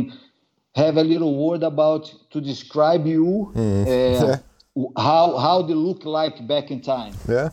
have 0.82 0.94
a 1.04 1.06
little 1.12 1.32
word 1.44 1.62
about 1.74 2.04
to 2.32 2.38
describe 2.52 3.04
you 3.14 3.30
uh, 3.56 4.36
how 5.08 5.24
how 5.46 5.56
they 5.68 5.76
look 5.88 6.00
like 6.18 6.36
back 6.52 6.66
in 6.74 6.80
time 6.96 7.14
yeah. 7.36 7.48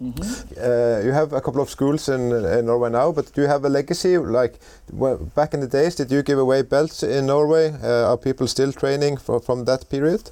Uh, 0.00 0.98
you 1.06 1.12
have 1.20 1.30
a 1.32 1.40
couple 1.46 1.60
of 1.60 1.68
schools 1.76 2.08
in, 2.08 2.20
in 2.58 2.66
Norway 2.66 2.90
now, 2.90 3.08
but 3.16 3.24
do 3.34 3.42
you 3.42 3.48
have 3.54 3.64
a 3.64 3.68
legacy? 3.68 4.12
Like 4.40 4.54
well, 5.02 5.16
back 5.38 5.54
in 5.54 5.60
the 5.60 5.70
days, 5.78 5.96
did 5.96 6.08
you 6.14 6.22
give 6.22 6.38
away 6.38 6.62
belts 6.62 7.02
in 7.02 7.26
Norway? 7.26 7.66
Uh, 7.82 8.10
are 8.10 8.16
people 8.28 8.46
still 8.46 8.72
training 8.72 9.14
fro- 9.24 9.40
from 9.40 9.64
that 9.64 9.82
period? 9.94 10.30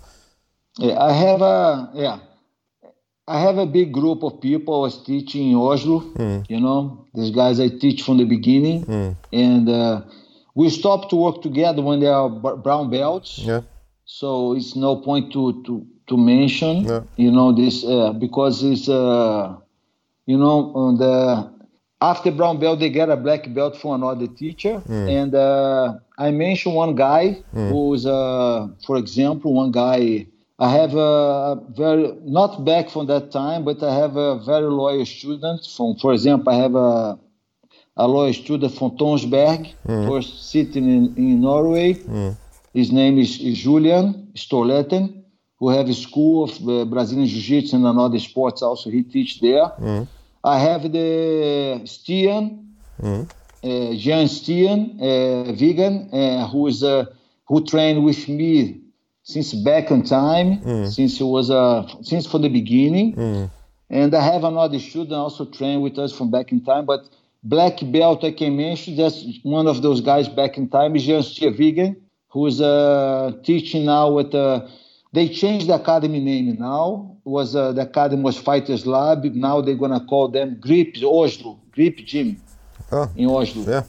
Yeah, 0.79 1.03
i 1.03 1.13
have 1.13 1.41
a 1.43 1.91
yeah. 1.95 2.19
I 3.29 3.41
have 3.41 3.59
a 3.59 3.67
big 3.67 3.93
group 3.93 4.23
of 4.23 4.41
people 4.41 4.75
i 4.77 4.81
was 4.87 5.03
teaching 5.03 5.51
in 5.51 5.57
oslo 5.57 6.03
you 6.49 6.61
know 6.61 7.07
these 7.15 7.31
guys 7.31 7.59
i 7.61 7.69
teach 7.69 8.03
from 8.03 8.19
the 8.19 8.25
beginning. 8.25 8.85
And 9.33 9.69
uh, 9.69 10.03
we 10.55 10.71
stopped 10.71 11.11
to 11.11 11.17
work 11.17 11.43
together 11.43 11.83
when 11.83 12.01
they 12.01 12.07
are 12.07 12.29
brown 12.29 12.89
belts. 12.91 13.39
Yeah, 13.39 13.63
so 14.05 14.55
it's 14.55 14.77
no 14.77 14.97
point 14.97 15.33
to 15.33 15.63
to 15.67 15.85
to 16.09 16.17
mention 16.17 16.85
Yeah. 16.85 17.03
you 17.17 17.31
know 17.33 17.53
this 17.53 17.85
uh, 17.85 18.13
because 18.13 18.63
it's 18.63 18.89
uh 18.89 19.57
you 20.27 20.39
know 20.39 20.73
on 20.75 20.99
the 20.99 21.51
after 22.01 22.31
brown 22.31 22.61
belt 22.61 22.79
they 22.79 22.91
get 22.91 23.09
a 23.11 23.17
black 23.17 23.53
belt 23.53 23.77
from 23.77 24.03
another 24.03 24.29
teacher. 24.29 24.83
And 24.89 25.35
uh, 25.35 25.95
i 26.19 26.31
mentioned 26.31 26.75
one 26.77 26.95
guy 26.95 27.43
who's 27.53 28.07
uh 28.07 28.69
for 28.87 28.97
example 28.99 29.53
one 29.55 29.73
guy 29.73 30.27
i 30.59 30.69
have 30.71 30.95
a 30.95 31.57
very 31.77 32.13
not 32.25 32.65
back 32.65 32.89
from 32.91 33.07
that 33.07 33.31
time 33.31 33.65
but 33.65 33.83
i 33.83 33.95
have 33.95 34.17
a 34.17 34.39
very 34.41 34.71
loyal 34.71 35.05
student 35.05 35.61
from 35.77 35.97
for 35.97 36.13
example 36.13 36.53
i 36.53 36.57
have 36.57 36.75
a 36.75 37.19
a 37.97 38.07
loyal 38.07 38.33
student 38.35 38.75
from 38.75 38.91
Tonsberg, 38.99 39.73
first 40.07 40.51
sitting 40.51 40.85
in, 40.85 41.15
in 41.17 41.41
Norway. 41.41 41.95
His 42.75 42.93
name 42.93 43.19
is, 43.19 43.41
is 43.41 43.59
Julian 43.59 44.33
Storletten, 44.35 45.23
who 45.59 45.71
have 45.71 45.89
a 45.89 45.95
school 45.95 46.45
of 46.45 46.51
uh, 46.69 46.85
Brazilian 46.85 47.27
Jiu-Jitsu 47.27 47.77
and 47.77 47.87
another 47.87 48.19
sports 48.19 48.61
also. 48.63 48.91
He 48.91 49.03
teach 49.03 49.41
there. 49.41 49.73
I 50.45 50.59
have 50.59 50.83
the 50.93 51.81
Stian, 51.85 52.67
uh, 53.03 53.95
Jan 53.95 54.27
Stian, 54.27 55.01
uh, 55.01 55.53
vegan, 55.53 56.11
uh, 56.13 56.47
who 56.49 56.67
is 56.67 56.83
uh, 56.85 57.07
who 57.49 57.65
trained 57.65 58.05
with 58.05 58.29
me 58.29 58.83
since 59.27 59.53
back 59.55 59.91
in 59.91 60.03
time, 60.05 60.49
since 60.87 61.21
it 61.21 61.25
was 61.37 61.51
uh, 61.51 61.83
since 62.03 62.25
from 62.31 62.43
the 62.43 62.49
beginning. 62.49 63.09
And 63.91 64.15
I 64.15 64.23
have 64.33 64.45
another 64.45 64.79
student 64.79 65.13
also 65.13 65.45
trained 65.45 65.83
with 65.83 65.99
us 65.99 66.13
from 66.17 66.31
back 66.31 66.53
in 66.53 66.61
time, 66.65 66.87
but 66.87 67.03
black 67.43 67.75
belt 67.97 68.23
I 68.25 68.33
can 68.33 68.57
mention, 68.57 68.97
just 68.97 69.17
one 69.45 69.67
of 69.67 69.83
those 69.83 70.01
guys 70.01 70.29
back 70.29 70.57
in 70.57 70.69
time 70.69 70.95
is 70.97 71.05
Jan 71.07 71.55
Vegan, 71.55 71.97
who 72.33 72.47
is 72.47 72.61
uh, 72.61 73.33
teaching 73.45 73.85
now 73.87 74.19
at 74.19 74.33
uh, 74.35 74.69
they 75.13 75.29
changed 75.29 75.67
the 75.69 75.75
academy 75.75 76.21
name 76.21 76.57
now. 76.59 77.13
Was 77.25 77.57
uh, 77.57 77.73
the 77.73 77.83
academy 77.83 78.23
was 78.23 78.37
Fighters 78.39 78.87
Lab. 78.87 79.25
Now 79.25 79.61
they're 79.61 79.75
gonna 79.85 80.05
call 80.07 80.29
them 80.29 80.59
Grip 80.61 80.95
Oslo, 81.03 81.59
Grip 81.73 81.97
Gym 82.11 82.41
Oh, 82.93 83.11
in 83.17 83.27
Oslo. 83.29 83.63
yeah, 83.67 83.83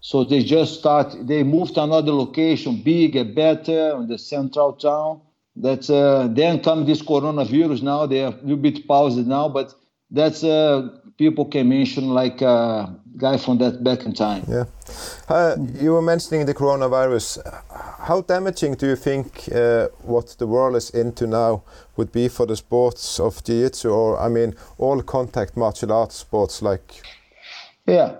So 0.00 0.24
they 0.24 0.42
just 0.42 0.78
start. 0.78 1.14
They 1.26 1.42
moved 1.42 1.74
to 1.74 1.82
another 1.82 2.12
location, 2.12 2.82
bigger, 2.82 3.24
better, 3.24 3.96
in 3.96 4.08
the 4.08 4.18
central 4.18 4.72
town. 4.72 5.20
That's 5.56 5.90
uh, 5.90 6.28
then 6.30 6.60
come 6.60 6.86
this 6.86 7.02
coronavirus. 7.02 7.82
Now 7.82 8.06
they 8.06 8.24
are 8.24 8.32
a 8.32 8.40
little 8.42 8.56
bit 8.56 8.86
paused 8.86 9.26
now, 9.26 9.48
but 9.48 9.74
that's 10.10 10.42
uh, 10.42 10.88
people 11.18 11.44
can 11.44 11.68
mention 11.68 12.08
like 12.08 12.40
uh, 12.40 12.86
guy 13.16 13.36
from 13.36 13.58
that 13.58 13.84
back 13.84 14.06
in 14.06 14.14
time. 14.14 14.42
yeah. 14.48 14.64
Uh, 15.28 15.56
you 15.80 15.92
were 15.92 16.02
mentioning 16.02 16.46
the 16.46 16.54
coronavirus. 16.54 17.38
How 17.98 18.22
damaging 18.22 18.74
do 18.76 18.86
you 18.86 18.96
think 18.96 19.48
uh, 19.54 19.88
what 20.02 20.28
the 20.38 20.46
world 20.46 20.76
is 20.76 20.90
into 20.90 21.26
now 21.26 21.62
would 21.96 22.10
be 22.10 22.28
for 22.28 22.46
the 22.46 22.56
sports 22.56 23.20
of 23.20 23.44
jiu-jitsu, 23.44 23.90
or 23.90 24.18
I 24.18 24.28
mean, 24.28 24.54
all 24.78 25.02
contact 25.02 25.56
martial 25.56 25.92
arts 25.92 26.16
sports 26.16 26.62
like 26.62 27.02
Yeah. 27.86 28.14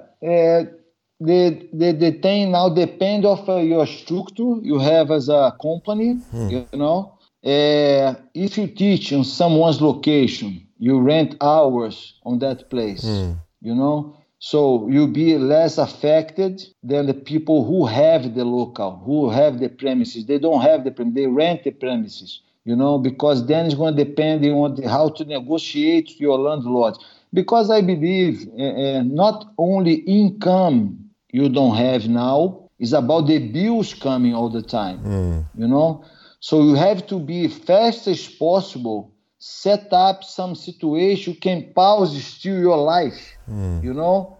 The, 1.20 1.68
the, 1.72 1.92
the 1.92 2.12
thing 2.12 2.52
now 2.52 2.70
depend 2.70 3.26
of 3.26 3.46
uh, 3.48 3.56
your 3.56 3.86
structure 3.86 4.56
you 4.62 4.78
have 4.78 5.10
as 5.10 5.28
a 5.28 5.54
company, 5.60 6.14
hmm. 6.14 6.48
you 6.48 6.66
know. 6.72 7.18
Uh, 7.44 8.14
if 8.34 8.58
you 8.58 8.66
teach 8.66 9.12
in 9.12 9.24
someone's 9.24 9.80
location, 9.80 10.66
you 10.78 10.98
rent 11.00 11.36
hours 11.40 12.14
on 12.24 12.38
that 12.38 12.70
place, 12.70 13.02
hmm. 13.02 13.32
you 13.60 13.74
know. 13.74 14.16
So 14.38 14.88
you'll 14.88 15.08
be 15.08 15.36
less 15.36 15.76
affected 15.76 16.62
than 16.82 17.06
the 17.06 17.14
people 17.14 17.66
who 17.66 17.84
have 17.84 18.34
the 18.34 18.46
local, 18.46 18.96
who 19.04 19.28
have 19.28 19.60
the 19.60 19.68
premises. 19.68 20.24
They 20.24 20.38
don't 20.38 20.62
have 20.62 20.84
the 20.84 20.90
premises, 20.90 21.14
they 21.16 21.26
rent 21.26 21.64
the 21.64 21.72
premises, 21.72 22.40
you 22.64 22.74
know, 22.74 22.98
because 22.98 23.46
then 23.46 23.66
it's 23.66 23.74
going 23.74 23.96
to 23.96 24.04
depend 24.04 24.46
on 24.46 24.82
how 24.84 25.10
to 25.10 25.24
negotiate 25.26 26.18
your 26.18 26.38
landlord. 26.38 26.94
Because 27.34 27.70
I 27.70 27.82
believe 27.82 28.48
uh, 28.58 28.62
uh, 28.62 29.02
not 29.02 29.52
only 29.58 29.94
income 29.94 31.09
you 31.32 31.48
don't 31.48 31.76
have 31.76 32.08
now. 32.08 32.70
It's 32.78 32.92
about 32.92 33.26
the 33.26 33.38
bills 33.38 33.94
coming 33.94 34.34
all 34.34 34.48
the 34.48 34.62
time. 34.62 34.98
Mm. 35.00 35.44
You 35.54 35.68
know, 35.68 36.04
so 36.40 36.62
you 36.62 36.74
have 36.74 37.06
to 37.08 37.18
be 37.18 37.48
fast 37.48 38.06
as 38.06 38.26
possible. 38.26 39.12
Set 39.38 39.92
up 39.92 40.22
some 40.22 40.54
situation 40.54 41.32
you 41.32 41.40
can 41.40 41.72
pause 41.74 42.22
still 42.24 42.58
your 42.58 42.76
life. 42.76 43.36
Mm. 43.48 43.82
You 43.82 43.94
know, 43.94 44.38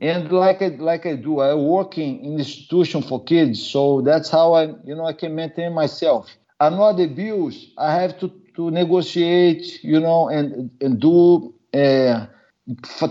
and 0.00 0.30
like 0.30 0.60
I, 0.60 0.68
like 0.68 1.06
I 1.06 1.16
do, 1.16 1.40
I 1.40 1.54
work 1.54 1.98
in, 1.98 2.18
in 2.20 2.38
institution 2.38 3.02
for 3.02 3.22
kids, 3.24 3.62
so 3.62 4.00
that's 4.02 4.28
how 4.30 4.54
I 4.54 4.64
you 4.84 4.94
know 4.94 5.06
I 5.06 5.12
can 5.12 5.34
maintain 5.34 5.72
myself. 5.72 6.28
Another 6.60 7.06
bills 7.06 7.66
I 7.78 7.94
have 7.94 8.18
to 8.20 8.30
to 8.56 8.70
negotiate, 8.70 9.82
you 9.82 10.00
know, 10.00 10.28
and 10.28 10.70
and 10.80 11.00
do 11.00 11.54
uh, 11.72 12.26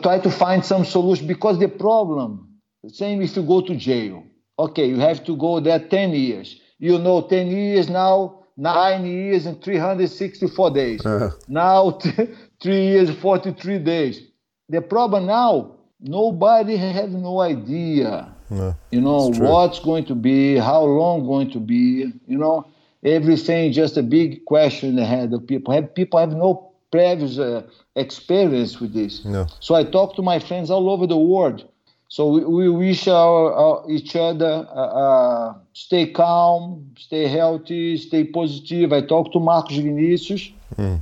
try 0.01 0.19
to 0.19 0.31
find 0.31 0.63
some 0.65 0.85
solution 0.85 1.27
because 1.27 1.59
the 1.59 1.67
problem 1.67 2.52
same 2.87 3.21
if 3.21 3.35
you 3.35 3.43
go 3.43 3.61
to 3.61 3.75
jail. 3.75 4.23
Okay, 4.59 4.87
you 4.87 4.99
have 4.99 5.23
to 5.25 5.35
go 5.35 5.59
there 5.59 5.79
10 5.79 6.11
years. 6.11 6.59
You 6.79 6.99
know, 6.99 7.21
10 7.21 7.47
years 7.47 7.89
now, 7.89 8.43
nine 8.57 9.05
years 9.05 9.45
and 9.45 9.61
364 9.63 10.71
days. 10.71 11.05
Uh-huh. 11.05 11.31
Now, 11.47 11.91
three 12.61 12.87
years, 12.87 13.09
43 13.09 13.79
days. 13.79 14.21
The 14.69 14.81
problem 14.81 15.25
now, 15.25 15.75
nobody 15.99 16.75
has 16.77 17.09
no 17.11 17.41
idea. 17.41 18.29
No, 18.49 18.75
you 18.91 19.01
know, 19.01 19.31
what's 19.31 19.79
going 19.79 20.05
to 20.05 20.15
be, 20.15 20.57
how 20.57 20.83
long 20.83 21.25
going 21.25 21.49
to 21.51 21.59
be, 21.59 22.11
you 22.27 22.37
know, 22.37 22.67
everything 23.03 23.71
just 23.71 23.97
a 23.97 24.03
big 24.03 24.45
question 24.45 24.89
in 24.89 24.95
the 24.95 25.05
head 25.05 25.33
of 25.33 25.47
people. 25.47 25.73
Have, 25.73 25.95
people 25.95 26.19
have 26.19 26.33
no 26.33 26.73
previous 26.91 27.39
uh, 27.39 27.63
experience 27.95 28.79
with 28.79 28.93
this. 28.93 29.25
No. 29.25 29.47
So 29.59 29.73
I 29.73 29.83
talk 29.83 30.15
to 30.17 30.21
my 30.21 30.37
friends 30.37 30.69
all 30.69 30.89
over 30.89 31.07
the 31.07 31.17
world 31.17 31.67
so 32.13 32.27
we, 32.27 32.45
we 32.45 32.69
wish 32.69 33.07
our, 33.07 33.51
our, 33.51 33.89
each 33.89 34.15
other 34.15 34.67
uh, 34.69 34.91
uh, 35.03 35.53
stay 35.73 36.11
calm, 36.11 36.91
stay 36.95 37.27
healthy, 37.27 37.97
stay 37.97 38.23
positive. 38.23 38.93
I 38.93 39.01
talked 39.01 39.33
to 39.33 39.39
Marcos 39.39 39.77
Vinicius. 39.77 40.51
Mm. 40.77 41.01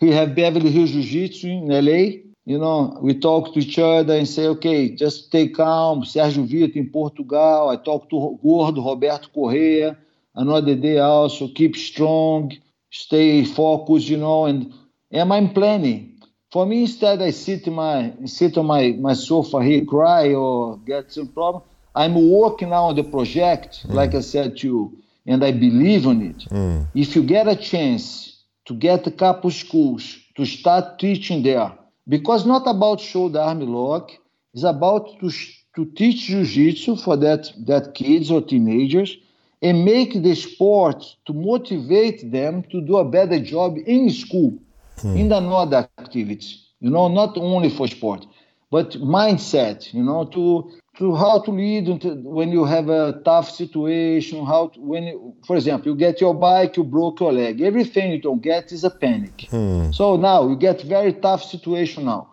He 0.00 0.10
have 0.10 0.34
Beverly 0.34 0.72
Hills 0.72 0.90
Jiu-Jitsu 0.90 1.46
in 1.46 1.68
LA. 1.68 2.22
You 2.44 2.58
know, 2.58 2.98
we 3.00 3.14
talk 3.14 3.54
to 3.54 3.60
each 3.60 3.78
other 3.78 4.16
and 4.16 4.26
say, 4.26 4.48
okay, 4.48 4.96
just 4.96 5.26
stay 5.26 5.46
calm. 5.46 6.02
Sérgio 6.02 6.44
Vita 6.44 6.76
in 6.76 6.90
Portugal. 6.90 7.68
I 7.68 7.76
talk 7.76 8.10
to 8.10 8.36
Gordo 8.42 8.82
Roberto 8.82 9.28
Correa. 9.32 9.96
Another 10.34 10.74
day 10.74 10.98
also, 10.98 11.46
keep 11.54 11.76
strong, 11.76 12.50
stay 12.90 13.44
focused, 13.44 14.08
you 14.08 14.16
know, 14.16 14.46
and, 14.46 14.74
and 15.12 15.32
I'm 15.32 15.52
planning 15.52 16.15
for 16.52 16.66
me, 16.66 16.82
instead 16.82 17.22
I 17.22 17.30
sit 17.30 17.66
my 17.66 18.14
sit 18.24 18.56
on 18.56 18.66
my, 18.66 18.92
my 18.92 19.14
sofa 19.14 19.62
here, 19.62 19.84
cry 19.84 20.34
or 20.34 20.78
get 20.78 21.12
some 21.12 21.28
problem. 21.28 21.62
I'm 21.94 22.14
working 22.30 22.70
now 22.70 22.84
on 22.84 22.96
the 22.96 23.04
project, 23.04 23.86
mm. 23.86 23.94
like 23.94 24.14
I 24.14 24.20
said 24.20 24.58
to 24.58 24.66
you, 24.66 24.98
and 25.26 25.42
I 25.42 25.52
believe 25.52 26.04
in 26.04 26.22
it. 26.30 26.38
Mm. 26.50 26.86
If 26.94 27.16
you 27.16 27.22
get 27.22 27.48
a 27.48 27.56
chance 27.56 28.42
to 28.66 28.74
get 28.74 29.06
a 29.06 29.10
couple 29.10 29.50
schools 29.50 30.18
to 30.36 30.44
start 30.44 30.98
teaching 30.98 31.42
there, 31.42 31.72
because 32.06 32.46
not 32.46 32.66
about 32.66 33.00
show 33.00 33.28
the 33.28 33.40
arm 33.40 33.60
lock, 33.60 34.12
it's 34.54 34.64
about 34.64 35.18
to 35.20 35.30
to 35.76 35.84
teach 35.84 36.28
jiu-jitsu 36.28 36.96
for 36.96 37.16
that 37.18 37.52
that 37.66 37.94
kids 37.94 38.30
or 38.30 38.40
teenagers 38.40 39.16
and 39.62 39.84
make 39.84 40.22
the 40.22 40.34
sport 40.34 41.04
to 41.26 41.32
motivate 41.32 42.30
them 42.30 42.62
to 42.70 42.80
do 42.80 42.96
a 42.96 43.04
better 43.04 43.38
job 43.40 43.76
in 43.86 44.10
school 44.10 44.58
hmm. 45.00 45.16
in 45.16 45.32
another 45.32 45.88
activities. 45.98 46.62
You 46.80 46.90
know, 46.90 47.08
not 47.08 47.36
only 47.38 47.70
for 47.70 47.88
sport, 47.88 48.26
but 48.70 48.90
mindset. 48.92 49.92
You 49.92 50.02
know, 50.02 50.24
to 50.26 50.70
to 50.98 51.14
how 51.14 51.40
to 51.40 51.50
lead 51.50 52.04
when 52.24 52.50
you 52.50 52.64
have 52.64 52.88
a 52.88 53.20
tough 53.24 53.50
situation. 53.50 54.44
How 54.44 54.68
to, 54.68 54.80
when, 54.80 55.04
you, 55.04 55.34
for 55.46 55.56
example, 55.56 55.92
you 55.92 55.98
get 55.98 56.20
your 56.20 56.34
bike, 56.34 56.76
you 56.76 56.84
broke 56.84 57.20
your 57.20 57.32
leg. 57.32 57.60
Everything 57.60 58.12
you 58.12 58.20
don't 58.20 58.42
get 58.42 58.72
is 58.72 58.84
a 58.84 58.90
panic. 58.90 59.46
Hmm. 59.50 59.90
So 59.92 60.16
now 60.16 60.48
you 60.48 60.56
get 60.56 60.82
very 60.82 61.12
tough 61.12 61.44
situation 61.44 62.06
now. 62.06 62.30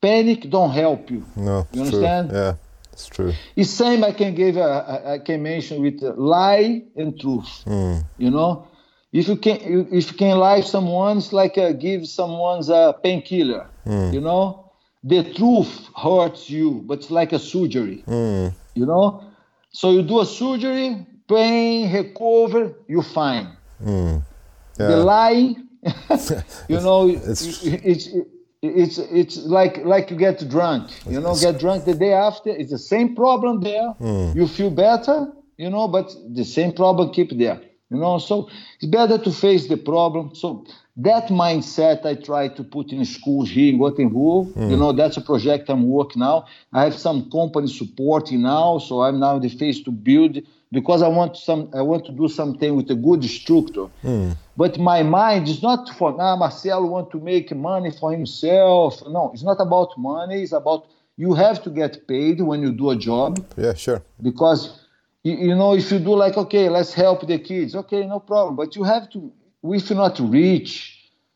Panic 0.00 0.48
don't 0.50 0.70
help 0.70 1.10
you. 1.10 1.24
No, 1.36 1.66
you 1.72 1.80
understand? 1.82 2.30
True. 2.30 2.38
Yeah. 2.38 2.54
It's 2.92 3.08
true. 3.08 3.32
It's 3.56 3.70
same 3.70 4.04
I 4.04 4.12
can 4.12 4.34
give 4.34 4.56
a, 4.56 5.02
I 5.06 5.18
can 5.18 5.42
mention 5.42 5.82
with 5.82 6.00
lie 6.02 6.82
and 6.96 7.20
truth. 7.20 7.64
Mm. 7.66 8.04
You 8.16 8.30
know, 8.30 8.68
if 9.16 9.28
you 9.28 9.36
can 9.36 9.56
if 9.92 10.10
you 10.10 10.16
can 10.16 10.38
lie 10.38 10.60
someone 10.60 11.18
it's 11.18 11.32
like 11.32 11.56
uh, 11.56 11.72
give 11.72 12.06
someone's 12.06 12.68
a 12.68 12.94
painkiller 13.02 13.66
mm. 13.86 14.12
you 14.12 14.20
know 14.20 14.70
the 15.02 15.22
truth 15.34 15.88
hurts 15.96 16.50
you 16.50 16.82
but 16.86 16.98
it's 16.98 17.10
like 17.10 17.32
a 17.32 17.38
surgery 17.38 18.04
mm. 18.06 18.52
you 18.74 18.84
know 18.84 19.24
so 19.70 19.90
you 19.90 20.02
do 20.02 20.20
a 20.20 20.26
surgery 20.26 21.06
pain 21.28 21.92
recover 21.92 22.74
you 22.88 23.02
fine 23.02 23.48
mm. 23.82 24.22
yeah. 24.78 24.86
the 24.88 24.96
lie 24.96 25.54
you 26.68 26.80
know 26.80 27.08
it's, 27.08 27.62
it's 27.64 28.08
it's 28.62 28.98
it's 28.98 29.36
like 29.38 29.84
like 29.84 30.10
you 30.10 30.16
get 30.16 30.48
drunk 30.48 30.90
you 31.06 31.20
know 31.20 31.34
get 31.36 31.58
drunk 31.58 31.84
the 31.84 31.94
day 31.94 32.12
after 32.12 32.50
it's 32.50 32.70
the 32.70 32.78
same 32.78 33.14
problem 33.14 33.60
there 33.60 33.90
hmm. 33.92 34.32
you 34.34 34.48
feel 34.48 34.70
better 34.70 35.30
you 35.56 35.70
know 35.70 35.86
but 35.86 36.12
the 36.34 36.44
same 36.44 36.72
problem 36.72 37.12
keep 37.12 37.30
there 37.38 37.60
you 37.90 37.98
know 37.98 38.18
so 38.18 38.48
it's 38.80 38.86
better 38.86 39.18
to 39.18 39.30
face 39.30 39.68
the 39.68 39.76
problem. 39.76 40.34
So 40.34 40.64
that 40.98 41.28
mindset 41.28 42.06
i 42.06 42.14
try 42.14 42.48
to 42.48 42.64
put 42.64 42.90
in 42.90 43.04
schools 43.04 43.50
here 43.50 43.70
in 43.72 43.78
gothenburg 43.78 44.46
mm. 44.54 44.70
you 44.70 44.76
know 44.76 44.92
that's 44.92 45.16
a 45.18 45.20
project 45.20 45.68
i'm 45.68 45.88
working 45.88 46.20
now. 46.20 46.46
I 46.72 46.84
have 46.84 46.94
some 46.94 47.30
company 47.30 47.68
supporting 47.68 48.42
now 48.42 48.78
so 48.78 49.02
i'm 49.02 49.20
now 49.20 49.36
in 49.36 49.42
the 49.42 49.50
phase 49.50 49.82
to 49.82 49.90
build 49.90 50.38
because 50.72 51.02
i 51.02 51.08
want 51.08 51.36
some 51.36 51.70
i 51.74 51.82
want 51.82 52.06
to 52.06 52.12
do 52.12 52.28
something 52.28 52.74
with 52.74 52.90
a 52.90 52.94
good 52.94 53.22
structure. 53.24 53.88
Mm. 54.02 54.36
but 54.56 54.78
my 54.78 55.02
mind 55.02 55.48
is 55.48 55.62
not 55.62 55.90
for 55.98 56.12
now 56.12 56.32
ah 56.32 56.36
marcelo 56.36 56.86
want 56.86 57.10
to 57.10 57.20
make 57.20 57.54
money 57.54 57.90
for 57.90 58.10
himself. 58.12 59.02
No 59.06 59.30
it's 59.34 59.42
not 59.42 59.60
about 59.60 59.90
money. 59.98 60.42
It's 60.42 60.52
about 60.52 60.86
you 61.18 61.34
have 61.34 61.62
to 61.64 61.70
get 61.70 62.06
paid 62.08 62.40
when 62.40 62.62
you 62.62 62.72
do 62.72 62.90
a 62.90 62.96
job. 62.96 63.44
Yeah 63.56 63.74
sure. 63.74 64.02
Because 64.22 64.85
you, 65.26 65.36
you 65.48 65.54
know, 65.56 65.74
if 65.74 65.90
you 65.90 65.98
do 65.98 66.14
like, 66.14 66.36
okay, 66.36 66.68
let's 66.68 66.94
help 66.94 67.26
the 67.26 67.38
kids, 67.38 67.74
okay, 67.74 68.06
no 68.06 68.20
problem. 68.20 68.54
But 68.54 68.76
you 68.76 68.84
have 68.84 69.10
to, 69.10 69.32
if 69.64 69.90
you're 69.90 69.98
not 69.98 70.18
rich, 70.20 70.70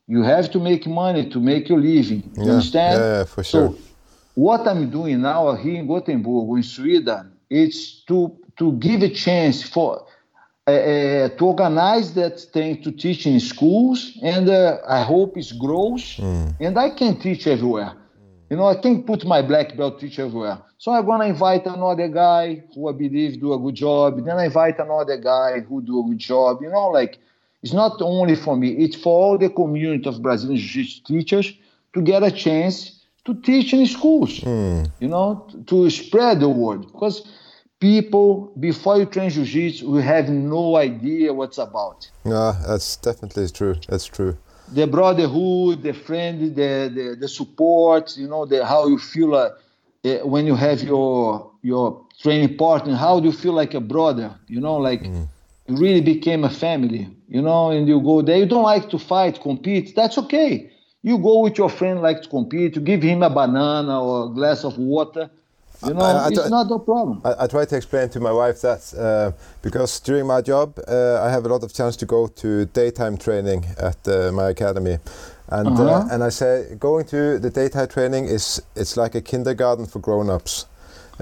you 0.07 0.23
have 0.23 0.51
to 0.53 0.61
make 0.61 0.87
money 0.87 1.29
to 1.31 1.41
make 1.41 1.69
your 1.69 1.81
living. 1.81 2.23
You 2.37 2.45
yeah, 2.45 2.53
understand? 2.53 3.01
Yeah, 3.01 3.25
for 3.25 3.43
sure. 3.43 3.71
So 3.71 3.79
what 4.35 4.67
I'm 4.69 4.91
doing 4.91 5.21
now 5.23 5.55
here 5.55 5.81
in 5.81 5.87
Gothenburg, 5.89 6.57
in 6.57 6.63
Sweden, 6.63 7.33
it's 7.49 8.05
to 8.05 8.37
to 8.59 8.73
give 8.73 9.03
a 9.03 9.09
chance 9.09 9.63
for 9.63 10.07
uh, 10.67 10.71
uh, 10.71 11.29
to 11.37 11.47
organize 11.47 12.15
that 12.15 12.39
thing 12.53 12.83
to 12.83 12.93
teach 12.93 13.27
in 13.27 13.41
schools, 13.41 14.17
and 14.23 14.49
uh, 14.49 14.79
I 14.87 15.03
hope 15.03 15.37
it 15.37 15.53
grows, 15.59 16.03
mm. 16.17 16.55
and 16.61 16.79
I 16.79 16.91
can 16.91 17.19
teach 17.19 17.47
everywhere. 17.47 17.93
You 18.51 18.57
know, 18.57 18.67
I 18.67 18.75
can't 18.75 19.07
put 19.07 19.25
my 19.25 19.43
black 19.43 19.77
belt 19.77 20.01
teacher 20.01 20.25
everywhere. 20.25 20.59
So 20.77 20.91
I'm 20.91 21.07
gonna 21.07 21.27
invite 21.27 21.67
another 21.67 22.09
guy 22.09 22.65
who 22.75 22.89
I 22.89 22.93
believe 22.93 23.41
do 23.41 23.53
a 23.53 23.59
good 23.59 23.77
job. 23.77 24.25
Then 24.25 24.37
I 24.37 24.47
invite 24.47 24.81
another 24.81 25.17
guy 25.19 25.61
who 25.61 25.81
do 25.81 26.01
a 26.01 26.09
good 26.09 26.19
job. 26.19 26.59
You 26.61 26.71
know, 26.71 26.89
like 26.89 27.19
it's 27.63 27.73
not 27.73 28.03
only 28.03 28.35
for 28.35 28.57
me; 28.57 28.71
it's 28.73 28.97
for 28.97 29.13
all 29.13 29.39
the 29.39 29.51
community 29.51 30.09
of 30.09 30.21
Brazilian 30.21 30.59
jiu-jitsu 30.59 31.03
teachers 31.07 31.55
to 31.95 32.03
get 32.03 32.25
a 32.25 32.31
chance 32.33 33.05
to 33.25 33.35
teach 33.35 33.73
in 33.73 33.87
schools. 33.87 34.41
Mm. 34.41 34.91
You 34.99 35.09
know, 35.09 35.47
to 35.69 35.89
spread 35.89 36.41
the 36.41 36.49
word 36.49 36.81
because 36.93 37.31
people 37.79 38.53
before 38.59 38.99
you 38.99 39.07
train 39.07 39.31
jiu-jitsu 39.31 39.89
we 39.89 40.03
have 40.03 40.29
no 40.29 40.77
idea 40.77 41.33
what's 41.33 41.59
about. 41.59 42.11
Yeah, 42.25 42.61
that's 42.67 42.97
definitely 42.97 43.49
true. 43.49 43.77
That's 43.89 44.07
true 44.07 44.37
the 44.73 44.87
brotherhood, 44.87 45.83
the 45.83 45.93
friend, 45.93 46.55
the, 46.55 46.91
the, 46.95 47.17
the 47.21 47.29
support, 47.29 48.17
you 48.17 48.29
know, 48.29 48.47
the 48.47 48.65
how 48.65 48.87
you 48.87 48.99
feel 48.99 49.35
uh, 49.35 49.51
uh, 50.05 50.19
when 50.27 50.47
you 50.47 50.55
have 50.55 50.83
your 50.83 51.51
your 51.63 52.07
training 52.21 52.57
partner. 52.57 52.95
How 52.95 53.21
do 53.21 53.27
you 53.27 53.33
feel 53.33 53.53
like 53.53 53.75
a 53.75 53.81
brother? 53.81 54.35
You 54.47 54.61
know, 54.61 54.77
like 54.77 55.03
mm. 55.03 55.27
you 55.67 55.77
really 55.77 56.01
became 56.01 56.45
a 56.45 56.51
family. 56.51 57.09
You 57.29 57.43
know, 57.43 57.71
and 57.71 57.87
you 57.87 58.01
go 58.01 58.23
there. 58.23 58.39
You 58.39 58.47
don't 58.47 58.65
like 58.65 58.91
to 58.91 58.99
fight, 58.99 59.41
compete. 59.41 59.95
That's 59.95 60.19
okay. 60.19 60.71
You 61.03 61.19
go 61.19 61.41
with 61.41 61.57
your 61.59 61.71
friend 61.71 62.03
like 62.03 62.23
to 62.23 62.29
compete, 62.29 62.77
you 62.77 62.83
give 62.83 63.03
him 63.03 63.23
a 63.23 63.31
banana 63.31 64.03
or 64.03 64.27
a 64.27 64.29
glass 64.29 64.65
of 64.65 64.77
water. 64.77 65.31
You 65.87 65.95
know, 65.95 66.01
I, 66.01 66.13
I, 66.13 66.29
it's 66.29 66.51
not 66.51 66.71
a 66.71 66.79
problem. 66.79 67.23
I, 67.25 67.47
try 67.47 67.65
to 67.65 67.77
explain 67.77 68.09
to 68.11 68.21
my 68.21 68.33
wife 68.33 68.61
that 68.61 68.93
uh, 68.95 69.33
because 69.63 69.99
during 70.01 70.27
my 70.27 70.43
job, 70.43 70.79
uh, 70.87 71.23
I 71.23 71.31
have 71.31 71.47
a 71.47 71.49
lot 71.49 71.63
of 71.63 71.73
chance 71.73 71.97
to 71.97 72.07
go 72.07 72.27
to 72.27 72.67
daytime 72.67 73.17
training 73.17 73.65
at 73.79 74.07
uh, 74.07 74.31
my 74.33 74.51
academy, 74.51 74.99
and 75.49 75.79
uh, 75.79 75.87
-huh. 75.87 76.13
and 76.13 76.23
I 76.23 76.31
say 76.31 76.77
going 76.79 77.09
to 77.09 77.39
the 77.41 77.51
daytime 77.51 77.87
training 77.87 78.29
is 78.29 78.63
it's 78.75 78.97
like 78.97 79.19
a 79.19 79.23
kindergarten 79.23 79.87
for 79.87 80.01
grown-ups. 80.01 80.67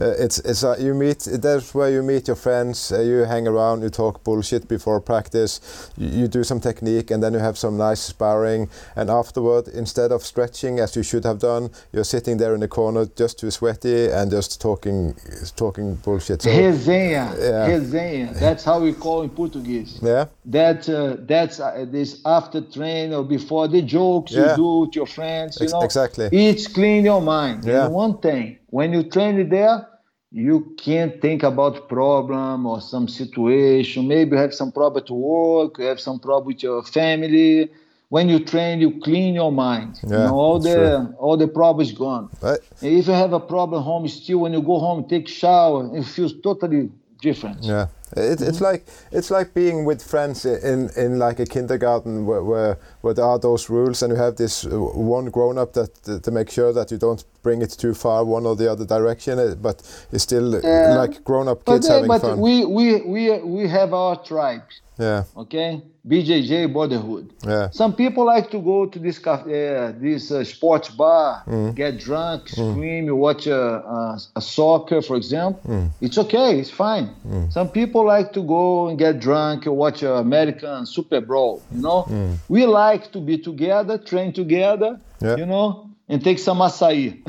Uh, 0.00 0.14
it's 0.18 0.38
it's 0.40 0.62
uh, 0.62 0.76
you 0.78 0.94
meet 0.94 1.20
that's 1.42 1.74
where 1.74 1.90
you 1.90 2.02
meet 2.02 2.28
your 2.28 2.36
friends. 2.36 2.92
Uh, 2.92 3.00
you 3.00 3.24
hang 3.24 3.48
around, 3.48 3.82
you 3.82 3.90
talk 3.90 4.22
bullshit 4.22 4.68
before 4.68 5.00
practice. 5.00 5.60
You, 5.96 6.20
you, 6.20 6.28
do 6.28 6.44
some 6.44 6.60
technique, 6.60 7.10
and 7.10 7.20
then 7.22 7.32
you 7.32 7.40
have 7.40 7.58
some 7.58 7.76
nice 7.76 8.00
sparring. 8.00 8.68
And 8.94 9.10
afterward, 9.10 9.66
instead 9.68 10.12
of 10.12 10.22
stretching 10.22 10.78
as 10.78 10.94
you 10.94 11.02
should 11.02 11.24
have 11.24 11.40
done, 11.40 11.70
you're 11.92 12.04
sitting 12.04 12.36
there 12.36 12.54
in 12.54 12.60
the 12.60 12.68
corner 12.68 13.06
just 13.16 13.40
too 13.40 13.50
sweaty 13.50 14.08
and 14.10 14.30
just 14.30 14.60
talking 14.60 15.16
talking 15.56 15.96
bullshit. 15.96 16.42
So, 16.42 16.50
resenha, 16.50 17.36
yeah. 17.36 17.68
resenha. 17.68 18.38
That's 18.38 18.64
how 18.64 18.78
we 18.80 18.92
call 18.92 19.22
in 19.22 19.30
Portuguese. 19.30 19.98
Yeah. 20.00 20.26
That 20.44 20.88
uh, 20.88 21.16
that's 21.20 21.58
uh, 21.58 21.86
this 21.88 22.20
after 22.24 22.60
train 22.60 23.12
or 23.12 23.24
before 23.24 23.66
the 23.66 23.82
jokes 23.82 24.30
yeah. 24.30 24.50
you 24.50 24.56
do 24.56 24.78
with 24.80 24.94
your 24.94 25.06
friends. 25.06 25.58
You 25.58 25.64
Ex 25.64 25.72
know 25.72 25.82
exactly. 25.82 26.28
It's 26.30 26.68
clean 26.68 27.04
your 27.04 27.20
mind. 27.20 27.64
Yeah. 27.64 27.86
And 27.86 27.94
one 27.94 28.18
thing 28.18 28.58
when 28.70 28.92
you 28.92 29.02
train 29.02 29.48
there, 29.48 29.86
you 30.30 30.74
can't 30.78 31.20
think 31.22 31.42
about 31.42 31.88
problem 31.88 32.66
or 32.66 32.80
some 32.80 33.08
situation. 33.08 34.08
Maybe 34.08 34.32
you 34.32 34.36
have 34.36 34.54
some 34.54 34.72
problem 34.72 35.04
to 35.06 35.14
work, 35.14 35.78
you 35.78 35.84
have 35.84 36.00
some 36.00 36.20
problem 36.20 36.48
with 36.48 36.62
your 36.62 36.82
family. 36.82 37.70
When 38.10 38.28
you 38.28 38.42
train, 38.42 38.80
you 38.80 39.00
clean 39.00 39.34
your 39.34 39.52
mind. 39.52 40.00
Yeah, 40.02 40.18
you 40.18 40.24
know, 40.24 40.34
all 40.34 40.58
the 40.58 40.74
true. 40.74 41.14
all 41.18 41.36
the 41.36 41.48
problems 41.48 41.92
gone. 41.92 42.30
Right. 42.40 42.58
If 42.80 43.06
you 43.06 43.12
have 43.12 43.32
a 43.32 43.40
problem 43.40 43.82
home, 43.82 44.08
still 44.08 44.38
when 44.38 44.52
you 44.52 44.62
go 44.62 44.78
home, 44.78 45.06
take 45.08 45.28
shower, 45.28 45.94
it 45.96 46.04
feels 46.04 46.32
totally 46.40 46.90
different. 47.20 47.64
Yeah. 47.64 47.88
It, 48.16 48.40
it's 48.40 48.60
like 48.60 48.86
it's 49.12 49.30
like 49.30 49.54
being 49.54 49.84
with 49.84 50.02
friends 50.02 50.44
in, 50.44 50.90
in 50.96 51.18
like 51.18 51.38
a 51.40 51.46
kindergarten 51.46 52.26
where, 52.26 52.42
where, 52.42 52.78
where 53.02 53.14
there 53.14 53.24
are 53.24 53.38
those 53.38 53.68
rules 53.68 54.02
and 54.02 54.12
you 54.12 54.18
have 54.18 54.36
this 54.36 54.64
one 54.64 55.26
grown 55.26 55.58
up 55.58 55.72
that 55.74 56.22
to 56.22 56.30
make 56.30 56.50
sure 56.50 56.72
that 56.72 56.90
you 56.90 56.98
don't 56.98 57.24
bring 57.42 57.62
it 57.62 57.70
too 57.70 57.94
far 57.94 58.24
one 58.24 58.46
or 58.46 58.56
the 58.56 58.70
other 58.70 58.84
direction 58.84 59.38
uh, 59.38 59.54
but 59.60 59.76
it's 60.12 60.24
still 60.24 60.56
uh, 60.56 60.94
like 60.96 61.22
grown 61.24 61.48
up 61.48 61.64
kids 61.64 61.86
but, 61.86 61.94
having 61.94 62.08
but 62.08 62.20
fun. 62.20 62.40
we 62.40 62.64
we 62.64 63.00
we 63.02 63.38
we 63.40 63.68
have 63.68 63.92
our 63.92 64.16
tribes. 64.22 64.80
Yeah. 64.98 65.24
Okay. 65.36 65.82
BJJ 66.08 66.72
Brotherhood. 66.72 67.30
Yeah. 67.44 67.70
Some 67.70 67.94
people 67.94 68.24
like 68.24 68.50
to 68.50 68.58
go 68.58 68.86
to 68.86 68.98
this 68.98 69.18
cafe, 69.18 69.76
uh, 69.76 69.92
this 69.96 70.30
uh, 70.30 70.42
sports 70.44 70.88
bar, 70.88 71.42
mm. 71.46 71.74
get 71.74 71.98
drunk, 71.98 72.44
mm. 72.44 72.72
scream, 72.72 73.04
you 73.06 73.16
watch 73.16 73.46
a, 73.46 73.56
a, 73.56 74.18
a, 74.36 74.40
soccer, 74.40 75.02
for 75.02 75.16
example. 75.16 75.60
Mm. 75.70 75.90
It's 76.00 76.18
okay, 76.18 76.58
it's 76.58 76.70
fine. 76.70 77.14
Mm. 77.26 77.52
Some 77.52 77.68
people 77.68 78.04
like 78.04 78.32
to 78.32 78.42
go 78.42 78.88
and 78.88 78.98
get 78.98 79.20
drunk, 79.20 79.66
watch 79.66 80.02
American 80.02 80.86
Super 80.86 81.20
Bowl. 81.20 81.62
You 81.72 81.82
know, 81.82 82.04
mm. 82.08 82.36
we 82.48 82.64
like 82.66 83.12
to 83.12 83.20
be 83.20 83.38
together, 83.38 83.98
train 83.98 84.32
together. 84.32 84.98
Yeah. 85.20 85.36
You 85.36 85.46
know, 85.46 85.87
and 86.08 86.24
take 86.24 86.38
some 86.38 86.58
acai. 86.58 87.20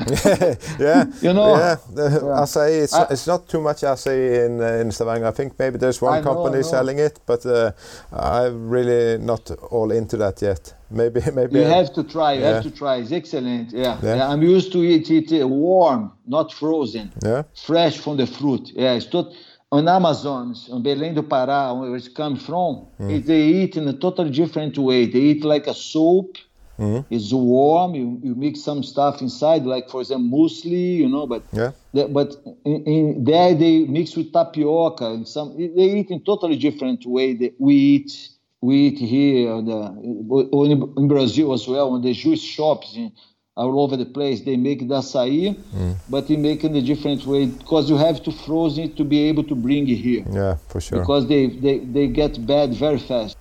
yeah, 0.78 1.04
you 1.20 1.32
know. 1.32 1.56
Yeah, 1.56 1.76
yeah. 1.94 2.42
acai. 2.42 2.82
It's, 2.82 2.94
I, 2.94 3.06
it's 3.10 3.26
not 3.26 3.48
too 3.48 3.60
much 3.60 3.82
acai 3.82 4.46
in 4.46 4.60
uh, 4.60 4.82
in 4.82 4.90
Stavanger. 4.90 5.26
I 5.26 5.32
think 5.32 5.58
maybe 5.58 5.78
there's 5.78 6.00
one 6.00 6.18
I 6.18 6.22
company 6.22 6.56
know, 6.56 6.62
selling 6.62 6.98
it, 6.98 7.20
but 7.26 7.44
uh, 7.44 7.72
I'm 8.12 8.68
really 8.68 9.18
not 9.18 9.50
all 9.70 9.90
into 9.90 10.16
that 10.16 10.40
yet. 10.40 10.74
Maybe, 10.90 11.20
maybe. 11.34 11.58
You 11.58 11.66
I, 11.66 11.76
have 11.76 11.92
to 11.94 12.04
try. 12.04 12.32
You 12.32 12.40
yeah. 12.40 12.54
have 12.54 12.62
to 12.62 12.70
try. 12.70 12.96
It's 12.96 13.12
excellent. 13.12 13.72
Yeah. 13.72 13.98
yeah. 14.02 14.16
yeah. 14.16 14.28
I'm 14.28 14.42
used 14.42 14.72
to 14.72 14.82
eat 14.82 15.10
it 15.10 15.42
uh, 15.42 15.46
warm, 15.46 16.12
not 16.26 16.52
frozen. 16.52 17.12
Yeah. 17.22 17.42
Fresh 17.54 17.98
from 17.98 18.16
the 18.16 18.26
fruit. 18.26 18.70
Yeah, 18.74 18.94
it's 18.94 19.12
not. 19.12 19.32
On 19.72 19.86
Amazon, 19.86 20.52
on 20.72 20.82
Belém 20.82 21.14
do 21.14 21.22
Pará, 21.22 21.78
where 21.78 21.94
it 21.94 22.12
comes 22.12 22.44
from, 22.44 22.88
mm. 22.98 23.24
they 23.24 23.40
eat 23.40 23.76
in 23.76 23.86
a 23.86 23.92
totally 23.92 24.30
different 24.30 24.76
way. 24.76 25.06
They 25.06 25.20
eat 25.20 25.44
like 25.44 25.68
a 25.68 25.74
soup 25.74 26.36
Mm-hmm. 26.80 27.14
It's 27.14 27.32
warm. 27.32 27.94
You, 27.94 28.18
you 28.22 28.34
mix 28.34 28.62
some 28.62 28.82
stuff 28.82 29.20
inside, 29.20 29.64
like 29.64 29.90
for 29.90 30.00
example 30.00 30.38
muesli, 30.38 30.96
you 30.96 31.08
know. 31.08 31.26
But 31.26 31.42
yeah. 31.52 31.72
The, 31.92 32.08
but 32.08 32.36
in, 32.64 32.84
in, 32.84 33.24
there 33.24 33.54
they 33.54 33.84
mix 33.84 34.16
with 34.16 34.32
tapioca 34.32 35.06
and 35.12 35.28
some. 35.28 35.56
They 35.58 35.98
eat 35.98 36.10
in 36.10 36.24
totally 36.24 36.56
different 36.56 37.04
way. 37.04 37.34
That 37.34 37.54
we 37.58 37.74
eat 37.74 38.30
we 38.62 38.76
eat 38.86 38.98
here 38.98 39.62
the, 39.62 39.80
in, 40.02 40.94
in 40.96 41.08
Brazil 41.08 41.52
as 41.52 41.68
well. 41.68 41.90
On 41.90 42.02
the 42.02 42.14
juice 42.14 42.42
shops 42.42 42.96
in, 42.96 43.12
all 43.56 43.80
over 43.80 43.96
the 43.96 44.06
place, 44.06 44.40
they 44.42 44.56
make 44.56 44.80
the 44.88 44.94
açaí, 44.94 45.54
mm. 45.54 45.96
but 46.08 46.28
they 46.28 46.36
make 46.36 46.64
it 46.64 46.68
in 46.68 46.76
a 46.76 46.82
different 46.82 47.26
way 47.26 47.46
because 47.46 47.90
you 47.90 47.96
have 47.96 48.22
to 48.22 48.32
froze 48.32 48.78
it 48.78 48.96
to 48.96 49.04
be 49.04 49.28
able 49.28 49.44
to 49.44 49.54
bring 49.54 49.86
it 49.88 49.96
here. 49.96 50.24
Yeah, 50.30 50.56
for 50.68 50.80
sure. 50.80 51.00
Because 51.00 51.28
they, 51.28 51.48
they, 51.48 51.78
they 51.78 52.06
get 52.06 52.46
bad 52.46 52.72
very 52.74 52.98
fast. 52.98 53.36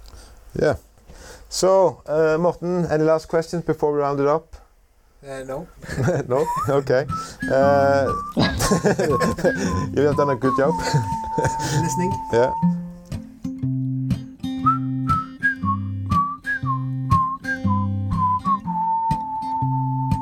Yeah. 0.59 0.75
So, 1.51 2.03
uh, 2.05 2.38
Morten, 2.39 2.85
any 2.91 3.03
last 3.03 3.27
questions 3.27 3.63
before 3.63 3.91
we 3.91 3.97
round 3.97 4.19
it 4.19 4.27
up? 4.27 4.55
Uh, 5.27 5.41
no. 5.47 5.67
no? 6.27 6.45
Okay. 6.69 7.07
Uh, 7.51 8.13
you 9.95 10.03
have 10.03 10.15
done 10.15 10.30
a 10.30 10.35
good 10.35 10.53
job. 10.59 10.76
Listening. 11.81 12.13
Yeah. 12.31 12.53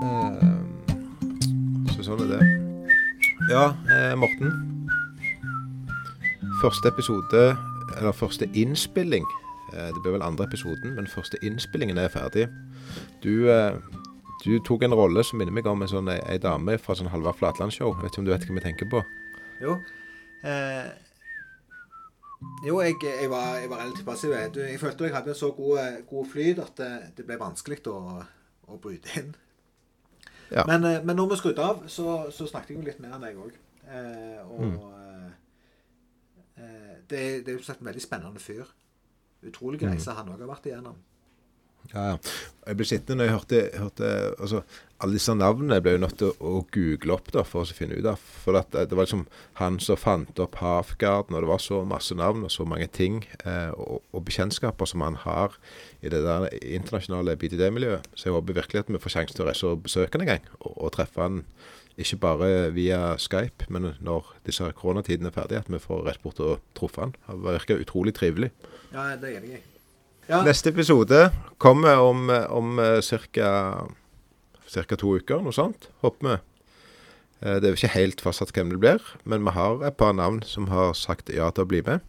Um, 0.02 0.72
så 1.91 2.08
sånn 2.08 2.24
er 2.24 2.32
det. 2.38 2.40
Ja, 3.52 3.66
eh, 3.91 4.16
Morten. 4.16 4.56
Første 6.64 6.88
episode, 6.88 7.44
eller 7.98 8.16
første 8.16 8.48
innspilling 8.56 9.28
det 9.73 10.02
blir 10.02 10.15
vel 10.15 10.26
andre 10.26 10.45
episoden, 10.48 10.94
men 10.95 11.10
første 11.11 11.39
innspillingen 11.44 11.98
er 11.99 12.11
ferdig. 12.14 12.48
Du, 13.23 13.49
eh, 13.52 13.76
du 14.45 14.60
tok 14.64 14.85
en 14.88 14.95
rolle 14.95 15.23
som 15.23 15.39
minner 15.41 15.56
meg 15.56 15.68
om 15.68 15.81
en 15.84 15.91
sånn 15.91 16.11
ei 16.14 16.38
dame 16.41 16.77
fra 16.80 16.95
sånn 16.95 17.11
Halvard 17.11 17.39
Flatland-show. 17.39 17.98
Vet 18.02 18.14
ikke 18.14 18.23
om 18.23 18.30
du 18.30 18.31
vet 18.31 18.48
hva 18.48 18.57
vi 18.60 18.64
tenker 18.64 18.89
på? 18.91 19.03
Jo. 19.64 19.80
Eh, 20.48 20.88
jo, 22.68 22.80
jeg, 22.85 22.95
jeg, 23.02 23.30
var, 23.31 23.57
jeg, 23.57 23.69
var, 23.72 23.81
relativt 23.81 24.06
passiv. 24.06 24.31
Jeg, 24.35 24.53
jeg 24.56 24.80
følte 24.80 25.10
jeg 25.10 25.15
hadde 25.15 25.35
så 25.35 25.52
god, 25.57 26.03
god 26.10 26.31
flyt 26.31 26.61
at 26.61 26.80
det, 26.80 26.94
det 27.18 27.27
ble 27.27 27.39
vanskelig 27.41 27.81
å, 27.89 27.99
å 28.69 28.80
bryte 28.81 29.19
inn. 29.19 29.34
Ja. 30.53 30.64
Men, 30.68 30.85
eh, 30.85 31.03
men, 31.03 31.15
når 31.15 31.34
vi 31.34 31.39
skrudde 31.41 31.64
av, 31.64 31.84
så, 31.91 32.30
så, 32.31 32.48
snakket 32.48 32.76
jeg 32.76 32.80
jo 32.80 32.85
litt 32.88 33.02
mer 33.03 33.18
enn 33.18 33.26
deg 33.26 33.39
òg. 33.41 33.56
Eh, 33.88 34.41
og 34.45 34.64
mm. 34.64 34.77
eh, 36.61 36.94
det, 37.10 37.23
det, 37.44 37.49
er 37.49 37.57
jo 37.57 37.65
sagt 37.65 37.81
en 37.84 37.89
veldig 37.89 38.03
spennende 38.03 38.44
fyr 38.44 38.69
utrolig 39.46 39.84
reise 39.84 40.16
han 40.18 40.34
òg 40.34 40.42
har 40.42 40.56
vært 40.56 40.72
igjennom. 40.72 40.98
Ja, 41.94 42.04
ja. 42.12 42.16
Jeg 42.68 42.76
ble 42.76 42.86
sittende 42.88 43.22
når 43.22 43.28
jeg 43.28 43.34
hørte, 43.34 43.60
hørte 43.80 44.08
altså, 44.44 44.62
Alle 45.00 45.16
disse 45.16 45.32
navnene 45.38 45.78
ble 45.84 45.94
jo 45.94 46.02
nødt 46.02 46.18
til 46.20 46.32
å, 46.34 46.50
å 46.50 46.62
google 46.74 47.14
opp 47.16 47.30
da, 47.32 47.44
for 47.48 47.64
å 47.64 47.78
finne 47.78 47.96
ut 47.96 48.10
av. 48.10 48.20
For 48.44 48.58
at, 48.60 48.74
det 48.74 48.98
var 48.98 49.06
liksom 49.06 49.28
han 49.62 49.78
som 49.84 50.00
fant 50.02 50.42
opp 50.42 50.58
Havgarden, 50.60 51.38
og 51.38 51.46
det 51.46 51.52
var 51.52 51.62
så 51.64 51.84
masse 51.88 52.18
navn 52.18 52.44
og 52.48 52.52
så 52.52 52.66
mange 52.68 52.90
ting 52.92 53.22
eh, 53.46 53.70
og, 53.78 54.02
og, 54.12 54.24
bekjentskaper 54.28 54.90
som 54.90 55.06
han 55.06 55.20
har 55.22 55.56
i 56.02 56.12
det 56.12 56.24
der 56.26 56.50
internasjonale 56.58 57.38
BDD-miljøet. 57.40 58.10
Så 58.18 58.28
jeg 58.28 58.36
håper 58.36 58.58
virkelig 58.58 58.84
at 58.84 58.92
vi 58.92 59.04
får 59.04 59.16
sjansen 59.16 59.38
til 59.38 59.46
å 59.46 59.50
reise 59.52 59.70
og 59.70 59.86
besøke 59.86 60.18
han 60.18 60.26
en 60.26 60.34
gang, 60.34 60.50
og, 60.60 60.74
og 60.74 60.96
treffe 60.98 61.24
han 61.24 61.44
ikke 61.98 62.20
bare 62.22 62.50
via 62.74 63.00
Skype, 63.22 63.70
men 63.74 63.94
når 64.06 64.34
disse 64.46 64.66
koronatidene 64.78 65.32
er 65.32 65.38
ferdige, 65.38 65.64
at 65.64 65.72
vi 65.72 65.82
får 65.82 66.04
rett 66.10 66.22
bort 66.26 66.42
og 66.46 66.60
truffe 66.78 67.06
han. 67.06 67.16
Det 67.30 67.56
virker 67.62 67.86
utrolig 67.86 68.14
trivelig. 68.18 68.52
Ja, 68.94 69.10
det 69.20 69.30
er 69.30 69.40
enig 69.42 69.58
i. 69.58 69.64
Ja. 70.28 70.42
Neste 70.44 70.72
episode 70.74 71.30
kommer 71.60 72.02
om, 72.04 72.28
om 72.52 72.80
eh, 72.84 73.00
ca. 73.04 74.96
to 75.00 75.14
uker, 75.16 75.40
noe 75.44 75.56
sånt, 75.56 75.90
håper 76.04 76.28
vi. 76.28 76.36
Eh, 77.42 77.58
det 77.60 77.68
er 77.68 77.72
jo 77.72 77.80
ikke 77.80 77.94
helt 77.96 78.24
fastsatt 78.24 78.52
hvem 78.56 78.74
det 78.74 78.82
blir, 78.84 79.04
men 79.24 79.46
vi 79.48 79.56
har 79.56 79.84
et 79.88 79.96
par 80.00 80.16
navn 80.16 80.42
som 80.44 80.68
har 80.72 80.92
sagt 81.00 81.32
ja 81.32 81.50
til 81.52 81.64
å 81.64 81.72
bli 81.72 81.80
med. 81.88 82.04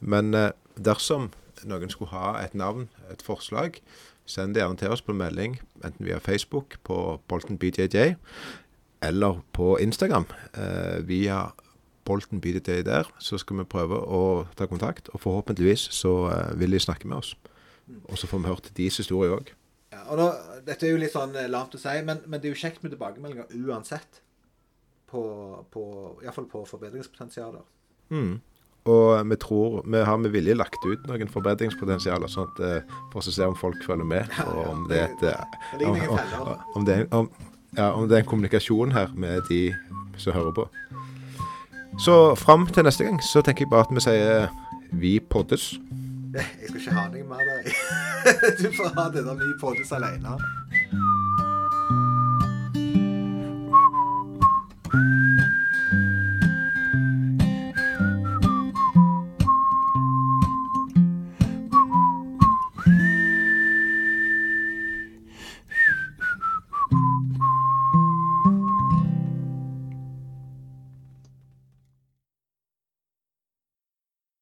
Men 0.00 0.34
eh, 0.36 0.52
dersom 0.76 1.30
noen 1.64 1.92
skulle 1.92 2.12
ha 2.12 2.34
et 2.42 2.56
navn, 2.56 2.90
et 3.12 3.24
forslag, 3.24 3.80
send 4.28 4.56
det 4.56 4.60
gjerne 4.60 4.80
til 4.80 4.92
oss 4.92 5.04
på 5.04 5.12
en 5.12 5.20
melding, 5.20 5.58
enten 5.84 6.04
via 6.04 6.20
Facebook 6.20 6.76
på 6.84 7.18
Bolton 7.28 7.60
BJJ, 7.60 8.16
eller 9.04 9.40
på 9.52 9.74
Instagram 9.84 10.24
via 11.04 11.42
bolten 12.04 12.40
biter 12.40 12.62
til 12.64 12.84
der, 12.86 13.08
så 13.18 13.38
skal 13.40 13.60
vi 13.60 13.66
prøve 13.68 13.98
å 13.98 14.22
ta 14.56 14.68
kontakt. 14.70 15.10
Og 15.14 15.22
forhåpentligvis 15.24 15.88
så 15.94 16.14
uh, 16.28 16.54
vil 16.60 16.76
de 16.76 16.82
snakke 16.82 17.08
med 17.08 17.22
oss. 17.22 17.34
Og 18.08 18.18
så 18.18 18.28
får 18.28 18.42
vi 18.42 18.52
hørt 18.52 18.72
deres 18.76 19.00
historie 19.02 19.32
òg. 19.34 19.52
Ja, 19.92 20.06
og 20.10 20.18
da, 20.18 20.28
dette 20.66 20.88
er 20.88 20.94
jo 20.94 21.00
litt 21.00 21.14
sånn 21.14 21.36
eh, 21.38 21.50
lavt 21.50 21.76
å 21.76 21.80
si, 21.80 21.92
men, 22.06 22.22
men, 22.26 22.40
det 22.40 22.48
er 22.48 22.56
jo 22.56 22.62
kjekt 22.64 22.82
med 22.82 22.94
tilbakemeldinger 22.94 23.52
uansett. 23.68 24.20
På, 25.14 25.22
på 25.70 25.84
Iallfall 26.24 26.48
på 26.50 26.64
forbedringspotensialer. 26.66 27.62
Mm. 28.10 28.40
Og 28.90 29.30
vi 29.30 29.36
tror 29.40 29.84
Vi 29.86 30.00
har 30.04 30.16
med 30.20 30.32
vilje 30.34 30.56
lagt 30.58 30.82
ut 30.84 31.06
noen 31.08 31.30
forbedringspotensialer, 31.30 32.28
sånn 32.28 32.50
at, 32.50 32.62
eh, 32.66 32.96
for 33.12 33.22
å 33.22 33.34
se 33.36 33.46
om 33.46 33.54
folk 33.56 33.84
følger 33.86 34.08
med. 34.08 34.32
Og 34.48 34.60
om 34.72 34.86
det 34.90 35.04
er 35.04 35.12
et 35.12 35.84
om, 35.86 36.00
om, 36.16 36.50
om, 36.74 36.84
det 36.88 36.98
er, 36.98 37.06
om, 37.14 37.30
ja, 37.76 37.92
om 37.92 38.08
det 38.08 38.18
er 38.18 38.24
en 38.24 38.32
kommunikasjon 38.32 38.96
her 38.96 39.14
med 39.14 39.46
de 39.48 39.68
som 40.18 40.34
hører 40.36 40.52
på. 40.56 40.66
Så 41.98 42.34
fram 42.34 42.66
til 42.66 42.84
neste 42.84 43.04
gang 43.04 43.22
så 43.22 43.42
tenker 43.42 43.64
jeg 43.64 43.70
bare 43.70 43.86
at 43.86 43.94
vi 43.94 44.02
sier 44.02 44.44
eh, 44.44 44.48
vi 44.92 45.18
poddes. 45.30 45.74
Jeg 46.34 46.68
skal 46.68 46.80
ikke 46.80 46.96
ha 46.96 47.06
noe 47.12 47.26
mer 47.30 47.46
der. 47.46 47.62
Du 48.62 48.68
får 48.74 48.94
ha 48.98 49.08
denne 49.14 49.36
vi 49.38 49.52
poddes 49.60 49.92
alene. 49.94 50.34